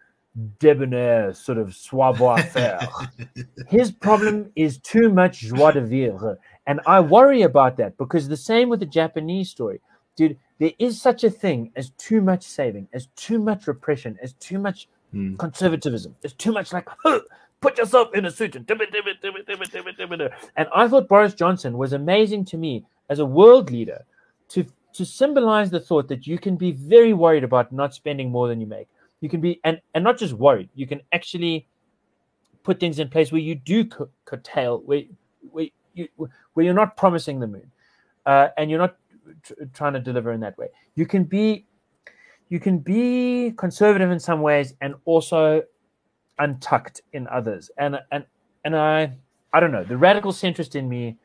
debonair 0.58 1.32
sort 1.34 1.58
of 1.58 1.74
savoir 1.74 2.42
faire. 2.54 2.80
His 3.68 3.90
problem 3.92 4.50
is 4.56 4.78
too 4.78 5.08
much 5.08 5.40
joie 5.40 5.72
de 5.72 5.80
vivre. 5.80 6.38
And 6.66 6.80
I 6.86 7.00
worry 7.00 7.42
about 7.42 7.76
that 7.78 7.96
because 7.96 8.28
the 8.28 8.36
same 8.36 8.68
with 8.68 8.80
the 8.80 8.86
Japanese 8.86 9.50
story. 9.50 9.80
Dude, 10.16 10.38
there 10.58 10.72
is 10.78 11.00
such 11.00 11.24
a 11.24 11.30
thing 11.30 11.72
as 11.76 11.90
too 11.90 12.20
much 12.20 12.42
saving, 12.42 12.88
as 12.92 13.06
too 13.16 13.38
much 13.38 13.66
repression, 13.66 14.18
as 14.22 14.34
too 14.34 14.58
much 14.58 14.88
mm. 15.14 15.38
conservatism. 15.38 16.14
There's 16.20 16.34
too 16.34 16.52
much 16.52 16.72
like, 16.72 16.88
huh, 17.02 17.20
put 17.62 17.78
yourself 17.78 18.14
in 18.14 18.26
a 18.26 18.30
suit 18.30 18.56
and 18.56 18.70
and 20.56 20.68
I 20.74 20.88
thought 20.88 21.08
Boris 21.08 21.34
Johnson 21.34 21.78
was 21.78 21.92
amazing 21.94 22.44
to 22.46 22.58
me 22.58 22.84
as 23.08 23.20
a 23.20 23.24
world 23.24 23.70
leader 23.70 24.04
to 24.50 24.66
to 24.94 25.06
symbolize 25.06 25.70
the 25.70 25.80
thought 25.80 26.08
that 26.08 26.26
you 26.26 26.38
can 26.38 26.56
be 26.56 26.72
very 26.72 27.14
worried 27.14 27.44
about 27.44 27.72
not 27.72 27.94
spending 27.94 28.30
more 28.30 28.48
than 28.48 28.60
you 28.60 28.66
make. 28.66 28.88
You 29.20 29.28
can 29.30 29.40
be 29.40 29.60
and 29.64 29.80
and 29.94 30.04
not 30.04 30.18
just 30.18 30.34
worried. 30.34 30.68
You 30.74 30.86
can 30.86 31.00
actually 31.12 31.66
put 32.62 32.78
things 32.80 32.98
in 32.98 33.08
place 33.08 33.32
where 33.32 33.40
you 33.40 33.54
do 33.54 33.88
curtail 34.24 34.82
where 34.84 35.02
where 35.50 35.68
you 35.94 36.08
where 36.54 36.66
you're 36.66 36.74
not 36.74 36.96
promising 36.96 37.40
the 37.40 37.46
moon, 37.46 37.70
uh, 38.26 38.48
and 38.58 38.70
you're 38.70 38.80
not 38.80 38.96
tr- 39.44 39.54
trying 39.72 39.92
to 39.94 40.00
deliver 40.00 40.32
in 40.32 40.40
that 40.40 40.58
way. 40.58 40.68
You 40.94 41.06
can 41.06 41.24
be 41.24 41.66
you 42.48 42.60
can 42.60 42.78
be 42.78 43.52
conservative 43.56 44.10
in 44.10 44.20
some 44.20 44.42
ways 44.42 44.74
and 44.82 44.94
also 45.06 45.62
untucked 46.38 47.02
in 47.12 47.26
others. 47.28 47.70
And 47.78 47.98
and 48.10 48.24
and 48.64 48.76
I 48.76 49.12
I 49.52 49.60
don't 49.60 49.72
know. 49.72 49.84
The 49.84 49.96
radical 49.96 50.32
centrist 50.32 50.74
in 50.74 50.88
me 50.88 51.16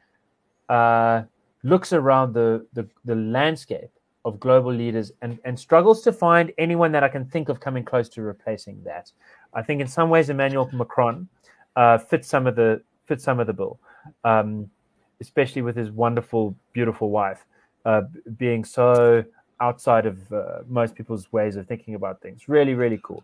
uh, 0.69 1.23
looks 1.63 1.93
around 1.93 2.33
the, 2.33 2.65
the 2.73 2.87
the 3.05 3.15
landscape 3.15 3.89
of 4.25 4.39
global 4.39 4.73
leaders 4.73 5.11
and 5.21 5.39
and 5.45 5.57
struggles 5.57 6.01
to 6.03 6.11
find 6.11 6.51
anyone 6.57 6.91
that 6.91 7.03
I 7.03 7.09
can 7.09 7.25
think 7.25 7.49
of 7.49 7.59
coming 7.59 7.83
close 7.83 8.09
to 8.09 8.21
replacing 8.21 8.83
that. 8.83 9.11
I 9.53 9.61
think 9.61 9.81
in 9.81 9.87
some 9.87 10.09
ways 10.09 10.29
Emmanuel 10.29 10.69
Macron 10.73 11.27
uh, 11.75 11.97
fits 11.97 12.27
some 12.27 12.47
of 12.47 12.55
the 12.55 12.81
fits 13.05 13.23
some 13.23 13.39
of 13.39 13.47
the 13.47 13.53
bill, 13.53 13.79
um, 14.23 14.69
especially 15.21 15.61
with 15.61 15.75
his 15.75 15.89
wonderful, 15.91 16.55
beautiful 16.73 17.09
wife 17.09 17.45
uh, 17.85 18.01
being 18.37 18.65
so 18.65 19.23
outside 19.61 20.05
of 20.05 20.31
uh, 20.31 20.59
most 20.67 20.93
people's 20.93 21.31
ways 21.31 21.55
of 21.55 21.65
thinking 21.67 21.95
about 21.95 22.21
things. 22.21 22.47
Really, 22.47 22.73
really 22.73 22.99
cool. 23.01 23.23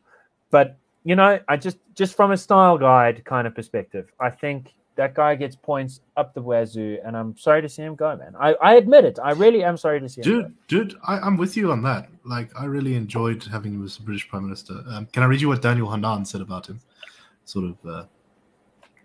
But 0.49 0.77
you 1.03 1.15
know, 1.15 1.39
I 1.47 1.57
just 1.57 1.77
just 1.95 2.15
from 2.15 2.31
a 2.31 2.37
style 2.37 2.77
guide 2.77 3.23
kind 3.25 3.47
of 3.47 3.55
perspective, 3.55 4.11
I 4.19 4.29
think 4.29 4.73
that 4.95 5.15
guy 5.15 5.35
gets 5.35 5.55
points 5.55 6.01
up 6.17 6.33
the 6.33 6.41
wazoo, 6.41 6.99
and 7.03 7.17
I'm 7.17 7.35
sorry 7.37 7.61
to 7.61 7.69
see 7.69 7.81
him 7.81 7.95
go, 7.95 8.15
man. 8.15 8.35
I, 8.39 8.53
I 8.61 8.75
admit 8.75 9.05
it. 9.05 9.17
I 9.21 9.31
really 9.31 9.63
am 9.63 9.75
sorry 9.75 9.99
to 9.99 10.07
see 10.07 10.21
dude, 10.21 10.45
him. 10.45 10.57
Dude, 10.67 10.89
dude, 10.89 10.99
I, 11.07 11.25
am 11.25 11.35
with 11.37 11.57
you 11.57 11.71
on 11.71 11.81
that. 11.83 12.09
Like, 12.25 12.49
I 12.59 12.65
really 12.65 12.95
enjoyed 12.95 13.43
having 13.43 13.73
him 13.73 13.83
as 13.83 13.97
the 13.97 14.03
British 14.03 14.27
Prime 14.29 14.43
Minister. 14.43 14.83
Um, 14.87 15.07
can 15.07 15.23
I 15.23 15.25
read 15.25 15.41
you 15.41 15.47
what 15.47 15.61
Daniel 15.61 15.89
Hannan 15.89 16.25
said 16.25 16.41
about 16.41 16.67
him? 16.67 16.79
Sort 17.45 17.65
of 17.65 17.89
uh, 17.89 18.05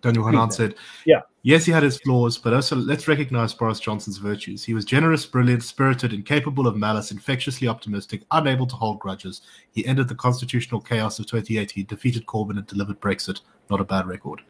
Daniel 0.00 0.24
Hannan 0.24 0.50
said, 0.50 0.74
Yeah. 1.04 1.22
Yes, 1.42 1.64
he 1.64 1.72
had 1.72 1.82
his 1.82 1.98
flaws, 2.00 2.36
but 2.36 2.52
also 2.52 2.76
let's 2.76 3.08
recognize 3.08 3.54
Boris 3.54 3.80
Johnson's 3.80 4.18
virtues. 4.18 4.64
He 4.64 4.74
was 4.74 4.84
generous, 4.84 5.24
brilliant, 5.24 5.62
spirited, 5.62 6.12
incapable 6.12 6.66
of 6.66 6.76
malice, 6.76 7.10
infectiously 7.10 7.68
optimistic, 7.68 8.22
unable 8.32 8.66
to 8.66 8.76
hold 8.76 8.98
grudges. 8.98 9.40
He 9.70 9.86
ended 9.86 10.08
the 10.08 10.14
constitutional 10.14 10.80
chaos 10.80 11.18
of 11.18 11.26
2018, 11.26 11.86
defeated 11.86 12.26
Corbyn, 12.26 12.58
and 12.58 12.66
delivered 12.66 13.00
Brexit. 13.00 13.40
Not 13.70 13.80
a 13.80 13.84
bad 13.84 14.06
record. 14.06 14.42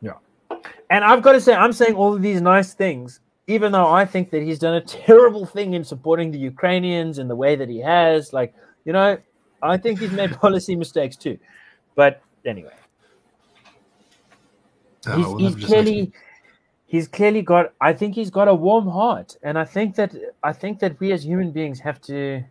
Yeah. 0.00 0.14
And 0.88 1.04
I've 1.04 1.20
got 1.20 1.32
to 1.32 1.40
say, 1.40 1.54
I'm 1.54 1.72
saying 1.72 1.94
all 1.94 2.14
of 2.14 2.22
these 2.22 2.40
nice 2.40 2.72
things, 2.72 3.20
even 3.46 3.72
though 3.72 3.88
I 3.88 4.06
think 4.06 4.30
that 4.30 4.42
he's 4.42 4.58
done 4.58 4.74
a 4.74 4.80
terrible 4.80 5.44
thing 5.44 5.74
in 5.74 5.84
supporting 5.84 6.30
the 6.30 6.38
Ukrainians 6.38 7.18
in 7.18 7.28
the 7.28 7.36
way 7.36 7.54
that 7.54 7.68
he 7.68 7.80
has. 7.80 8.32
Like, 8.32 8.54
you 8.86 8.94
know, 8.94 9.18
I 9.62 9.76
think 9.76 9.98
he's 9.98 10.12
made 10.12 10.32
policy 10.40 10.74
mistakes 10.74 11.16
too. 11.16 11.38
But 11.96 12.22
anyway 12.46 12.77
he's, 15.16 15.54
he's 15.54 15.64
clearly 15.64 16.12
he's 16.86 17.06
clearly 17.06 17.42
got 17.42 17.72
i 17.80 17.92
think 17.92 18.14
he's 18.14 18.30
got 18.30 18.48
a 18.48 18.54
warm 18.54 18.88
heart. 18.88 19.36
And 19.42 19.58
i 19.58 19.64
think 19.64 19.94
that 19.96 20.14
i 20.42 20.52
think 20.52 20.80
that 20.80 20.98
we 21.00 21.12
as 21.12 21.24
human 21.24 21.52
beings 21.52 21.80
have 21.80 22.00
to 22.02 22.42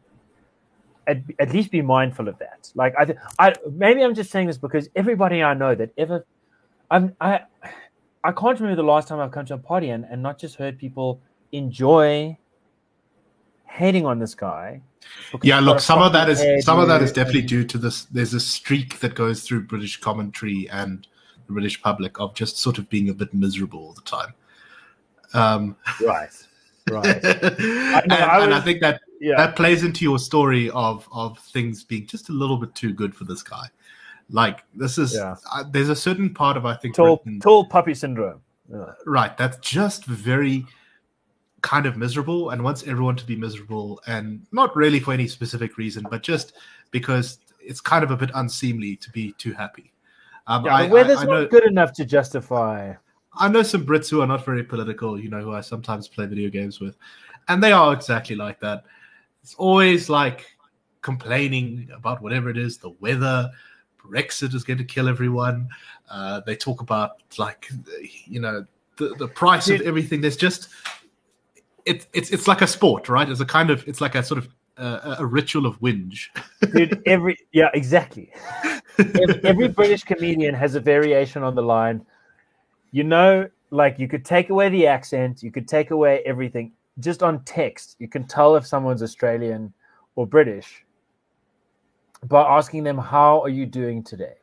at, 1.07 1.21
at 1.39 1.53
least 1.53 1.71
be 1.71 1.81
mindful 1.81 2.27
of 2.27 2.37
that. 2.39 2.69
Like 2.75 2.93
I, 2.97 3.15
I 3.39 3.55
maybe 3.71 4.03
i'm 4.03 4.15
just 4.15 4.31
saying 4.31 4.47
this 4.47 4.57
because 4.57 4.89
everybody 4.95 5.43
i 5.43 5.53
know 5.53 5.75
that 5.75 5.91
ever 5.97 6.25
i'm 6.91 7.15
i 7.19 7.41
i 8.23 8.31
can't 8.31 8.59
remember 8.59 8.75
the 8.75 8.87
last 8.87 9.07
time 9.07 9.19
i've 9.19 9.31
come 9.31 9.45
to 9.45 9.55
a 9.55 9.57
party 9.57 9.89
and, 9.89 10.05
and 10.05 10.21
not 10.21 10.37
just 10.37 10.55
heard 10.55 10.77
people 10.77 11.19
enjoy 11.51 12.37
hating 13.65 14.05
on 14.05 14.19
this 14.19 14.33
guy. 14.33 14.81
Yeah 15.43 15.59
look 15.59 15.79
some 15.79 16.01
of 16.01 16.13
that 16.13 16.29
is 16.29 16.65
some 16.65 16.79
of 16.79 16.87
that 16.89 17.01
is 17.01 17.11
definitely 17.11 17.43
due 17.43 17.63
to 17.63 17.77
this 17.77 18.05
there's 18.05 18.33
a 18.33 18.39
streak 18.39 18.99
that 18.99 19.15
goes 19.15 19.43
through 19.43 19.61
british 19.61 19.97
commentary 19.97 20.67
and 20.69 21.07
the 21.47 21.53
British 21.53 21.81
public 21.81 22.19
of 22.19 22.33
just 22.35 22.57
sort 22.57 22.77
of 22.77 22.89
being 22.89 23.09
a 23.09 23.13
bit 23.13 23.33
miserable 23.33 23.79
all 23.79 23.93
the 23.93 24.01
time. 24.01 24.33
Um, 25.33 25.75
right, 26.01 26.29
right. 26.89 27.25
I, 27.25 28.01
and, 28.03 28.13
I, 28.13 28.37
was, 28.37 28.45
and 28.45 28.53
I 28.53 28.61
think 28.61 28.81
that 28.81 29.01
yeah. 29.19 29.35
that 29.37 29.55
plays 29.55 29.83
into 29.83 30.03
your 30.05 30.19
story 30.19 30.69
of 30.71 31.07
of 31.11 31.39
things 31.39 31.83
being 31.83 32.05
just 32.07 32.29
a 32.29 32.33
little 32.33 32.57
bit 32.57 32.73
too 32.75 32.93
good 32.93 33.15
for 33.15 33.23
this 33.25 33.43
guy. 33.43 33.67
Like 34.29 34.63
this 34.75 34.97
is 34.97 35.15
Yeah. 35.15 35.35
uh, 35.51 35.63
there's 35.71 35.89
a 35.89 35.95
certain 35.95 36.33
part 36.33 36.57
of 36.57 36.65
I 36.65 36.75
think 36.75 36.95
Tall, 36.95 37.17
Britain- 37.17 37.39
tall 37.39 37.65
puppy 37.65 37.93
syndrome. 37.93 38.41
Yeah. 38.69 38.91
right 39.05 39.37
that's 39.37 39.57
just 39.59 40.03
very 40.03 40.65
kind 41.61 41.85
of 41.85 41.95
miserable 41.95 42.49
and 42.49 42.61
wants 42.61 42.85
everyone 42.85 43.15
to 43.15 43.25
be 43.25 43.37
miserable 43.37 44.01
and 44.07 44.45
not 44.51 44.75
really 44.75 44.99
for 44.99 45.13
any 45.13 45.25
specific 45.25 45.77
reason 45.77 46.05
but 46.09 46.21
just 46.21 46.51
because 46.91 47.39
it's 47.61 47.79
kind 47.79 48.03
of 48.03 48.11
a 48.11 48.17
bit 48.17 48.31
unseemly 48.35 48.95
to 48.97 49.09
be 49.11 49.33
too 49.37 49.53
happy. 49.53 49.91
Um, 50.47 50.65
Yeah, 50.65 50.75
I, 50.75 50.87
the 50.87 50.93
weather's 50.93 51.19
I, 51.19 51.21
I 51.21 51.25
know 51.25 51.41
not 51.41 51.49
good 51.51 51.65
enough 51.65 51.93
to 51.93 52.05
justify. 52.05 52.93
I 53.39 53.49
know 53.49 53.63
some 53.63 53.85
Brits 53.85 54.09
who 54.09 54.21
are 54.21 54.27
not 54.27 54.43
very 54.43 54.63
political, 54.63 55.19
you 55.19 55.29
know, 55.29 55.41
who 55.41 55.53
I 55.53 55.61
sometimes 55.61 56.07
play 56.07 56.25
video 56.25 56.49
games 56.49 56.79
with, 56.79 56.97
and 57.47 57.61
they 57.61 57.71
are 57.71 57.93
exactly 57.93 58.35
like 58.35 58.59
that. 58.61 58.83
It's 59.43 59.53
always 59.55 60.09
like 60.09 60.45
complaining 61.01 61.89
about 61.93 62.21
whatever 62.21 62.49
it 62.49 62.57
is, 62.57 62.77
the 62.77 62.89
weather, 62.99 63.49
Brexit 64.07 64.53
is 64.53 64.63
going 64.63 64.77
to 64.77 64.83
kill 64.83 65.07
everyone. 65.07 65.69
Uh, 66.09 66.41
they 66.45 66.55
talk 66.55 66.81
about 66.81 67.21
like, 67.37 67.69
you 68.25 68.39
know, 68.39 68.65
the, 68.97 69.15
the 69.17 69.27
price 69.27 69.69
of 69.69 69.81
everything. 69.81 70.21
There's 70.21 70.37
just 70.37 70.69
it's 71.85 72.07
it's 72.13 72.31
it's 72.31 72.47
like 72.47 72.61
a 72.61 72.67
sport, 72.67 73.09
right? 73.09 73.27
It's 73.29 73.39
a 73.39 73.45
kind 73.45 73.69
of 73.69 73.87
it's 73.87 74.01
like 74.01 74.15
a 74.15 74.23
sort 74.23 74.39
of 74.39 74.49
uh, 74.77 75.15
a 75.19 75.25
ritual 75.25 75.65
of 75.65 75.79
whinge. 75.79 76.27
Dude, 76.73 77.01
every 77.05 77.37
yeah, 77.51 77.69
exactly. 77.73 78.31
Every, 78.99 79.43
every 79.43 79.67
British 79.67 80.03
comedian 80.03 80.53
has 80.55 80.75
a 80.75 80.79
variation 80.79 81.43
on 81.43 81.55
the 81.55 81.61
line. 81.61 82.05
You 82.91 83.03
know, 83.03 83.49
like 83.69 83.99
you 83.99 84.07
could 84.07 84.25
take 84.25 84.49
away 84.49 84.69
the 84.69 84.87
accent, 84.87 85.43
you 85.43 85.51
could 85.51 85.67
take 85.67 85.91
away 85.91 86.21
everything. 86.25 86.71
Just 86.99 87.21
on 87.21 87.43
text, 87.43 87.95
you 87.99 88.07
can 88.07 88.25
tell 88.25 88.55
if 88.55 88.65
someone's 88.65 89.03
Australian 89.03 89.73
or 90.15 90.25
British 90.25 90.83
by 92.23 92.41
asking 92.41 92.83
them, 92.83 92.97
"How 92.97 93.41
are 93.41 93.49
you 93.49 93.65
doing 93.65 94.03
today?" 94.03 94.35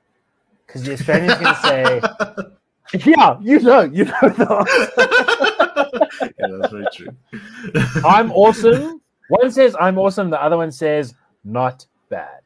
Because 0.67 0.85
the 0.85 0.93
Australian's 0.93 1.35
going 1.35 1.55
to 1.55 1.61
say, 1.63 3.09
"Yeah, 3.11 3.37
you 3.41 3.61
know, 3.61 3.83
you 3.83 4.05
know 4.05 4.21
the 4.23 4.53
answer." 6.21 6.35
yeah, 6.39 6.47
that's 6.61 6.73
very 6.73 6.87
true. 6.95 8.05
I'm 8.05 8.31
awesome. 8.33 9.01
One 9.29 9.51
says 9.51 9.75
I'm 9.81 9.99
awesome. 9.99 10.31
The 10.31 10.43
other 10.43 10.57
one 10.57 10.71
says 10.71 11.15
not 11.45 11.87
bad. 12.09 12.43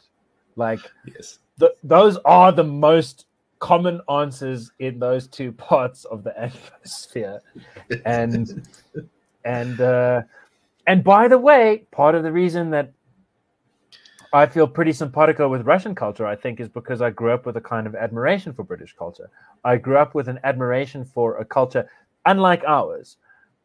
Like 0.57 0.81
yes. 1.05 1.39
Th- 1.59 1.73
those 1.83 2.17
are 2.25 2.53
the 2.53 2.65
most 2.65 3.27
common 3.59 4.01
answers 4.09 4.71
in 4.79 4.99
those 4.99 5.27
two 5.27 5.53
parts 5.53 6.05
of 6.05 6.25
the 6.25 6.39
atmosphere. 6.41 7.41
And 8.05 8.69
and 9.45 9.81
uh, 9.81 10.23
and 10.87 11.05
by 11.05 11.29
the 11.29 11.39
way, 11.39 11.87
part 11.91 12.15
of 12.15 12.23
the 12.23 12.33
reason 12.33 12.71
that 12.71 12.93
I 14.33 14.47
feel 14.47 14.69
pretty 14.69 14.93
simpatico 14.93 15.49
with 15.49 15.67
Russian 15.67 15.95
culture, 15.95 16.27
I 16.27 16.37
think, 16.37 16.61
is 16.61 16.69
because 16.69 17.01
I 17.01 17.11
grew 17.11 17.33
up 17.33 17.47
with 17.47 17.57
a 17.57 17.61
kind 17.61 17.87
of 17.87 17.95
admiration 17.95 18.53
for 18.53 18.63
British 18.63 18.95
culture. 18.95 19.31
I 19.65 19.77
grew 19.77 19.97
up 19.97 20.15
with 20.15 20.29
an 20.29 20.39
admiration 20.45 21.05
for 21.05 21.39
a 21.39 21.45
culture 21.45 21.89
unlike 22.27 22.63
ours, 22.67 23.17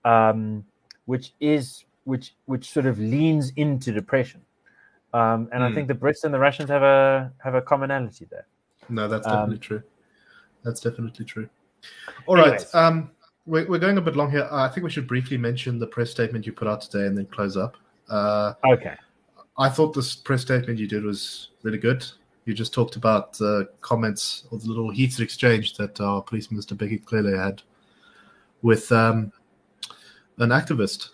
um, 0.06 0.64
which 1.06 1.34
is 1.42 1.84
which 2.06 2.36
which 2.46 2.72
sort 2.72 2.86
of 2.86 2.98
leans 2.98 3.52
into 3.58 3.92
depression. 3.92 4.42
Um, 5.14 5.48
and 5.52 5.64
I 5.64 5.70
Hmm. 5.70 5.76
think 5.76 5.88
the 5.88 5.94
Brits 5.94 6.24
and 6.24 6.34
the 6.34 6.40
Russians 6.40 6.70
have 6.70 6.82
a 6.82 7.32
have 7.44 7.56
a 7.56 7.62
commonality 7.62 8.26
there. 8.26 8.48
No, 8.90 9.08
that's 9.08 9.28
Um, 9.28 9.34
definitely 9.34 9.60
true. 9.60 9.84
That's 10.64 10.80
definitely 10.80 11.26
true. 11.26 11.50
All 12.26 12.36
right. 12.36 12.64
Um, 12.74 13.12
we're, 13.46 13.68
we're 13.68 13.80
going 13.80 13.98
a 13.98 14.02
bit 14.02 14.16
long 14.16 14.32
here. 14.32 14.48
I 14.52 14.70
think 14.70 14.84
we 14.86 14.90
should 14.90 15.08
briefly 15.08 15.38
mention 15.38 15.78
the 15.78 15.88
press 15.88 16.10
statement 16.10 16.46
you 16.46 16.54
put 16.54 16.68
out 16.68 16.82
today 16.82 17.06
and 17.06 17.18
then 17.18 17.26
close 17.28 17.58
up. 17.58 17.78
Uh, 18.10 18.54
Okay. 18.66 18.96
I 19.58 19.70
thought 19.70 19.94
this 19.94 20.16
press 20.16 20.42
statement 20.42 20.80
you 20.80 20.88
did 20.88 21.04
was 21.04 21.50
really 21.62 21.78
good. 21.78 22.06
You 22.46 22.54
just 22.54 22.74
talked 22.74 22.96
about 22.96 23.40
uh, 23.40 23.66
comments 23.82 24.48
or 24.50 24.58
the 24.58 24.68
little 24.68 24.90
heated 24.90 25.20
exchange 25.20 25.78
that 25.78 26.02
our 26.02 26.22
police 26.22 26.50
minister 26.50 26.76
Bheki 26.76 27.08
Cele 27.08 27.38
had 27.38 27.62
with 28.64 28.92
um, 28.92 29.32
an 30.40 30.50
activist, 30.50 31.10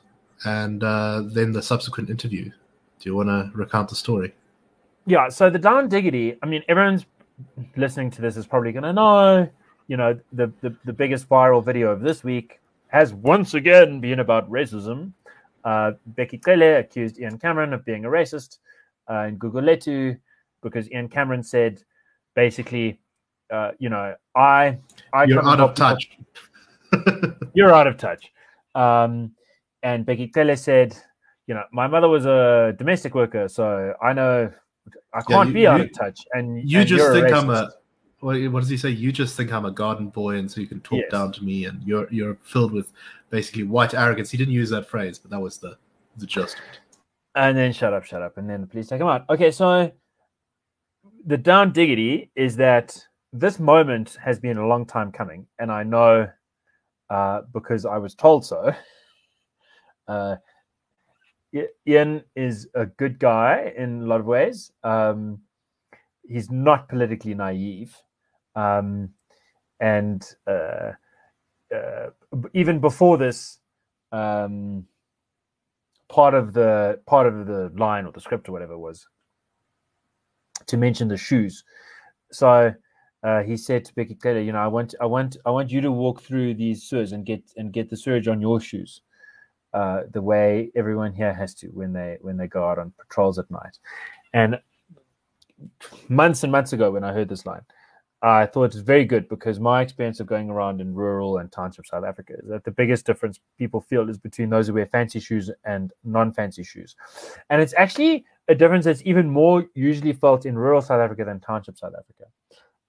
and 0.46 0.84
uh, 0.84 1.24
then 1.26 1.52
the 1.52 1.62
subsequent 1.62 2.10
interview. 2.10 2.50
Do 3.00 3.10
you 3.10 3.16
want 3.16 3.30
to 3.30 3.50
recount 3.54 3.90
the 3.90 3.96
story? 3.96 4.34
Yeah, 5.06 5.30
so 5.30 5.50
the 5.50 5.60
Down 5.60 5.88
Diggity, 5.88 6.38
I 6.44 6.46
mean, 6.46 6.64
everyone's 6.68 7.06
listening 7.76 8.12
to 8.12 8.22
this 8.22 8.38
is 8.38 8.46
probably 8.46 8.72
going 8.72 8.84
to 8.84 8.94
know, 8.94 9.50
you 9.88 9.98
know, 9.98 10.20
the, 10.34 10.52
the, 10.62 10.76
the 10.86 10.94
biggest 10.94 11.28
viral 11.30 11.64
video 11.64 11.90
of 11.90 12.02
this 12.02 12.24
week 12.24 12.60
has 12.88 13.14
once 13.14 13.54
again 13.54 14.00
been 14.02 14.20
about 14.20 14.50
racism. 14.50 15.14
Uh, 15.64 15.94
Bheki 16.16 16.44
Cele 16.44 16.80
accused 16.80 17.20
Ian 17.20 17.38
Cameron 17.38 17.74
of 17.74 17.86
being 17.86 18.06
a 18.06 18.10
racist 18.10 18.58
uh, 19.10 19.22
in 19.24 19.40
Guguletu 19.40 20.18
because 20.62 20.92
Ian 20.92 21.08
Cameron 21.08 21.44
said, 21.44 21.82
basically, 22.36 23.00
uh, 23.52 23.72
you 23.80 23.90
know, 23.90 24.16
I, 24.36 24.78
I 25.14 25.24
You're 25.24 25.48
out 25.48 25.60
of 25.60 25.74
touch. 25.74 26.18
you're 27.54 27.74
out 27.74 27.88
of 27.88 27.98
touch. 27.98 28.32
Um, 28.76 29.32
and 29.82 30.06
Bheki 30.06 30.34
Cele 30.34 30.56
said, 30.56 30.96
you 31.50 31.56
know, 31.56 31.64
my 31.72 31.88
mother 31.88 32.08
was 32.08 32.28
a 32.28 32.76
domestic 32.78 33.16
worker, 33.16 33.48
so 33.48 33.96
I 34.04 34.14
know 34.14 34.52
I 35.16 35.22
can't 35.22 35.48
you- 35.50 35.54
be 35.56 35.66
out 35.68 35.80
you- 35.80 35.86
of 35.88 35.94
touch. 35.94 36.20
And 36.34 36.70
You 36.70 36.80
and 36.82 36.88
just 36.88 37.12
think 37.12 37.32
I'm 37.34 37.50
a 37.50 37.72
what, 38.20 38.36
does 38.60 38.70
he 38.70 38.78
say? 38.78 38.90
You 38.90 39.12
just 39.12 39.36
think 39.36 39.52
I'm 39.52 39.66
a 39.66 39.72
garden 39.72 40.10
boy, 40.10 40.36
and 40.36 40.52
so 40.52 40.62
you 40.62 40.68
can 40.68 40.80
talk 40.82 41.00
Yes. 41.00 41.12
down 41.12 41.32
to 41.32 41.44
me, 41.44 41.66
and 41.66 41.82
you're 41.84 42.08
you're 42.12 42.36
filled 42.44 42.72
with 42.72 42.94
basically 43.32 43.64
white 43.64 43.94
arrogance. 43.96 44.30
He 44.30 44.38
didn't 44.38 44.54
use 44.54 44.70
that 44.70 44.86
phrase, 44.88 45.18
but 45.18 45.32
that 45.32 45.40
was 45.40 45.58
the 45.58 45.78
the 46.18 46.26
gist. 46.28 46.56
of 46.58 46.64
it. 46.72 46.80
and 47.36 47.58
then 47.58 47.72
shut 47.72 47.94
up, 47.94 48.04
shut 48.04 48.22
up, 48.22 48.38
and 48.38 48.48
then 48.50 48.62
the 48.62 48.68
police 48.68 48.88
take 48.90 49.00
him 49.02 49.08
out. 49.08 49.24
Okay, 49.30 49.50
so 49.52 49.92
the 51.26 51.38
down 51.38 51.72
diggity 51.72 52.30
is 52.36 52.56
that 52.58 52.88
this 53.34 53.60
moment 53.60 54.18
has 54.22 54.40
been 54.40 54.58
a 54.58 54.68
long 54.68 54.86
time 54.86 55.12
coming, 55.12 55.48
and 55.60 55.72
I 55.72 55.84
know 55.84 56.30
uh, 57.10 57.42
because 57.54 57.86
I 57.86 57.98
was 57.98 58.14
told 58.14 58.46
so. 58.46 58.72
Uh, 60.08 60.36
Ian 61.88 62.24
is 62.36 62.68
a 62.76 62.86
good 62.86 63.20
guy 63.20 63.74
in 63.76 64.04
a 64.04 64.06
lot 64.06 64.20
of 64.20 64.26
ways. 64.26 64.72
Um, 64.84 65.40
he's 66.28 66.52
not 66.52 66.88
politically 66.90 67.34
naive, 67.34 67.96
um, 68.56 69.10
and 69.80 70.24
uh, 70.48 70.92
uh, 71.74 72.10
even 72.54 72.80
before 72.80 73.18
this, 73.18 73.60
um, 74.12 74.86
part 76.08 76.34
of 76.34 76.54
the 76.54 77.00
part 77.06 77.28
of 77.28 77.48
the 77.48 77.72
line 77.76 78.06
or 78.06 78.12
the 78.12 78.22
script 78.22 78.50
or 78.50 78.52
whatever 78.52 78.78
was 78.78 79.08
to 80.68 80.78
mention 80.78 81.08
the 81.08 81.18
shoes. 81.18 81.64
So 82.32 82.74
uh, 83.24 83.42
he 83.42 83.58
said 83.58 83.86
to 83.86 83.94
Bheki 83.94 84.22
Cele, 84.22 84.42
"You 84.42 84.52
know, 84.52 84.60
I 84.60 84.68
want, 84.68 84.94
I 85.02 85.06
want, 85.06 85.38
I 85.46 85.50
want 85.50 85.72
you 85.72 85.82
to 85.82 85.92
walk 85.92 86.22
through 86.22 86.54
these 86.54 86.84
sewers 86.84 87.12
and 87.12 87.26
get 87.26 87.42
and 87.58 87.74
get 87.74 87.90
the 87.90 87.98
sewage 87.98 88.28
on 88.28 88.40
your 88.40 88.60
shoes." 88.60 89.02
Uh, 89.74 90.02
the 90.12 90.22
way 90.22 90.72
everyone 90.76 91.14
here 91.14 91.34
has 91.34 91.54
to 91.56 91.68
when 91.68 91.94
they 91.94 92.18
when 92.22 92.38
they 92.38 92.48
go 92.48 92.68
out 92.68 92.80
on 92.80 92.94
patrols 92.98 93.38
at 93.40 93.50
night. 93.52 93.78
And 94.34 94.60
months 96.08 96.44
and 96.44 96.52
months 96.52 96.74
ago, 96.74 96.92
when 96.92 97.04
I 97.04 97.14
heard 97.14 97.30
this 97.30 97.46
line, 97.46 97.62
I 98.22 98.46
thought 98.46 98.66
it 98.66 98.74
was 98.74 98.82
very 98.82 99.06
good 99.06 99.30
because 99.30 99.60
my 99.60 99.82
experience 99.82 100.20
of 100.20 100.28
going 100.28 100.50
around 100.50 100.82
in 100.82 100.94
rural 100.94 101.38
and 101.38 101.52
township 101.52 101.86
South 101.86 102.04
Africa 102.04 102.34
is 102.42 102.50
that 102.50 102.64
the 102.64 102.72
biggest 102.72 103.06
difference 103.06 103.40
people 103.58 103.80
feel 103.80 104.10
is 104.10 104.18
between 104.18 104.50
those 104.50 104.68
who 104.68 104.74
wear 104.74 104.88
fancy 104.88 105.20
shoes 105.20 105.50
and 105.64 105.94
non-fancy 106.04 106.64
shoes, 106.64 106.96
and 107.50 107.62
it's 107.62 107.74
actually 107.78 108.26
a 108.48 108.56
difference 108.56 108.86
that's 108.86 109.04
even 109.06 109.30
more 109.30 109.68
usually 109.76 110.14
felt 110.14 110.46
in 110.46 110.58
rural 110.58 110.82
South 110.82 111.00
Africa 111.00 111.24
than 111.24 111.40
township 111.40 111.78
South 111.78 111.94
Africa. 111.94 112.26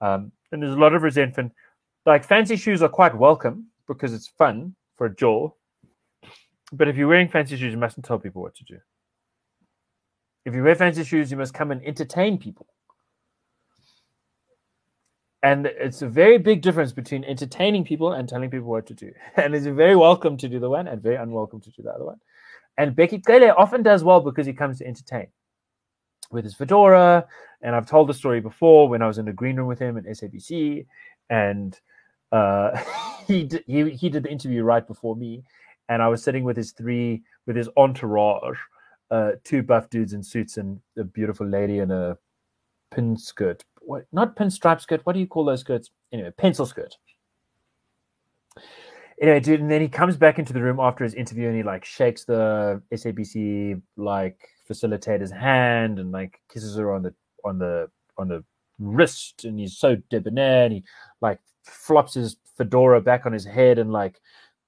Um, 0.01 0.33
and 0.51 0.63
there's 0.63 0.75
a 0.75 0.79
lot 0.79 0.95
of 0.95 1.03
resentment. 1.03 1.53
Like 2.07 2.25
fancy 2.25 2.57
shoes 2.57 2.83
are 2.83 2.89
quite 2.89 3.15
welcome 3.15 3.67
because 3.87 4.15
it's 4.15 4.27
fun 4.27 4.75
for 4.97 5.07
a 5.07 5.15
jaw, 5.15 5.51
but 6.73 6.89
if 6.89 6.97
you're 6.97 7.09
wearing 7.09 7.29
fancy 7.29 7.57
shoes, 7.57 7.73
you 7.73 7.79
mustn't 7.79 8.07
tell 8.07 8.19
people 8.19 8.43
what 8.43 8.55
to 8.57 8.65
do. 8.65 8.79
If 10.45 10.55
you 10.55 10.63
wear 10.63 10.75
fancy 10.75 11.05
shoes, 11.05 11.31
you 11.31 11.37
must 11.37 11.55
come 11.55 11.71
and 11.71 11.85
entertain 11.85 12.39
people. 12.39 12.67
And 15.43 15.67
it's 15.67 16.03
a 16.03 16.09
very 16.09 16.39
big 16.39 16.63
difference 16.63 16.93
between 16.93 17.25
entertaining 17.25 17.85
people 17.85 18.13
and 18.13 18.29
telling 18.29 18.51
people 18.51 18.69
what 18.69 18.87
to 18.87 18.95
do. 18.95 19.13
And 19.37 19.55
it's 19.55 19.67
very 19.67 19.97
welcome 19.97 20.37
to 20.39 20.49
do 20.49 20.59
the 20.59 20.69
one 20.69 20.87
and 20.87 21.03
very 21.03 21.17
unwelcome 21.17 21.61
to 21.63 21.71
do 21.71 21.83
the 21.83 21.91
other 21.91 22.05
one. 22.05 22.21
And 22.77 22.95
Bheki 22.97 23.23
Cele 23.25 23.55
often 23.57 23.83
does 23.83 24.05
well 24.05 24.21
because 24.21 24.47
he 24.47 24.53
comes 24.53 24.79
to 24.79 24.87
entertain 24.87 25.29
with 26.31 26.45
his 26.45 26.55
fedora. 26.55 27.27
And 27.63 27.75
I've 27.75 27.89
told 27.89 28.09
the 28.09 28.15
story 28.15 28.41
before 28.41 28.89
when 28.89 29.03
I 29.03 29.07
was 29.07 29.19
in 29.19 29.27
the 29.27 29.33
green 29.33 29.57
room 29.57 29.67
with 29.67 29.79
him 29.79 29.97
at 29.99 30.05
SABC, 30.05 30.87
and 31.29 31.79
uh, 32.33 32.83
he, 33.27 33.51
he 33.67 33.91
he 33.91 34.09
did 34.09 34.23
the 34.23 34.31
interview 34.31 34.63
right 34.63 34.87
before 34.87 35.15
me, 35.17 35.45
and 35.91 36.01
I 36.01 36.09
was 36.09 36.23
sitting 36.23 36.45
with 36.45 36.57
his 36.57 36.73
three 36.73 37.23
with 37.47 37.57
his 37.57 37.69
entourage, 37.77 38.59
uh, 39.11 39.33
two 39.45 39.63
buff 39.63 39.91
dudes 39.91 40.15
in 40.15 40.23
suits 40.23 40.57
and 40.57 40.81
a 40.97 41.05
beautiful 41.05 41.47
lady 41.47 41.81
in 41.81 41.91
a 41.91 42.17
pin 42.91 43.17
skirt 43.17 43.63
what 43.91 44.07
not 44.13 44.37
pinstripe 44.37 44.81
skirt. 44.81 45.01
What 45.05 45.15
do 45.15 45.21
you 45.21 45.27
call 45.27 45.45
those 45.45 45.61
skirts? 45.61 45.91
Anyway, 46.13 46.33
pencil 46.37 46.67
skirt. 46.67 46.97
Anyway, 49.21 49.41
dude, 49.41 49.61
and 49.61 49.71
then 49.71 49.81
he 49.81 49.89
comes 49.89 50.17
back 50.17 50.39
into 50.39 50.53
the 50.53 50.63
room 50.63 50.81
after 50.81 51.05
his 51.05 51.15
interview 51.15 51.49
and 51.49 51.57
he 51.57 51.63
like 51.63 51.85
shakes 51.85 52.25
the 52.25 52.81
SABC 52.93 53.81
like 53.97 54.39
facilitator's 54.69 55.31
hand 55.31 55.99
and 55.99 56.11
like 56.13 56.41
kisses 56.51 56.77
her 56.77 56.93
on 56.93 57.03
the 57.03 57.15
on 57.45 57.59
the 57.59 57.91
on 58.17 58.29
the 58.29 58.43
wrist 58.79 59.45
and 59.45 59.59
he's 59.59 59.77
so 59.77 59.97
debonair 60.09 60.65
and 60.65 60.73
he 60.73 60.85
like 61.21 61.39
flops 61.65 62.15
his 62.15 62.37
fedora 62.57 63.01
back 63.01 63.27
on 63.27 63.33
his 63.33 63.45
head 63.45 63.79
and 63.79 63.93
like 63.93 64.21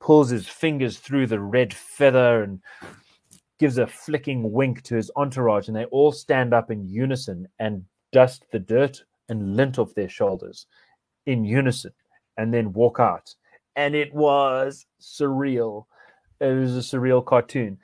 pulls 0.03 0.31
his 0.31 0.49
fingers 0.49 0.99
through 0.99 1.29
the 1.29 1.41
red 1.41 1.73
feather 1.73 2.43
and 2.43 2.61
gives 3.61 3.79
a 3.79 3.87
flicking 3.87 4.51
wink 4.51 4.83
to 4.83 4.97
his 4.97 5.12
entourage 5.15 5.69
and 5.69 5.77
they 5.77 5.85
all 5.87 6.11
stand 6.11 6.53
up 6.53 6.73
in 6.73 6.89
unison 6.89 7.47
and 7.61 7.85
dust 8.12 8.45
the 8.51 8.59
dirt 8.59 9.01
and 9.29 9.57
lint 9.57 9.79
off 9.79 9.95
their 9.95 10.09
shoulders 10.09 10.66
in 11.27 11.45
unison 11.45 11.93
and 12.37 12.53
then 12.53 12.73
walk 12.73 12.99
out. 12.99 13.33
And 13.77 13.95
it 13.95 14.12
was 14.12 14.85
surreal. 15.01 15.87
It 16.41 16.53
was 16.53 16.77
a 16.77 16.81
surreal 16.81 17.24
cartoon. 17.24 17.79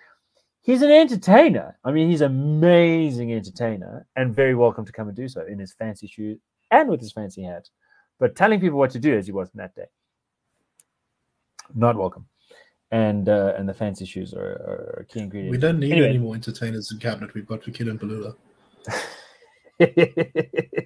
He's 0.62 0.82
an 0.82 0.90
entertainer. 0.90 1.78
I 1.85 1.93
mean 1.93 2.11
he's 2.11 2.20
an 2.20 2.32
amazing 2.32 3.32
entertainer 3.32 4.07
and 4.16 4.35
very 4.35 4.57
welcome 4.57 4.85
to 4.85 4.93
come 4.93 5.07
and 5.07 5.16
do 5.16 5.28
so 5.28 5.47
in 5.47 5.61
his 5.61 5.73
fancy 5.73 6.09
shoes 6.09 6.40
and 6.73 6.89
with 6.89 7.01
his 7.01 7.12
fancy 7.12 7.45
hat. 7.45 7.69
But 8.19 8.35
telling 8.35 8.59
people 8.59 8.78
what 8.78 8.90
to 8.90 8.99
do 8.99 9.16
as 9.16 9.27
he 9.27 9.32
was 9.32 9.51
in 9.55 9.59
that 9.59 9.77
day 9.77 9.86
not 11.74 11.97
welcome 11.97 12.27
and 12.90 13.28
uh, 13.28 13.53
and 13.59 13.69
the 13.69 13.74
fancy 13.74 14.05
shoes 14.07 14.32
are, 14.35 14.99
are 15.01 15.07
key 15.11 15.20
ingredient. 15.20 15.51
We 15.51 15.59
don't 15.59 15.78
need 15.78 15.93
Anyway. 15.93 16.09
any 16.09 16.19
more 16.19 16.35
entertainers 16.35 16.90
in 16.93 16.99
cabinet. 16.99 17.35
We've 17.35 17.47
got 17.47 17.61
Fikile 17.62 17.99
Mbalula. 17.99 18.35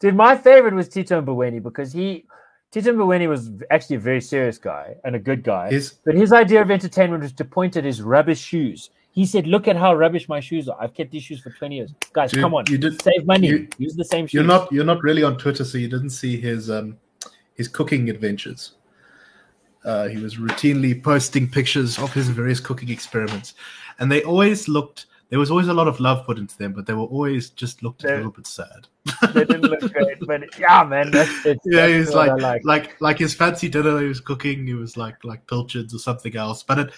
Dude, 0.00 0.14
my 0.16 0.36
favorite 0.36 0.74
was 0.74 0.88
Tito 0.88 1.20
Mboweni 1.22 1.62
because 1.62 1.92
he 1.92 2.24
Tito 2.72 2.92
Mboweni 2.92 3.28
was 3.28 3.50
actually 3.70 3.96
a 3.96 4.00
very 4.00 4.20
serious 4.20 4.58
guy 4.58 4.94
and 5.04 5.14
a 5.14 5.18
good 5.18 5.42
guy. 5.44 5.70
His 5.70 5.94
but 6.04 6.14
his 6.14 6.32
idea 6.32 6.60
of 6.62 6.70
entertainment 6.70 7.22
was 7.22 7.32
to 7.34 7.44
point 7.44 7.76
at 7.76 7.84
his 7.84 8.02
rubbish 8.02 8.40
shoes. 8.40 8.90
He 9.12 9.26
said, 9.26 9.46
"Look 9.46 9.68
at 9.68 9.76
how 9.76 9.94
rubbish 9.94 10.28
my 10.28 10.40
shoes 10.40 10.68
are. 10.68 10.76
I've 10.80 10.94
kept 10.94 11.10
these 11.12 11.22
shoes 11.22 11.40
for 11.40 11.50
twenty 11.50 11.76
years. 11.76 11.92
Guys, 12.14 12.32
Dude, 12.32 12.40
come 12.42 12.54
on, 12.54 12.64
you 12.68 12.78
did- 12.78 13.00
save 13.02 13.26
money. 13.26 13.46
you- 13.48 13.68
Use 13.78 13.94
the 13.94 14.04
same 14.04 14.26
shoes." 14.26 14.34
you're 14.34 14.44
not 14.44 14.72
you're 14.72 14.84
not 14.86 15.02
really 15.02 15.22
on 15.22 15.36
Twitter, 15.38 15.64
so 15.64 15.76
you 15.78 15.88
didn't 15.88 16.10
see 16.10 16.40
his 16.40 16.70
um 16.70 16.96
his 17.54 17.68
cooking 17.68 18.08
adventures. 18.10 18.72
Uh, 19.84 20.06
he 20.08 20.18
was 20.18 20.36
routinely 20.36 21.02
posting 21.02 21.48
pictures 21.48 21.98
of 21.98 22.12
his 22.12 22.28
various 22.28 22.60
cooking 22.60 22.88
experiments, 22.88 23.54
and 23.98 24.10
they 24.10 24.22
always 24.22 24.68
looked. 24.68 25.06
There 25.30 25.38
was 25.38 25.50
always 25.50 25.68
a 25.68 25.72
lot 25.74 25.88
of 25.88 25.98
love 25.98 26.26
put 26.26 26.36
into 26.38 26.56
them, 26.58 26.72
but 26.74 26.84
they 26.86 26.92
were 26.92 27.04
always 27.04 27.48
just 27.50 27.82
looked 27.82 28.04
a 28.04 28.06
They're- 28.06 28.16
little 28.18 28.32
bit 28.32 28.46
sad. 28.46 28.86
they 29.32 29.44
didn't 29.46 29.62
look 29.62 29.80
great, 29.92 30.18
but 30.20 30.42
yeah, 30.58 30.84
man, 30.84 31.10
that's 31.10 31.46
it's, 31.46 31.60
Yeah, 31.64 31.86
that's 31.86 31.92
he 31.92 31.98
was 32.00 32.14
like, 32.14 32.40
like. 32.40 32.64
like 32.64 33.00
like 33.00 33.18
his 33.18 33.34
fancy 33.34 33.68
dinner 33.68 33.98
he 34.00 34.06
was 34.06 34.20
cooking. 34.20 34.66
He 34.66 34.74
was 34.74 34.96
like 34.96 35.16
like 35.24 35.46
pilchards 35.48 35.94
or 35.94 35.98
something 35.98 36.36
else. 36.36 36.62
But 36.62 36.78
it, 36.78 36.90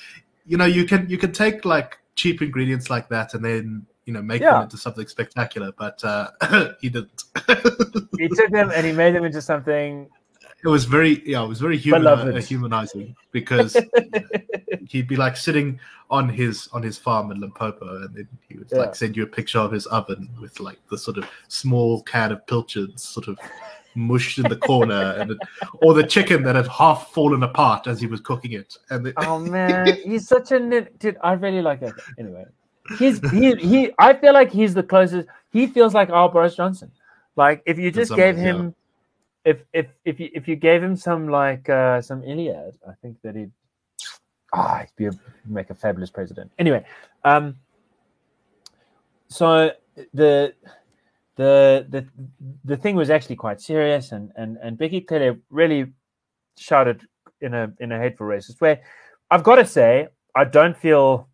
you 0.46 0.56
know, 0.58 0.64
you 0.66 0.84
can 0.84 1.08
you 1.08 1.16
can 1.16 1.32
take 1.32 1.64
like 1.64 1.98
cheap 2.16 2.42
ingredients 2.42 2.90
like 2.90 3.08
that 3.08 3.32
and 3.34 3.42
then 3.44 3.86
you 4.04 4.12
know 4.12 4.20
make 4.20 4.42
Yeah. 4.42 4.54
them 4.54 4.62
into 4.64 4.76
something 4.78 5.06
spectacular. 5.06 5.72
But 5.78 6.02
uh, 6.04 6.30
he 6.82 6.90
didn't. 6.90 7.22
he 8.18 8.28
took 8.28 8.50
them 8.50 8.70
and 8.74 8.84
he 8.84 8.92
made 8.92 9.14
them 9.14 9.24
into 9.24 9.40
something. 9.40 10.10
It 10.64 10.68
was 10.68 10.84
very 10.86 11.22
yeah, 11.28 11.44
it 11.44 11.48
was 11.48 11.60
very 11.60 11.76
human, 11.76 12.06
uh, 12.06 12.40
humanizing 12.40 13.14
because 13.32 13.76
he'd 14.88 15.06
be 15.08 15.16
like 15.16 15.36
sitting 15.36 15.78
on 16.10 16.28
his 16.28 16.68
on 16.72 16.82
his 16.82 16.96
farm 16.98 17.30
in 17.30 17.40
Limpopo, 17.40 18.02
and 18.02 18.14
then 18.14 18.28
he 18.48 18.56
would 18.58 18.68
Yeah. 18.72 18.78
like 18.78 18.94
send 18.96 19.16
you 19.16 19.22
a 19.24 19.26
picture 19.26 19.58
of 19.58 19.72
his 19.72 19.86
oven 19.86 20.28
with 20.40 20.60
like 20.60 20.78
the 20.90 20.98
sort 20.98 21.18
of 21.18 21.28
small 21.48 22.02
can 22.02 22.32
of 22.32 22.46
pilchards 22.46 23.02
sort 23.02 23.28
of 23.28 23.38
mushed 23.94 24.38
in 24.38 24.48
the 24.48 24.56
corner, 24.56 25.14
and 25.18 25.32
it, 25.32 25.38
or 25.82 25.94
the 25.94 26.02
chicken 26.04 26.42
that 26.44 26.56
had 26.56 26.66
half 26.68 27.12
fallen 27.12 27.42
apart 27.42 27.86
as 27.86 28.00
he 28.00 28.06
was 28.06 28.20
cooking 28.20 28.52
it, 28.52 28.76
and 28.90 29.04
the, 29.06 29.12
Oh 29.18 29.38
man, 29.56 29.86
he's 30.04 30.26
such 30.26 30.50
a 30.52 30.58
dude. 30.98 31.16
I 31.22 31.32
really 31.34 31.62
like 31.62 31.80
that. 31.80 31.96
guy. 31.96 32.02
Anyway, 32.18 32.44
he's 32.98 33.20
he 33.30 33.54
he. 33.56 33.92
I 33.98 34.14
feel 34.14 34.32
like 34.32 34.50
he's 34.50 34.72
the 34.74 34.82
closest. 34.82 35.28
He 35.52 35.66
feels 35.66 35.94
like 35.94 36.10
our 36.10 36.28
Boris 36.30 36.56
Johnson. 36.56 36.90
Like 37.36 37.62
if 37.66 37.78
you 37.78 37.90
just 37.90 38.14
gave 38.14 38.36
him. 38.36 38.58
yeah. 38.64 38.70
If 39.44 39.62
if 39.72 39.86
if 40.04 40.20
you 40.20 40.30
if 40.32 40.48
you 40.48 40.56
gave 40.56 40.82
him 40.82 40.96
some 40.96 41.28
like 41.28 41.68
uh 41.68 42.00
some 42.00 42.22
Iliad, 42.24 42.78
I 42.88 42.92
think 43.02 43.20
that 43.22 43.36
he'd 43.36 43.52
ah 44.52 44.78
he'd 44.78 44.96
be 44.96 45.06
a, 45.06 45.12
make 45.44 45.70
a 45.70 45.74
fabulous 45.74 46.10
president. 46.10 46.50
Anyway, 46.58 46.84
um, 47.24 47.56
so 49.28 49.72
the 50.12 50.54
the 51.36 51.86
the 51.90 52.06
the 52.64 52.76
thing 52.76 52.96
was 52.96 53.10
actually 53.10 53.36
quite 53.36 53.60
serious, 53.60 54.12
and 54.12 54.32
and 54.36 54.56
and 54.62 54.78
Bheki 54.78 55.06
Cele 55.08 55.36
really 55.50 55.92
shouted 56.56 57.06
in 57.40 57.54
a 57.54 57.72
in 57.80 57.92
a 57.92 57.98
hateful 57.98 58.26
racist 58.26 58.60
way. 58.60 58.80
I've 59.30 59.42
got 59.42 59.56
to 59.56 59.66
say, 59.66 60.08
I 60.34 60.44
don't 60.44 60.76
feel, 60.76 61.28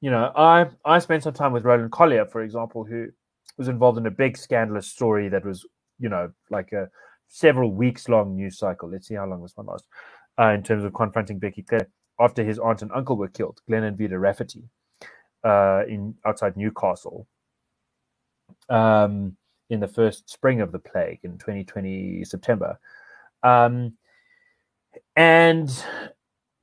you 0.00 0.10
know, 0.10 0.32
I 0.36 0.66
I 0.84 0.98
spent 0.98 1.22
some 1.22 1.32
time 1.32 1.52
with 1.52 1.64
Roland 1.64 1.92
Collier, 1.92 2.26
for 2.26 2.42
example, 2.42 2.84
who 2.84 3.08
was 3.56 3.68
involved 3.68 3.98
in 3.98 4.06
a 4.06 4.10
big 4.10 4.36
scandalous 4.36 4.88
story 4.88 5.28
that 5.28 5.44
was, 5.44 5.66
you 6.02 6.08
know, 6.08 6.32
like 6.50 6.72
a 6.72 6.90
several 7.28 7.72
weeks 7.72 8.08
long 8.08 8.36
news 8.36 8.58
cycle. 8.58 8.90
Let's 8.90 9.08
see 9.08 9.14
how 9.14 9.26
long 9.26 9.42
this 9.42 9.56
one 9.56 9.66
lasts. 9.66 9.88
Uh, 10.38 10.48
in 10.48 10.62
terms 10.62 10.84
of 10.84 10.92
confronting 10.94 11.40
Bheki 11.40 11.68
Cele 11.68 11.86
after 12.18 12.44
his 12.44 12.58
aunt 12.58 12.82
and 12.82 12.90
uncle 12.92 13.16
were 13.16 13.28
killed, 13.28 13.60
Glenn 13.68 13.84
and 13.84 13.96
Vida 13.96 14.18
Rafferty, 14.18 14.64
uh, 15.44 15.82
in 15.88 16.14
outside 16.26 16.56
Newcastle, 16.56 17.26
um, 18.68 19.36
in 19.70 19.80
the 19.80 19.88
first 19.88 20.28
spring 20.28 20.60
of 20.60 20.72
the 20.72 20.78
plague 20.78 21.20
in 21.22 21.38
2020 21.38 22.24
September. 22.24 22.78
Um, 23.42 23.94
and 25.16 25.70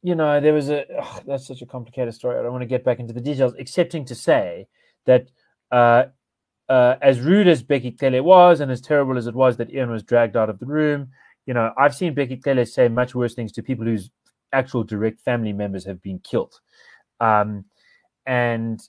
you 0.01 0.15
know 0.15 0.39
there 0.39 0.53
was 0.53 0.69
a 0.69 0.85
ugh, 0.97 1.23
that's 1.25 1.47
such 1.47 1.61
a 1.61 1.65
complicated 1.65 2.13
story 2.13 2.37
i 2.37 2.41
don't 2.41 2.51
want 2.51 2.61
to 2.61 2.67
get 2.67 2.83
back 2.83 2.99
into 2.99 3.13
the 3.13 3.21
details 3.21 3.53
excepting 3.57 4.05
to 4.05 4.15
say 4.15 4.67
that 5.05 5.29
uh, 5.71 6.05
uh, 6.69 6.95
as 7.01 7.19
rude 7.19 7.47
as 7.47 7.63
Bheki 7.63 7.99
Cele 7.99 8.21
was 8.21 8.59
and 8.59 8.71
as 8.71 8.81
terrible 8.81 9.17
as 9.17 9.27
it 9.27 9.35
was 9.35 9.57
that 9.57 9.73
ian 9.73 9.89
was 9.89 10.03
dragged 10.03 10.37
out 10.37 10.49
of 10.49 10.59
the 10.59 10.65
room 10.65 11.09
you 11.45 11.53
know 11.53 11.73
i've 11.77 11.95
seen 11.95 12.15
Bheki 12.15 12.43
Cele 12.43 12.65
say 12.65 12.87
much 12.87 13.15
worse 13.15 13.33
things 13.33 13.51
to 13.53 13.63
people 13.63 13.85
whose 13.85 14.09
actual 14.53 14.83
direct 14.83 15.21
family 15.21 15.53
members 15.53 15.85
have 15.85 16.01
been 16.01 16.19
killed 16.19 16.59
um, 17.19 17.65
and 18.25 18.79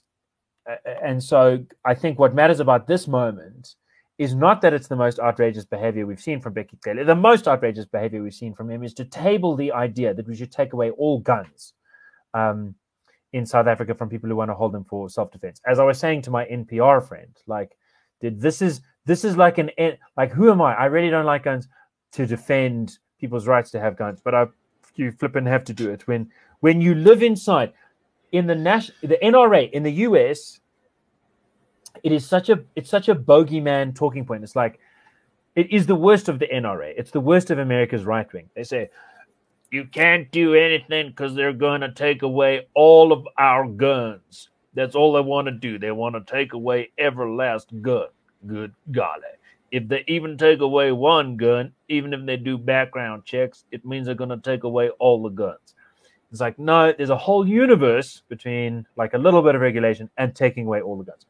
uh, 0.69 0.75
and 1.03 1.23
so 1.23 1.63
i 1.85 1.93
think 1.93 2.19
what 2.19 2.35
matters 2.35 2.59
about 2.59 2.87
this 2.87 3.07
moment 3.07 3.75
is 4.21 4.35
not 4.35 4.61
that 4.61 4.71
it's 4.71 4.87
the 4.87 4.95
most 4.95 5.19
outrageous 5.19 5.65
behavior 5.65 6.05
we've 6.05 6.21
seen 6.21 6.39
from 6.39 6.53
Bheki 6.53 6.77
Cele. 6.83 7.03
The 7.03 7.15
most 7.15 7.47
outrageous 7.47 7.85
behavior 7.85 8.21
we've 8.21 8.35
seen 8.35 8.53
from 8.53 8.69
him 8.69 8.83
is 8.83 8.93
to 8.93 9.05
table 9.05 9.55
the 9.55 9.71
idea 9.71 10.13
that 10.13 10.27
we 10.27 10.35
should 10.35 10.51
take 10.51 10.73
away 10.73 10.91
all 10.91 11.19
guns 11.21 11.73
um, 12.35 12.75
in 13.33 13.45
South 13.45 13.67
Africa 13.67 13.95
from 13.95 14.09
people 14.09 14.29
who 14.29 14.35
want 14.35 14.49
to 14.49 14.55
hold 14.55 14.73
them 14.73 14.83
for 14.83 15.09
self-defense. 15.09 15.61
As 15.65 15.79
I 15.79 15.83
was 15.83 15.97
saying 15.97 16.23
to 16.23 16.31
my 16.31 16.45
NPR 16.45 17.07
friend, 17.07 17.35
like, 17.47 17.77
dude, 18.19 18.41
this 18.41 18.61
is 18.61 18.81
this 19.05 19.23
is 19.23 19.37
like 19.37 19.57
an 19.57 19.71
like 20.17 20.31
who 20.31 20.51
am 20.51 20.61
I? 20.61 20.75
I 20.75 20.85
really 20.85 21.09
don't 21.09 21.25
like 21.25 21.43
guns 21.43 21.67
to 22.13 22.25
defend 22.25 22.99
people's 23.19 23.47
rights 23.47 23.71
to 23.71 23.79
have 23.79 23.97
guns, 23.97 24.21
but 24.23 24.35
I 24.35 24.45
you 24.95 25.11
flipping 25.11 25.45
have 25.45 25.63
to 25.65 25.73
do 25.73 25.89
it 25.89 26.07
when 26.07 26.29
when 26.59 26.81
you 26.81 26.93
live 26.93 27.23
inside 27.23 27.73
in 28.31 28.47
the 28.47 28.55
national 28.55 28.97
the 29.01 29.17
NRA 29.23 29.71
in 29.71 29.83
the 29.83 29.91
US 29.91 30.59
it 32.03 32.11
is 32.11 32.25
such 32.25 32.49
a 32.49 32.63
it's 32.75 32.89
such 32.89 33.09
a 33.09 33.15
bogeyman 33.15 33.95
talking 33.95 34.25
point. 34.25 34.43
It's 34.43 34.55
like 34.55 34.79
it 35.55 35.71
is 35.71 35.85
the 35.85 35.95
worst 35.95 36.29
of 36.29 36.39
the 36.39 36.47
NRA. 36.47 36.93
It's 36.97 37.11
the 37.11 37.19
worst 37.19 37.51
of 37.51 37.59
America's 37.59 38.05
right 38.05 38.31
wing. 38.31 38.49
They 38.55 38.63
say 38.63 38.89
you 39.71 39.85
can't 39.85 40.31
do 40.31 40.53
anything 40.55 41.09
because 41.09 41.35
they're 41.35 41.53
going 41.53 41.81
to 41.81 41.91
take 41.91 42.21
away 42.21 42.67
all 42.73 43.11
of 43.11 43.27
our 43.37 43.67
guns. 43.67 44.49
That's 44.73 44.95
all 44.95 45.13
they 45.13 45.21
want 45.21 45.47
to 45.47 45.51
do. 45.51 45.79
They 45.79 45.91
want 45.91 46.15
to 46.15 46.31
take 46.31 46.53
away 46.53 46.91
every 46.97 47.29
last 47.29 47.69
gun. 47.81 48.07
Good 48.47 48.73
golly. 48.91 49.21
If 49.71 49.87
they 49.87 50.03
even 50.07 50.37
take 50.37 50.59
away 50.59 50.91
one 50.91 51.37
gun, 51.37 51.73
even 51.87 52.13
if 52.13 52.25
they 52.25 52.37
do 52.37 52.57
background 52.57 53.25
checks, 53.25 53.63
it 53.71 53.85
means 53.85 54.05
they're 54.05 54.15
going 54.15 54.29
to 54.29 54.37
take 54.37 54.63
away 54.63 54.89
all 54.99 55.23
the 55.23 55.29
guns. 55.29 55.75
It's 56.31 56.41
like, 56.41 56.59
no, 56.59 56.93
there's 56.93 57.09
a 57.09 57.17
whole 57.17 57.47
universe 57.47 58.23
between 58.29 58.85
like 58.97 59.13
a 59.13 59.17
little 59.17 59.41
bit 59.41 59.55
of 59.55 59.61
regulation 59.61 60.09
and 60.17 60.35
taking 60.35 60.65
away 60.65 60.81
all 60.81 60.97
the 60.97 61.03
guns 61.05 61.25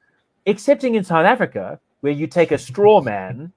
excepting 0.45 0.95
in 0.95 1.03
South 1.03 1.25
Africa, 1.25 1.79
where 2.01 2.13
you 2.13 2.27
take 2.27 2.51
a 2.51 2.57
straw 2.57 3.01
man 3.03 3.51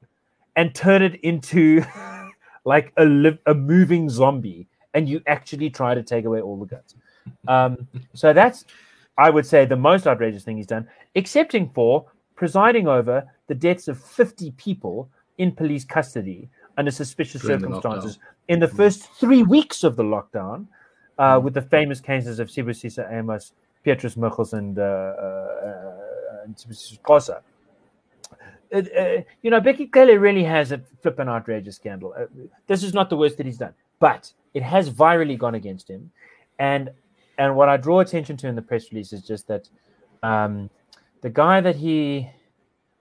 and 0.56 0.74
turn 0.74 1.02
it 1.02 1.16
into 1.22 1.82
like 2.64 2.92
a 2.96 3.04
live, 3.04 3.38
a 3.46 3.54
moving 3.54 4.08
zombie, 4.08 4.66
and 4.94 5.08
you 5.08 5.20
actually 5.26 5.70
try 5.70 5.94
to 5.94 6.02
take 6.02 6.24
away 6.24 6.40
all 6.40 6.56
the 6.56 6.66
guns. 6.66 6.94
Um, 7.48 7.88
so 8.14 8.32
that's, 8.32 8.64
I 9.18 9.30
would 9.30 9.46
say, 9.46 9.64
the 9.64 9.76
most 9.76 10.06
outrageous 10.06 10.44
thing 10.44 10.56
he's 10.56 10.66
done, 10.66 10.88
excepting 11.14 11.70
for 11.70 12.06
presiding 12.36 12.88
over 12.88 13.24
the 13.46 13.54
deaths 13.54 13.88
of 13.88 14.02
50 14.02 14.52
people 14.52 15.08
in 15.38 15.52
police 15.52 15.84
custody 15.84 16.48
under 16.76 16.90
suspicious 16.90 17.42
During 17.42 17.60
the 17.60 17.66
circumstances 17.66 18.18
in 18.48 18.60
the 18.60 18.68
first 18.68 19.04
three 19.14 19.42
weeks 19.42 19.84
of 19.84 19.96
the 19.96 20.02
lockdown, 20.02 20.66
uh, 21.18 21.40
with 21.42 21.54
the 21.54 21.62
famous 21.62 22.00
cases 22.00 22.38
of 22.40 22.48
Sibusiso 22.48 23.10
Amos, 23.12 23.52
Petrus 23.84 24.16
Miggels, 24.16 24.52
and 24.52 24.78
uh, 24.78 24.82
uh, 24.82 26.42
and 26.44 26.56
Sibusiso 26.56 27.40
uh, 28.74 28.78
uh, 28.78 29.22
you 29.42 29.50
know, 29.50 29.60
Bheki 29.60 29.92
Cele 29.92 30.18
really 30.18 30.42
has 30.42 30.72
a 30.72 30.80
flippin' 31.00 31.28
outrageous 31.28 31.76
scandal. 31.76 32.12
Uh, 32.18 32.24
this 32.66 32.82
is 32.82 32.92
not 32.92 33.08
the 33.08 33.16
worst 33.16 33.36
that 33.36 33.46
he's 33.46 33.58
done, 33.58 33.74
but 34.00 34.32
it 34.54 34.62
has 34.62 34.88
virally 34.88 35.36
gone 35.36 35.54
against 35.54 35.88
him. 35.88 36.10
And 36.58 36.90
and 37.36 37.56
what 37.56 37.68
I 37.68 37.76
draw 37.76 38.00
attention 38.00 38.36
to 38.38 38.48
in 38.48 38.54
the 38.54 38.62
press 38.62 38.92
release 38.92 39.12
is 39.12 39.22
just 39.22 39.48
that 39.48 39.68
um, 40.22 40.70
the 41.20 41.30
guy 41.30 41.60
that 41.60 41.76
he 41.76 42.30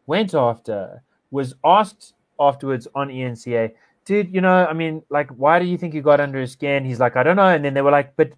went 0.07 0.33
after 0.33 1.03
was 1.29 1.53
asked 1.63 2.13
afterwards 2.39 2.87
on 2.95 3.09
ENCA, 3.09 3.71
dude, 4.05 4.33
you 4.33 4.41
know, 4.41 4.65
I 4.65 4.73
mean, 4.73 5.03
like, 5.09 5.29
why 5.31 5.59
do 5.59 5.65
you 5.65 5.77
think 5.77 5.93
you 5.93 6.01
got 6.01 6.19
under 6.19 6.39
his 6.39 6.51
skin? 6.51 6.83
He's 6.83 6.99
like, 6.99 7.15
I 7.15 7.23
don't 7.23 7.35
know. 7.35 7.47
And 7.47 7.63
then 7.63 7.73
they 7.75 7.81
were 7.81 7.91
like, 7.91 8.15
but 8.15 8.31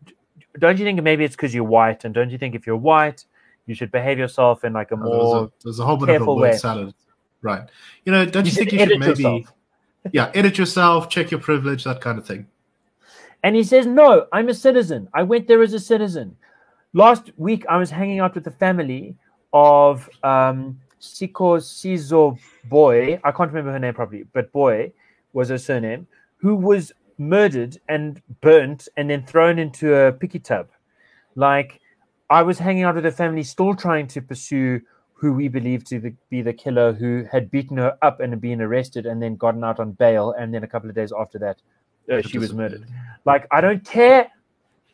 don't 0.60 0.78
you 0.78 0.86
think 0.86 1.02
maybe 1.02 1.24
it's 1.24 1.36
because 1.36 1.54
you're 1.54 1.64
white? 1.64 2.04
And 2.04 2.14
don't 2.14 2.30
you 2.30 2.38
think 2.38 2.56
if 2.56 2.68
you're 2.68 2.78
white, 2.78 3.26
you 3.66 3.74
should 3.74 3.92
behave 3.92 4.20
yourself 4.20 4.64
in 4.64 4.74
like 4.74 4.92
a 4.92 4.98
more 4.98 5.12
there's, 5.12 5.34
a, 5.34 5.52
there's 5.64 5.80
a 5.80 5.86
whole 5.86 5.98
bit 5.98 6.10
of 6.10 6.22
a 6.22 6.26
word 6.26 6.42
way. 6.42 6.58
salad, 6.58 6.94
right? 7.42 7.68
You 8.04 8.12
know, 8.12 8.26
don't 8.26 8.46
you, 8.46 8.52
You 8.52 8.58
think 8.58 8.72
you 8.74 8.80
should 8.80 9.00
maybe, 9.00 9.24
yourself. 9.24 9.54
yeah, 10.12 10.32
edit 10.34 10.58
yourself, 10.58 11.10
check 11.10 11.32
your 11.32 11.40
privilege, 11.40 11.84
that 11.86 12.02
kind 12.02 12.18
of 12.18 12.28
thing. 12.28 12.48
And 13.46 13.56
he 13.56 13.64
says, 13.64 13.86
No, 13.86 14.26
I'm 14.34 14.50
a 14.50 14.56
citizen. 14.56 15.08
I 15.14 15.22
went 15.22 15.48
there 15.48 15.62
as 15.62 15.72
a 15.74 15.80
citizen. 15.80 16.36
Last 16.94 17.32
week, 17.38 17.64
I 17.70 17.78
was 17.78 17.92
hanging 17.92 18.20
out 18.20 18.34
with 18.34 18.44
the 18.44 18.50
family 18.50 19.16
of 19.54 20.10
um, 20.24 20.82
Siko 21.00 21.60
Sizo 21.60 22.40
Boy. 22.64 23.20
I 23.24 23.32
can't 23.32 23.52
remember 23.52 23.72
her 23.72 23.78
name 23.78 23.94
properly, 23.94 24.26
but 24.34 24.52
Boy 24.52 24.92
was 25.34 25.50
her 25.50 25.60
surname, 25.60 26.08
who 26.38 26.56
was 26.56 26.92
murdered 27.20 27.78
and 27.88 28.20
burnt 28.42 28.88
and 28.98 29.12
then 29.12 29.24
thrown 29.28 29.60
into 29.60 29.94
a 29.94 30.12
picky 30.12 30.40
tub. 30.40 30.70
Like, 31.36 31.82
I 32.32 32.42
was 32.42 32.58
hanging 32.58 32.84
out 32.84 32.96
with 32.96 33.04
her 33.04 33.12
family, 33.12 33.44
still 33.44 33.76
trying 33.76 34.08
to 34.08 34.24
pursue 34.24 34.82
who 35.14 35.34
we 35.34 35.50
believe 35.50 35.84
to 35.86 36.00
the, 36.00 36.16
be 36.32 36.42
the 36.42 36.54
killer 36.54 36.94
who 36.94 37.26
had 37.32 37.52
beaten 37.52 37.78
her 37.78 37.96
up 38.02 38.22
and 38.22 38.42
been 38.42 38.60
arrested 38.60 39.06
and 39.06 39.22
then 39.22 39.36
gotten 39.36 39.64
out 39.64 39.80
on 39.80 39.92
bail. 39.92 40.32
And 40.32 40.52
then 40.52 40.64
a 40.64 40.68
couple 40.68 40.90
of 40.90 40.96
days 40.96 41.14
after 41.16 41.38
that, 41.38 41.62
uh, 42.12 42.22
she 42.24 42.40
was 42.40 42.52
murdered. 42.52 42.86
Like, 43.26 43.48
I 43.52 43.62
don't 43.62 43.84
care 43.84 44.30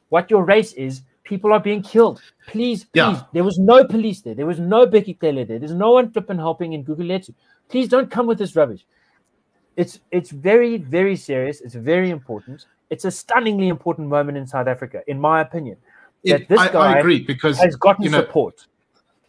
what 0.09 0.31
your 0.31 0.43
race 0.43 0.73
is. 0.73 1.01
People 1.23 1.53
are 1.53 1.59
being 1.59 1.81
killed. 1.81 2.21
Please, 2.47 2.85
please. 2.85 2.93
Yeah. 2.93 3.23
There 3.33 3.43
was 3.43 3.57
no 3.59 3.85
police 3.85 4.21
there. 4.21 4.33
There 4.33 4.45
was 4.45 4.59
no 4.59 4.85
Bheki 4.87 5.19
Cele 5.19 5.45
there. 5.45 5.59
There's 5.59 5.73
no 5.73 5.91
one 5.91 6.11
flipping 6.11 6.37
helping 6.37 6.73
in 6.73 6.83
Guguletu. 6.83 7.33
Please 7.69 7.87
don't 7.87 8.09
come 8.09 8.27
with 8.27 8.37
this 8.37 8.55
rubbish. 8.55 8.85
It's 9.77 9.99
it's 10.11 10.31
very 10.31 10.77
very 10.77 11.15
serious. 11.15 11.61
It's 11.61 11.75
very 11.75 12.09
important. 12.09 12.65
It's 12.89 13.05
a 13.05 13.11
stunningly 13.11 13.69
important 13.69 14.09
moment 14.09 14.37
in 14.37 14.45
South 14.45 14.67
Africa, 14.67 15.01
in 15.07 15.19
my 15.19 15.39
opinion. 15.41 15.77
That 16.25 16.41
It- 16.41 16.49
this 16.49 16.59
I, 16.59 16.67
guy 16.71 16.93
I 16.95 16.99
agree 16.99 17.21
because 17.21 17.57
Has 17.59 17.77
gotten 17.77 18.03
you 18.03 18.09
know, 18.11 18.19
support. 18.21 18.67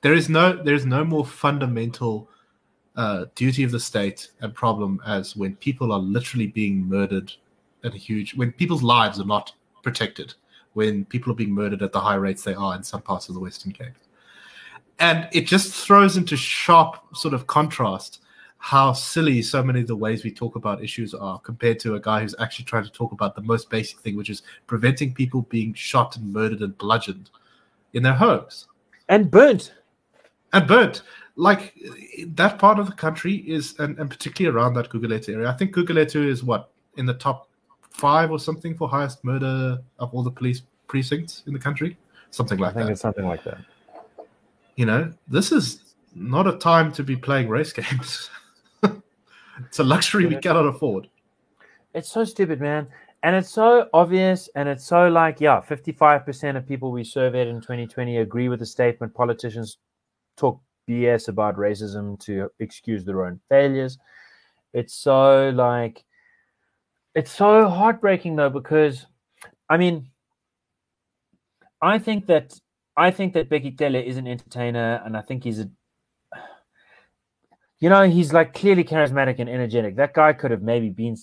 there 0.00 0.14
is 0.14 0.28
no 0.28 0.52
there 0.64 0.74
is 0.74 0.84
no 0.84 1.04
more 1.04 1.24
fundamental 1.24 2.28
uh, 2.96 3.26
duty 3.36 3.62
of 3.62 3.70
the 3.70 3.78
state 3.80 4.30
and 4.40 4.52
problem 4.54 5.00
as 5.06 5.36
when 5.36 5.54
people 5.56 5.92
are 5.92 6.00
literally 6.00 6.48
being 6.48 6.86
murdered 6.88 7.32
at 7.84 7.94
a 7.94 7.98
huge 7.98 8.34
when 8.34 8.52
people's 8.52 8.82
lives 8.82 9.20
are 9.20 9.26
not 9.26 9.52
protected 9.82 10.34
when 10.74 11.04
people 11.06 11.32
are 11.32 11.36
being 11.36 11.52
murdered 11.52 11.82
at 11.82 11.92
the 11.92 12.00
high 12.00 12.14
rates 12.14 12.42
they 12.42 12.54
are 12.54 12.74
in 12.74 12.82
some 12.82 13.02
parts 13.02 13.28
of 13.28 13.34
the 13.34 13.40
Western 13.40 13.72
Cape. 13.72 13.92
And 14.98 15.28
it 15.32 15.46
just 15.46 15.72
throws 15.72 16.16
into 16.16 16.36
sharp 16.36 16.96
sort 17.14 17.34
of 17.34 17.46
contrast 17.46 18.20
how 18.58 18.92
silly 18.92 19.42
so 19.42 19.62
many 19.62 19.80
of 19.80 19.88
the 19.88 19.96
ways 19.96 20.22
we 20.22 20.30
talk 20.30 20.54
about 20.54 20.82
issues 20.82 21.14
are 21.14 21.38
compared 21.40 21.80
to 21.80 21.96
a 21.96 22.00
guy 22.00 22.20
who's 22.20 22.34
actually 22.38 22.64
trying 22.64 22.84
to 22.84 22.90
talk 22.92 23.10
about 23.10 23.34
the 23.34 23.42
most 23.42 23.68
basic 23.68 23.98
thing, 23.98 24.16
which 24.16 24.30
is 24.30 24.42
preventing 24.68 25.12
people 25.12 25.42
being 25.42 25.74
shot 25.74 26.16
and 26.16 26.32
murdered 26.32 26.60
and 26.60 26.78
bludgeoned 26.78 27.28
in 27.92 28.02
their 28.02 28.14
homes 28.14 28.68
And 29.08 29.30
burnt. 29.30 29.74
and 30.52 30.66
burnt. 30.66 31.02
Like 31.34 31.74
that 32.28 32.58
part 32.58 32.78
of 32.78 32.86
the 32.86 32.92
country 32.92 33.36
is, 33.36 33.74
and, 33.78 33.98
and 33.98 34.08
particularly 34.08 34.56
around 34.56 34.74
that 34.74 34.90
Guguletu 34.90 35.34
area. 35.34 35.48
I 35.50 35.54
think 35.54 35.74
Guguletu 35.74 36.24
is 36.24 36.44
what 36.44 36.70
in 36.96 37.06
the 37.06 37.14
top 37.14 37.48
five 37.94 38.30
or 38.30 38.38
something 38.38 38.74
for 38.76 38.88
highest 38.88 39.24
murder 39.24 39.78
of 39.98 40.14
all 40.14 40.22
the 40.22 40.30
police 40.30 40.62
precincts 40.86 41.42
in 41.46 41.52
the 41.52 41.58
country, 41.58 41.96
something 42.30 42.58
I 42.60 42.66
like 42.66 42.74
think 42.74 42.86
that. 42.86 42.92
it's 42.92 43.00
something 43.00 43.26
like 43.26 43.44
that. 43.44 43.58
You 44.76 44.86
know, 44.86 45.12
this 45.28 45.52
is 45.52 45.94
not 46.14 46.46
a 46.46 46.52
time 46.58 46.92
to 46.92 47.02
be 47.02 47.16
playing 47.16 47.48
race 47.48 47.72
games. 47.80 48.30
it's 48.82 49.78
a 49.78 49.84
luxury 49.84 50.26
we 50.26 50.36
cannot 50.36 50.66
afford. 50.66 51.08
It's 51.94 52.10
so 52.10 52.24
stupid, 52.24 52.60
man. 52.60 52.88
And 53.24 53.36
it's 53.36 53.50
so 53.50 53.88
obvious, 53.94 54.48
and 54.56 54.68
it's 54.68 54.84
so 54.84 55.08
like, 55.08 55.40
yeah, 55.40 55.60
55% 55.60 56.56
of 56.56 56.66
people 56.66 56.90
we 56.90 57.04
surveyed 57.04 57.46
in 57.46 57.60
2020 57.60 58.18
agree 58.18 58.48
with 58.48 58.58
the 58.58 58.66
statement 58.66 59.14
politicians 59.14 59.78
talk 60.36 60.60
BS 60.88 61.28
about 61.28 61.56
racism 61.56 62.18
to 62.20 62.50
excuse 62.58 63.04
their 63.04 63.24
own 63.24 63.38
failures. 63.48 63.98
It's 64.72 64.94
so 64.94 65.50
like, 65.50 66.04
it's 67.14 67.30
so 67.30 67.68
heartbreaking 67.68 68.36
though, 68.36 68.50
because 68.50 69.06
I 69.68 69.76
mean, 69.76 70.10
I 71.80 71.98
think 71.98 72.26
that 72.26 72.58
I 72.96 73.10
think 73.10 73.34
that 73.34 73.48
Bheki 73.48 73.78
Cele 73.78 73.96
is 73.96 74.16
an 74.16 74.26
entertainer, 74.26 75.02
and 75.04 75.16
I 75.16 75.22
think 75.22 75.44
he's 75.44 75.60
a 75.60 75.70
you 77.82 77.88
know, 77.88 78.08
he's 78.08 78.32
like 78.32 78.54
clearly 78.54 78.84
charismatic 78.84 79.40
and 79.40 79.48
energetic. 79.48 79.96
That 79.96 80.14
guy 80.14 80.32
could 80.32 80.52
have 80.52 80.62
maybe 80.62 80.88
been 80.88 81.16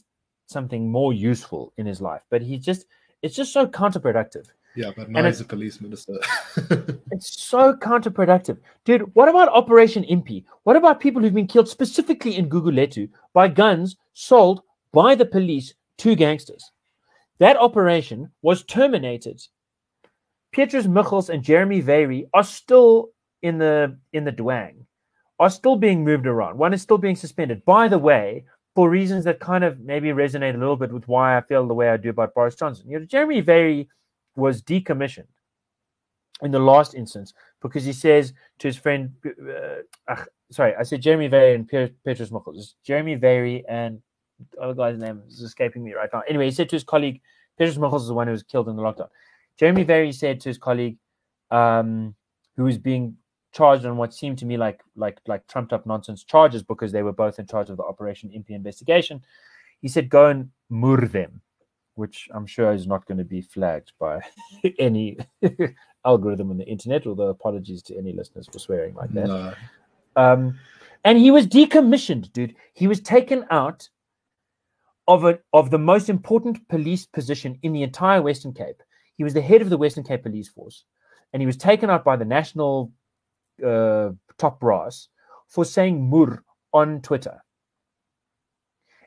something 0.47 0.91
more 0.91 1.13
useful 1.13 1.71
in 1.77 1.85
his 1.85 2.01
life, 2.01 2.21
but 2.29 2.41
he 2.41 2.57
just 2.57 2.85
it's 3.21 3.35
just 3.35 3.53
so 3.53 3.65
counterproductive. 3.65 4.47
Yeah, 4.75 4.91
but 4.95 5.09
now 5.09 5.23
he's 5.23 5.39
a 5.39 5.45
police 5.45 5.79
minister. 5.81 6.19
It's 7.11 7.41
so 7.41 7.73
counterproductive. 7.73 8.57
Dude, 8.85 9.13
what 9.15 9.29
about 9.29 9.49
Operation 9.49 10.03
Impi? 10.03 10.45
What 10.63 10.75
about 10.75 10.99
people 10.99 11.21
who've 11.21 11.33
been 11.33 11.47
killed 11.47 11.67
specifically 11.67 12.37
in 12.37 12.49
Guguletu 12.49 13.09
by 13.33 13.47
guns 13.47 13.95
sold 14.13 14.61
by 14.91 15.15
the 15.15 15.25
police 15.25 15.73
to 15.99 16.15
gangsters? 16.15 16.71
That 17.39 17.57
operation 17.57 18.31
was 18.41 18.63
terminated. 18.63 19.41
Petrus 20.51 20.87
Miggels 20.87 21.29
and 21.29 21.43
Jeremy 21.43 21.81
Vearey 21.81 22.27
are 22.33 22.43
still 22.43 23.09
in 23.41 23.57
the 23.57 23.97
in 24.11 24.25
the 24.25 24.31
Dwang, 24.31 24.85
are 25.39 25.49
still 25.49 25.77
being 25.77 26.03
moved 26.03 26.27
around. 26.27 26.57
One 26.57 26.73
is 26.73 26.81
still 26.81 26.97
being 26.97 27.15
suspended. 27.15 27.63
By 27.65 27.87
the 27.87 27.99
way, 27.99 28.45
for 28.75 28.89
reasons 28.89 29.25
that 29.25 29.39
kind 29.39 29.63
of 29.63 29.79
maybe 29.79 30.09
resonate 30.09 30.55
a 30.55 30.57
little 30.57 30.75
bit 30.75 30.91
with 30.91 31.07
why 31.07 31.37
I 31.37 31.41
feel 31.41 31.67
the 31.67 31.73
way 31.73 31.89
I 31.89 31.97
do 31.97 32.09
about 32.09 32.33
Boris 32.33 32.55
Johnson. 32.55 32.89
You 32.89 32.99
know, 32.99 33.05
Jeremy 33.05 33.41
Vearey 33.41 33.87
was 34.35 34.61
decommissioned 34.61 35.27
in 36.41 36.51
the 36.51 36.59
last 36.59 36.93
instance 36.95 37.33
because 37.61 37.83
he 37.83 37.93
says 37.93 38.33
to 38.59 38.67
his 38.67 38.77
friend, 38.77 39.11
uh, 39.25 39.81
ach, 40.09 40.27
sorry, 40.51 40.75
I 40.75 40.83
said 40.83 41.01
Jeremy 41.01 41.29
Vearey 41.29 41.55
and 41.55 41.67
Petrus 41.67 42.29
Miggels. 42.29 42.57
It's 42.57 42.75
Jeremy 42.85 43.17
Vearey 43.17 43.63
and 43.67 44.01
the 44.51 44.61
other 44.61 44.73
guy's 44.73 44.97
name 44.97 45.21
is 45.27 45.41
escaping 45.41 45.83
me 45.83 45.93
right 45.93 46.09
now. 46.11 46.21
Anyway, 46.27 46.45
he 46.45 46.51
said 46.51 46.69
to 46.69 46.75
his 46.75 46.83
colleague, 46.83 47.21
Petrus 47.57 47.77
Miggels 47.77 48.01
is 48.01 48.07
the 48.07 48.13
one 48.13 48.27
who 48.27 48.31
was 48.31 48.43
killed 48.43 48.69
in 48.69 48.75
the 48.75 48.81
lockdown. 48.81 49.09
Jeremy 49.57 49.83
Vearey 49.83 50.13
said 50.13 50.39
to 50.41 50.49
his 50.49 50.57
colleague, 50.57 50.97
um, 51.51 52.15
who 52.55 52.63
was 52.63 52.77
being 52.77 53.17
charged 53.51 53.85
on 53.85 53.97
what 53.97 54.13
seemed 54.13 54.37
to 54.37 54.45
me 54.45 54.57
like 54.57 54.81
like 54.95 55.19
like 55.27 55.45
trumped 55.47 55.73
up 55.73 55.85
nonsense 55.85 56.23
charges 56.23 56.61
because 56.61 56.91
they 56.91 57.03
were 57.03 57.11
both 57.11 57.39
in 57.39 57.47
charge 57.47 57.69
of 57.69 57.77
the 57.77 57.83
Operation 57.83 58.29
Impi 58.31 58.53
investigation. 58.53 59.23
He 59.81 59.87
said, 59.87 60.09
"Go 60.09 60.27
and 60.27 60.49
mur 60.69 61.07
them," 61.07 61.41
which 61.95 62.29
I'm 62.33 62.45
sure 62.45 62.71
is 62.73 62.87
not 62.87 63.05
going 63.05 63.17
to 63.17 63.23
be 63.23 63.41
flagged 63.41 63.93
by 63.99 64.21
any 64.79 65.17
algorithm 66.05 66.51
on 66.51 66.57
the 66.57 66.65
internet. 66.65 67.07
Although 67.07 67.29
apologies 67.29 67.81
to 67.83 67.97
any 67.97 68.13
listeners 68.13 68.47
for 68.51 68.59
swearing 68.59 68.95
like 68.95 69.11
that. 69.11 69.27
no. 69.27 69.53
Um, 70.15 70.59
and 71.05 71.17
he 71.17 71.31
was 71.31 71.47
decommissioned, 71.47 72.33
dude. 72.33 72.55
He 72.73 72.87
was 72.87 72.99
taken 72.99 73.45
out 73.51 73.87
of 75.09 75.25
a, 75.25 75.39
of 75.53 75.71
the 75.71 75.79
most 75.79 76.07
important 76.07 76.65
police 76.69 77.07
position 77.07 77.57
in 77.63 77.73
the 77.73 77.81
entire 77.81 78.21
Western 78.21 78.53
Cape. 78.53 78.81
He 79.17 79.23
was 79.23 79.33
the 79.33 79.41
head 79.41 79.63
of 79.63 79.71
the 79.71 79.77
Western 79.77 80.03
Cape 80.03 80.21
Police 80.21 80.49
Force, 80.49 80.85
and 81.33 81.41
he 81.41 81.47
was 81.47 81.57
taken 81.57 81.89
out 81.89 82.05
by 82.05 82.15
the 82.15 82.25
national 82.25 82.91
uh, 83.65 84.11
top 84.37 84.59
brass 84.59 85.09
for 85.47 85.65
saying 85.65 86.07
"mur" 86.07 86.43
on 86.71 87.01
Twitter. 87.01 87.43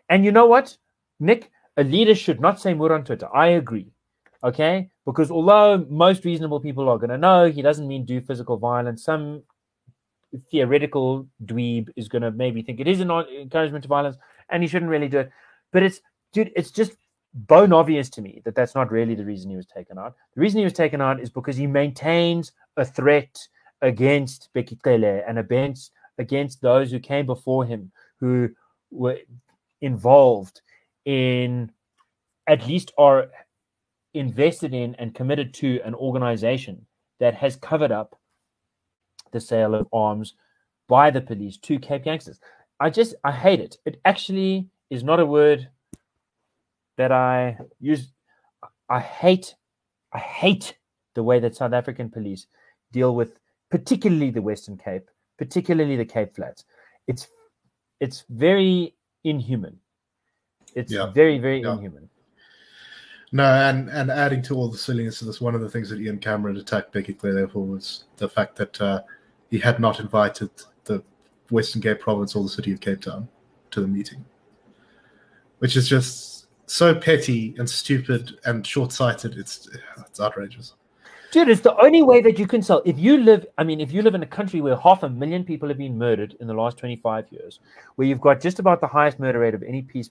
And 0.09 0.25
you 0.25 0.33
know 0.33 0.47
what, 0.47 0.77
Nick? 1.21 1.51
A 1.77 1.85
leader 1.85 2.17
should 2.17 2.41
not 2.41 2.61
say 2.61 2.75
"mur" 2.75 2.93
on 2.93 3.05
Twitter. 3.05 3.29
I 3.33 3.47
agree. 3.63 3.93
Okay, 4.43 4.91
because 5.07 5.31
although 5.31 5.87
most 5.89 6.25
reasonable 6.25 6.59
people 6.59 6.89
are 6.89 6.99
going 6.99 7.11
to 7.11 7.17
know 7.17 7.49
he 7.49 7.63
doesn't 7.63 7.87
mean 7.87 8.05
do 8.05 8.21
physical 8.21 8.57
violence, 8.57 9.05
some 9.05 9.45
theoretical 10.51 11.29
dweeb 11.45 11.91
is 11.95 12.09
going 12.09 12.23
to 12.23 12.33
maybe 12.33 12.63
think 12.63 12.81
it 12.81 12.89
is 12.89 12.99
an 12.99 13.11
encouragement 13.11 13.85
to 13.85 13.89
violence 13.89 14.17
and 14.49 14.65
he 14.65 14.69
shouldn't 14.69 14.91
really 14.91 15.09
do 15.09 15.21
it. 15.21 15.31
But 15.73 15.83
it's, 15.83 16.01
dude, 16.33 16.53
it's 16.55 16.71
just 16.71 16.93
bone 17.35 17.73
obvious 17.73 18.11
to 18.11 18.23
me 18.23 18.43
that 18.45 18.55
that's 18.55 18.75
not 18.75 18.91
really 18.91 19.15
the 19.15 19.25
reason 19.25 19.51
he 19.51 19.57
was 19.57 19.67
taken 19.67 19.99
out. 19.99 20.15
The 20.35 20.41
reason 20.41 20.59
he 20.59 20.65
was 20.65 20.73
taken 20.73 21.01
out 21.01 21.21
is 21.21 21.31
because 21.31 21.57
he 21.57 21.67
maintains 21.67 22.53
a 22.77 22.85
threat 22.85 23.39
against 23.81 24.51
Bheki 24.55 24.79
Cele 24.85 25.23
and 25.27 25.39
against, 25.39 25.93
against 26.19 26.61
those 26.61 26.91
who 26.91 27.01
came 27.01 27.27
before 27.27 27.65
him 27.65 27.91
who 28.21 28.51
were 28.91 29.19
involved 29.81 30.61
in 31.05 31.71
at 32.47 32.67
least 32.67 32.93
are 32.99 33.31
invested 34.15 34.75
in 34.75 34.95
and 34.97 35.15
committed 35.15 35.55
to 35.55 35.81
an 35.85 35.95
organization 35.95 36.87
that 37.19 37.35
has 37.35 37.57
covered 37.57 37.93
up 37.93 38.19
the 39.33 39.41
sale 39.41 39.75
of 39.75 39.89
arms 39.93 40.35
by 40.89 41.11
the 41.11 41.21
police 41.21 41.57
to 41.57 41.79
Cape 41.79 42.05
gangsters. 42.05 42.39
I 42.79 42.91
just 42.91 43.15
I 43.25 43.33
hate 43.33 43.61
it. 43.61 43.79
It 43.87 44.01
actually 44.05 44.69
is 44.93 45.03
not 45.03 45.19
a 45.19 45.25
word 45.25 45.69
that 46.99 47.11
I 47.11 47.59
use. 47.81 48.13
I 48.91 49.01
hate, 49.01 49.55
I 50.13 50.19
hate 50.19 50.77
the 51.15 51.23
way 51.23 51.41
that 51.41 51.57
South 51.57 51.73
African 51.73 52.11
police 52.11 52.47
deal 52.93 53.15
with, 53.15 53.39
particularly 53.71 54.31
the 54.31 54.43
Western 54.43 54.77
Cape, 54.77 55.09
particularly 55.39 55.97
the 55.97 56.05
Cape 56.05 56.37
Flats. 56.37 56.65
It's 57.07 57.27
it's 58.01 58.25
very 58.29 58.95
inhuman. 59.25 59.79
It's 60.75 60.93
Yeah. 60.93 61.07
very 61.07 61.39
very 61.39 61.63
Yeah. 61.63 61.73
inhuman. 61.73 62.11
No, 63.33 63.45
and 63.45 63.89
and 63.89 64.11
adding 64.11 64.43
to 64.43 64.55
all 64.57 64.69
the 64.69 64.77
silliness 64.77 65.23
of 65.23 65.27
this, 65.27 65.41
one 65.41 65.55
of 65.55 65.63
the 65.63 65.71
things 65.71 65.89
that 65.89 66.01
Ian 66.01 66.19
Cameron 66.19 66.59
attacked 66.59 66.93
Bheki 66.93 67.19
Cele 67.19 67.49
for 67.49 67.65
was 67.65 68.05
the 68.19 68.29
fact 68.29 68.57
that 68.57 68.79
uh, 68.79 69.03
he 69.49 69.59
had 69.59 69.81
not 69.81 70.01
invited 70.01 70.51
the 70.85 71.03
Western 71.49 71.81
Cape 71.81 72.01
Province 72.01 72.37
or 72.37 72.43
the 72.43 72.51
city 72.51 72.73
of 72.75 72.81
Cape 72.81 73.01
Town 73.01 73.27
to 73.71 73.81
the 73.81 73.89
meeting, 73.89 74.23
which 75.63 75.77
is 75.77 75.89
just 75.89 76.49
so 76.67 76.93
petty 76.93 77.55
and 77.57 77.71
stupid 77.71 78.33
and 78.47 78.67
short-sighted. 78.67 79.39
It's 79.39 79.69
it's 79.97 80.19
outrageous. 80.19 80.75
Dude, 81.31 81.49
it's 81.49 81.61
the 81.61 81.77
only 81.77 82.03
way 82.03 82.21
that 82.21 82.37
you 82.37 82.49
can 82.49 82.63
sell. 82.63 82.83
If 82.85 82.99
you 82.99 83.17
live, 83.17 83.47
I 83.57 83.63
mean, 83.63 83.81
if 83.81 83.93
you 83.93 84.03
live 84.03 84.17
in 84.17 84.25
a 84.25 84.27
country 84.27 84.61
where 84.61 84.75
half 84.77 85.05
a 85.05 85.09
million 85.09 85.45
people 85.45 85.69
have 85.69 85.79
been 85.79 85.97
murdered 85.97 86.37
in 86.41 86.49
the 86.49 86.53
last 86.53 86.79
25 86.79 87.27
years, 87.31 87.61
where 87.95 88.09
you've 88.09 88.21
got 88.21 88.41
just 88.41 88.59
about 88.59 88.81
the 88.81 88.89
highest 88.89 89.21
murder 89.21 89.39
rate 89.39 89.55
of 89.55 89.63
any 89.63 89.83
peace, 89.83 90.11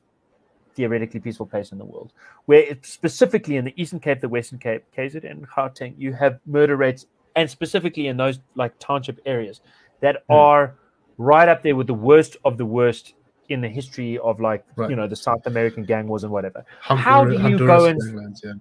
theoretically 0.73 1.19
peaceful 1.19 1.45
place 1.45 1.73
in 1.73 1.77
the 1.77 1.85
world, 1.85 2.13
where 2.45 2.61
it's 2.61 2.87
specifically 2.87 3.57
in 3.57 3.65
the 3.65 3.73
Eastern 3.75 3.99
Cape, 3.99 4.21
the 4.21 4.29
Western 4.29 4.57
Cape, 4.57 4.85
KZN, 4.97 5.29
and 5.29 5.49
Gauteng, 5.49 5.95
you 5.97 6.13
have 6.13 6.39
murder 6.45 6.77
rates, 6.77 7.07
and 7.35 7.49
specifically 7.49 8.07
in 8.07 8.15
those 8.15 8.39
like 8.55 8.73
township 8.79 9.19
areas 9.25 9.59
that 9.99 10.23
Hmm. 10.29 10.33
are 10.33 10.75
right 11.17 11.49
up 11.49 11.61
there 11.61 11.75
with 11.75 11.87
the 11.87 11.93
worst 11.93 12.37
of 12.45 12.57
the 12.57 12.65
worst 12.65 13.15
in 13.51 13.61
the 13.61 13.67
history 13.67 14.17
of 14.19 14.39
like, 14.39 14.65
Right. 14.75 14.89
you 14.89 14.95
know, 14.95 15.07
the 15.07 15.15
South 15.15 15.45
American 15.45 15.83
gang 15.83 16.07
wars 16.07 16.23
and 16.23 16.31
whatever. 16.31 16.65
Honduras, 16.81 17.05
How 17.05 17.25
do 17.25 17.31
you 17.33 17.39
Honduras 17.39 17.79
go 17.81 17.85
and- 17.85 18.01
ganglands, 18.01 18.41
yeah. 18.43 18.53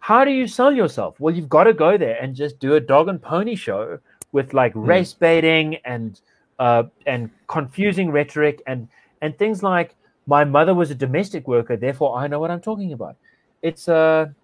how 0.00 0.24
do 0.24 0.30
you 0.30 0.46
sell 0.46 0.72
yourself? 0.72 1.18
Well, 1.20 1.34
you've 1.34 1.48
got 1.48 1.64
to 1.64 1.74
go 1.74 1.96
there 1.98 2.16
and 2.22 2.34
just 2.34 2.58
do 2.60 2.74
a 2.74 2.80
dog 2.80 3.08
and 3.08 3.20
pony 3.20 3.54
show 3.56 3.98
with 4.32 4.54
like 4.54 4.72
race 4.74 5.12
baiting 5.14 5.76
and 5.84 6.20
uh, 6.58 6.84
and 7.06 7.30
confusing 7.46 8.10
rhetoric 8.10 8.62
and 8.66 8.88
and 9.22 9.36
things 9.38 9.62
like 9.62 9.94
my 10.26 10.44
mother 10.44 10.74
was 10.74 10.90
a 10.90 10.94
domestic 10.94 11.46
worker, 11.48 11.76
therefore 11.76 12.16
I 12.18 12.26
know 12.26 12.38
what 12.40 12.50
I'm 12.50 12.60
talking 12.60 12.92
about. 12.92 13.16
It's 13.62 13.88
a 13.88 14.34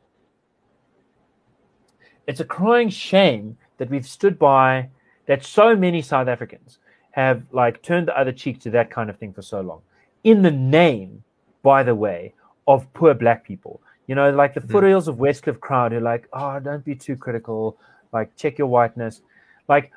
it's 2.26 2.40
a 2.40 2.44
crying 2.44 2.88
shame 2.88 3.56
that 3.78 3.90
we've 3.90 4.06
stood 4.06 4.38
by 4.38 4.88
that 5.26 5.44
so 5.44 5.76
many 5.76 6.00
South 6.02 6.28
Africans 6.28 6.78
have 7.14 7.44
like 7.52 7.80
turned 7.80 8.08
the 8.08 8.18
other 8.18 8.32
cheek 8.32 8.58
to 8.60 8.70
that 8.70 8.90
kind 8.90 9.08
of 9.08 9.16
thing 9.16 9.32
for 9.32 9.42
so 9.42 9.60
long. 9.60 9.80
In 10.24 10.42
the 10.42 10.50
name, 10.50 11.22
by 11.62 11.84
the 11.84 11.94
way, 11.94 12.34
of 12.66 12.92
poor 12.92 13.14
black 13.14 13.44
people. 13.44 13.80
You 14.08 14.16
know, 14.16 14.30
like 14.30 14.52
the 14.54 14.60
Mm. 14.60 14.72
foothills 14.72 15.06
of 15.06 15.16
Westcliff 15.16 15.60
crowd 15.60 15.92
who 15.92 15.98
are 15.98 16.00
like, 16.00 16.28
oh, 16.32 16.58
don't 16.58 16.84
be 16.84 16.96
too 16.96 17.16
critical. 17.16 17.76
Like, 18.12 18.34
check 18.36 18.58
your 18.58 18.66
whiteness. 18.66 19.22
Like, 19.68 19.92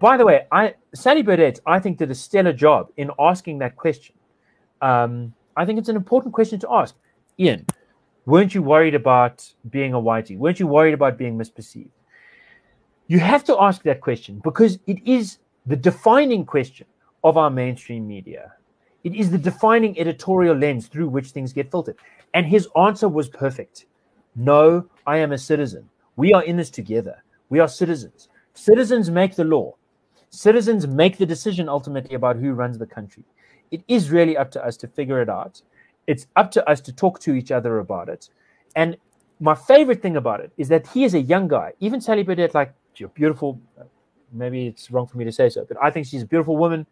by 0.00 0.16
the 0.16 0.24
way, 0.26 0.46
I 0.50 0.74
Sally 0.92 1.22
Burdett, 1.22 1.60
I 1.66 1.78
think, 1.78 1.98
did 1.98 2.10
a 2.10 2.14
stellar 2.14 2.52
job 2.52 2.88
in 2.96 3.10
asking 3.18 3.58
that 3.58 3.76
question. 3.76 4.16
Um, 4.82 5.34
I 5.56 5.64
think 5.64 5.78
it's 5.78 5.88
an 5.88 5.96
important 5.96 6.34
question 6.34 6.58
to 6.60 6.68
ask. 6.72 6.96
Ian, 7.38 7.64
weren't 8.26 8.54
you 8.56 8.62
worried 8.62 8.94
about 8.96 9.48
being 9.70 9.94
a 9.94 10.00
whitey? 10.00 10.36
Weren't 10.36 10.58
you 10.58 10.66
worried 10.66 10.94
about 10.94 11.16
being 11.16 11.38
misperceived? 11.38 11.90
You 13.06 13.20
have 13.20 13.44
to 13.44 13.56
ask 13.60 13.82
that 13.84 14.00
question 14.00 14.40
because 14.42 14.80
it 14.86 14.98
is 15.06 15.38
the 15.66 15.76
defining 15.76 16.44
question 16.44 16.86
of 17.24 17.36
our 17.36 17.50
mainstream 17.50 18.06
media. 18.06 18.52
It 19.04 19.14
is 19.14 19.30
the 19.30 19.38
defining 19.38 19.98
editorial 19.98 20.56
lens 20.56 20.88
through 20.88 21.08
which 21.08 21.28
things 21.28 21.52
get 21.52 21.70
filtered. 21.70 21.96
And 22.34 22.46
his 22.46 22.68
answer 22.76 23.08
was 23.08 23.28
perfect. 23.28 23.86
No, 24.34 24.86
I 25.06 25.18
am 25.18 25.32
a 25.32 25.38
citizen. 25.38 25.88
We 26.16 26.32
are 26.32 26.44
in 26.44 26.56
this 26.56 26.70
together. 26.70 27.22
We 27.48 27.60
are 27.60 27.68
citizens. 27.68 28.28
Citizens 28.54 29.10
make 29.10 29.34
the 29.34 29.44
law. 29.44 29.74
Citizens 30.30 30.86
make 30.86 31.18
the 31.18 31.26
decision 31.26 31.68
ultimately 31.68 32.14
about 32.14 32.36
who 32.36 32.52
runs 32.52 32.78
the 32.78 32.86
country. 32.86 33.24
It 33.70 33.82
is 33.88 34.10
really 34.10 34.36
up 34.36 34.50
to 34.52 34.64
us 34.64 34.76
to 34.78 34.88
figure 34.88 35.20
it 35.20 35.28
out. 35.28 35.62
It's 36.06 36.26
up 36.36 36.50
to 36.52 36.68
us 36.68 36.80
to 36.82 36.92
talk 36.92 37.20
to 37.20 37.34
each 37.34 37.50
other 37.50 37.78
about 37.78 38.08
it. 38.08 38.28
And 38.74 38.96
my 39.40 39.54
favorite 39.54 40.02
thing 40.02 40.16
about 40.16 40.40
it 40.40 40.52
is 40.56 40.68
that 40.68 40.86
he 40.88 41.04
is 41.04 41.14
a 41.14 41.20
young 41.20 41.48
guy. 41.48 41.72
Even 41.80 42.00
Sally 42.00 42.22
Burdett, 42.22 42.54
like, 42.54 42.74
beautiful. 43.14 43.60
Maybe 44.36 44.66
it's 44.66 44.90
wrong 44.90 45.06
for 45.06 45.18
me 45.18 45.24
to 45.24 45.32
say 45.32 45.48
so, 45.48 45.64
but 45.64 45.76
I 45.82 45.90
think 45.90 46.06
she's 46.06 46.22
a 46.22 46.26
beautiful 46.26 46.56
woman. 46.56 46.86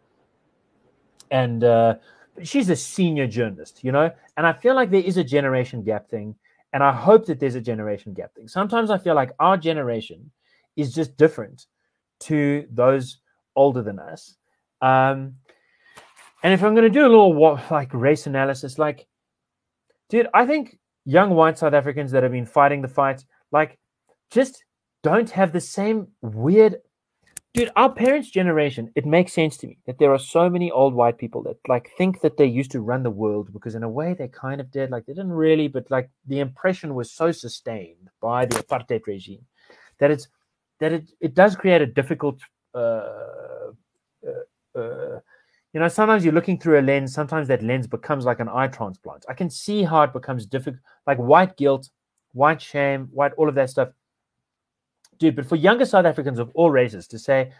And 1.31 1.63
uh, 1.63 1.95
she's 2.43 2.69
a 2.69 2.75
senior 2.75 3.27
journalist, 3.27 3.83
you 3.83 3.91
know? 3.91 4.11
And 4.37 4.45
I 4.45 4.53
feel 4.53 4.75
like 4.75 4.91
there 4.91 5.01
is 5.01 5.17
a 5.17 5.23
generation 5.23 5.83
gap 5.83 6.07
thing. 6.07 6.35
And 6.73 6.83
I 6.83 6.91
hope 6.91 7.25
that 7.27 7.39
there's 7.39 7.55
a 7.55 7.61
generation 7.61 8.13
gap 8.13 8.35
thing. 8.35 8.47
Sometimes 8.47 8.91
I 8.91 8.97
feel 8.97 9.15
like 9.15 9.31
our 9.39 9.57
generation 9.57 10.31
is 10.75 10.93
just 10.93 11.15
different 11.15 11.67
to 12.21 12.65
those 12.71 13.19
older 13.55 13.81
than 13.81 13.97
us. 13.97 14.35
Um, 14.81 15.35
and 16.43 16.53
if 16.53 16.63
I'm 16.63 16.75
going 16.75 16.83
to 16.83 16.89
do 16.89 17.01
a 17.01 17.09
little 17.09 17.33
wa- 17.33 17.61
like 17.71 17.93
race 17.93 18.27
analysis, 18.27 18.77
like, 18.77 19.07
dude, 20.09 20.27
I 20.33 20.45
think 20.45 20.77
young 21.05 21.31
white 21.31 21.57
South 21.57 21.73
Africans 21.73 22.11
that 22.11 22.23
have 22.23 22.33
been 22.33 22.45
fighting 22.45 22.81
the 22.81 22.87
fight, 22.87 23.23
like, 23.51 23.79
just 24.29 24.63
don't 25.01 25.29
have 25.29 25.53
the 25.53 25.61
same 25.61 26.07
weird. 26.21 26.77
Dude, 27.55 27.71
our 27.77 27.89
parents' 27.89 28.29
generation, 28.29 28.91
it 28.95 29.05
makes 29.05 29.31
sense 29.31 29.55
to 29.57 29.67
me 29.67 29.77
that 29.87 29.97
there 29.97 30.11
are 30.11 30.19
so 30.19 30.49
many 30.49 30.69
old 30.71 30.93
white 30.93 31.17
people 31.17 31.41
that 31.43 31.55
like 31.69 31.89
think 31.97 32.19
that 32.19 32.35
they 32.35 32.45
used 32.45 32.69
to 32.71 32.81
run 32.81 33.01
the 33.01 33.09
world 33.09 33.53
because 33.53 33.75
in 33.75 33.83
a 33.83 33.89
way 33.89 34.13
they 34.13 34.27
kind 34.27 34.59
of 34.59 34.69
did. 34.71 34.91
Like 34.91 35.05
they 35.05 35.13
didn't 35.13 35.31
really, 35.31 35.69
but 35.69 35.89
like 35.89 36.09
the 36.27 36.41
impression 36.41 36.95
was 36.95 37.09
so 37.09 37.31
sustained 37.31 38.09
by 38.19 38.45
the 38.45 38.57
apartheid 38.57 39.07
regime 39.07 39.45
that 39.99 40.11
it's 40.11 40.27
that 40.81 40.91
it 40.91 41.09
it 41.21 41.33
does 41.33 41.55
create 41.55 41.81
a 41.81 41.85
difficult 41.85 42.41
uh, 42.73 43.69
uh, 44.27 44.77
uh, 44.77 45.19
you 45.71 45.79
know 45.79 45.87
sometimes 45.87 46.25
you're 46.25 46.33
looking 46.33 46.59
through 46.59 46.79
a 46.79 46.81
lens 46.81 47.13
sometimes 47.13 47.47
that 47.47 47.63
lens 47.63 47.87
becomes 47.87 48.25
like 48.25 48.39
an 48.39 48.49
eye 48.49 48.67
transplant 48.67 49.25
i 49.29 49.33
can 49.33 49.49
see 49.49 49.83
how 49.83 50.01
it 50.03 50.11
becomes 50.11 50.45
difficult 50.45 50.81
like 51.07 51.17
white 51.17 51.55
guilt 51.57 51.89
white 52.33 52.61
shame 52.61 53.07
white 53.11 53.31
all 53.37 53.47
of 53.47 53.55
that 53.55 53.69
stuff 53.69 53.89
dude 55.17 55.35
but 55.35 55.45
for 55.45 55.55
younger 55.55 55.85
south 55.85 56.05
africans 56.05 56.39
of 56.39 56.49
all 56.53 56.71
races 56.71 57.07
to 57.07 57.17
say 57.19 57.51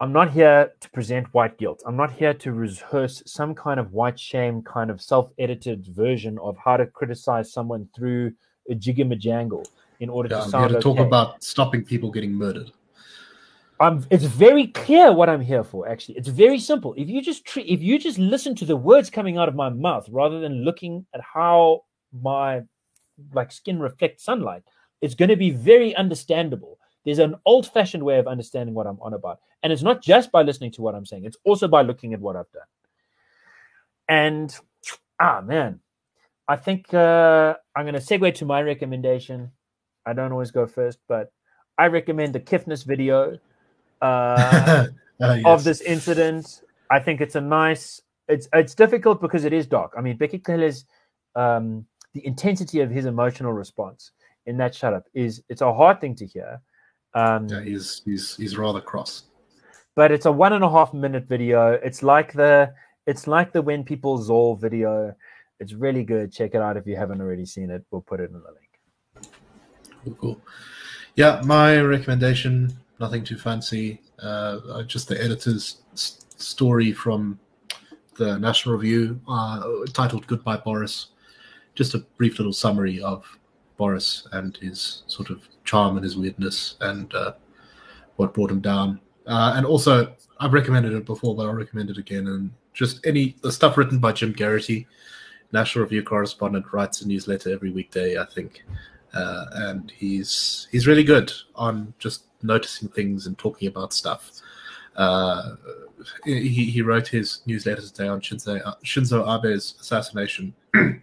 i'm 0.00 0.12
not 0.12 0.30
here 0.30 0.72
to 0.80 0.90
present 0.90 1.32
white 1.34 1.58
guilt 1.58 1.82
i'm 1.86 1.96
not 1.96 2.12
here 2.12 2.34
to 2.34 2.52
rehearse 2.52 3.22
some 3.26 3.54
kind 3.54 3.78
of 3.80 3.92
white 3.92 4.18
shame 4.18 4.62
kind 4.62 4.90
of 4.90 5.00
self-edited 5.00 5.86
version 5.86 6.38
of 6.40 6.56
how 6.56 6.76
to 6.76 6.86
criticize 6.86 7.52
someone 7.52 7.88
through 7.94 8.32
a 8.70 8.74
jigamajangle 8.74 9.66
in 10.00 10.08
order 10.08 10.28
Yeah, 10.28 10.44
to 10.44 10.56
I'm 10.56 10.68
here 10.68 10.78
to 10.78 10.82
talk 10.82 10.98
about 10.98 11.42
stopping 11.42 11.84
people 11.84 12.10
getting 12.10 12.32
murdered. 12.32 12.70
I'm, 13.80 14.04
it's 14.10 14.24
very 14.24 14.68
clear 14.68 15.12
what 15.12 15.28
I'm 15.28 15.40
here 15.40 15.62
for. 15.62 15.88
Actually, 15.88 16.18
it's 16.18 16.28
very 16.28 16.58
simple. 16.58 16.94
If 16.96 17.08
you 17.08 17.22
just 17.22 17.44
treat, 17.44 17.66
if 17.68 17.80
you 17.80 17.98
just 17.98 18.18
listen 18.18 18.54
to 18.56 18.64
the 18.64 18.76
words 18.76 19.08
coming 19.08 19.38
out 19.38 19.48
of 19.48 19.54
my 19.54 19.68
mouth 19.68 20.08
rather 20.10 20.40
than 20.40 20.64
looking 20.64 21.06
at 21.14 21.20
how 21.20 21.82
my 22.12 22.62
like 23.32 23.52
skin 23.52 23.78
reflects 23.78 24.24
sunlight, 24.24 24.62
it's 25.00 25.14
going 25.14 25.28
to 25.28 25.36
be 25.36 25.50
very 25.50 25.94
understandable. 25.96 26.78
There's 27.04 27.18
an 27.18 27.36
old-fashioned 27.46 28.02
way 28.02 28.18
of 28.18 28.26
understanding 28.26 28.74
what 28.74 28.86
I'm 28.86 29.00
on 29.00 29.14
about, 29.14 29.40
and 29.62 29.72
it's 29.72 29.82
not 29.82 30.02
just 30.02 30.30
by 30.30 30.42
listening 30.42 30.72
to 30.72 30.82
what 30.82 30.94
I'm 30.94 31.06
saying. 31.06 31.24
It's 31.24 31.38
also 31.44 31.68
by 31.68 31.82
looking 31.82 32.14
at 32.14 32.20
what 32.20 32.36
I've 32.36 32.50
done. 32.52 32.62
And 34.08 34.54
ah, 35.20 35.40
man, 35.40 35.80
I 36.48 36.56
think 36.56 36.92
uh, 36.92 37.54
I'm 37.76 37.84
going 37.84 37.94
to 37.94 38.00
segue 38.00 38.34
to 38.34 38.44
my 38.44 38.62
recommendation. 38.62 39.50
I 40.06 40.12
don't 40.12 40.32
always 40.32 40.50
go 40.50 40.66
first, 40.66 40.98
but 41.08 41.32
I 41.76 41.86
recommend 41.86 42.34
the 42.34 42.40
Kiffness 42.40 42.84
video 42.84 43.38
uh, 44.00 44.86
Uh, 45.20 45.34
yes. 45.34 45.42
of 45.44 45.64
this 45.64 45.80
incident. 45.80 46.62
I 46.90 47.00
think 47.00 47.20
it's 47.20 47.34
a 47.34 47.40
nice. 47.40 48.00
It's 48.28 48.48
it's 48.52 48.74
difficult 48.74 49.20
because 49.20 49.44
it 49.44 49.52
is 49.52 49.66
dark. 49.66 49.92
I 49.96 50.00
mean, 50.00 50.16
Bheki 50.18 50.44
Cele's 50.44 50.84
um, 51.34 51.86
the 52.14 52.24
intensity 52.26 52.80
of 52.80 52.90
his 52.90 53.06
emotional 53.06 53.52
response 53.52 54.12
in 54.48 54.56
that 54.56 54.74
shut 54.74 54.92
up 54.94 55.04
is 55.14 55.42
it's 55.48 55.60
a 55.62 55.72
hard 55.80 56.00
thing 56.00 56.14
to 56.16 56.26
hear. 56.26 56.60
Um, 57.14 57.46
Yeah, 57.48 57.62
he's 57.62 58.02
he's 58.04 58.36
he's 58.36 58.56
rather 58.58 58.80
cross. 58.80 59.12
but 59.94 60.10
it's 60.14 60.26
a 60.26 60.32
one 60.32 60.52
and 60.52 60.64
a 60.64 60.70
half 60.70 60.92
minute 61.04 61.24
video. 61.36 61.60
It's 61.88 62.02
like 62.02 62.32
the 62.32 62.72
it's 63.06 63.26
like 63.26 63.52
the 63.52 63.62
when 63.62 63.84
people 63.84 64.18
Zol 64.18 64.58
video. 64.60 65.14
It's 65.60 65.72
really 65.74 66.04
good. 66.04 66.32
Check 66.32 66.54
it 66.54 66.60
out 66.66 66.76
if 66.76 66.86
you 66.86 66.96
haven't 66.96 67.20
already 67.20 67.46
seen 67.46 67.68
it. 67.70 67.82
We'll 67.90 68.02
put 68.12 68.20
it 68.20 68.30
in 68.30 68.36
the 68.46 68.52
link. 68.58 69.28
Cool, 70.04 70.14
cool. 70.20 70.40
Yeah, 71.16 71.42
my 71.44 71.80
recommendation, 71.80 72.76
nothing 73.00 73.24
too 73.24 73.36
fancy. 73.36 74.00
Uh, 74.22 74.60
uh, 74.72 74.82
just 74.84 75.08
the 75.08 75.20
editor's 75.20 75.78
s- 75.94 76.24
story 76.36 76.92
from 76.92 77.40
the 78.16 78.38
National 78.38 78.76
Review 78.76 79.20
uh, 79.28 79.62
titled 79.92 80.26
Goodbye 80.28 80.58
Boris. 80.58 81.08
Just 81.74 81.94
a 81.94 81.98
brief 82.18 82.38
little 82.38 82.52
summary 82.52 83.00
of 83.02 83.24
Boris 83.78 84.28
and 84.32 84.58
his 84.58 85.04
sort 85.06 85.30
of 85.30 85.48
charm 85.64 85.96
and 85.96 86.04
his 86.04 86.18
weirdness 86.18 86.76
and 86.82 87.14
uh, 87.14 87.32
what 88.16 88.34
brought 88.34 88.50
him 88.50 88.60
down. 88.60 89.00
Uh, 89.26 89.54
and 89.56 89.64
also, 89.64 90.12
I've 90.40 90.52
recommended 90.52 90.92
it 90.92 91.06
before, 91.06 91.34
but 91.34 91.46
I'll 91.46 91.54
recommend 91.54 91.88
it 91.88 91.96
again 91.96 92.26
and 92.26 92.50
just 92.74 93.04
any 93.06 93.34
the 93.42 93.50
stuff 93.50 93.76
written 93.76 93.98
by 93.98 94.12
Jim 94.12 94.32
Geraghty, 94.32 94.86
National 95.52 95.84
Review 95.84 96.02
correspondent, 96.02 96.72
writes 96.72 97.02
a 97.02 97.08
newsletter 97.08 97.50
every 97.50 97.70
weekday, 97.70 98.18
I 98.18 98.24
think, 98.24 98.64
uh, 99.14 99.46
and 99.52 99.90
he's 99.96 100.68
he's 100.70 100.86
really 100.86 101.02
good 101.02 101.32
on 101.56 101.92
just 101.98 102.24
noticing 102.42 102.88
things 102.88 103.26
and 103.26 103.36
talking 103.36 103.66
about 103.66 103.92
stuff. 103.92 104.30
Uh, 104.96 105.56
he, 106.24 106.70
he 106.70 106.82
wrote 106.82 107.08
his 107.08 107.40
newsletter 107.46 107.82
today 107.82 108.08
on 108.08 108.20
Shinzo, 108.20 108.60
Shinzo 108.84 109.26
Abe's 109.26 109.74
assassination, 109.80 110.54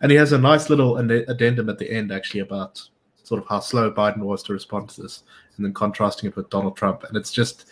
and 0.00 0.10
he 0.10 0.16
has 0.16 0.32
a 0.32 0.38
nice 0.38 0.70
little 0.70 0.96
addendum 0.98 1.68
at 1.68 1.78
the 1.78 1.90
end 1.90 2.12
actually 2.12 2.40
about 2.40 2.80
sort 3.22 3.42
of 3.42 3.48
how 3.48 3.60
slow 3.60 3.90
Biden 3.90 4.18
was 4.18 4.42
to 4.44 4.52
respond 4.52 4.88
to 4.90 5.02
this, 5.02 5.24
and 5.56 5.64
then 5.64 5.74
contrasting 5.74 6.28
it 6.28 6.36
with 6.36 6.50
Donald 6.50 6.76
Trump, 6.76 7.04
and 7.04 7.16
it's 7.16 7.32
just 7.32 7.66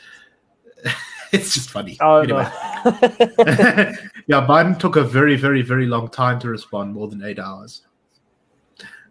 it's 1.33 1.55
just 1.55 1.71
funny. 1.71 1.97
Oh, 2.01 2.19
anyway. 2.19 2.45
no. 2.45 2.93
yeah, 4.27 4.47
Biden 4.47 4.79
took 4.79 4.97
a 4.97 5.05
very, 5.05 5.37
very, 5.37 5.63
very 5.63 5.87
long 5.87 6.09
time 6.09 6.39
to 6.41 6.49
respond, 6.49 6.95
more 6.95 7.09
than 7.09 7.23
eight 7.25 7.39
hours. 7.39 7.83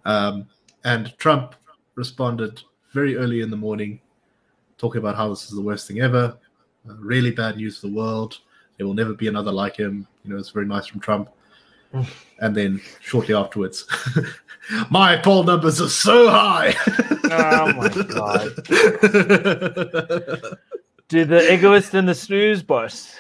Um, 0.06 0.48
and 0.84 1.18
Trump 1.18 1.56
responded 1.96 2.62
very 2.94 3.18
early 3.18 3.42
in 3.42 3.50
the 3.50 3.58
morning, 3.58 4.00
talking 4.78 5.00
about 5.00 5.16
how 5.16 5.30
this 5.30 5.44
is 5.44 5.56
the 5.56 5.62
worst 5.62 5.88
thing 5.88 6.02
ever, 6.02 6.38
uh, 6.90 6.96
really 7.00 7.32
bad 7.32 7.58
news 7.58 7.80
for 7.80 7.88
the 7.88 7.94
world. 7.94 8.40
There 8.78 8.86
will 8.86 8.94
never 8.94 9.14
be 9.14 9.28
another 9.28 9.52
like 9.52 9.78
him. 9.78 10.08
You 10.24 10.32
know, 10.32 10.38
it's 10.38 10.50
very 10.50 10.66
nice 10.66 10.86
from 10.86 11.00
Trump. 11.00 11.30
And 12.40 12.56
then 12.56 12.82
shortly 13.02 13.36
afterwards, 13.36 13.86
my 14.90 15.18
poll 15.18 15.44
numbers 15.44 15.82
are 15.82 15.90
so 15.90 16.30
high. 16.30 16.74
oh 17.32 17.74
my 17.74 17.90
god. 17.90 18.56
Do 21.08 21.24
the 21.24 21.54
egoist 21.54 21.94
and 21.94 22.10
the 22.10 22.16
snooze 22.16 22.64
boss. 22.64 23.16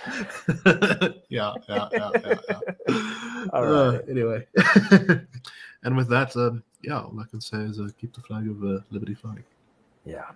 yeah, 0.65 1.11
yeah, 1.29 1.53
yeah, 1.69 1.87
yeah. 1.93 2.33
yeah. 2.49 3.45
All 3.53 3.73
Uh, 3.73 3.99
anyway, 4.09 4.47
and 5.83 5.95
with 5.95 6.09
that, 6.09 6.35
um, 6.35 6.63
yeah, 6.81 7.01
all 7.01 7.19
I 7.19 7.25
can 7.29 7.39
say 7.39 7.57
is 7.59 7.79
uh, 7.79 7.89
keep 7.99 8.11
the 8.13 8.21
flag 8.21 8.49
of 8.49 8.63
uh, 8.63 8.79
liberty 8.89 9.13
flying. 9.13 9.43
Yeah. 10.03 10.31